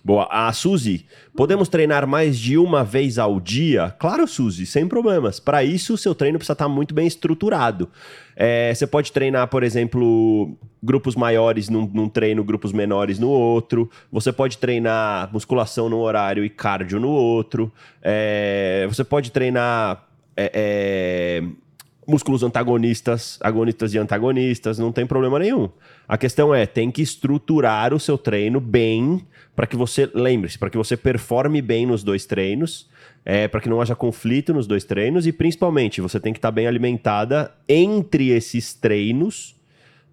Boa. 0.03 0.27
A 0.31 0.51
Suzy, 0.51 1.05
podemos 1.35 1.69
treinar 1.69 2.07
mais 2.07 2.39
de 2.39 2.57
uma 2.57 2.83
vez 2.83 3.19
ao 3.19 3.39
dia? 3.39 3.93
Claro, 3.99 4.27
Suzy, 4.27 4.65
sem 4.65 4.87
problemas. 4.87 5.39
Para 5.39 5.63
isso, 5.63 5.93
o 5.93 5.97
seu 5.99 6.15
treino 6.15 6.39
precisa 6.39 6.53
estar 6.53 6.67
muito 6.67 6.95
bem 6.95 7.05
estruturado. 7.05 7.87
É, 8.35 8.73
você 8.73 8.87
pode 8.87 9.11
treinar, 9.11 9.47
por 9.47 9.61
exemplo, 9.61 10.57
grupos 10.81 11.15
maiores 11.15 11.69
num, 11.69 11.85
num 11.93 12.09
treino, 12.09 12.43
grupos 12.43 12.73
menores 12.73 13.19
no 13.19 13.29
outro. 13.29 13.87
Você 14.11 14.33
pode 14.33 14.57
treinar 14.57 15.31
musculação 15.31 15.87
num 15.87 15.99
horário 15.99 16.43
e 16.43 16.49
cardio 16.49 16.99
no 16.99 17.09
outro. 17.09 17.71
É, 18.01 18.87
você 18.89 19.03
pode 19.03 19.31
treinar. 19.31 20.07
é, 20.35 20.51
é, 20.55 21.68
músculos 22.09 22.41
antagonistas, 22.41 23.37
agonistas 23.41 23.93
e 23.93 23.99
antagonistas, 23.99 24.79
não 24.79 24.91
tem 24.91 25.05
problema 25.05 25.37
nenhum. 25.37 25.69
A 26.07 26.17
questão 26.17 26.53
é, 26.53 26.65
tem 26.65 26.89
que 26.89 27.01
estruturar 27.01 27.93
o 27.93 27.99
seu 27.99 28.17
treino 28.17 28.59
bem 28.59 29.25
para 29.55 29.67
que 29.67 29.75
você, 29.75 30.09
lembre-se, 30.13 30.57
para 30.57 30.69
que 30.69 30.77
você 30.77 30.97
performe 30.97 31.61
bem 31.61 31.85
nos 31.85 32.03
dois 32.03 32.25
treinos, 32.25 32.89
é, 33.23 33.47
para 33.47 33.61
que 33.61 33.69
não 33.69 33.79
haja 33.79 33.95
conflito 33.95 34.53
nos 34.53 34.65
dois 34.65 34.83
treinos 34.83 35.27
e 35.27 35.31
principalmente 35.31 36.01
você 36.01 36.19
tem 36.19 36.33
que 36.33 36.39
estar 36.39 36.51
bem 36.51 36.65
alimentada 36.65 37.53
entre 37.67 38.29
esses 38.29 38.73
treinos 38.73 39.55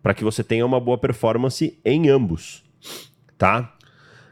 para 0.03 0.13
que 0.13 0.23
você 0.23 0.45
tenha 0.45 0.67
uma 0.67 0.79
boa 0.79 0.99
performance 0.99 1.79
em 1.85 2.11
ambos, 2.11 2.63
tá? 3.39 3.75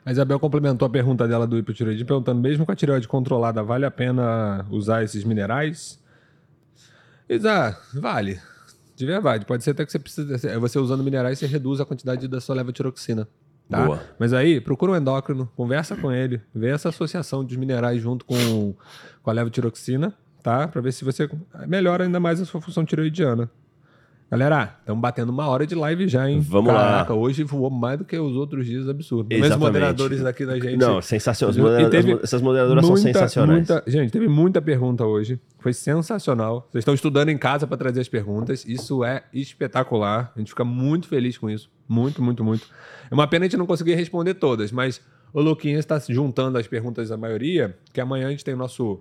A 0.04 0.12
Isabel 0.12 0.38
complementou 0.38 0.84
a 0.84 0.90
pergunta 0.90 1.26
dela 1.26 1.46
do 1.46 1.56
hipotireoidismo, 1.56 2.06
perguntando, 2.06 2.40
mesmo 2.42 2.66
com 2.66 2.72
a 2.72 2.76
tireoide 2.76 3.08
controlada, 3.08 3.62
vale 3.62 3.86
a 3.86 3.90
pena 3.90 4.66
usar 4.70 5.02
esses 5.02 5.24
minerais? 5.24 5.98
Isa, 7.28 7.78
vale. 7.94 8.40
De 8.96 9.06
verdade. 9.06 9.44
Pode 9.44 9.64
ser 9.64 9.70
até 9.70 9.84
que 9.84 9.92
você 9.92 9.98
precisa. 9.98 10.58
Você 10.58 10.78
usando 10.78 11.02
minerais, 11.02 11.38
você 11.38 11.46
reduz 11.46 11.80
a 11.80 11.84
quantidade 11.84 12.28
da 12.28 12.40
sua 12.40 12.54
levotiroxina. 12.54 13.28
Tá? 13.68 13.84
Boa. 13.84 14.02
Mas 14.18 14.32
aí, 14.32 14.60
procura 14.60 14.92
um 14.92 14.96
endócrino, 14.96 15.50
conversa 15.56 15.96
com 15.96 16.12
ele, 16.12 16.40
vê 16.54 16.68
essa 16.68 16.90
associação 16.90 17.42
dos 17.42 17.56
minerais 17.56 18.00
junto 18.00 18.24
com, 18.24 18.74
com 19.22 19.30
a 19.30 19.32
levotiroxina, 19.32 20.14
tá? 20.42 20.68
Pra 20.68 20.82
ver 20.82 20.92
se 20.92 21.02
você 21.04 21.28
melhora 21.66 22.04
ainda 22.04 22.20
mais 22.20 22.40
a 22.40 22.44
sua 22.44 22.60
função 22.60 22.84
tireoidiana. 22.84 23.50
Galera, 24.30 24.76
estamos 24.80 25.00
batendo 25.00 25.30
uma 25.30 25.46
hora 25.46 25.64
de 25.66 25.74
live 25.76 26.08
já, 26.08 26.28
hein? 26.28 26.40
Vamos 26.40 26.72
lá. 26.72 26.80
Caraca, 26.80 27.14
hoje 27.14 27.44
voou 27.44 27.70
mais 27.70 27.98
do 27.98 28.04
que 28.04 28.18
os 28.18 28.34
outros 28.34 28.66
dias, 28.66 28.88
absurdo. 28.88 29.28
Mas 29.30 29.38
os 29.38 29.46
Exatamente. 29.46 29.66
moderadores 29.66 30.22
daqui 30.22 30.44
da 30.44 30.54
gente. 30.58 30.76
Não, 30.76 31.00
sensacional. 31.00 31.54
Modera- 31.56 32.20
essas 32.22 32.42
moderadoras 32.42 32.84
são 32.84 32.94
muita, 32.96 33.12
sensacionais. 33.12 33.68
muita- 33.68 33.84
gente, 33.86 34.10
teve 34.10 34.26
muita 34.26 34.60
pergunta 34.60 35.04
hoje. 35.06 35.38
Foi 35.60 35.72
sensacional. 35.72 36.66
Vocês 36.72 36.82
estão 36.82 36.94
estudando 36.94 37.28
em 37.28 37.38
casa 37.38 37.64
para 37.66 37.76
trazer 37.76 38.00
as 38.00 38.08
perguntas. 38.08 38.64
Isso 38.66 39.04
é 39.04 39.22
espetacular. 39.32 40.32
A 40.34 40.38
gente 40.40 40.48
fica 40.48 40.64
muito 40.64 41.06
feliz 41.06 41.38
com 41.38 41.48
isso. 41.48 41.70
Muito, 41.88 42.20
muito, 42.20 42.42
muito. 42.42 42.66
É 43.08 43.14
uma 43.14 43.28
pena 43.28 43.44
a 43.44 43.48
gente 43.48 43.58
não 43.58 43.66
conseguir 43.66 43.94
responder 43.94 44.34
todas, 44.34 44.72
mas 44.72 45.00
o 45.32 45.40
Luquinhas 45.40 45.80
está 45.80 45.98
juntando 46.08 46.58
as 46.58 46.66
perguntas 46.66 47.08
da 47.10 47.16
maioria, 47.16 47.76
que 47.92 48.00
amanhã 48.00 48.26
a 48.26 48.30
gente 48.30 48.44
tem 48.44 48.54
o 48.54 48.56
nosso 48.56 49.00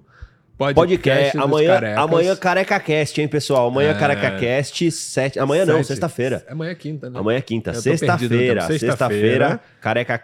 podcast. 0.57 0.75
Podcast, 0.97 1.37
dos 1.37 1.45
amanhã, 1.45 1.73
carecas. 1.73 1.97
amanhã 2.03 2.35
Careca 2.35 2.79
Cast, 2.79 3.21
hein, 3.21 3.27
pessoal? 3.27 3.67
Amanhã 3.67 3.89
É. 3.91 3.93
Careca 3.93 4.31
Cast, 4.39 4.91
sete... 4.91 5.39
amanhã 5.39 5.65
não, 5.65 5.75
Sete. 5.77 5.87
sexta-feira. 5.87 6.45
Amanhã 6.49 6.71
é 6.71 6.75
quinta, 6.75 7.09
né? 7.09 7.19
Amanhã 7.19 7.37
é 7.37 7.41
quinta. 7.41 7.73
Sexta-feira. 7.73 8.61
Sexta-feira. 8.61 8.79
Sexta-feira, 8.79 9.59
Careca 9.81 10.21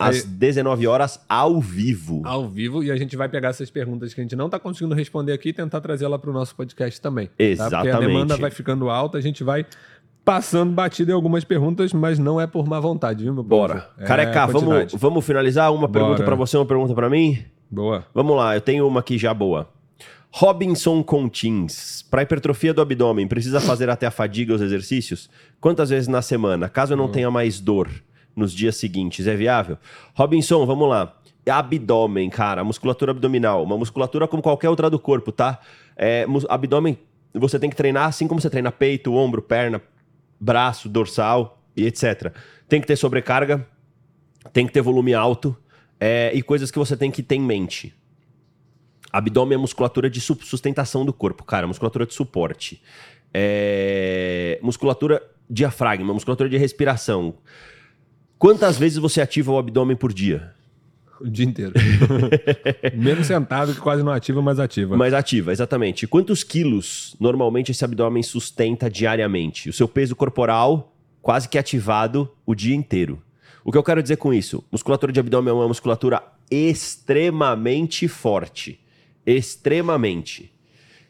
às 0.00 0.16
Aí- 0.16 0.22
19 0.26 0.86
horas, 0.86 1.20
ao 1.28 1.60
vivo. 1.60 2.22
Ao 2.24 2.48
vivo, 2.48 2.82
e 2.82 2.90
a 2.90 2.96
gente 2.96 3.16
vai 3.16 3.28
pegar 3.28 3.50
essas 3.50 3.70
perguntas 3.70 4.12
que 4.12 4.20
a 4.20 4.24
gente 4.24 4.34
não 4.36 4.46
está 4.46 4.58
conseguindo 4.58 4.94
responder 4.94 5.32
aqui 5.32 5.50
e 5.50 5.52
tentar 5.52 5.80
trazê-la 5.80 6.18
para 6.18 6.30
o 6.30 6.32
nosso 6.32 6.54
podcast 6.56 7.00
também. 7.00 7.26
Tá? 7.26 7.32
Porque 7.36 7.44
a 7.44 7.52
Exatamente. 7.52 8.00
demanda 8.06 8.36
vai 8.36 8.50
ficando 8.50 8.90
alta, 8.90 9.16
a 9.18 9.20
gente 9.20 9.44
vai 9.44 9.64
passando 10.24 10.72
batida 10.72 11.12
em 11.12 11.14
algumas 11.14 11.44
perguntas, 11.44 11.92
mas 11.92 12.18
não 12.18 12.40
é 12.40 12.46
por 12.46 12.66
má 12.68 12.78
vontade, 12.78 13.24
viu, 13.24 13.32
meu 13.32 13.42
povo? 13.42 13.68
Bora. 13.68 13.88
É 13.98 14.04
Careca, 14.04 14.46
vamos, 14.46 14.92
vamos 14.92 15.24
finalizar? 15.24 15.72
Uma 15.72 15.88
pergunta 15.88 16.16
Bora. 16.16 16.24
pra 16.24 16.34
você, 16.34 16.56
uma 16.56 16.66
pergunta 16.66 16.94
pra 16.94 17.08
mim? 17.08 17.42
Boa. 17.70 18.04
Vamos 18.12 18.36
lá, 18.36 18.56
eu 18.56 18.60
tenho 18.60 18.86
uma 18.88 18.98
aqui 18.98 19.16
já 19.16 19.32
boa. 19.32 19.68
Robinson 20.32 21.02
Contins. 21.04 22.04
Para 22.10 22.22
hipertrofia 22.22 22.74
do 22.74 22.80
abdômen, 22.80 23.28
precisa 23.28 23.60
fazer 23.60 23.88
até 23.88 24.06
a 24.06 24.10
fadiga 24.10 24.54
os 24.54 24.60
exercícios? 24.60 25.30
Quantas 25.60 25.90
vezes 25.90 26.08
na 26.08 26.20
semana? 26.20 26.68
Caso 26.68 26.94
eu 26.94 26.96
não 26.96 27.08
tenha 27.08 27.30
mais 27.30 27.60
dor 27.60 27.88
nos 28.34 28.52
dias 28.52 28.76
seguintes, 28.76 29.26
é 29.26 29.36
viável? 29.36 29.78
Robinson, 30.14 30.66
vamos 30.66 30.88
lá. 30.88 31.16
Abdômen, 31.48 32.28
cara, 32.28 32.64
musculatura 32.64 33.12
abdominal. 33.12 33.62
Uma 33.62 33.76
musculatura 33.76 34.26
como 34.26 34.42
qualquer 34.42 34.68
outra 34.68 34.90
do 34.90 34.98
corpo, 34.98 35.30
tá? 35.30 35.60
É, 35.96 36.26
abdômen, 36.48 36.98
você 37.32 37.58
tem 37.58 37.70
que 37.70 37.76
treinar 37.76 38.06
assim 38.06 38.26
como 38.26 38.40
você 38.40 38.50
treina 38.50 38.72
peito, 38.72 39.14
ombro, 39.14 39.42
perna, 39.42 39.80
braço, 40.40 40.88
dorsal 40.88 41.60
e 41.76 41.86
etc. 41.86 42.32
Tem 42.68 42.80
que 42.80 42.86
ter 42.86 42.96
sobrecarga, 42.96 43.66
tem 44.52 44.66
que 44.66 44.72
ter 44.72 44.80
volume 44.80 45.14
alto 45.14 45.56
é, 46.00 46.32
e 46.34 46.42
coisas 46.42 46.70
que 46.70 46.78
você 46.78 46.96
tem 46.96 47.10
que 47.10 47.22
ter 47.22 47.34
em 47.36 47.42
mente. 47.42 47.94
Abdômen 49.12 49.54
é 49.56 49.60
musculatura 49.60 50.08
de 50.08 50.20
su- 50.20 50.38
sustentação 50.42 51.04
do 51.04 51.12
corpo, 51.12 51.44
cara, 51.44 51.66
musculatura 51.66 52.06
de 52.06 52.14
suporte. 52.14 52.80
É, 53.34 54.58
musculatura 54.62 55.22
diafragma, 55.48 56.14
musculatura 56.14 56.48
de 56.48 56.56
respiração. 56.56 57.34
Quantas 58.38 58.78
vezes 58.78 58.98
você 58.98 59.20
ativa 59.20 59.52
o 59.52 59.58
abdômen 59.58 59.96
por 59.96 60.12
dia? 60.12 60.52
O 61.20 61.28
dia 61.28 61.44
inteiro. 61.44 61.72
Menos 62.96 63.26
sentado, 63.26 63.74
que 63.74 63.80
quase 63.80 64.02
não 64.02 64.12
ativa, 64.12 64.40
mas 64.40 64.58
ativa. 64.58 64.96
Mais 64.96 65.12
ativa, 65.12 65.52
exatamente. 65.52 66.06
Quantos 66.06 66.42
quilos 66.42 67.14
normalmente 67.20 67.72
esse 67.72 67.84
abdômen 67.84 68.22
sustenta 68.22 68.88
diariamente? 68.88 69.68
O 69.68 69.72
seu 69.72 69.86
peso 69.86 70.16
corporal 70.16 70.94
quase 71.20 71.48
que 71.48 71.58
ativado 71.58 72.32
o 72.46 72.54
dia 72.54 72.74
inteiro. 72.74 73.22
O 73.64 73.70
que 73.72 73.78
eu 73.78 73.82
quero 73.82 74.02
dizer 74.02 74.16
com 74.16 74.32
isso? 74.32 74.64
Musculatura 74.70 75.12
de 75.12 75.20
abdômen 75.20 75.50
é 75.50 75.54
uma 75.54 75.68
musculatura 75.68 76.22
extremamente 76.50 78.08
forte. 78.08 78.80
Extremamente. 79.26 80.52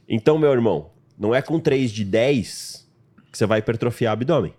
Então, 0.08 0.38
meu 0.38 0.50
irmão, 0.52 0.90
não 1.18 1.34
é 1.34 1.40
com 1.40 1.58
3 1.60 1.90
de 1.90 2.04
10 2.04 2.88
que 3.30 3.38
você 3.38 3.46
vai 3.46 3.60
hipertrofiar 3.60 4.12
abdômen. 4.12 4.52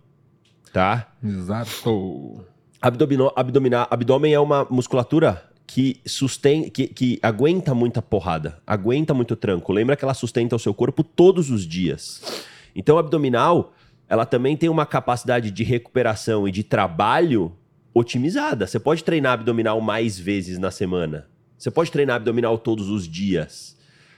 Tá? 0.71 1.11
Exato. 1.23 2.45
Abdomino, 2.81 3.31
abdomina- 3.35 3.87
abdômen 3.89 4.33
é 4.33 4.39
uma 4.39 4.65
musculatura 4.69 5.49
que 5.67 5.99
sustém, 6.05 6.69
que, 6.69 6.87
que 6.87 7.19
aguenta 7.21 7.73
muita 7.75 8.01
porrada, 8.01 8.61
aguenta 8.65 9.13
muito 9.13 9.35
tranco. 9.35 9.71
Lembra 9.71 9.95
que 9.95 10.03
ela 10.03 10.13
sustenta 10.13 10.55
o 10.55 10.59
seu 10.59 10.73
corpo 10.73 11.03
todos 11.03 11.49
os 11.49 11.65
dias. 11.67 12.21
Então, 12.75 12.97
a 12.97 12.99
abdominal, 13.01 13.73
ela 14.07 14.25
também 14.25 14.55
tem 14.57 14.69
uma 14.69 14.85
capacidade 14.85 15.51
de 15.51 15.63
recuperação 15.63 16.47
e 16.47 16.51
de 16.51 16.63
trabalho 16.63 17.53
otimizada. 17.93 18.67
Você 18.67 18.79
pode 18.79 19.03
treinar 19.03 19.33
abdominal 19.33 19.79
mais 19.81 20.17
vezes 20.17 20.57
na 20.57 20.71
semana. 20.71 21.27
Você 21.57 21.69
pode 21.69 21.91
treinar 21.91 22.15
abdominal 22.15 22.57
todos 22.57 22.89
os 22.89 23.07
dias. 23.07 23.77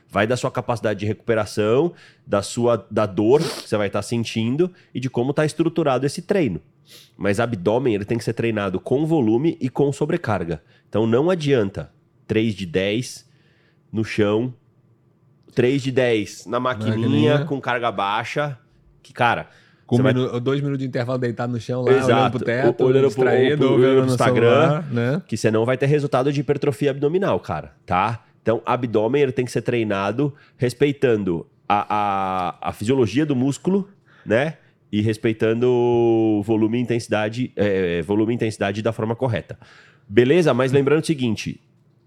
Vai 0.09 0.27
da 0.27 0.37
sua 0.37 0.51
capacidade 0.51 0.99
de 0.99 1.05
recuperação, 1.05 1.93
da 2.25 2.41
sua 2.41 2.85
da 2.89 3.05
dor 3.05 3.41
que 3.41 3.67
você 3.67 3.75
vai 3.75 3.87
estar 3.87 4.01
sentindo 4.01 4.71
e 4.93 4.99
de 4.99 5.09
como 5.09 5.31
está 5.31 5.43
estruturado 5.43 6.05
esse 6.05 6.21
treino. 6.21 6.61
Mas 7.17 7.39
abdômen 7.39 7.95
ele 7.95 8.05
tem 8.05 8.17
que 8.17 8.23
ser 8.23 8.33
treinado 8.33 8.79
com 8.79 9.05
volume 9.05 9.57
e 9.59 9.69
com 9.69 9.91
sobrecarga. 9.91 10.61
Então 10.87 11.07
não 11.07 11.29
adianta 11.29 11.91
3 12.27 12.53
de 12.53 12.65
10 12.65 13.27
no 13.91 14.03
chão, 14.03 14.53
3 15.55 15.81
de 15.81 15.91
10 15.91 16.45
na 16.45 16.59
maquininha, 16.59 16.97
Maquininha. 16.97 17.45
com 17.45 17.59
carga 17.59 17.91
baixa, 17.91 18.57
que 19.01 19.13
cara, 19.13 19.49
Com 19.85 19.97
um 19.97 20.03
vai- 20.03 20.13
minu- 20.13 20.39
dois 20.39 20.59
minutos 20.61 20.79
de 20.79 20.85
intervalo 20.87 21.19
deitado 21.19 21.51
no 21.51 21.59
chão 21.59 21.81
lá, 21.81 21.91
Exato. 21.91 22.11
olhando 22.13 22.31
pro 22.31 22.39
teto, 22.45 22.83
olhando 22.83 22.99
pro- 23.01 23.07
distraído, 23.09 23.57
pro- 23.57 23.73
olhando 23.75 23.95
no 23.95 24.01
pro 24.03 24.11
Instagram. 24.13 24.49
celular, 24.61 24.87
né? 24.91 25.21
que 25.27 25.35
você 25.37 25.51
não 25.51 25.65
vai 25.65 25.77
ter 25.77 25.85
resultado 25.87 26.31
de 26.31 26.39
hipertrofia 26.41 26.91
abdominal, 26.91 27.39
cara, 27.39 27.73
tá? 27.85 28.23
Então, 28.41 28.61
abdômen 28.65 29.21
ele 29.21 29.31
tem 29.31 29.45
que 29.45 29.51
ser 29.51 29.61
treinado 29.61 30.33
respeitando 30.57 31.45
a, 31.67 32.55
a, 32.59 32.69
a 32.69 32.73
fisiologia 32.73 33.25
do 33.25 33.35
músculo, 33.35 33.87
né? 34.25 34.55
E 34.91 35.01
respeitando 35.01 36.41
volume 36.45 36.77
e 36.77 36.81
intensidade, 36.81 37.51
é, 37.55 38.01
volume 38.03 38.33
e 38.33 38.35
intensidade 38.35 38.81
da 38.81 38.91
forma 38.93 39.15
correta. 39.15 39.57
Beleza? 40.07 40.53
Mas 40.53 40.71
lembrando 40.71 41.01
o 41.03 41.05
seguinte: 41.05 41.59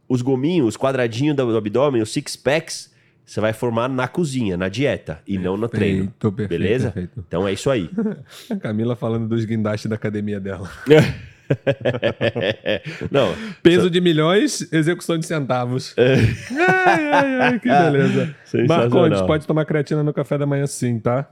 os 0.09 0.23
gominhos, 0.23 0.69
os 0.69 0.77
quadradinhos 0.77 1.35
do, 1.37 1.47
do 1.53 1.57
abdômen, 1.57 2.01
os 2.03 2.13
six 2.13 2.37
packs, 2.37 2.93
você 3.27 3.41
vai 3.41 3.53
formar 3.53 3.89
na 3.89 4.07
cozinha, 4.07 4.57
na 4.57 4.69
dieta, 4.69 5.21
e 5.27 5.37
não 5.37 5.57
no 5.57 5.69
treino. 5.69 6.05
Perfeito, 6.05 6.33
perfeito, 6.33 6.49
Beleza? 6.49 6.93
perfeito. 6.93 7.25
Então 7.27 7.47
é 7.47 7.53
isso 7.53 7.69
aí. 7.69 7.91
A 8.49 8.55
Camila 8.57 8.95
falando 8.95 9.27
dos 9.27 9.45
guindastes 9.45 9.91
da 9.91 9.97
academia 9.97 10.39
dela. 10.39 10.71
não, 13.11 13.35
Peso 13.65 13.91
de 13.91 14.01
milhões, 14.01 14.73
execução 14.73 15.19
de 15.19 15.27
centavos. 15.27 15.93
Ai, 15.99 17.11
ai, 17.11 17.41
ai, 17.41 17.59
que 17.59 17.67
beleza. 17.69 18.35
Sensacional. 18.45 18.91
Marcondes, 18.91 19.21
pode 19.23 19.45
tomar 19.45 19.65
creatina 19.65 20.05
no 20.05 20.15
café 20.15 20.39
da 20.39 20.47
manhã 20.47 20.65
sim, 20.67 21.01
tá? 21.01 21.29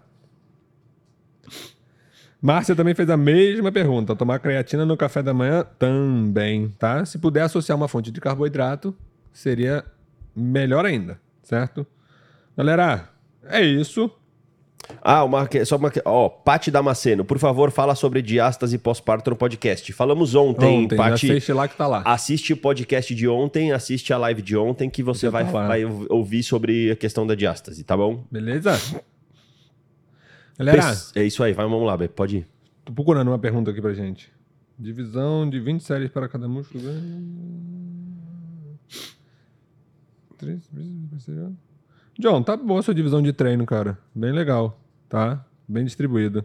Márcia 2.42 2.74
também 2.74 2.94
fez 2.94 3.08
a 3.08 3.16
mesma 3.16 3.70
pergunta. 3.72 4.14
Tomar 4.16 4.38
creatina 4.40 4.84
no 4.84 4.96
café 4.96 5.22
da 5.22 5.32
manhã 5.32 5.64
também, 5.78 6.68
tá? 6.78 7.04
Se 7.04 7.18
puder 7.18 7.42
associar 7.42 7.76
uma 7.78 7.86
fonte 7.88 8.10
de 8.10 8.20
carboidrato, 8.20 8.94
seria 9.32 9.84
melhor 10.36 10.84
ainda, 10.84 11.18
certo? 11.44 11.86
Galera, 12.56 13.08
é 13.44 13.62
isso. 13.62 14.10
Ah, 15.02 15.22
que- 15.50 15.64
só 15.64 15.76
uma. 15.76 15.90
Ó, 16.04 16.28
Pati 16.28 16.70
Damasceno, 16.70 17.24
por 17.24 17.38
favor, 17.38 17.70
fala 17.70 17.94
sobre 17.94 18.20
diástase 18.20 18.76
pós-parto 18.76 19.30
no 19.30 19.36
podcast. 19.36 19.90
Falamos 19.94 20.34
ontem, 20.34 20.84
Ontem, 20.84 20.96
Pati. 20.96 21.30
assiste 21.30 21.52
lá 21.54 21.66
que 21.66 21.74
tá 21.76 21.86
lá. 21.86 22.02
Assiste 22.04 22.52
o 22.52 22.56
podcast 22.56 23.14
de 23.14 23.26
ontem, 23.26 23.72
assiste 23.72 24.12
a 24.12 24.18
live 24.18 24.42
de 24.42 24.54
ontem, 24.56 24.90
que 24.90 25.02
você 25.02 25.30
vai, 25.30 25.44
tá 25.46 25.66
vai 25.68 25.84
ouvir 26.10 26.42
sobre 26.42 26.90
a 26.90 26.96
questão 26.96 27.26
da 27.26 27.34
diástase, 27.34 27.82
tá 27.82 27.96
bom? 27.96 28.24
Beleza? 28.30 28.72
Galera, 30.58 30.82
Pes- 30.82 31.12
É 31.16 31.24
isso 31.24 31.42
aí, 31.42 31.52
vai, 31.54 31.64
vamos 31.66 31.86
lá, 31.86 31.96
Bê, 31.96 32.06
pode 32.06 32.36
ir. 32.38 32.46
Tô 32.84 32.92
procurando 32.92 33.28
uma 33.28 33.38
pergunta 33.38 33.70
aqui 33.70 33.80
pra 33.80 33.94
gente. 33.94 34.30
Divisão 34.78 35.48
de 35.48 35.60
20 35.60 35.82
séries 35.82 36.10
para 36.10 36.28
cada 36.28 36.46
músculo. 36.46 36.84
John, 42.18 42.42
tá 42.42 42.56
boa 42.56 42.80
a 42.80 42.82
sua 42.82 42.94
divisão 42.94 43.22
de 43.22 43.32
treino, 43.32 43.66
cara. 43.66 43.98
Bem 44.14 44.32
legal, 44.32 44.80
tá? 45.08 45.44
Bem 45.66 45.84
distribuído. 45.84 46.44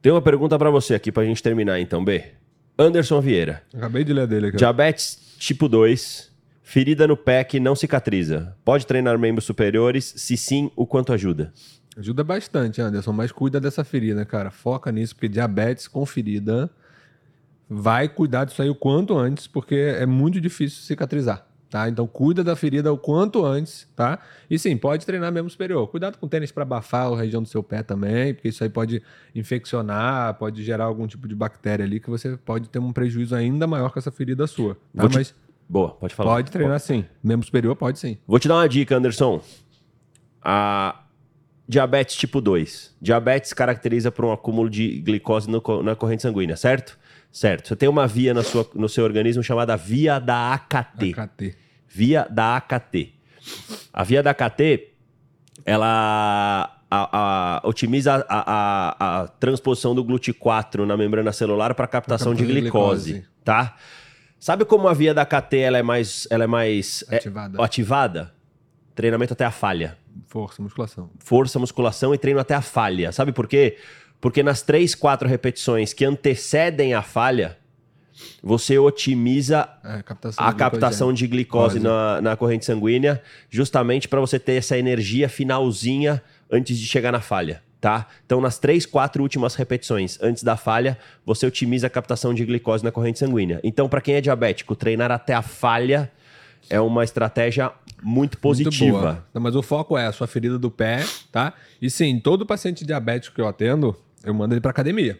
Tem 0.00 0.10
uma 0.10 0.22
pergunta 0.22 0.58
pra 0.58 0.70
você 0.70 0.94
aqui 0.94 1.12
pra 1.12 1.24
gente 1.24 1.42
terminar 1.42 1.78
então, 1.78 2.02
B. 2.02 2.24
Anderson 2.78 3.20
Vieira. 3.20 3.62
Acabei 3.74 4.02
de 4.02 4.12
ler 4.12 4.26
dele, 4.26 4.46
cara. 4.46 4.56
Diabetes 4.56 5.36
tipo 5.38 5.68
2, 5.68 6.30
ferida 6.62 7.06
no 7.06 7.16
pé 7.16 7.44
que 7.44 7.60
não 7.60 7.74
cicatriza. 7.74 8.56
Pode 8.64 8.86
treinar 8.86 9.18
membros 9.18 9.44
superiores? 9.44 10.14
Se 10.16 10.36
sim, 10.36 10.70
o 10.74 10.86
quanto 10.86 11.12
ajuda? 11.12 11.52
Ajuda 11.96 12.24
bastante, 12.24 12.80
Anderson, 12.80 13.12
mas 13.12 13.30
cuida 13.32 13.60
dessa 13.60 13.84
ferida, 13.84 14.24
cara. 14.24 14.50
Foca 14.50 14.90
nisso, 14.90 15.14
porque 15.14 15.28
diabetes 15.28 15.86
com 15.86 16.06
ferida 16.06 16.70
vai 17.68 18.08
cuidar 18.08 18.46
disso 18.46 18.62
aí 18.62 18.70
o 18.70 18.74
quanto 18.74 19.16
antes, 19.18 19.46
porque 19.46 19.74
é 19.74 20.06
muito 20.06 20.40
difícil 20.40 20.82
cicatrizar. 20.82 21.46
Tá? 21.70 21.88
Então 21.88 22.04
cuida 22.04 22.42
da 22.42 22.56
ferida 22.56 22.92
o 22.92 22.98
quanto 22.98 23.44
antes, 23.46 23.86
tá? 23.94 24.18
E 24.50 24.58
sim, 24.58 24.76
pode 24.76 25.06
treinar 25.06 25.30
membro 25.30 25.48
superior. 25.48 25.86
Cuidado 25.86 26.18
com 26.18 26.26
tênis 26.26 26.50
para 26.50 26.64
abafar 26.64 27.06
a 27.12 27.16
região 27.16 27.40
do 27.40 27.48
seu 27.48 27.62
pé 27.62 27.80
também, 27.80 28.34
porque 28.34 28.48
isso 28.48 28.64
aí 28.64 28.68
pode 28.68 29.00
infeccionar, 29.32 30.34
pode 30.34 30.64
gerar 30.64 30.84
algum 30.86 31.06
tipo 31.06 31.28
de 31.28 31.34
bactéria 31.36 31.84
ali 31.84 32.00
que 32.00 32.10
você 32.10 32.36
pode 32.36 32.68
ter 32.68 32.80
um 32.80 32.92
prejuízo 32.92 33.36
ainda 33.36 33.68
maior 33.68 33.92
com 33.92 34.00
essa 34.00 34.10
ferida 34.10 34.48
sua. 34.48 34.76
Tá? 34.96 35.08
Te- 35.08 35.14
Mas 35.14 35.34
Boa, 35.68 35.90
pode 35.90 36.12
falar. 36.12 36.32
pode 36.32 36.50
treinar 36.50 36.80
sim. 36.80 37.04
Membro 37.22 37.46
superior 37.46 37.76
pode 37.76 38.00
sim. 38.00 38.18
Vou 38.26 38.40
te 38.40 38.48
dar 38.48 38.56
uma 38.56 38.68
dica, 38.68 38.96
Anderson. 38.96 39.40
A 40.42 41.04
diabetes 41.68 42.16
tipo 42.16 42.40
2. 42.40 42.96
Diabetes 43.00 43.52
caracteriza 43.52 44.10
por 44.10 44.24
um 44.24 44.32
acúmulo 44.32 44.68
de 44.68 45.00
glicose 45.00 45.48
no 45.48 45.62
na 45.82 45.94
corrente 45.94 46.22
sanguínea, 46.22 46.56
certo? 46.56 46.98
Certo. 47.30 47.68
Você 47.68 47.76
tem 47.76 47.88
uma 47.88 48.08
via 48.08 48.34
na 48.34 48.42
sua- 48.42 48.68
no 48.74 48.88
seu 48.88 49.04
organismo 49.04 49.40
chamada 49.42 49.76
via 49.76 50.18
da 50.18 50.52
AKT. 50.54 51.12
AKT. 51.16 51.56
Via 51.92 52.26
da 52.30 52.56
AKT. 52.56 53.12
A 53.92 54.04
via 54.04 54.22
da 54.22 54.30
AKT, 54.30 54.88
ela 55.64 56.70
a- 56.90 57.08
a- 57.60 57.60
otimiza 57.64 58.24
a, 58.28 59.22
a- 59.22 59.28
transposição 59.40 59.94
do 59.94 60.04
GLUT4 60.04 60.84
na 60.86 60.96
membrana 60.96 61.32
celular 61.32 61.74
para 61.74 61.86
captação 61.86 62.32
de 62.34 62.38
captação 62.42 62.54
de 62.54 62.60
glicose, 62.60 63.12
glicose. 63.12 63.30
tá? 63.44 63.76
Sabe 64.38 64.64
como 64.64 64.88
a 64.88 64.94
via 64.94 65.12
da 65.12 65.22
AKT 65.22 65.56
ela 65.58 65.78
é 65.78 65.82
mais, 65.82 66.26
ela 66.30 66.44
é 66.44 66.46
mais 66.46 67.04
é, 67.10 67.16
Ativada. 67.16 67.62
ativada? 67.62 68.34
Treinamento 68.94 69.32
até 69.34 69.44
a 69.44 69.50
falha. 69.50 69.96
Força, 70.26 70.60
musculação. 70.62 71.10
Força, 71.18 71.58
musculação 71.58 72.14
e 72.14 72.18
treino 72.18 72.40
até 72.40 72.54
a 72.54 72.60
falha. 72.62 73.12
Sabe 73.12 73.32
por 73.32 73.46
quê? 73.46 73.76
Porque 74.20 74.42
nas 74.42 74.62
três, 74.62 74.94
quatro 74.94 75.28
repetições 75.28 75.92
que 75.92 76.04
antecedem 76.04 76.92
a 76.94 77.02
falha, 77.02 77.56
você 78.42 78.78
otimiza 78.78 79.68
É, 79.84 80.02
captação 80.02 80.44
a 80.44 80.50
de 80.50 80.58
captação 80.58 81.12
de 81.12 81.26
glicose 81.26 81.78
na, 81.78 82.20
na 82.20 82.36
corrente 82.36 82.64
sanguínea, 82.64 83.22
justamente 83.48 84.08
para 84.08 84.20
você 84.20 84.38
ter 84.38 84.54
essa 84.54 84.76
energia 84.78 85.28
finalzinha 85.28 86.22
antes 86.50 86.78
de 86.78 86.86
chegar 86.86 87.12
na 87.12 87.20
falha, 87.20 87.62
tá? 87.80 88.06
Então, 88.26 88.40
nas 88.40 88.58
três, 88.58 88.84
quatro 88.86 89.22
últimas 89.22 89.54
repetições 89.54 90.18
antes 90.20 90.42
da 90.42 90.56
falha, 90.56 90.98
você 91.24 91.46
otimiza 91.46 91.86
a 91.86 91.90
captação 91.90 92.34
de 92.34 92.44
glicose 92.44 92.84
na 92.84 92.90
corrente 92.90 93.18
sanguínea. 93.18 93.60
Então, 93.62 93.88
para 93.88 94.00
quem 94.00 94.14
é 94.14 94.20
diabético, 94.20 94.74
treinar 94.74 95.10
até 95.10 95.34
a 95.34 95.42
falha 95.42 96.10
é 96.68 96.80
uma 96.80 97.04
estratégia 97.04 97.72
muito 98.02 98.38
positiva. 98.38 99.26
Muito 99.32 99.42
mas 99.42 99.56
o 99.56 99.62
foco 99.62 99.96
é 99.96 100.06
a 100.06 100.12
sua 100.12 100.26
ferida 100.26 100.58
do 100.58 100.70
pé, 100.70 101.04
tá? 101.32 101.52
E 101.80 101.90
sim, 101.90 102.18
todo 102.18 102.46
paciente 102.46 102.84
diabético 102.84 103.34
que 103.34 103.40
eu 103.40 103.48
atendo, 103.48 103.96
eu 104.24 104.34
mando 104.34 104.54
ele 104.54 104.60
pra 104.60 104.70
academia. 104.70 105.18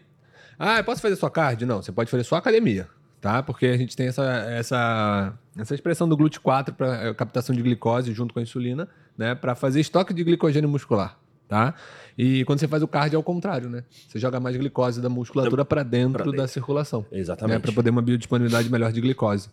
Ah, 0.62 0.76
eu 0.76 0.84
posso 0.84 1.00
fazer 1.00 1.16
só 1.16 1.30
cardio? 1.30 1.66
Não, 1.66 1.80
você 1.80 1.90
pode 1.90 2.10
fazer 2.10 2.22
só 2.22 2.36
academia, 2.36 2.86
tá? 3.18 3.42
Porque 3.42 3.64
a 3.64 3.76
gente 3.78 3.96
tem 3.96 4.08
essa, 4.08 4.22
essa, 4.22 5.32
essa 5.56 5.74
expressão 5.74 6.06
do 6.06 6.14
GLUT4 6.18 6.74
para 6.74 7.14
captação 7.14 7.56
de 7.56 7.62
glicose 7.62 8.12
junto 8.12 8.34
com 8.34 8.40
a 8.40 8.42
insulina, 8.42 8.86
né? 9.16 9.34
Para 9.34 9.54
fazer 9.54 9.80
estoque 9.80 10.12
de 10.12 10.22
glicogênio 10.22 10.68
muscular, 10.68 11.18
tá? 11.48 11.72
E 12.18 12.44
quando 12.44 12.58
você 12.58 12.68
faz 12.68 12.82
o 12.82 12.88
cardio 12.88 13.16
é 13.16 13.18
o 13.18 13.22
contrário, 13.22 13.70
né? 13.70 13.84
Você 14.06 14.18
joga 14.18 14.38
mais 14.38 14.54
glicose 14.54 15.00
da 15.00 15.08
musculatura 15.08 15.64
para 15.64 15.82
dentro, 15.82 16.12
pra 16.12 16.24
dentro. 16.24 16.36
da 16.36 16.46
circulação. 16.46 17.06
Exatamente. 17.10 17.56
Né? 17.56 17.60
Para 17.60 17.72
poder 17.72 17.88
uma 17.88 18.02
biodisponibilidade 18.02 18.70
melhor 18.70 18.92
de 18.92 19.00
glicose. 19.00 19.48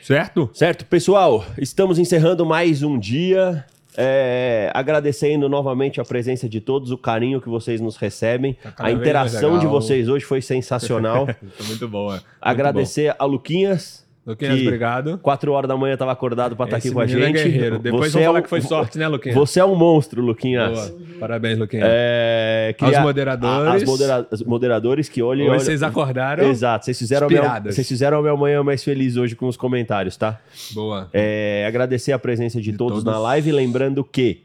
Certo? 0.00 0.48
Certo, 0.54 0.84
pessoal, 0.86 1.44
estamos 1.58 1.98
encerrando 1.98 2.46
mais 2.46 2.84
um 2.84 2.96
dia. 3.00 3.66
É, 3.96 4.70
agradecendo 4.74 5.48
novamente 5.48 6.00
a 6.00 6.04
presença 6.04 6.48
de 6.48 6.60
todos, 6.60 6.90
o 6.90 6.98
carinho 6.98 7.40
que 7.40 7.48
vocês 7.48 7.80
nos 7.80 7.96
recebem. 7.96 8.54
Tá 8.54 8.72
a 8.78 8.92
interação 8.92 9.58
de 9.58 9.66
vocês 9.66 10.08
hoje 10.08 10.24
foi 10.24 10.40
sensacional. 10.40 11.26
Muito 11.66 11.88
boa. 11.88 12.22
Agradecer 12.40 13.14
a 13.18 13.24
Luquinhas. 13.24 14.05
Luquinhas, 14.26 14.60
obrigado. 14.60 15.18
Quatro 15.18 15.52
horas 15.52 15.68
da 15.68 15.76
manhã 15.76 15.92
estava 15.92 16.10
acordado 16.10 16.56
para 16.56 16.64
estar 16.66 16.78
Esse 16.78 16.88
aqui 16.88 16.94
com 16.94 17.00
a 17.00 17.04
é 17.04 17.08
gente. 17.08 17.32
guerreiro. 17.32 17.78
Depois 17.78 18.12
vão 18.12 18.20
é 18.22 18.24
falar 18.24 18.38
um- 18.40 18.42
que 18.42 18.48
foi 18.48 18.60
sorte, 18.60 18.98
né, 18.98 19.06
Luquinhas? 19.06 19.36
Você 19.36 19.60
é 19.60 19.64
um 19.64 19.76
monstro, 19.76 20.20
Luquinhas. 20.20 20.90
Boa. 20.90 21.00
Parabéns, 21.20 21.58
Luquinhas. 21.58 21.86
É, 21.88 22.74
Aos 22.78 22.90
queria- 22.90 23.00
moderadores. 23.02 23.68
a- 23.68 23.74
As 23.76 23.84
modera- 23.84 24.26
moderadores 24.44 25.08
que 25.08 25.22
olhem. 25.22 25.48
Hoje 25.48 25.64
vocês 25.64 25.82
acordaram. 25.82 26.44
Exato, 26.50 26.84
vocês 26.86 26.98
fizeram, 26.98 27.26
a 27.26 27.30
minha, 27.30 27.40
inspiradas. 27.40 27.74
vocês 27.74 27.86
fizeram 27.88 28.18
a 28.18 28.22
minha 28.22 28.36
manhã 28.36 28.62
mais 28.64 28.82
feliz 28.82 29.16
hoje 29.16 29.36
com 29.36 29.46
os 29.46 29.56
comentários, 29.56 30.16
tá? 30.16 30.40
Boa. 30.72 31.08
É, 31.12 31.64
agradecer 31.68 32.10
a 32.12 32.18
presença 32.18 32.60
de, 32.60 32.72
De 32.72 32.76
todos, 32.76 33.04
todos. 33.04 33.12
na 33.12 33.18
live, 33.20 33.52
lembrando 33.52 34.02
que 34.02 34.40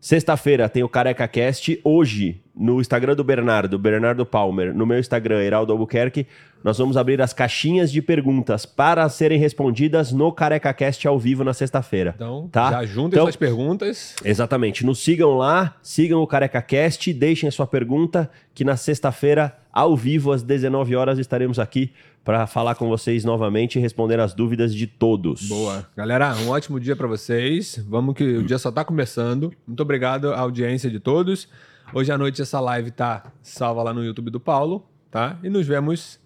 sexta-feira 0.00 0.68
tem 0.68 0.82
o 0.82 0.88
Careca 0.88 1.28
Cast, 1.28 1.78
hoje 1.84 2.40
no 2.56 2.80
Instagram 2.80 3.14
do 3.14 3.22
Bernardo, 3.24 3.78
Bernardo 3.78 4.24
Palmer, 4.26 4.74
no 4.74 4.84
meu 4.86 4.98
Instagram, 4.98 5.42
Heraldo 5.42 5.72
Albuquerque, 5.72 6.26
nós 6.62 6.76
vamos 6.76 6.96
abrir 6.96 7.20
as 7.22 7.32
caixinhas 7.32 7.90
de 7.90 8.02
perguntas 8.02 8.66
para 8.66 9.08
serem 9.08 9.38
respondidas 9.38 10.12
no 10.12 10.30
Careca 10.30 10.72
Cast 10.74 11.06
ao 11.08 11.18
vivo 11.18 11.42
na 11.42 11.54
sexta-feira. 11.54 12.12
Então, 12.16 12.48
tá? 12.52 12.70
já 12.70 12.84
juntem 12.84 13.16
Então- 13.16 13.24
suas 13.24 13.36
perguntas. 13.36 14.14
Exatamente. 14.24 14.84
Nos 14.84 14.98
sigam 15.02 15.36
lá, 15.38 15.76
sigam 15.82 16.20
o 16.20 16.26
Careca 16.26 16.60
Cast, 16.60 17.12
deixem 17.14 17.48
a 17.48 17.52
sua 17.52 17.66
pergunta, 17.66 18.30
que 18.54 18.62
na 18.64 18.76
sexta-feira, 18.76 19.56
ao 19.72 19.96
vivo, 19.96 20.32
às 20.32 20.42
19 20.42 20.94
horas, 20.96 21.18
estaremos 21.18 21.58
aqui 21.58 21.92
para 22.24 22.46
falar 22.46 22.74
com 22.74 22.88
vocês 22.88 23.24
novamente 23.24 23.78
e 23.78 23.80
responder 23.82 24.20
as 24.20 24.34
dúvidas 24.34 24.74
de 24.74 24.86
todos. 24.86 25.48
Boa. 25.48 25.86
Galera, 25.96 26.34
um 26.36 26.50
ótimo 26.50 26.78
dia 26.78 26.94
pra 26.94 27.06
vocês. 27.06 27.82
Vamos 27.88 28.14
que 28.14 28.24
o 28.24 28.42
dia 28.42 28.58
só 28.58 28.70
tá 28.70 28.84
começando. 28.84 29.52
Muito 29.66 29.80
obrigado 29.82 30.32
à 30.32 30.40
audiência 30.40 30.90
de 30.90 31.00
todos. 31.00 31.48
Hoje 31.92 32.12
à 32.12 32.18
noite 32.18 32.40
essa 32.42 32.60
live 32.60 32.90
tá 32.90 33.24
salva 33.42 33.82
lá 33.82 33.92
no 33.92 34.04
YouTube 34.04 34.30
do 34.30 34.38
Paulo, 34.38 34.86
tá? 35.10 35.38
E 35.42 35.48
nos 35.48 35.66
vemos 35.66 36.20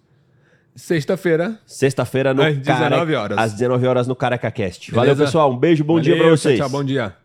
sexta-feira. 0.75 1.57
Sexta-feira 1.65 2.33
no 2.33 2.43
Às 2.43 2.57
19 2.57 2.89
Careca- 2.89 3.21
horas. 3.21 3.37
Às 3.39 3.53
19 3.53 3.87
horas 3.87 4.07
no 4.07 4.15
Careca 4.15 4.51
Cast. 4.51 4.91
Valeu, 4.91 5.15
pessoal. 5.15 5.51
Um 5.51 5.57
beijo, 5.57 5.83
bom 5.83 5.99
dia 5.99 6.13
Valeu, 6.13 6.27
pra 6.27 6.37
vocês. 6.37 6.57
Tchau, 6.59 6.67
tchau, 6.69 6.77
bom 6.79 6.83
dia. 6.83 7.15